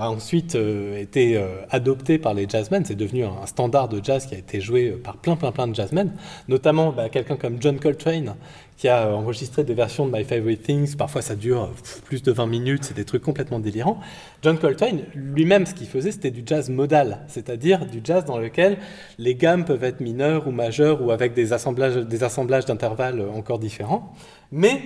a 0.00 0.10
ensuite 0.10 0.56
été 0.56 1.40
adoptée 1.70 2.18
par 2.18 2.34
les 2.34 2.48
jazzmen. 2.48 2.84
C'est 2.84 2.96
devenu 2.96 3.24
un, 3.24 3.46
standard 3.46 3.88
de 3.88 4.02
jazz 4.02 4.26
qui 4.26 4.34
a 4.34 4.38
été 4.38 4.60
joué 4.60 4.90
par 4.90 5.16
plein 5.16 5.36
plein 5.36 5.52
plein 5.52 5.68
de 5.68 5.76
jazzmen, 5.76 6.12
notamment 6.48 6.90
bah, 6.90 7.08
quelqu'un 7.08 7.36
comme 7.36 7.62
John 7.62 7.78
Coltrane 7.78 8.34
qui 8.76 8.88
a 8.88 9.06
euh, 9.06 9.12
enregistré 9.12 9.64
des 9.64 9.74
versions 9.74 10.06
de 10.06 10.16
My 10.16 10.24
Favorite 10.24 10.62
Things. 10.62 10.96
Parfois, 10.96 11.22
ça 11.22 11.34
dure 11.34 11.70
plus 12.04 12.22
de 12.22 12.32
20 12.32 12.46
minutes, 12.46 12.84
c'est 12.84 12.96
des 12.96 13.04
trucs 13.04 13.22
complètement 13.22 13.58
délirants. 13.58 14.00
John 14.42 14.58
Coltrane, 14.58 15.02
lui-même, 15.14 15.66
ce 15.66 15.74
qu'il 15.74 15.86
faisait, 15.86 16.12
c'était 16.12 16.30
du 16.30 16.42
jazz 16.44 16.68
modal, 16.70 17.24
c'est-à-dire 17.28 17.86
du 17.86 18.00
jazz 18.02 18.24
dans 18.24 18.38
lequel 18.38 18.78
les 19.18 19.34
gammes 19.34 19.64
peuvent 19.64 19.84
être 19.84 20.00
mineures 20.00 20.46
ou 20.46 20.50
majeures 20.50 21.02
ou 21.02 21.10
avec 21.10 21.34
des 21.34 21.52
assemblages, 21.52 21.96
des 21.96 22.24
assemblages 22.24 22.66
d'intervalles 22.66 23.22
encore 23.34 23.58
différents. 23.58 24.12
Mais 24.52 24.82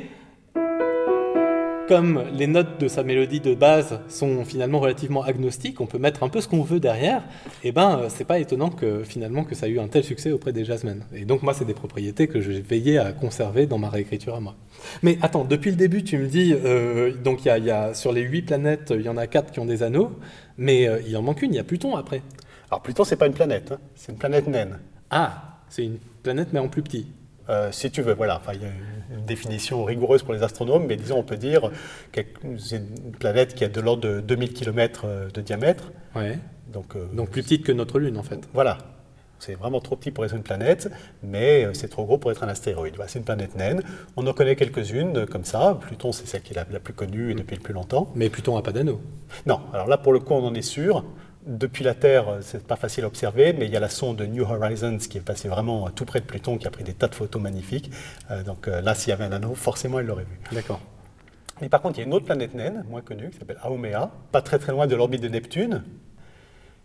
comme 1.90 2.22
les 2.32 2.46
notes 2.46 2.80
de 2.80 2.86
sa 2.86 3.02
mélodie 3.02 3.40
de 3.40 3.52
base 3.52 3.98
sont 4.08 4.44
finalement 4.44 4.78
relativement 4.78 5.24
agnostiques, 5.24 5.80
on 5.80 5.86
peut 5.86 5.98
mettre 5.98 6.22
un 6.22 6.28
peu 6.28 6.40
ce 6.40 6.46
qu'on 6.46 6.62
veut 6.62 6.78
derrière, 6.78 7.24
et 7.64 7.72
ben 7.72 7.98
euh, 7.98 8.06
c'est 8.08 8.24
pas 8.24 8.38
étonnant 8.38 8.70
que 8.70 9.02
finalement 9.02 9.42
que 9.42 9.56
ça 9.56 9.66
a 9.66 9.68
eu 9.68 9.80
un 9.80 9.88
tel 9.88 10.04
succès 10.04 10.30
auprès 10.30 10.52
des 10.52 10.64
jazzmen. 10.64 11.02
Et 11.12 11.24
donc 11.24 11.42
moi 11.42 11.52
c'est 11.52 11.64
des 11.64 11.74
propriétés 11.74 12.28
que 12.28 12.40
je 12.40 12.52
vais 12.52 12.60
veiller 12.60 12.98
à 12.98 13.10
conserver 13.10 13.66
dans 13.66 13.78
ma 13.78 13.88
réécriture 13.88 14.36
à 14.36 14.40
moi. 14.40 14.54
Mais 15.02 15.18
attends, 15.20 15.42
depuis 15.42 15.70
le 15.72 15.76
début 15.76 16.04
tu 16.04 16.16
me 16.16 16.28
dis, 16.28 16.54
euh, 16.54 17.12
donc 17.12 17.44
il 17.44 17.48
y 17.48 17.50
a, 17.50 17.58
il 17.58 17.64
y 17.64 17.72
a- 17.72 17.92
sur 17.92 18.12
les 18.12 18.22
huit 18.22 18.42
planètes, 18.42 18.92
il 18.96 19.02
y 19.02 19.08
en 19.08 19.16
a 19.16 19.26
quatre 19.26 19.50
qui 19.50 19.58
ont 19.58 19.66
des 19.66 19.82
anneaux, 19.82 20.12
mais 20.58 20.86
euh, 20.86 21.00
il 21.04 21.16
en 21.16 21.22
manque 21.22 21.42
une, 21.42 21.52
il 21.54 21.56
y 21.56 21.60
a 21.60 21.64
Pluton 21.64 21.96
après. 21.96 22.22
Alors 22.70 22.82
Pluton, 22.82 23.02
c'est 23.02 23.16
pas 23.16 23.26
une 23.26 23.32
planète, 23.34 23.72
hein, 23.72 23.80
c'est 23.96 24.12
une 24.12 24.18
planète 24.18 24.46
naine. 24.46 24.78
Ah, 25.10 25.58
c'est 25.68 25.82
une 25.82 25.98
planète 26.22 26.50
mais 26.52 26.60
en 26.60 26.68
plus 26.68 26.82
petit. 26.82 27.08
Euh, 27.50 27.70
si 27.72 27.90
tu 27.90 28.00
veux, 28.02 28.14
voilà. 28.14 28.36
Enfin, 28.36 28.52
il 28.54 28.62
y 28.62 28.64
a 28.64 28.68
une, 28.68 29.24
définition 29.26 29.84
rigoureuse 29.84 30.22
pour 30.22 30.34
les 30.34 30.42
astronomes, 30.42 30.86
mais 30.86 30.96
disons, 30.96 31.18
on 31.18 31.22
peut 31.22 31.36
dire 31.36 31.70
que 32.10 32.20
c'est 32.58 32.76
une 32.76 33.12
planète 33.12 33.54
qui 33.54 33.64
a 33.64 33.68
de 33.68 33.80
l'ordre 33.80 34.02
de 34.02 34.20
2000 34.20 34.52
km 34.52 35.06
de 35.32 35.40
diamètre. 35.40 35.92
Ouais. 36.16 36.38
Donc, 36.72 36.96
euh, 36.96 37.06
Donc 37.12 37.30
plus 37.30 37.42
petite 37.42 37.64
que 37.64 37.72
notre 37.72 37.98
Lune 37.98 38.18
en 38.18 38.22
fait. 38.22 38.48
voilà. 38.54 38.78
C'est 39.38 39.54
vraiment 39.54 39.80
trop 39.80 39.96
petit 39.96 40.10
pour 40.10 40.26
être 40.26 40.34
une 40.34 40.42
planète, 40.42 40.90
mais 41.22 41.64
euh, 41.64 41.72
c'est 41.72 41.88
trop 41.88 42.04
gros 42.04 42.18
pour 42.18 42.30
être 42.30 42.44
un 42.44 42.48
astéroïde. 42.48 42.96
Voilà, 42.96 43.08
c'est 43.08 43.20
une 43.20 43.24
planète 43.24 43.56
naine. 43.56 43.82
On 44.16 44.26
en 44.26 44.34
connaît 44.34 44.54
quelques-unes 44.54 45.16
euh, 45.16 45.26
comme 45.26 45.44
ça. 45.44 45.78
Pluton, 45.80 46.12
c'est 46.12 46.26
celle 46.26 46.42
qui 46.42 46.52
est 46.52 46.56
la, 46.56 46.66
la 46.70 46.78
plus 46.78 46.92
connue 46.92 47.30
et 47.30 47.34
depuis 47.34 47.56
le 47.56 47.62
plus 47.62 47.72
longtemps. 47.72 48.12
Mais 48.14 48.28
Pluton 48.28 48.56
n'a 48.56 48.60
pas 48.60 48.72
d'anneau. 48.72 49.00
Non, 49.46 49.60
alors 49.72 49.88
là, 49.88 49.96
pour 49.96 50.12
le 50.12 50.18
coup, 50.18 50.34
on 50.34 50.46
en 50.46 50.54
est 50.54 50.60
sûr. 50.60 51.06
Depuis 51.46 51.84
la 51.84 51.94
Terre, 51.94 52.28
euh, 52.28 52.38
c'est 52.42 52.66
pas 52.66 52.76
facile 52.76 53.04
à 53.04 53.06
observer, 53.06 53.54
mais 53.54 53.64
il 53.64 53.72
y 53.72 53.76
a 53.76 53.80
la 53.80 53.88
sonde 53.88 54.20
New 54.20 54.44
Horizons 54.44 54.98
qui 54.98 55.16
est 55.16 55.22
passée 55.22 55.48
vraiment 55.48 55.88
tout 55.90 56.04
près 56.04 56.20
de 56.20 56.26
Pluton, 56.26 56.58
qui 56.58 56.66
a 56.66 56.70
pris 56.70 56.84
des 56.84 56.92
tas 56.92 57.08
de 57.08 57.14
photos 57.14 57.40
magnifiques. 57.40 57.90
Euh, 58.30 58.42
donc 58.42 58.68
euh, 58.68 58.82
là, 58.82 58.94
s'il 58.94 59.08
y 59.08 59.12
avait 59.12 59.24
un 59.24 59.32
anneau, 59.32 59.54
forcément, 59.54 60.00
elle 60.00 60.06
l'aurait 60.06 60.24
vu. 60.24 60.38
D'accord. 60.52 60.80
Mais 61.62 61.70
par 61.70 61.80
contre, 61.80 61.98
il 61.98 62.02
y 62.02 62.04
a 62.04 62.06
une 62.06 62.12
autre 62.12 62.26
planète 62.26 62.54
naine, 62.54 62.84
moins 62.90 63.00
connue, 63.00 63.30
qui 63.30 63.38
s'appelle 63.38 63.58
Haumea, 63.64 64.10
pas 64.32 64.42
très 64.42 64.58
très 64.58 64.72
loin 64.72 64.86
de 64.86 64.94
l'orbite 64.94 65.22
de 65.22 65.28
Neptune, 65.28 65.82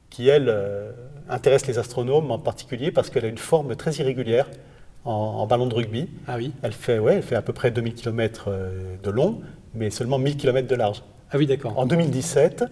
qui, 0.10 0.30
elle, 0.30 0.48
euh, 0.48 0.94
intéresse 1.28 1.68
les 1.68 1.78
astronomes 1.78 2.32
en 2.32 2.40
particulier 2.40 2.92
parce 2.92 3.10
qu'elle 3.10 3.26
a 3.26 3.30
une 3.30 3.38
forme 3.38 3.76
très 3.76 3.92
irrégulière 3.96 4.50
en, 5.04 5.12
en 5.12 5.48
ballon 5.48 5.68
de 5.68 5.76
rugby. 5.76 6.10
Ah 6.28 6.38
oui. 6.38 6.54
Elle 6.62 6.72
fait, 6.72 6.98
ouais, 6.98 7.16
elle 7.16 7.24
fait 7.24 7.36
à 7.36 7.42
peu 7.42 7.52
près 7.52 7.72
2000 7.72 7.94
km 7.96 8.50
de 9.04 9.10
long, 9.10 9.42
mais 9.74 9.90
seulement 9.90 10.18
1000 10.18 10.38
km 10.38 10.66
de 10.66 10.76
large. 10.76 11.04
Ah 11.32 11.38
oui, 11.38 11.46
d'accord. 11.46 11.78
En 11.78 11.86
2017, 11.86 12.66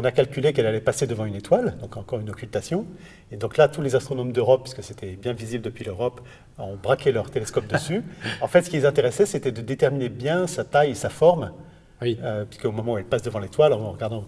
on 0.00 0.04
a 0.04 0.12
calculé 0.12 0.52
qu'elle 0.52 0.66
allait 0.66 0.80
passer 0.80 1.08
devant 1.08 1.24
une 1.24 1.34
étoile, 1.34 1.76
donc 1.80 1.96
encore 1.96 2.20
une 2.20 2.30
occultation. 2.30 2.86
Et 3.32 3.36
donc 3.36 3.56
là, 3.56 3.66
tous 3.66 3.82
les 3.82 3.96
astronomes 3.96 4.30
d'Europe, 4.32 4.62
puisque 4.62 4.84
c'était 4.84 5.16
bien 5.16 5.32
visible 5.32 5.64
depuis 5.64 5.84
l'Europe, 5.84 6.20
ont 6.56 6.76
braqué 6.76 7.10
leur 7.10 7.30
télescope 7.32 7.66
dessus. 7.66 8.02
En 8.40 8.46
fait, 8.46 8.62
ce 8.62 8.70
qui 8.70 8.76
les 8.76 8.86
intéressait, 8.86 9.26
c'était 9.26 9.50
de 9.50 9.60
déterminer 9.60 10.08
bien 10.08 10.46
sa 10.46 10.62
taille 10.64 10.90
et 10.92 10.94
sa 10.94 11.08
forme, 11.10 11.52
Oui. 12.00 12.16
euh, 12.22 12.44
puisqu'au 12.44 12.70
moment 12.70 12.92
où 12.92 12.98
elle 12.98 13.04
passe 13.06 13.22
devant 13.22 13.40
l'étoile, 13.40 13.72
en 13.72 13.90
regardant 13.90 14.24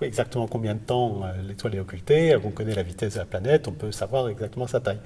exactement 0.00 0.46
combien 0.46 0.74
de 0.74 0.80
temps 0.80 1.20
euh, 1.24 1.42
l'étoile 1.46 1.74
est 1.74 1.80
occultée, 1.80 2.34
on 2.42 2.50
connaît 2.50 2.74
la 2.74 2.82
vitesse 2.82 3.14
de 3.14 3.18
la 3.18 3.26
planète, 3.26 3.68
on 3.68 3.72
peut 3.72 3.92
savoir 3.92 4.28
exactement 4.30 4.66
sa 4.66 4.80
taille. 4.80 5.00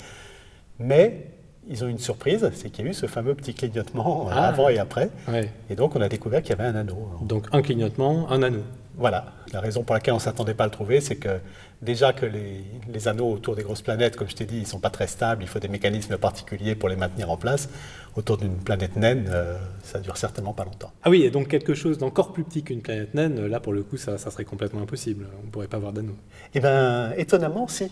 Mais 0.79 1.27
ils 1.69 1.83
ont 1.83 1.89
eu 1.89 1.91
une 1.91 1.99
surprise, 1.99 2.49
c'est 2.55 2.71
qu'il 2.71 2.85
y 2.85 2.89
a 2.89 2.91
eu 2.93 2.95
ce 2.95 3.07
fameux 3.07 3.35
petit 3.35 3.55
clignotement 3.55 4.29
euh, 4.29 4.33
Ah. 4.33 4.47
avant 4.49 4.69
et 4.69 4.79
après. 4.79 5.11
Ouais. 5.27 5.51
Et 5.71 5.75
donc, 5.75 5.97
on 5.97 6.01
a 6.01 6.09
découvert 6.09 6.43
qu'il 6.43 6.51
y 6.51 6.61
avait 6.61 6.69
un 6.69 6.77
anneau. 6.77 7.09
Donc 7.23 7.47
un 7.53 7.63
clignotement, 7.63 8.31
un 8.31 8.43
anneau. 8.45 8.63
Voilà, 8.97 9.33
la 9.53 9.61
raison 9.61 9.83
pour 9.83 9.95
laquelle 9.95 10.15
on 10.15 10.19
ne 10.19 10.23
s'attendait 10.23 10.55
pas 10.55 10.65
à 10.65 10.67
le 10.69 10.71
trouver, 10.73 11.01
c'est 11.01 11.17
que 11.17 11.41
déjà 11.83 12.13
que 12.13 12.27
les, 12.27 12.65
les 12.89 13.09
anneaux 13.09 13.33
autour 13.33 13.57
des 13.57 13.65
grosses 13.65 13.83
planètes, 13.83 14.15
comme 14.17 14.29
je 14.29 14.37
t'ai 14.37 14.45
dit, 14.45 14.59
ils 14.59 14.63
ne 14.63 14.67
sont 14.67 14.79
pas 14.79 14.91
très 14.91 15.09
stables, 15.09 15.43
il 15.43 15.49
faut 15.49 15.59
des 15.59 15.67
mécanismes 15.69 16.17
particuliers 16.17 16.77
pour 16.77 16.89
les 16.89 16.95
maintenir 16.97 17.29
en 17.31 17.37
place. 17.37 17.69
Autour 18.15 18.37
d'une 18.39 18.57
planète 18.57 18.95
naine, 18.95 19.29
euh, 19.29 19.59
ça 19.83 19.99
dure 19.99 20.17
certainement 20.17 20.53
pas 20.53 20.65
longtemps. 20.65 20.93
Ah 21.03 21.11
oui, 21.11 21.23
et 21.25 21.31
donc 21.31 21.49
quelque 21.49 21.75
chose 21.75 21.99
d'encore 21.99 22.33
plus 22.33 22.45
petit 22.45 22.63
qu'une 22.63 22.83
planète 22.83 23.15
naine, 23.15 23.45
là 23.47 23.59
pour 23.59 23.73
le 23.73 23.83
coup 23.83 23.97
ça, 23.97 24.17
ça 24.19 24.31
serait 24.31 24.45
complètement 24.45 24.83
impossible. 24.83 25.27
On 25.43 25.47
ne 25.47 25.51
pourrait 25.51 25.67
pas 25.67 25.79
avoir 25.79 25.93
d'anneau. 25.93 26.15
Eh 26.55 26.61
bien, 26.61 27.11
étonnamment, 27.17 27.67
si. 27.67 27.91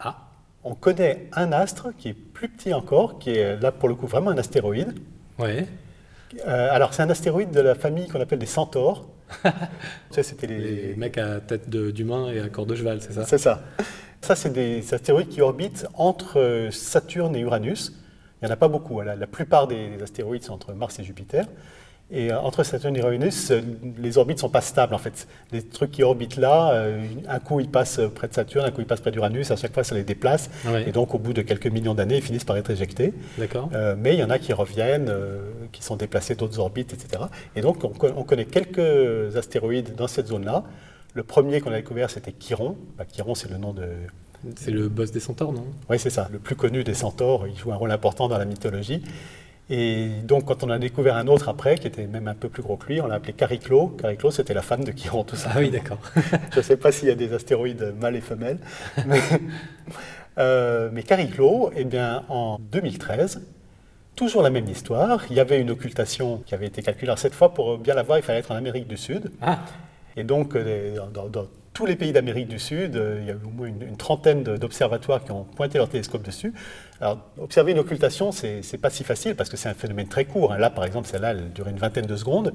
Ah, 0.00 0.16
On 0.64 0.74
connaît 0.74 1.28
un 1.32 1.52
astre 1.52 1.88
qui 1.96 2.08
est 2.08 2.14
plus 2.14 2.48
petit 2.48 2.74
encore, 2.74 3.20
qui 3.20 3.30
est 3.30 3.56
là 3.60 3.70
pour 3.70 3.88
le 3.88 3.94
coup 3.94 4.08
vraiment 4.08 4.30
un 4.30 4.38
astéroïde. 4.38 4.94
ouais. 5.38 5.68
Euh, 6.46 6.68
alors, 6.70 6.94
c'est 6.94 7.02
un 7.02 7.10
astéroïde 7.10 7.50
de 7.50 7.60
la 7.60 7.74
famille 7.74 8.06
qu'on 8.08 8.20
appelle 8.20 8.38
des 8.38 8.46
centaures. 8.46 9.08
c'était 10.10 10.46
les, 10.46 10.58
Les 10.88 10.96
mecs 10.96 11.18
à 11.18 11.40
tête 11.40 11.68
d'humain 11.70 12.30
et 12.30 12.40
à 12.40 12.48
corps 12.48 12.66
de 12.66 12.74
cheval, 12.74 13.00
c'est 13.00 13.12
ça? 13.12 13.24
C'est 13.24 13.38
ça. 13.38 13.62
Ça, 14.20 14.36
c'est 14.36 14.50
des 14.50 14.92
astéroïdes 14.92 15.28
qui 15.28 15.40
orbitent 15.40 15.86
entre 15.94 16.38
euh, 16.38 16.70
Saturne 16.70 17.34
et 17.36 17.40
Uranus. 17.40 17.92
Il 18.40 18.46
n'y 18.46 18.50
en 18.50 18.54
a 18.54 18.56
pas 18.56 18.68
beaucoup. 18.68 19.00
hein. 19.00 19.04
La, 19.04 19.16
la 19.16 19.26
plupart 19.26 19.66
des 19.66 20.02
astéroïdes 20.02 20.42
sont 20.44 20.52
entre 20.54 20.72
Mars 20.74 20.98
et 20.98 21.04
Jupiter. 21.04 21.46
Et 22.12 22.32
euh, 22.32 22.40
entre 22.40 22.64
Saturne 22.64 22.96
et 22.96 23.00
Uranus, 23.00 23.50
euh, 23.50 23.60
les 23.98 24.18
orbites 24.18 24.38
ne 24.38 24.40
sont 24.40 24.48
pas 24.48 24.60
stables 24.60 24.94
en 24.94 24.98
fait. 24.98 25.28
Les 25.52 25.62
trucs 25.62 25.92
qui 25.92 26.02
orbitent 26.02 26.36
là, 26.36 26.72
euh, 26.72 27.06
un 27.28 27.38
coup 27.38 27.60
ils 27.60 27.68
passent 27.68 28.00
près 28.14 28.26
de 28.26 28.34
Saturne, 28.34 28.66
un 28.66 28.70
coup 28.70 28.80
ils 28.80 28.86
passent 28.86 29.00
près 29.00 29.12
d'Uranus, 29.12 29.50
à 29.50 29.56
chaque 29.56 29.72
fois 29.72 29.84
ça 29.84 29.94
les 29.94 30.02
déplace. 30.02 30.50
Ouais. 30.66 30.88
Et 30.88 30.92
donc 30.92 31.14
au 31.14 31.18
bout 31.18 31.32
de 31.32 31.42
quelques 31.42 31.68
millions 31.68 31.94
d'années, 31.94 32.16
ils 32.16 32.22
finissent 32.22 32.44
par 32.44 32.56
être 32.56 32.70
éjectés. 32.70 33.14
Euh, 33.74 33.94
mais 33.98 34.14
il 34.14 34.18
y 34.18 34.24
en 34.24 34.30
a 34.30 34.38
qui 34.38 34.52
reviennent, 34.52 35.08
euh, 35.08 35.50
qui 35.72 35.82
sont 35.82 35.96
déplacés 35.96 36.34
d'autres 36.34 36.58
orbites, 36.58 36.92
etc. 36.92 37.24
Et 37.54 37.60
donc, 37.60 37.84
on 37.84 38.24
connaît 38.24 38.44
quelques 38.44 39.36
astéroïdes 39.36 39.94
dans 39.94 40.08
cette 40.08 40.28
zone-là. 40.28 40.64
Le 41.14 41.22
premier 41.22 41.60
qu'on 41.60 41.72
a 41.72 41.76
découvert, 41.76 42.10
c'était 42.10 42.32
Chiron. 42.32 42.76
Bah, 42.96 43.04
Chiron, 43.10 43.34
c'est 43.34 43.50
le 43.50 43.58
nom 43.58 43.72
de. 43.72 43.84
C'est 44.56 44.70
le 44.70 44.88
boss 44.88 45.10
des 45.10 45.20
centaures, 45.20 45.52
non? 45.52 45.66
Oui, 45.90 45.98
c'est 45.98 46.08
ça, 46.08 46.28
le 46.32 46.38
plus 46.38 46.56
connu 46.56 46.82
des 46.82 46.94
centaures. 46.94 47.46
Il 47.46 47.56
joue 47.56 47.72
un 47.72 47.76
rôle 47.76 47.90
important 47.90 48.26
dans 48.26 48.38
la 48.38 48.46
mythologie. 48.46 49.02
Et 49.72 50.08
donc, 50.24 50.46
quand 50.46 50.64
on 50.64 50.70
a 50.70 50.80
découvert 50.80 51.14
un 51.14 51.28
autre 51.28 51.48
après, 51.48 51.78
qui 51.78 51.86
était 51.86 52.08
même 52.08 52.26
un 52.26 52.34
peu 52.34 52.48
plus 52.48 52.60
gros 52.60 52.76
que 52.76 52.88
lui, 52.88 53.00
on 53.00 53.06
l'a 53.06 53.14
appelé 53.14 53.32
Chariclo. 53.38 53.96
Chariclo, 54.00 54.32
c'était 54.32 54.52
la 54.52 54.62
femme 54.62 54.82
de 54.82 54.90
Chiron, 54.90 55.22
tout 55.22 55.36
ça. 55.36 55.50
Ah 55.54 55.58
oui, 55.60 55.70
d'accord. 55.70 56.00
Je 56.52 56.58
ne 56.58 56.62
sais 56.62 56.76
pas 56.76 56.90
s'il 56.90 57.08
y 57.08 57.12
a 57.12 57.14
des 57.14 57.32
astéroïdes 57.32 57.94
mâles 58.00 58.16
et 58.16 58.20
femelles. 58.20 58.58
Mais, 59.06 59.20
euh, 60.38 60.90
mais 60.92 61.04
Chariclo, 61.08 61.70
eh 61.76 61.84
bien, 61.84 62.24
en 62.28 62.58
2013, 62.72 63.42
toujours 64.16 64.42
la 64.42 64.50
même 64.50 64.68
histoire. 64.68 65.24
Il 65.30 65.36
y 65.36 65.40
avait 65.40 65.60
une 65.60 65.70
occultation 65.70 66.42
qui 66.44 66.54
avait 66.56 66.66
été 66.66 66.82
calculée. 66.82 67.06
Alors, 67.06 67.20
cette 67.20 67.34
fois, 67.34 67.54
pour 67.54 67.78
bien 67.78 67.94
la 67.94 68.02
voir, 68.02 68.18
il 68.18 68.22
fallait 68.22 68.40
être 68.40 68.50
en 68.50 68.56
Amérique 68.56 68.88
du 68.88 68.96
Sud. 68.96 69.30
Ah, 69.40 69.60
Et 70.16 70.24
donc, 70.24 70.56
euh, 70.56 70.98
dans 71.14 71.46
tous 71.72 71.86
les 71.86 71.96
pays 71.96 72.12
d'Amérique 72.12 72.48
du 72.48 72.58
Sud. 72.58 72.96
Euh, 72.96 73.18
il 73.20 73.28
y 73.28 73.30
a 73.30 73.34
au 73.34 73.50
moins 73.50 73.66
une, 73.66 73.96
trentaine 73.96 74.42
d'observatoires 74.42 75.24
qui 75.24 75.30
ont 75.30 75.44
pointé 75.44 75.78
leur 75.78 75.88
télescope 75.88 76.22
dessus. 76.22 76.52
Alors, 77.00 77.18
observer 77.38 77.72
une 77.72 77.78
occultation, 77.78 78.32
c'est 78.32 78.60
n'est 78.72 78.78
pas 78.78 78.90
si 78.90 79.04
facile 79.04 79.34
parce 79.34 79.48
que 79.48 79.56
c'est 79.56 79.68
un 79.68 79.74
phénomène 79.74 80.08
très 80.08 80.24
court. 80.24 80.52
Hein. 80.52 80.58
Là, 80.58 80.70
par 80.70 80.84
exemple, 80.84 81.08
celle-là, 81.08 81.30
elle 81.30 81.52
dure 81.52 81.68
une 81.68 81.78
vingtaine 81.78 82.06
de 82.06 82.16
secondes. 82.16 82.52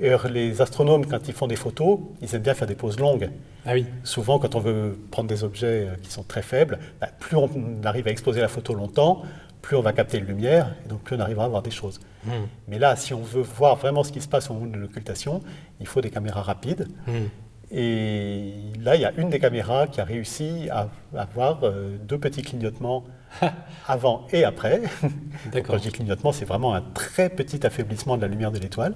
Et 0.00 0.10
les 0.30 0.60
astronomes, 0.60 1.06
quand 1.06 1.28
ils 1.28 1.34
font 1.34 1.46
des 1.46 1.56
photos, 1.56 2.00
ils 2.20 2.34
aiment 2.34 2.42
bien 2.42 2.54
faire 2.54 2.68
des 2.68 2.74
poses 2.74 2.98
longues. 2.98 3.30
Ah 3.66 3.72
oui. 3.74 3.86
Souvent, 4.02 4.38
quand 4.38 4.54
on 4.54 4.60
veut 4.60 4.98
prendre 5.10 5.28
des 5.28 5.44
objets 5.44 5.88
euh, 5.88 5.94
qui 6.00 6.10
sont 6.10 6.22
très 6.22 6.42
faibles, 6.42 6.78
bah, 7.00 7.08
plus 7.18 7.36
on 7.36 7.50
arrive 7.84 8.08
à 8.08 8.10
exposer 8.10 8.40
la 8.40 8.48
photo 8.48 8.74
longtemps, 8.74 9.22
plus 9.60 9.76
on 9.76 9.82
va 9.82 9.92
capter 9.92 10.20
de 10.20 10.24
lumière, 10.24 10.74
et 10.84 10.88
donc 10.88 11.02
plus 11.02 11.16
on 11.16 11.20
arrivera 11.20 11.44
à 11.44 11.48
voir 11.48 11.62
des 11.62 11.70
choses. 11.70 12.00
Hmm. 12.24 12.46
Mais 12.68 12.78
là, 12.78 12.96
si 12.96 13.12
on 13.12 13.20
veut 13.20 13.42
voir 13.42 13.76
vraiment 13.76 14.04
ce 14.04 14.12
qui 14.12 14.20
se 14.20 14.28
passe 14.28 14.50
au 14.50 14.54
moment 14.54 14.66
de 14.66 14.78
l'occultation, 14.78 15.42
il 15.80 15.86
faut 15.86 16.00
des 16.00 16.10
caméras 16.10 16.42
rapides. 16.42 16.88
Hmm. 17.06 17.26
Et 17.70 18.54
là, 18.82 18.96
il 18.96 19.02
y 19.02 19.04
a 19.04 19.12
une 19.18 19.28
des 19.28 19.38
caméras 19.38 19.86
qui 19.86 20.00
a 20.00 20.04
réussi 20.04 20.68
à, 20.70 20.88
avoir 21.14 21.60
euh, 21.62 21.96
deux 22.02 22.18
petits 22.18 22.42
clignotements 22.42 23.04
avant 23.86 24.26
et 24.32 24.44
après. 24.44 24.82
Quand 25.66 25.76
je 25.76 25.82
dis 25.82 25.92
clignotement, 25.92 26.32
c'est 26.32 26.46
vraiment 26.46 26.74
un 26.74 26.80
très 26.80 27.28
petit 27.28 27.66
affaiblissement 27.66 28.16
de 28.16 28.22
la 28.22 28.28
lumière 28.28 28.52
de 28.52 28.58
l'étoile. 28.58 28.94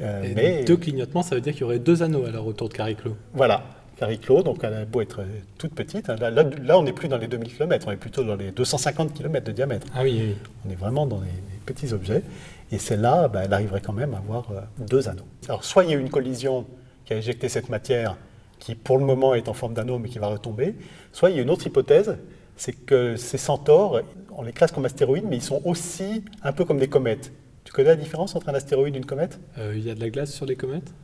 Euh, 0.00 0.32
mais... 0.34 0.64
Deux 0.64 0.76
clignotements, 0.76 1.22
ça 1.22 1.34
veut 1.34 1.40
dire 1.40 1.52
qu'il 1.52 1.62
y 1.62 1.64
aurait 1.64 1.78
deux 1.78 2.02
anneaux 2.02 2.24
alors 2.24 2.46
autour 2.46 2.68
de 2.68 2.74
Cariclo. 2.74 3.16
Voilà, 3.32 3.64
Cariclo, 3.96 4.42
donc 4.42 4.58
elle 4.62 4.74
a 4.74 4.84
beau 4.84 5.00
être 5.00 5.22
toute 5.58 5.74
petite. 5.74 6.10
Hein, 6.10 6.16
là, 6.16 6.78
on 6.78 6.82
n'est 6.82 6.92
plus 6.92 7.08
dans 7.08 7.18
les 7.18 7.28
2000 7.28 7.54
km, 7.54 7.86
on 7.88 7.92
est 7.92 7.96
plutôt 7.96 8.22
dans 8.22 8.36
les 8.36 8.50
250 8.50 9.14
km 9.14 9.46
de 9.46 9.52
diamètre. 9.52 9.86
Ah 9.94 10.02
oui, 10.02 10.20
oui. 10.20 10.36
On 10.66 10.70
est 10.70 10.76
vraiment 10.76 11.06
dans 11.06 11.20
les, 11.20 11.30
petits 11.64 11.92
objets. 11.92 12.22
Et 12.70 12.78
celle-là, 12.78 13.26
bah, 13.26 13.42
elle 13.44 13.52
arriverait 13.52 13.80
quand 13.80 13.92
même 13.92 14.14
à 14.14 14.18
avoir 14.18 14.52
euh, 14.52 14.60
deux 14.78 15.08
anneaux. 15.08 15.26
Alors, 15.48 15.64
soit 15.64 15.82
il 15.82 15.90
y 15.90 15.94
a 15.94 15.96
eu 15.96 16.00
une 16.00 16.10
collision 16.10 16.64
qui 17.06 17.14
a 17.14 17.16
éjecté 17.16 17.48
cette 17.48 17.70
matière 17.70 18.16
qui 18.58 18.74
pour 18.74 18.98
le 18.98 19.04
moment 19.04 19.34
est 19.34 19.48
en 19.48 19.54
forme 19.54 19.74
d'anneau 19.74 19.98
mais 19.98 20.08
qui 20.08 20.18
va 20.18 20.26
retomber, 20.28 20.74
soit 21.12 21.30
il 21.30 21.36
y 21.36 21.38
a 21.38 21.42
une 21.42 21.50
autre 21.50 21.66
hypothèse, 21.66 22.18
c'est 22.56 22.72
que 22.72 23.16
ces 23.16 23.38
centaures, 23.38 24.02
on 24.30 24.42
les 24.42 24.52
classe 24.52 24.72
comme 24.72 24.84
astéroïdes, 24.84 25.26
mais 25.28 25.36
ils 25.36 25.42
sont 25.42 25.62
aussi 25.64 26.24
un 26.42 26.52
peu 26.52 26.64
comme 26.64 26.78
des 26.78 26.88
comètes. 26.88 27.32
Tu 27.64 27.72
connais 27.72 27.88
la 27.88 27.96
différence 27.96 28.34
entre 28.34 28.48
un 28.48 28.54
astéroïde 28.54 28.94
et 28.94 28.98
une 28.98 29.06
comète? 29.06 29.38
Euh, 29.58 29.74
Il 29.76 29.86
y 29.86 29.90
a 29.90 29.94
de 29.94 30.00
la 30.00 30.08
glace 30.08 30.32
sur 30.32 30.46
les 30.46 30.56
comètes? 30.56 30.94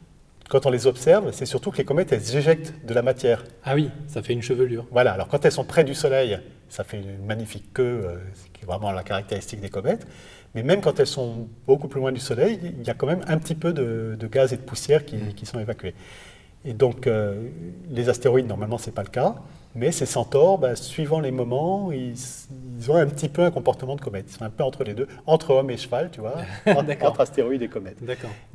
Quand 0.49 0.67
on 0.67 0.71
les 0.71 0.87
observe, 0.87 1.31
c'est 1.33 1.47
surtout 1.47 1.71
que 1.71 1.79
les 1.79 1.85
comètes, 1.85 2.13
elles 2.13 2.37
éjectent 2.37 2.75
de 2.87 2.95
la 2.95 3.03
matière. 3.03 3.45
Ah 3.65 3.75
oui, 3.75 3.91
ça 4.07 4.23
fait 4.23 4.33
une 4.33 4.43
chevelure. 4.43 4.87
Voilà, 4.91 5.13
alors 5.13 5.29
quand 5.29 5.45
elles 5.45 5.53
sont 5.53 5.65
près 5.65 5.85
du 5.85 5.95
Soleil, 5.95 6.39
ça 6.69 6.85
fait 6.85 7.01
une 7.01 7.25
magnifique 7.27 7.73
queue, 7.73 8.03
euh, 8.05 8.17
qui 8.53 8.63
est 8.63 8.67
vraiment 8.67 8.93
la 8.93 9.03
caractéristique 9.03 9.61
des 9.61 9.71
comètes. 9.71 10.07
Mais 10.55 10.63
même 10.63 10.81
quand 10.81 11.01
elles 11.01 11.07
sont 11.07 11.49
beaucoup 11.67 11.89
plus 11.89 12.01
loin 12.01 12.13
du 12.13 12.21
Soleil, 12.21 12.59
il 12.63 12.87
y 12.87 12.91
a 12.91 12.95
quand 12.95 13.07
même 13.07 13.25
un 13.27 13.39
petit 13.39 13.55
peu 13.55 13.73
de, 13.73 14.17
gaz 14.31 14.53
et 14.53 14.57
de 14.57 14.63
poussière 14.63 15.05
qui, 15.05 15.17
mm. 15.17 15.45
sont 15.45 15.59
évacués. 15.59 15.95
Et 16.65 16.75
donc, 16.75 17.07
euh, 17.07 17.49
les 17.91 18.09
astéroïdes, 18.09 18.47
normalement, 18.47 18.79
ce 18.79 18.87
n'est 18.87 18.93
pas 18.93 19.03
le 19.03 19.09
cas. 19.09 19.37
Mais 19.75 19.91
ces 19.91 20.07
centaures, 20.07 20.59
bah, 20.59 20.77
suivant 20.77 21.21
les 21.21 21.31
moments, 21.31 21.91
ils, 21.93 22.15
ont 22.89 22.97
un 22.97 23.07
petit 23.07 23.29
peu 23.29 23.43
un 23.43 23.51
comportement 23.51 23.97
de 23.97 24.01
comète. 24.01 24.27
Ils 24.29 24.35
sont 24.35 24.45
un 24.45 24.51
peu 24.51 24.63
entre 24.63 24.85
les 24.85 24.95
deux, 24.95 25.09
entre 25.27 25.55
homme 25.55 25.71
et 25.71 25.77
cheval, 25.77 26.11
tu 26.13 26.21
vois, 26.21 26.37
entre, 26.67 27.21
astéroïdes 27.21 27.63
et 27.63 27.69
comètes. 27.69 27.99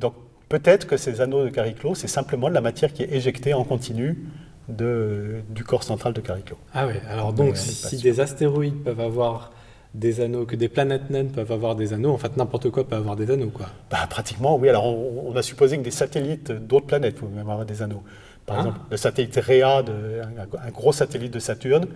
Donc, 0.00 0.14
peut-être 0.48 0.86
que 0.86 0.96
ces 0.96 1.20
anneaux 1.20 1.44
de 1.44 1.50
Cariclo, 1.50 1.94
c'est 1.94 2.08
simplement 2.08 2.48
de 2.48 2.54
la 2.54 2.60
matière 2.60 2.92
qui 2.92 3.02
est 3.02 3.12
éjectée 3.12 3.52
en 3.52 3.64
continu 3.64 4.24
de, 4.68 5.40
du 5.50 5.64
corps 5.64 5.82
central 5.82 6.12
de 6.12 6.20
Cariclo. 6.20 6.56
Ah 6.72 6.86
oui, 6.86 6.94
alors 7.10 7.32
donc, 7.32 7.56
si 7.56 7.96
des 7.96 8.20
astéroïdes 8.20 8.82
peuvent 8.84 9.00
avoir 9.00 9.50
des 9.94 10.20
anneaux, 10.20 10.44
que 10.44 10.56
des 10.56 10.68
planètes 10.68 11.10
naines 11.10 11.30
peuvent 11.30 11.52
avoir 11.52 11.74
des 11.74 11.92
anneaux. 11.92 12.12
En 12.12 12.18
fait, 12.18 12.36
n'importe 12.36 12.70
quoi 12.70 12.86
peut 12.86 12.96
avoir 12.96 13.16
des 13.16 13.30
anneaux, 13.30 13.50
quoi. 13.50 13.66
Bah, 13.90 14.06
pratiquement, 14.08 14.56
oui. 14.56 14.68
Alors, 14.68 14.86
on, 14.86 15.34
a 15.34 15.42
supposé 15.42 15.78
que 15.78 15.82
des 15.82 15.90
satellites 15.90 16.52
d'autres 16.52 16.86
planètes 16.86 17.16
pouvaient 17.16 17.34
même 17.34 17.48
avoir 17.48 17.64
des 17.64 17.82
anneaux. 17.82 18.02
Par 18.46 18.56
ah. 18.56 18.60
exemple, 18.60 18.80
le 18.90 18.96
satellite 18.96 19.36
Rhea, 19.36 19.78
un, 19.78 20.70
gros 20.70 20.92
satellite 20.92 21.32
de 21.32 21.38
Saturne, 21.38 21.86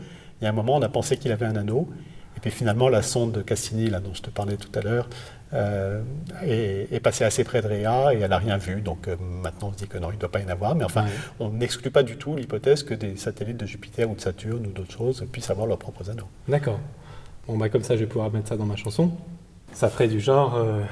il 0.41 0.45
y 0.45 0.47
a 0.47 0.51
un 0.51 0.55
moment, 0.55 0.77
on 0.77 0.83
a 0.83 0.89
pensé 0.89 1.17
qu'il 1.17 1.33
avait 1.33 1.47
un 1.47 1.57
anneau. 1.57 1.89
Et 2.37 2.41
puis 2.41 2.51
finalement, 2.51 2.89
la 2.89 3.03
sonde 3.03 3.45
Cassini, 3.45 3.91
là, 3.91 4.01
dont 4.01 4.15
je 4.15 4.23
te 4.23 4.31
parlais 4.31 4.57
tout 4.57 4.77
à 4.79 4.83
l'heure, 4.83 5.09
euh, 5.55 6.03
est, 6.43 7.01
passée 7.01 7.25
assez 7.25 7.45
près 7.45 7.61
de 7.61 7.69
Rhea 7.69 8.15
et 8.15 8.21
elle 8.21 8.31
n'a 8.31 8.39
rien 8.39 8.57
vu. 8.57 8.81
Donc 8.81 9.07
euh, 9.07 9.17
maintenant, 9.21 9.69
on 9.69 9.73
se 9.73 9.79
dit 9.79 9.87
que 9.87 9.99
non, 9.99 10.11
il 10.11 10.15
ne 10.15 10.21
doit 10.21 10.31
pas 10.31 10.41
y 10.41 10.45
en 10.45 10.49
avoir. 10.49 10.75
Mais 10.75 10.85
enfin, 10.85 11.05
on 11.41 11.51
n'exclut 11.51 11.91
pas 11.91 12.03
du 12.03 12.17
tout 12.17 12.37
l'hypothèse 12.37 12.83
que 12.83 12.95
des 12.95 13.17
satellites 13.17 13.59
de 13.59 13.67
Jupiter 13.67 14.11
ou 14.11 14.15
de 14.15 14.21
Saturne 14.21 14.67
ou 14.67 14.71
d'autres 14.71 14.93
choses 14.93 15.27
puissent 15.31 15.51
avoir 15.51 15.67
leurs 15.67 15.79
propres 15.79 16.09
anneaux. 16.09 16.29
D'accord. 16.49 16.81
Bon, 17.47 17.57
bah, 17.57 17.69
comme 17.69 17.83
ça, 17.83 17.97
je 17.97 18.01
vais 18.01 18.07
pouvoir 18.07 18.31
mettre 18.33 18.49
ça 18.49 18.57
dans 18.57 18.67
ma 18.67 18.77
chanson. 18.77 19.11
Ça 19.73 19.89
ferait 19.89 20.09
du 20.09 20.21
genre. 20.21 20.55
Euh, 20.57 20.83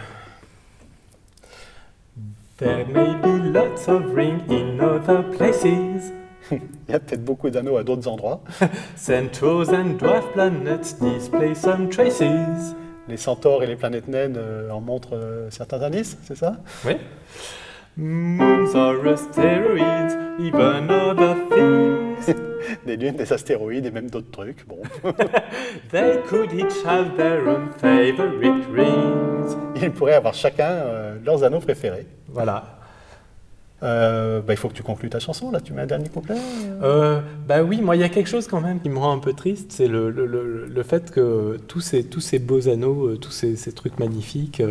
There 2.59 2.85
may 2.93 3.15
be 3.15 3.53
lots 3.55 3.89
of 3.89 4.15
rings 4.15 4.43
in 4.51 4.81
other 4.81 5.23
places. 5.31 6.13
Il 6.51 6.59
y 6.91 6.95
a 6.95 7.01
peut-être 7.01 7.25
beaucoup 7.25 7.49
d'anneaux 7.49 7.77
à 7.79 7.85
d'autres 7.85 8.07
endroits. 8.09 8.43
Centaurs 8.97 9.71
and 9.73 9.97
dwarf 9.99 10.31
planets 10.33 10.95
display 11.01 11.55
some 11.55 11.89
traces. 11.89 12.75
Les 13.09 13.17
centaures 13.17 13.63
et 13.63 13.67
les 13.67 13.77
planètes 13.77 14.09
naines 14.09 14.37
euh, 14.37 14.71
en 14.71 14.81
montrent 14.81 15.17
euh, 15.17 15.49
certains 15.51 15.81
indices, 15.83 16.19
c'est 16.25 16.37
ça? 16.37 16.57
Oui. 16.85 16.97
Moons 17.97 18.75
are 18.75 19.07
asteroids, 19.07 20.15
even 20.39 20.91
other 20.91 21.37
things. 21.51 22.35
Des 22.87 22.97
lunes, 22.97 23.17
des 23.17 23.33
astéroïdes 23.33 23.87
et 23.87 23.91
même 23.91 24.11
d'autres 24.11 24.31
trucs. 24.31 24.67
Bon. 24.67 24.79
They 25.91 26.19
could 26.29 26.53
each 26.53 26.85
have 26.85 27.17
their 27.17 27.47
own 27.49 27.71
favorite 27.79 28.67
rings. 28.73 29.57
Ils 29.81 29.91
pourraient 29.91 30.15
avoir 30.15 30.35
chacun 30.35 30.71
euh, 30.71 31.17
leurs 31.25 31.45
anneaux 31.45 31.61
préférés. 31.61 32.07
Voilà. 32.29 32.77
Euh, 33.83 34.41
bah, 34.43 34.53
il 34.53 34.57
faut 34.57 34.69
que 34.69 34.75
tu 34.75 34.83
conclues 34.83 35.09
ta 35.09 35.21
chanson, 35.21 35.51
là. 35.51 35.61
Tu 35.61 35.73
mets 35.73 35.83
un 35.83 35.87
dernier 35.87 36.09
couplet 36.09 36.37
euh, 36.83 37.21
Bah 37.47 37.63
oui, 37.63 37.81
moi, 37.81 37.97
il 37.97 38.01
y 38.01 38.05
a 38.05 38.11
quelque 38.11 38.29
chose 38.29 38.47
quand 38.47 38.61
même 38.61 38.81
qui 38.81 38.91
me 38.91 38.99
rend 38.99 39.13
un 39.13 39.19
peu 39.19 39.33
triste. 39.33 39.73
C'est 39.73 39.89
le, 39.89 40.11
le, 40.11 40.27
le, 40.67 40.83
fait 40.83 41.11
que 41.11 41.59
tous 41.67 41.81
ces, 41.81 42.05
tous 42.05 42.21
ces 42.21 42.39
beaux 42.39 42.69
anneaux, 42.69 43.17
tous 43.17 43.31
ces, 43.31 43.57
ces 43.57 43.73
trucs 43.73 43.99
magnifiques, 43.99 44.63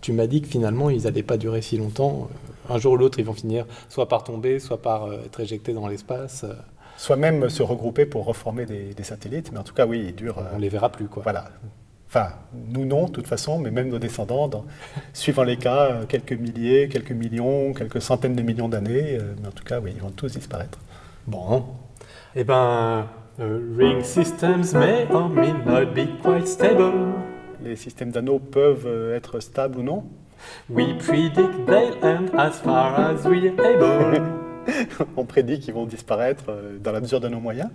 tu 0.00 0.12
m'as 0.12 0.26
dit 0.26 0.42
que 0.42 0.48
finalement, 0.48 0.90
ils 0.90 1.04
n'allaient 1.04 1.22
pas 1.22 1.36
durer 1.36 1.62
si 1.62 1.76
longtemps 1.76 2.28
un 2.70 2.78
jour 2.78 2.92
ou 2.92 2.96
l'autre, 2.96 3.18
ils 3.18 3.24
vont 3.24 3.34
finir 3.34 3.66
soit 3.88 4.08
par 4.08 4.24
tomber, 4.24 4.58
soit 4.58 4.80
par 4.80 5.04
euh, 5.04 5.18
être 5.26 5.40
éjectés 5.40 5.72
dans 5.72 5.88
l'espace. 5.88 6.44
Soit 7.00 7.16
même 7.16 7.48
se 7.48 7.62
regrouper 7.62 8.04
pour 8.04 8.26
reformer 8.26 8.66
des, 8.66 9.02
satellites, 9.04 9.52
mais 9.52 9.58
en 9.58 9.62
tout 9.62 9.72
cas, 9.72 9.86
oui, 9.86 10.04
ils 10.08 10.14
durent. 10.14 10.36
On 10.52 10.56
ne 10.56 10.60
les 10.60 10.68
verra 10.68 10.92
plus, 10.92 11.06
quoi. 11.06 11.22
Voilà. 11.22 11.46
Enfin, 12.06 12.28
nous 12.68 12.84
non, 12.84 13.06
de 13.06 13.10
toute 13.10 13.26
façon, 13.26 13.58
mais 13.58 13.70
même 13.70 13.88
nos 13.88 13.98
descendants, 13.98 14.66
suivant 15.14 15.42
les 15.42 15.56
cas, 15.56 15.92
euh, 15.92 16.04
quelques 16.04 16.34
milliers, 16.34 16.90
quelques 16.90 17.12
millions, 17.12 17.72
quelques 17.72 18.02
centaines 18.02 18.34
de 18.34 18.42
millions 18.42 18.68
d'années, 18.68 19.16
euh, 19.16 19.32
mais 19.40 19.48
en 19.48 19.50
tout 19.50 19.64
cas, 19.64 19.80
oui, 19.80 19.92
ils 19.96 20.02
vont 20.02 20.10
tous 20.10 20.32
disparaître. 20.32 20.78
Bon. 21.26 21.64
Eh 22.36 22.44
ben, 22.44 23.06
ring 23.38 24.02
systems 24.02 24.74
may 24.74 25.06
or 25.10 25.30
may 25.30 25.54
not 25.54 25.94
be 25.94 26.06
quite 26.22 26.46
stable. 26.46 27.14
Les 27.62 27.76
systèmes 27.76 28.10
d'anneaux 28.10 28.40
peuvent 28.40 29.14
être 29.14 29.40
stables 29.40 29.78
ou 29.78 29.82
non? 29.82 30.04
We 30.68 30.98
predict 30.98 31.64
they'll 31.66 31.96
end 32.02 32.28
as 32.36 32.60
far 32.60 33.00
as 33.00 33.24
we're 33.24 33.54
able. 33.58 34.20
On 35.16 35.24
prédit 35.24 35.60
qu'ils 35.60 35.74
vont 35.74 35.86
disparaître 35.86 36.44
euh, 36.48 36.78
dans 36.78 36.92
la 36.92 37.00
mesure 37.00 37.20
de 37.20 37.28
nos 37.28 37.40
moyens. 37.40 37.70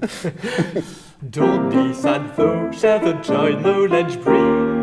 Don't 1.22 1.70
be 1.70 1.94
sad 1.94 2.22
though, 2.36 2.72
share 2.72 3.00
the 3.00 3.24
joy 3.24 3.56
knowledge 3.56 4.18
brings. 4.20 4.76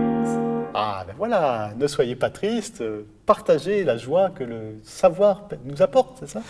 Ah 0.74 1.04
ben 1.06 1.14
voilà, 1.18 1.72
ne 1.76 1.86
soyez 1.86 2.16
pas 2.16 2.30
tristes, 2.30 2.80
euh, 2.80 3.02
partagez 3.26 3.84
la 3.84 3.98
joie 3.98 4.30
que 4.30 4.42
le 4.42 4.78
savoir 4.82 5.48
nous 5.64 5.82
apporte, 5.82 6.18
c'est 6.20 6.28
ça? 6.28 6.40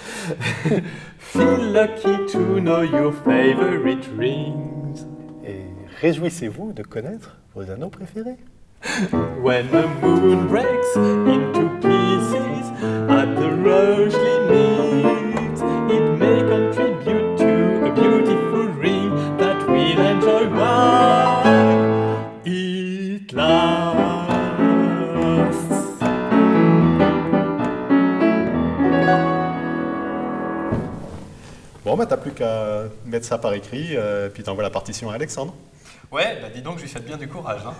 Feel 1.18 1.72
lucky 1.72 2.32
to 2.32 2.60
know 2.60 2.82
your 2.82 3.12
favorite 3.12 4.08
rings. 4.16 5.06
Et 5.44 5.64
réjouissez-vous 6.00 6.72
de 6.72 6.84
connaître 6.84 7.38
vos 7.54 7.68
anneaux 7.68 7.90
préférés? 7.90 8.38
When 9.42 9.68
the 9.70 9.86
moon 10.00 10.48
breaks 10.48 10.96
into 10.96 11.68
pieces 11.80 12.70
at 13.08 13.26
the 13.36 13.50
Roche 13.64 14.41
plus 32.32 32.44
qu'à 32.44 32.84
mettre 33.04 33.26
ça 33.26 33.38
par 33.38 33.52
écrit, 33.54 33.96
euh, 33.96 34.28
puis 34.28 34.42
t'envoies 34.42 34.62
la 34.62 34.70
partition 34.70 35.10
à 35.10 35.14
Alexandre. 35.14 35.54
Ouais, 36.10 36.38
bah 36.40 36.48
dis 36.54 36.62
donc, 36.62 36.78
je 36.78 36.82
lui 36.82 36.88
souhaite 36.88 37.06
bien 37.06 37.16
du 37.16 37.28
courage. 37.28 37.62
Hein. 37.66 37.74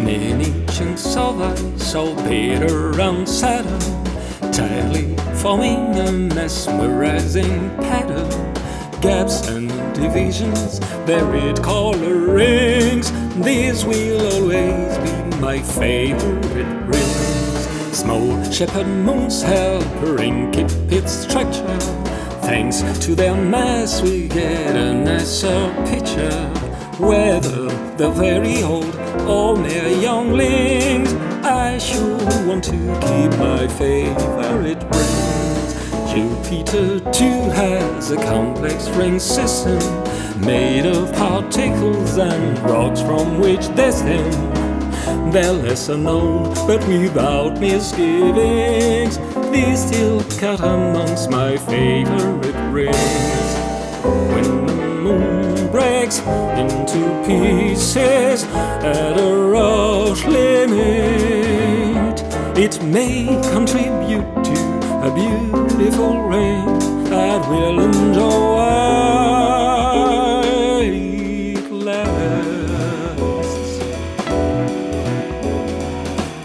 Many 0.00 0.52
chunks 0.72 1.16
of 1.16 1.40
ice 1.40 1.94
all 1.94 2.14
buried 2.14 2.62
around 2.70 3.26
Saturn, 3.28 3.78
tightly 4.52 5.14
forming 5.34 5.98
a 5.98 6.12
mesmerizing 6.12 7.70
pattern. 7.78 8.28
Gaps 9.00 9.46
and 9.48 9.68
divisions, 9.94 10.80
buried 11.06 11.62
color 11.62 12.32
rings, 12.32 13.12
These 13.42 13.84
will 13.84 14.20
always 14.34 14.98
be 14.98 15.36
my 15.40 15.58
favorite 15.60 16.66
rings. 16.86 17.96
Small 17.96 18.42
shepherd 18.50 18.88
moons 18.88 19.42
helping 19.42 20.50
keep 20.50 20.66
its 20.90 21.12
structure. 21.12 21.78
Thanks 22.42 22.82
to 23.06 23.14
their 23.14 23.36
mass, 23.36 24.02
we 24.02 24.26
get 24.26 24.74
a 24.74 24.92
nicer 24.92 25.72
picture. 25.86 26.48
Whether 26.98 27.68
they're 27.96 28.10
very 28.10 28.64
old 28.64 28.94
or 29.28 29.56
mere 29.56 29.88
younglings, 29.88 31.12
I 31.44 31.78
sure 31.78 32.18
want 32.44 32.64
to 32.64 32.72
keep 32.72 33.38
my 33.38 33.68
favorite 33.68 34.82
rings. 34.82 35.47
Jupiter 36.14 37.00
too 37.12 37.50
has 37.50 38.10
a 38.10 38.16
complex 38.16 38.88
ring 38.90 39.18
system 39.18 39.78
made 40.40 40.86
of 40.86 41.12
particles 41.12 42.16
and 42.16 42.58
rocks 42.60 43.02
from 43.02 43.38
which 43.38 43.68
they 43.68 43.90
stem. 43.90 44.30
They're 45.30 45.52
lesser 45.52 45.98
known, 45.98 46.54
but 46.66 46.86
without 46.88 47.60
misgivings, 47.60 49.18
they 49.52 49.76
still 49.76 50.22
cut 50.38 50.60
amongst 50.60 51.30
my 51.30 51.58
favorite 51.58 52.56
rings. 52.72 53.54
When 54.32 54.66
the 54.66 54.74
moon 54.74 55.70
breaks 55.70 56.20
into 56.20 57.22
pieces 57.26 58.44
at 58.44 59.18
a 59.18 59.36
rush 59.36 60.24
limit, 60.24 62.22
it 62.56 62.82
may 62.82 63.26
contribute 63.52 64.44
to 64.44 64.78
a 65.02 65.10
beautiful 65.78 66.22
ring 66.22 66.64
that 67.04 67.48
will 67.48 67.78
enjoy 67.78 68.58
it 70.82 71.70
lasts. 71.70 73.30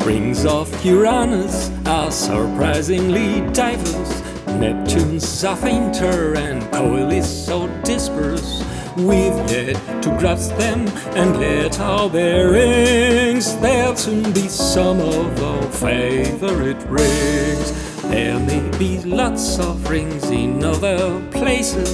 Rings 0.05 0.45
of 0.45 0.85
Uranus 0.85 1.71
are 1.87 2.11
surprisingly 2.11 3.41
diverse. 3.53 4.21
Neptune's 4.59 5.43
are 5.43 5.57
fainter 5.57 6.35
and 6.37 6.61
coil 6.71 7.11
is 7.11 7.27
so 7.27 7.67
dispersed. 7.83 8.63
We've 8.97 9.35
yet 9.49 10.03
to 10.03 10.09
grasp 10.19 10.55
them 10.57 10.87
and 11.17 11.39
let 11.39 11.79
our 11.79 12.07
bearings. 12.07 13.57
There'll 13.57 13.95
soon 13.95 14.31
be 14.31 14.47
some 14.47 14.99
of 14.99 15.43
our 15.43 15.63
favorite 15.71 16.83
rings. 16.87 17.82
There 18.03 18.37
may 18.39 18.77
be 18.77 18.99
lots 18.99 19.59
of 19.59 19.89
rings 19.89 20.29
in 20.29 20.63
other 20.63 21.21
places. 21.31 21.89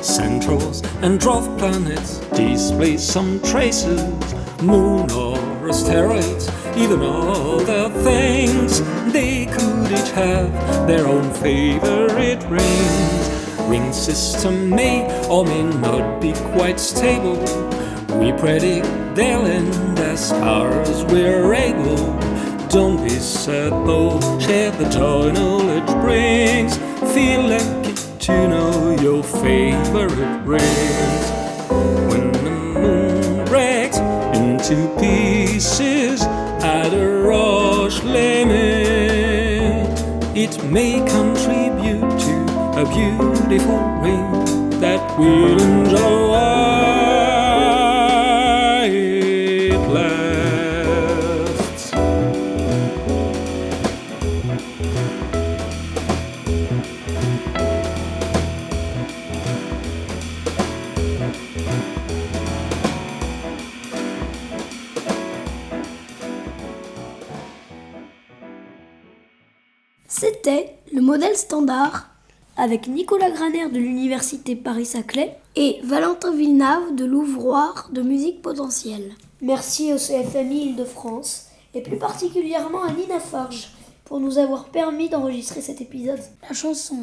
Centrals 0.00 0.82
and 1.02 1.18
dwarf 1.18 1.58
planets 1.58 2.18
display 2.36 2.96
some 2.98 3.40
traces. 3.42 4.02
Moon 4.62 5.10
or 5.10 5.38
asteroids, 5.68 6.48
even 6.76 7.00
other 7.00 7.88
things. 8.02 8.82
They 9.12 9.46
could 9.46 9.90
each 9.90 10.10
have 10.12 10.52
their 10.86 11.06
own 11.06 11.32
favorite 11.34 12.42
rings. 12.44 13.30
Ring 13.68 13.92
system 13.92 14.68
may 14.68 15.06
or 15.28 15.44
may 15.44 15.62
not 15.80 16.20
be 16.20 16.34
quite 16.52 16.78
stable. 16.78 17.38
We 18.18 18.32
predict 18.32 18.86
they'll 19.16 19.46
end 19.46 19.98
as 19.98 20.30
far 20.30 20.68
as 20.82 21.04
we're 21.04 21.52
able. 21.54 22.33
Don't 22.74 23.00
be 23.00 23.08
sad 23.08 23.70
though, 23.86 24.18
share 24.40 24.72
the 24.72 24.88
joy 24.88 25.30
knowledge 25.30 25.86
brings. 26.02 26.76
Feel 27.14 27.42
lucky 27.42 27.94
to 28.18 28.48
know 28.48 28.96
your 29.00 29.22
favorite 29.22 30.42
rings. 30.44 31.24
When 32.10 32.32
the 32.32 32.50
moon 32.50 33.44
breaks 33.44 33.98
into 34.34 34.92
pieces 34.98 36.22
at 36.22 36.92
a 36.92 37.22
rush 37.22 38.02
limit, 38.02 38.58
it 40.34 40.60
may 40.64 40.94
contribute 41.08 42.10
to 42.26 42.36
a 42.74 42.84
beautiful 42.92 43.78
ring 44.02 44.80
that 44.80 45.16
we'll 45.16 45.60
enjoy 45.62 46.83
avec 72.56 72.88
Nicolas 72.88 73.30
Graner 73.30 73.68
de 73.68 73.78
l'Université 73.78 74.56
Paris-Saclay 74.56 75.36
et 75.54 75.78
Valentin 75.84 76.34
Villeneuve 76.34 76.96
de 76.96 77.04
l'Ouvroir 77.04 77.90
de 77.92 78.02
musique 78.02 78.42
potentielle. 78.42 79.12
Merci 79.40 79.92
au 79.92 79.96
CFMI 79.96 80.70
Île-de-France 80.70 81.46
et 81.74 81.80
plus 81.80 81.96
particulièrement 81.96 82.82
à 82.82 82.92
Nina 82.92 83.20
Forge 83.20 83.68
pour 84.04 84.18
nous 84.18 84.38
avoir 84.38 84.64
permis 84.64 85.08
d'enregistrer 85.08 85.60
cet 85.60 85.80
épisode. 85.80 86.18
La 86.48 86.54
chanson 86.54 86.96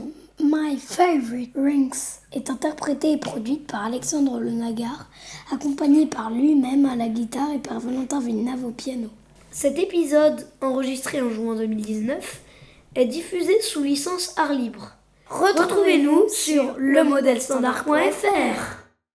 My 0.43 0.77
Favorite 0.77 1.53
Rings 1.55 2.19
est 2.33 2.49
interprétée 2.49 3.13
et 3.13 3.17
produite 3.17 3.67
par 3.67 3.85
Alexandre 3.85 4.37
Lenagar, 4.39 5.09
accompagné 5.53 6.07
par 6.07 6.29
lui-même 6.29 6.85
à 6.85 6.97
la 6.97 7.07
guitare 7.07 7.53
et 7.53 7.59
par 7.59 7.79
Valentin 7.79 8.19
Villeneuve 8.19 8.65
au 8.65 8.71
piano. 8.71 9.07
Cet 9.51 9.79
épisode, 9.79 10.45
enregistré 10.61 11.21
en 11.21 11.29
juin 11.29 11.55
2019, 11.55 12.41
est 12.95 13.05
diffusé 13.05 13.61
sous 13.61 13.83
licence 13.83 14.33
art 14.37 14.53
libre. 14.53 14.93
Retrouvez-nous 15.27 16.29
sur 16.29 16.75
lemodèlestandard.fr. 16.77 18.80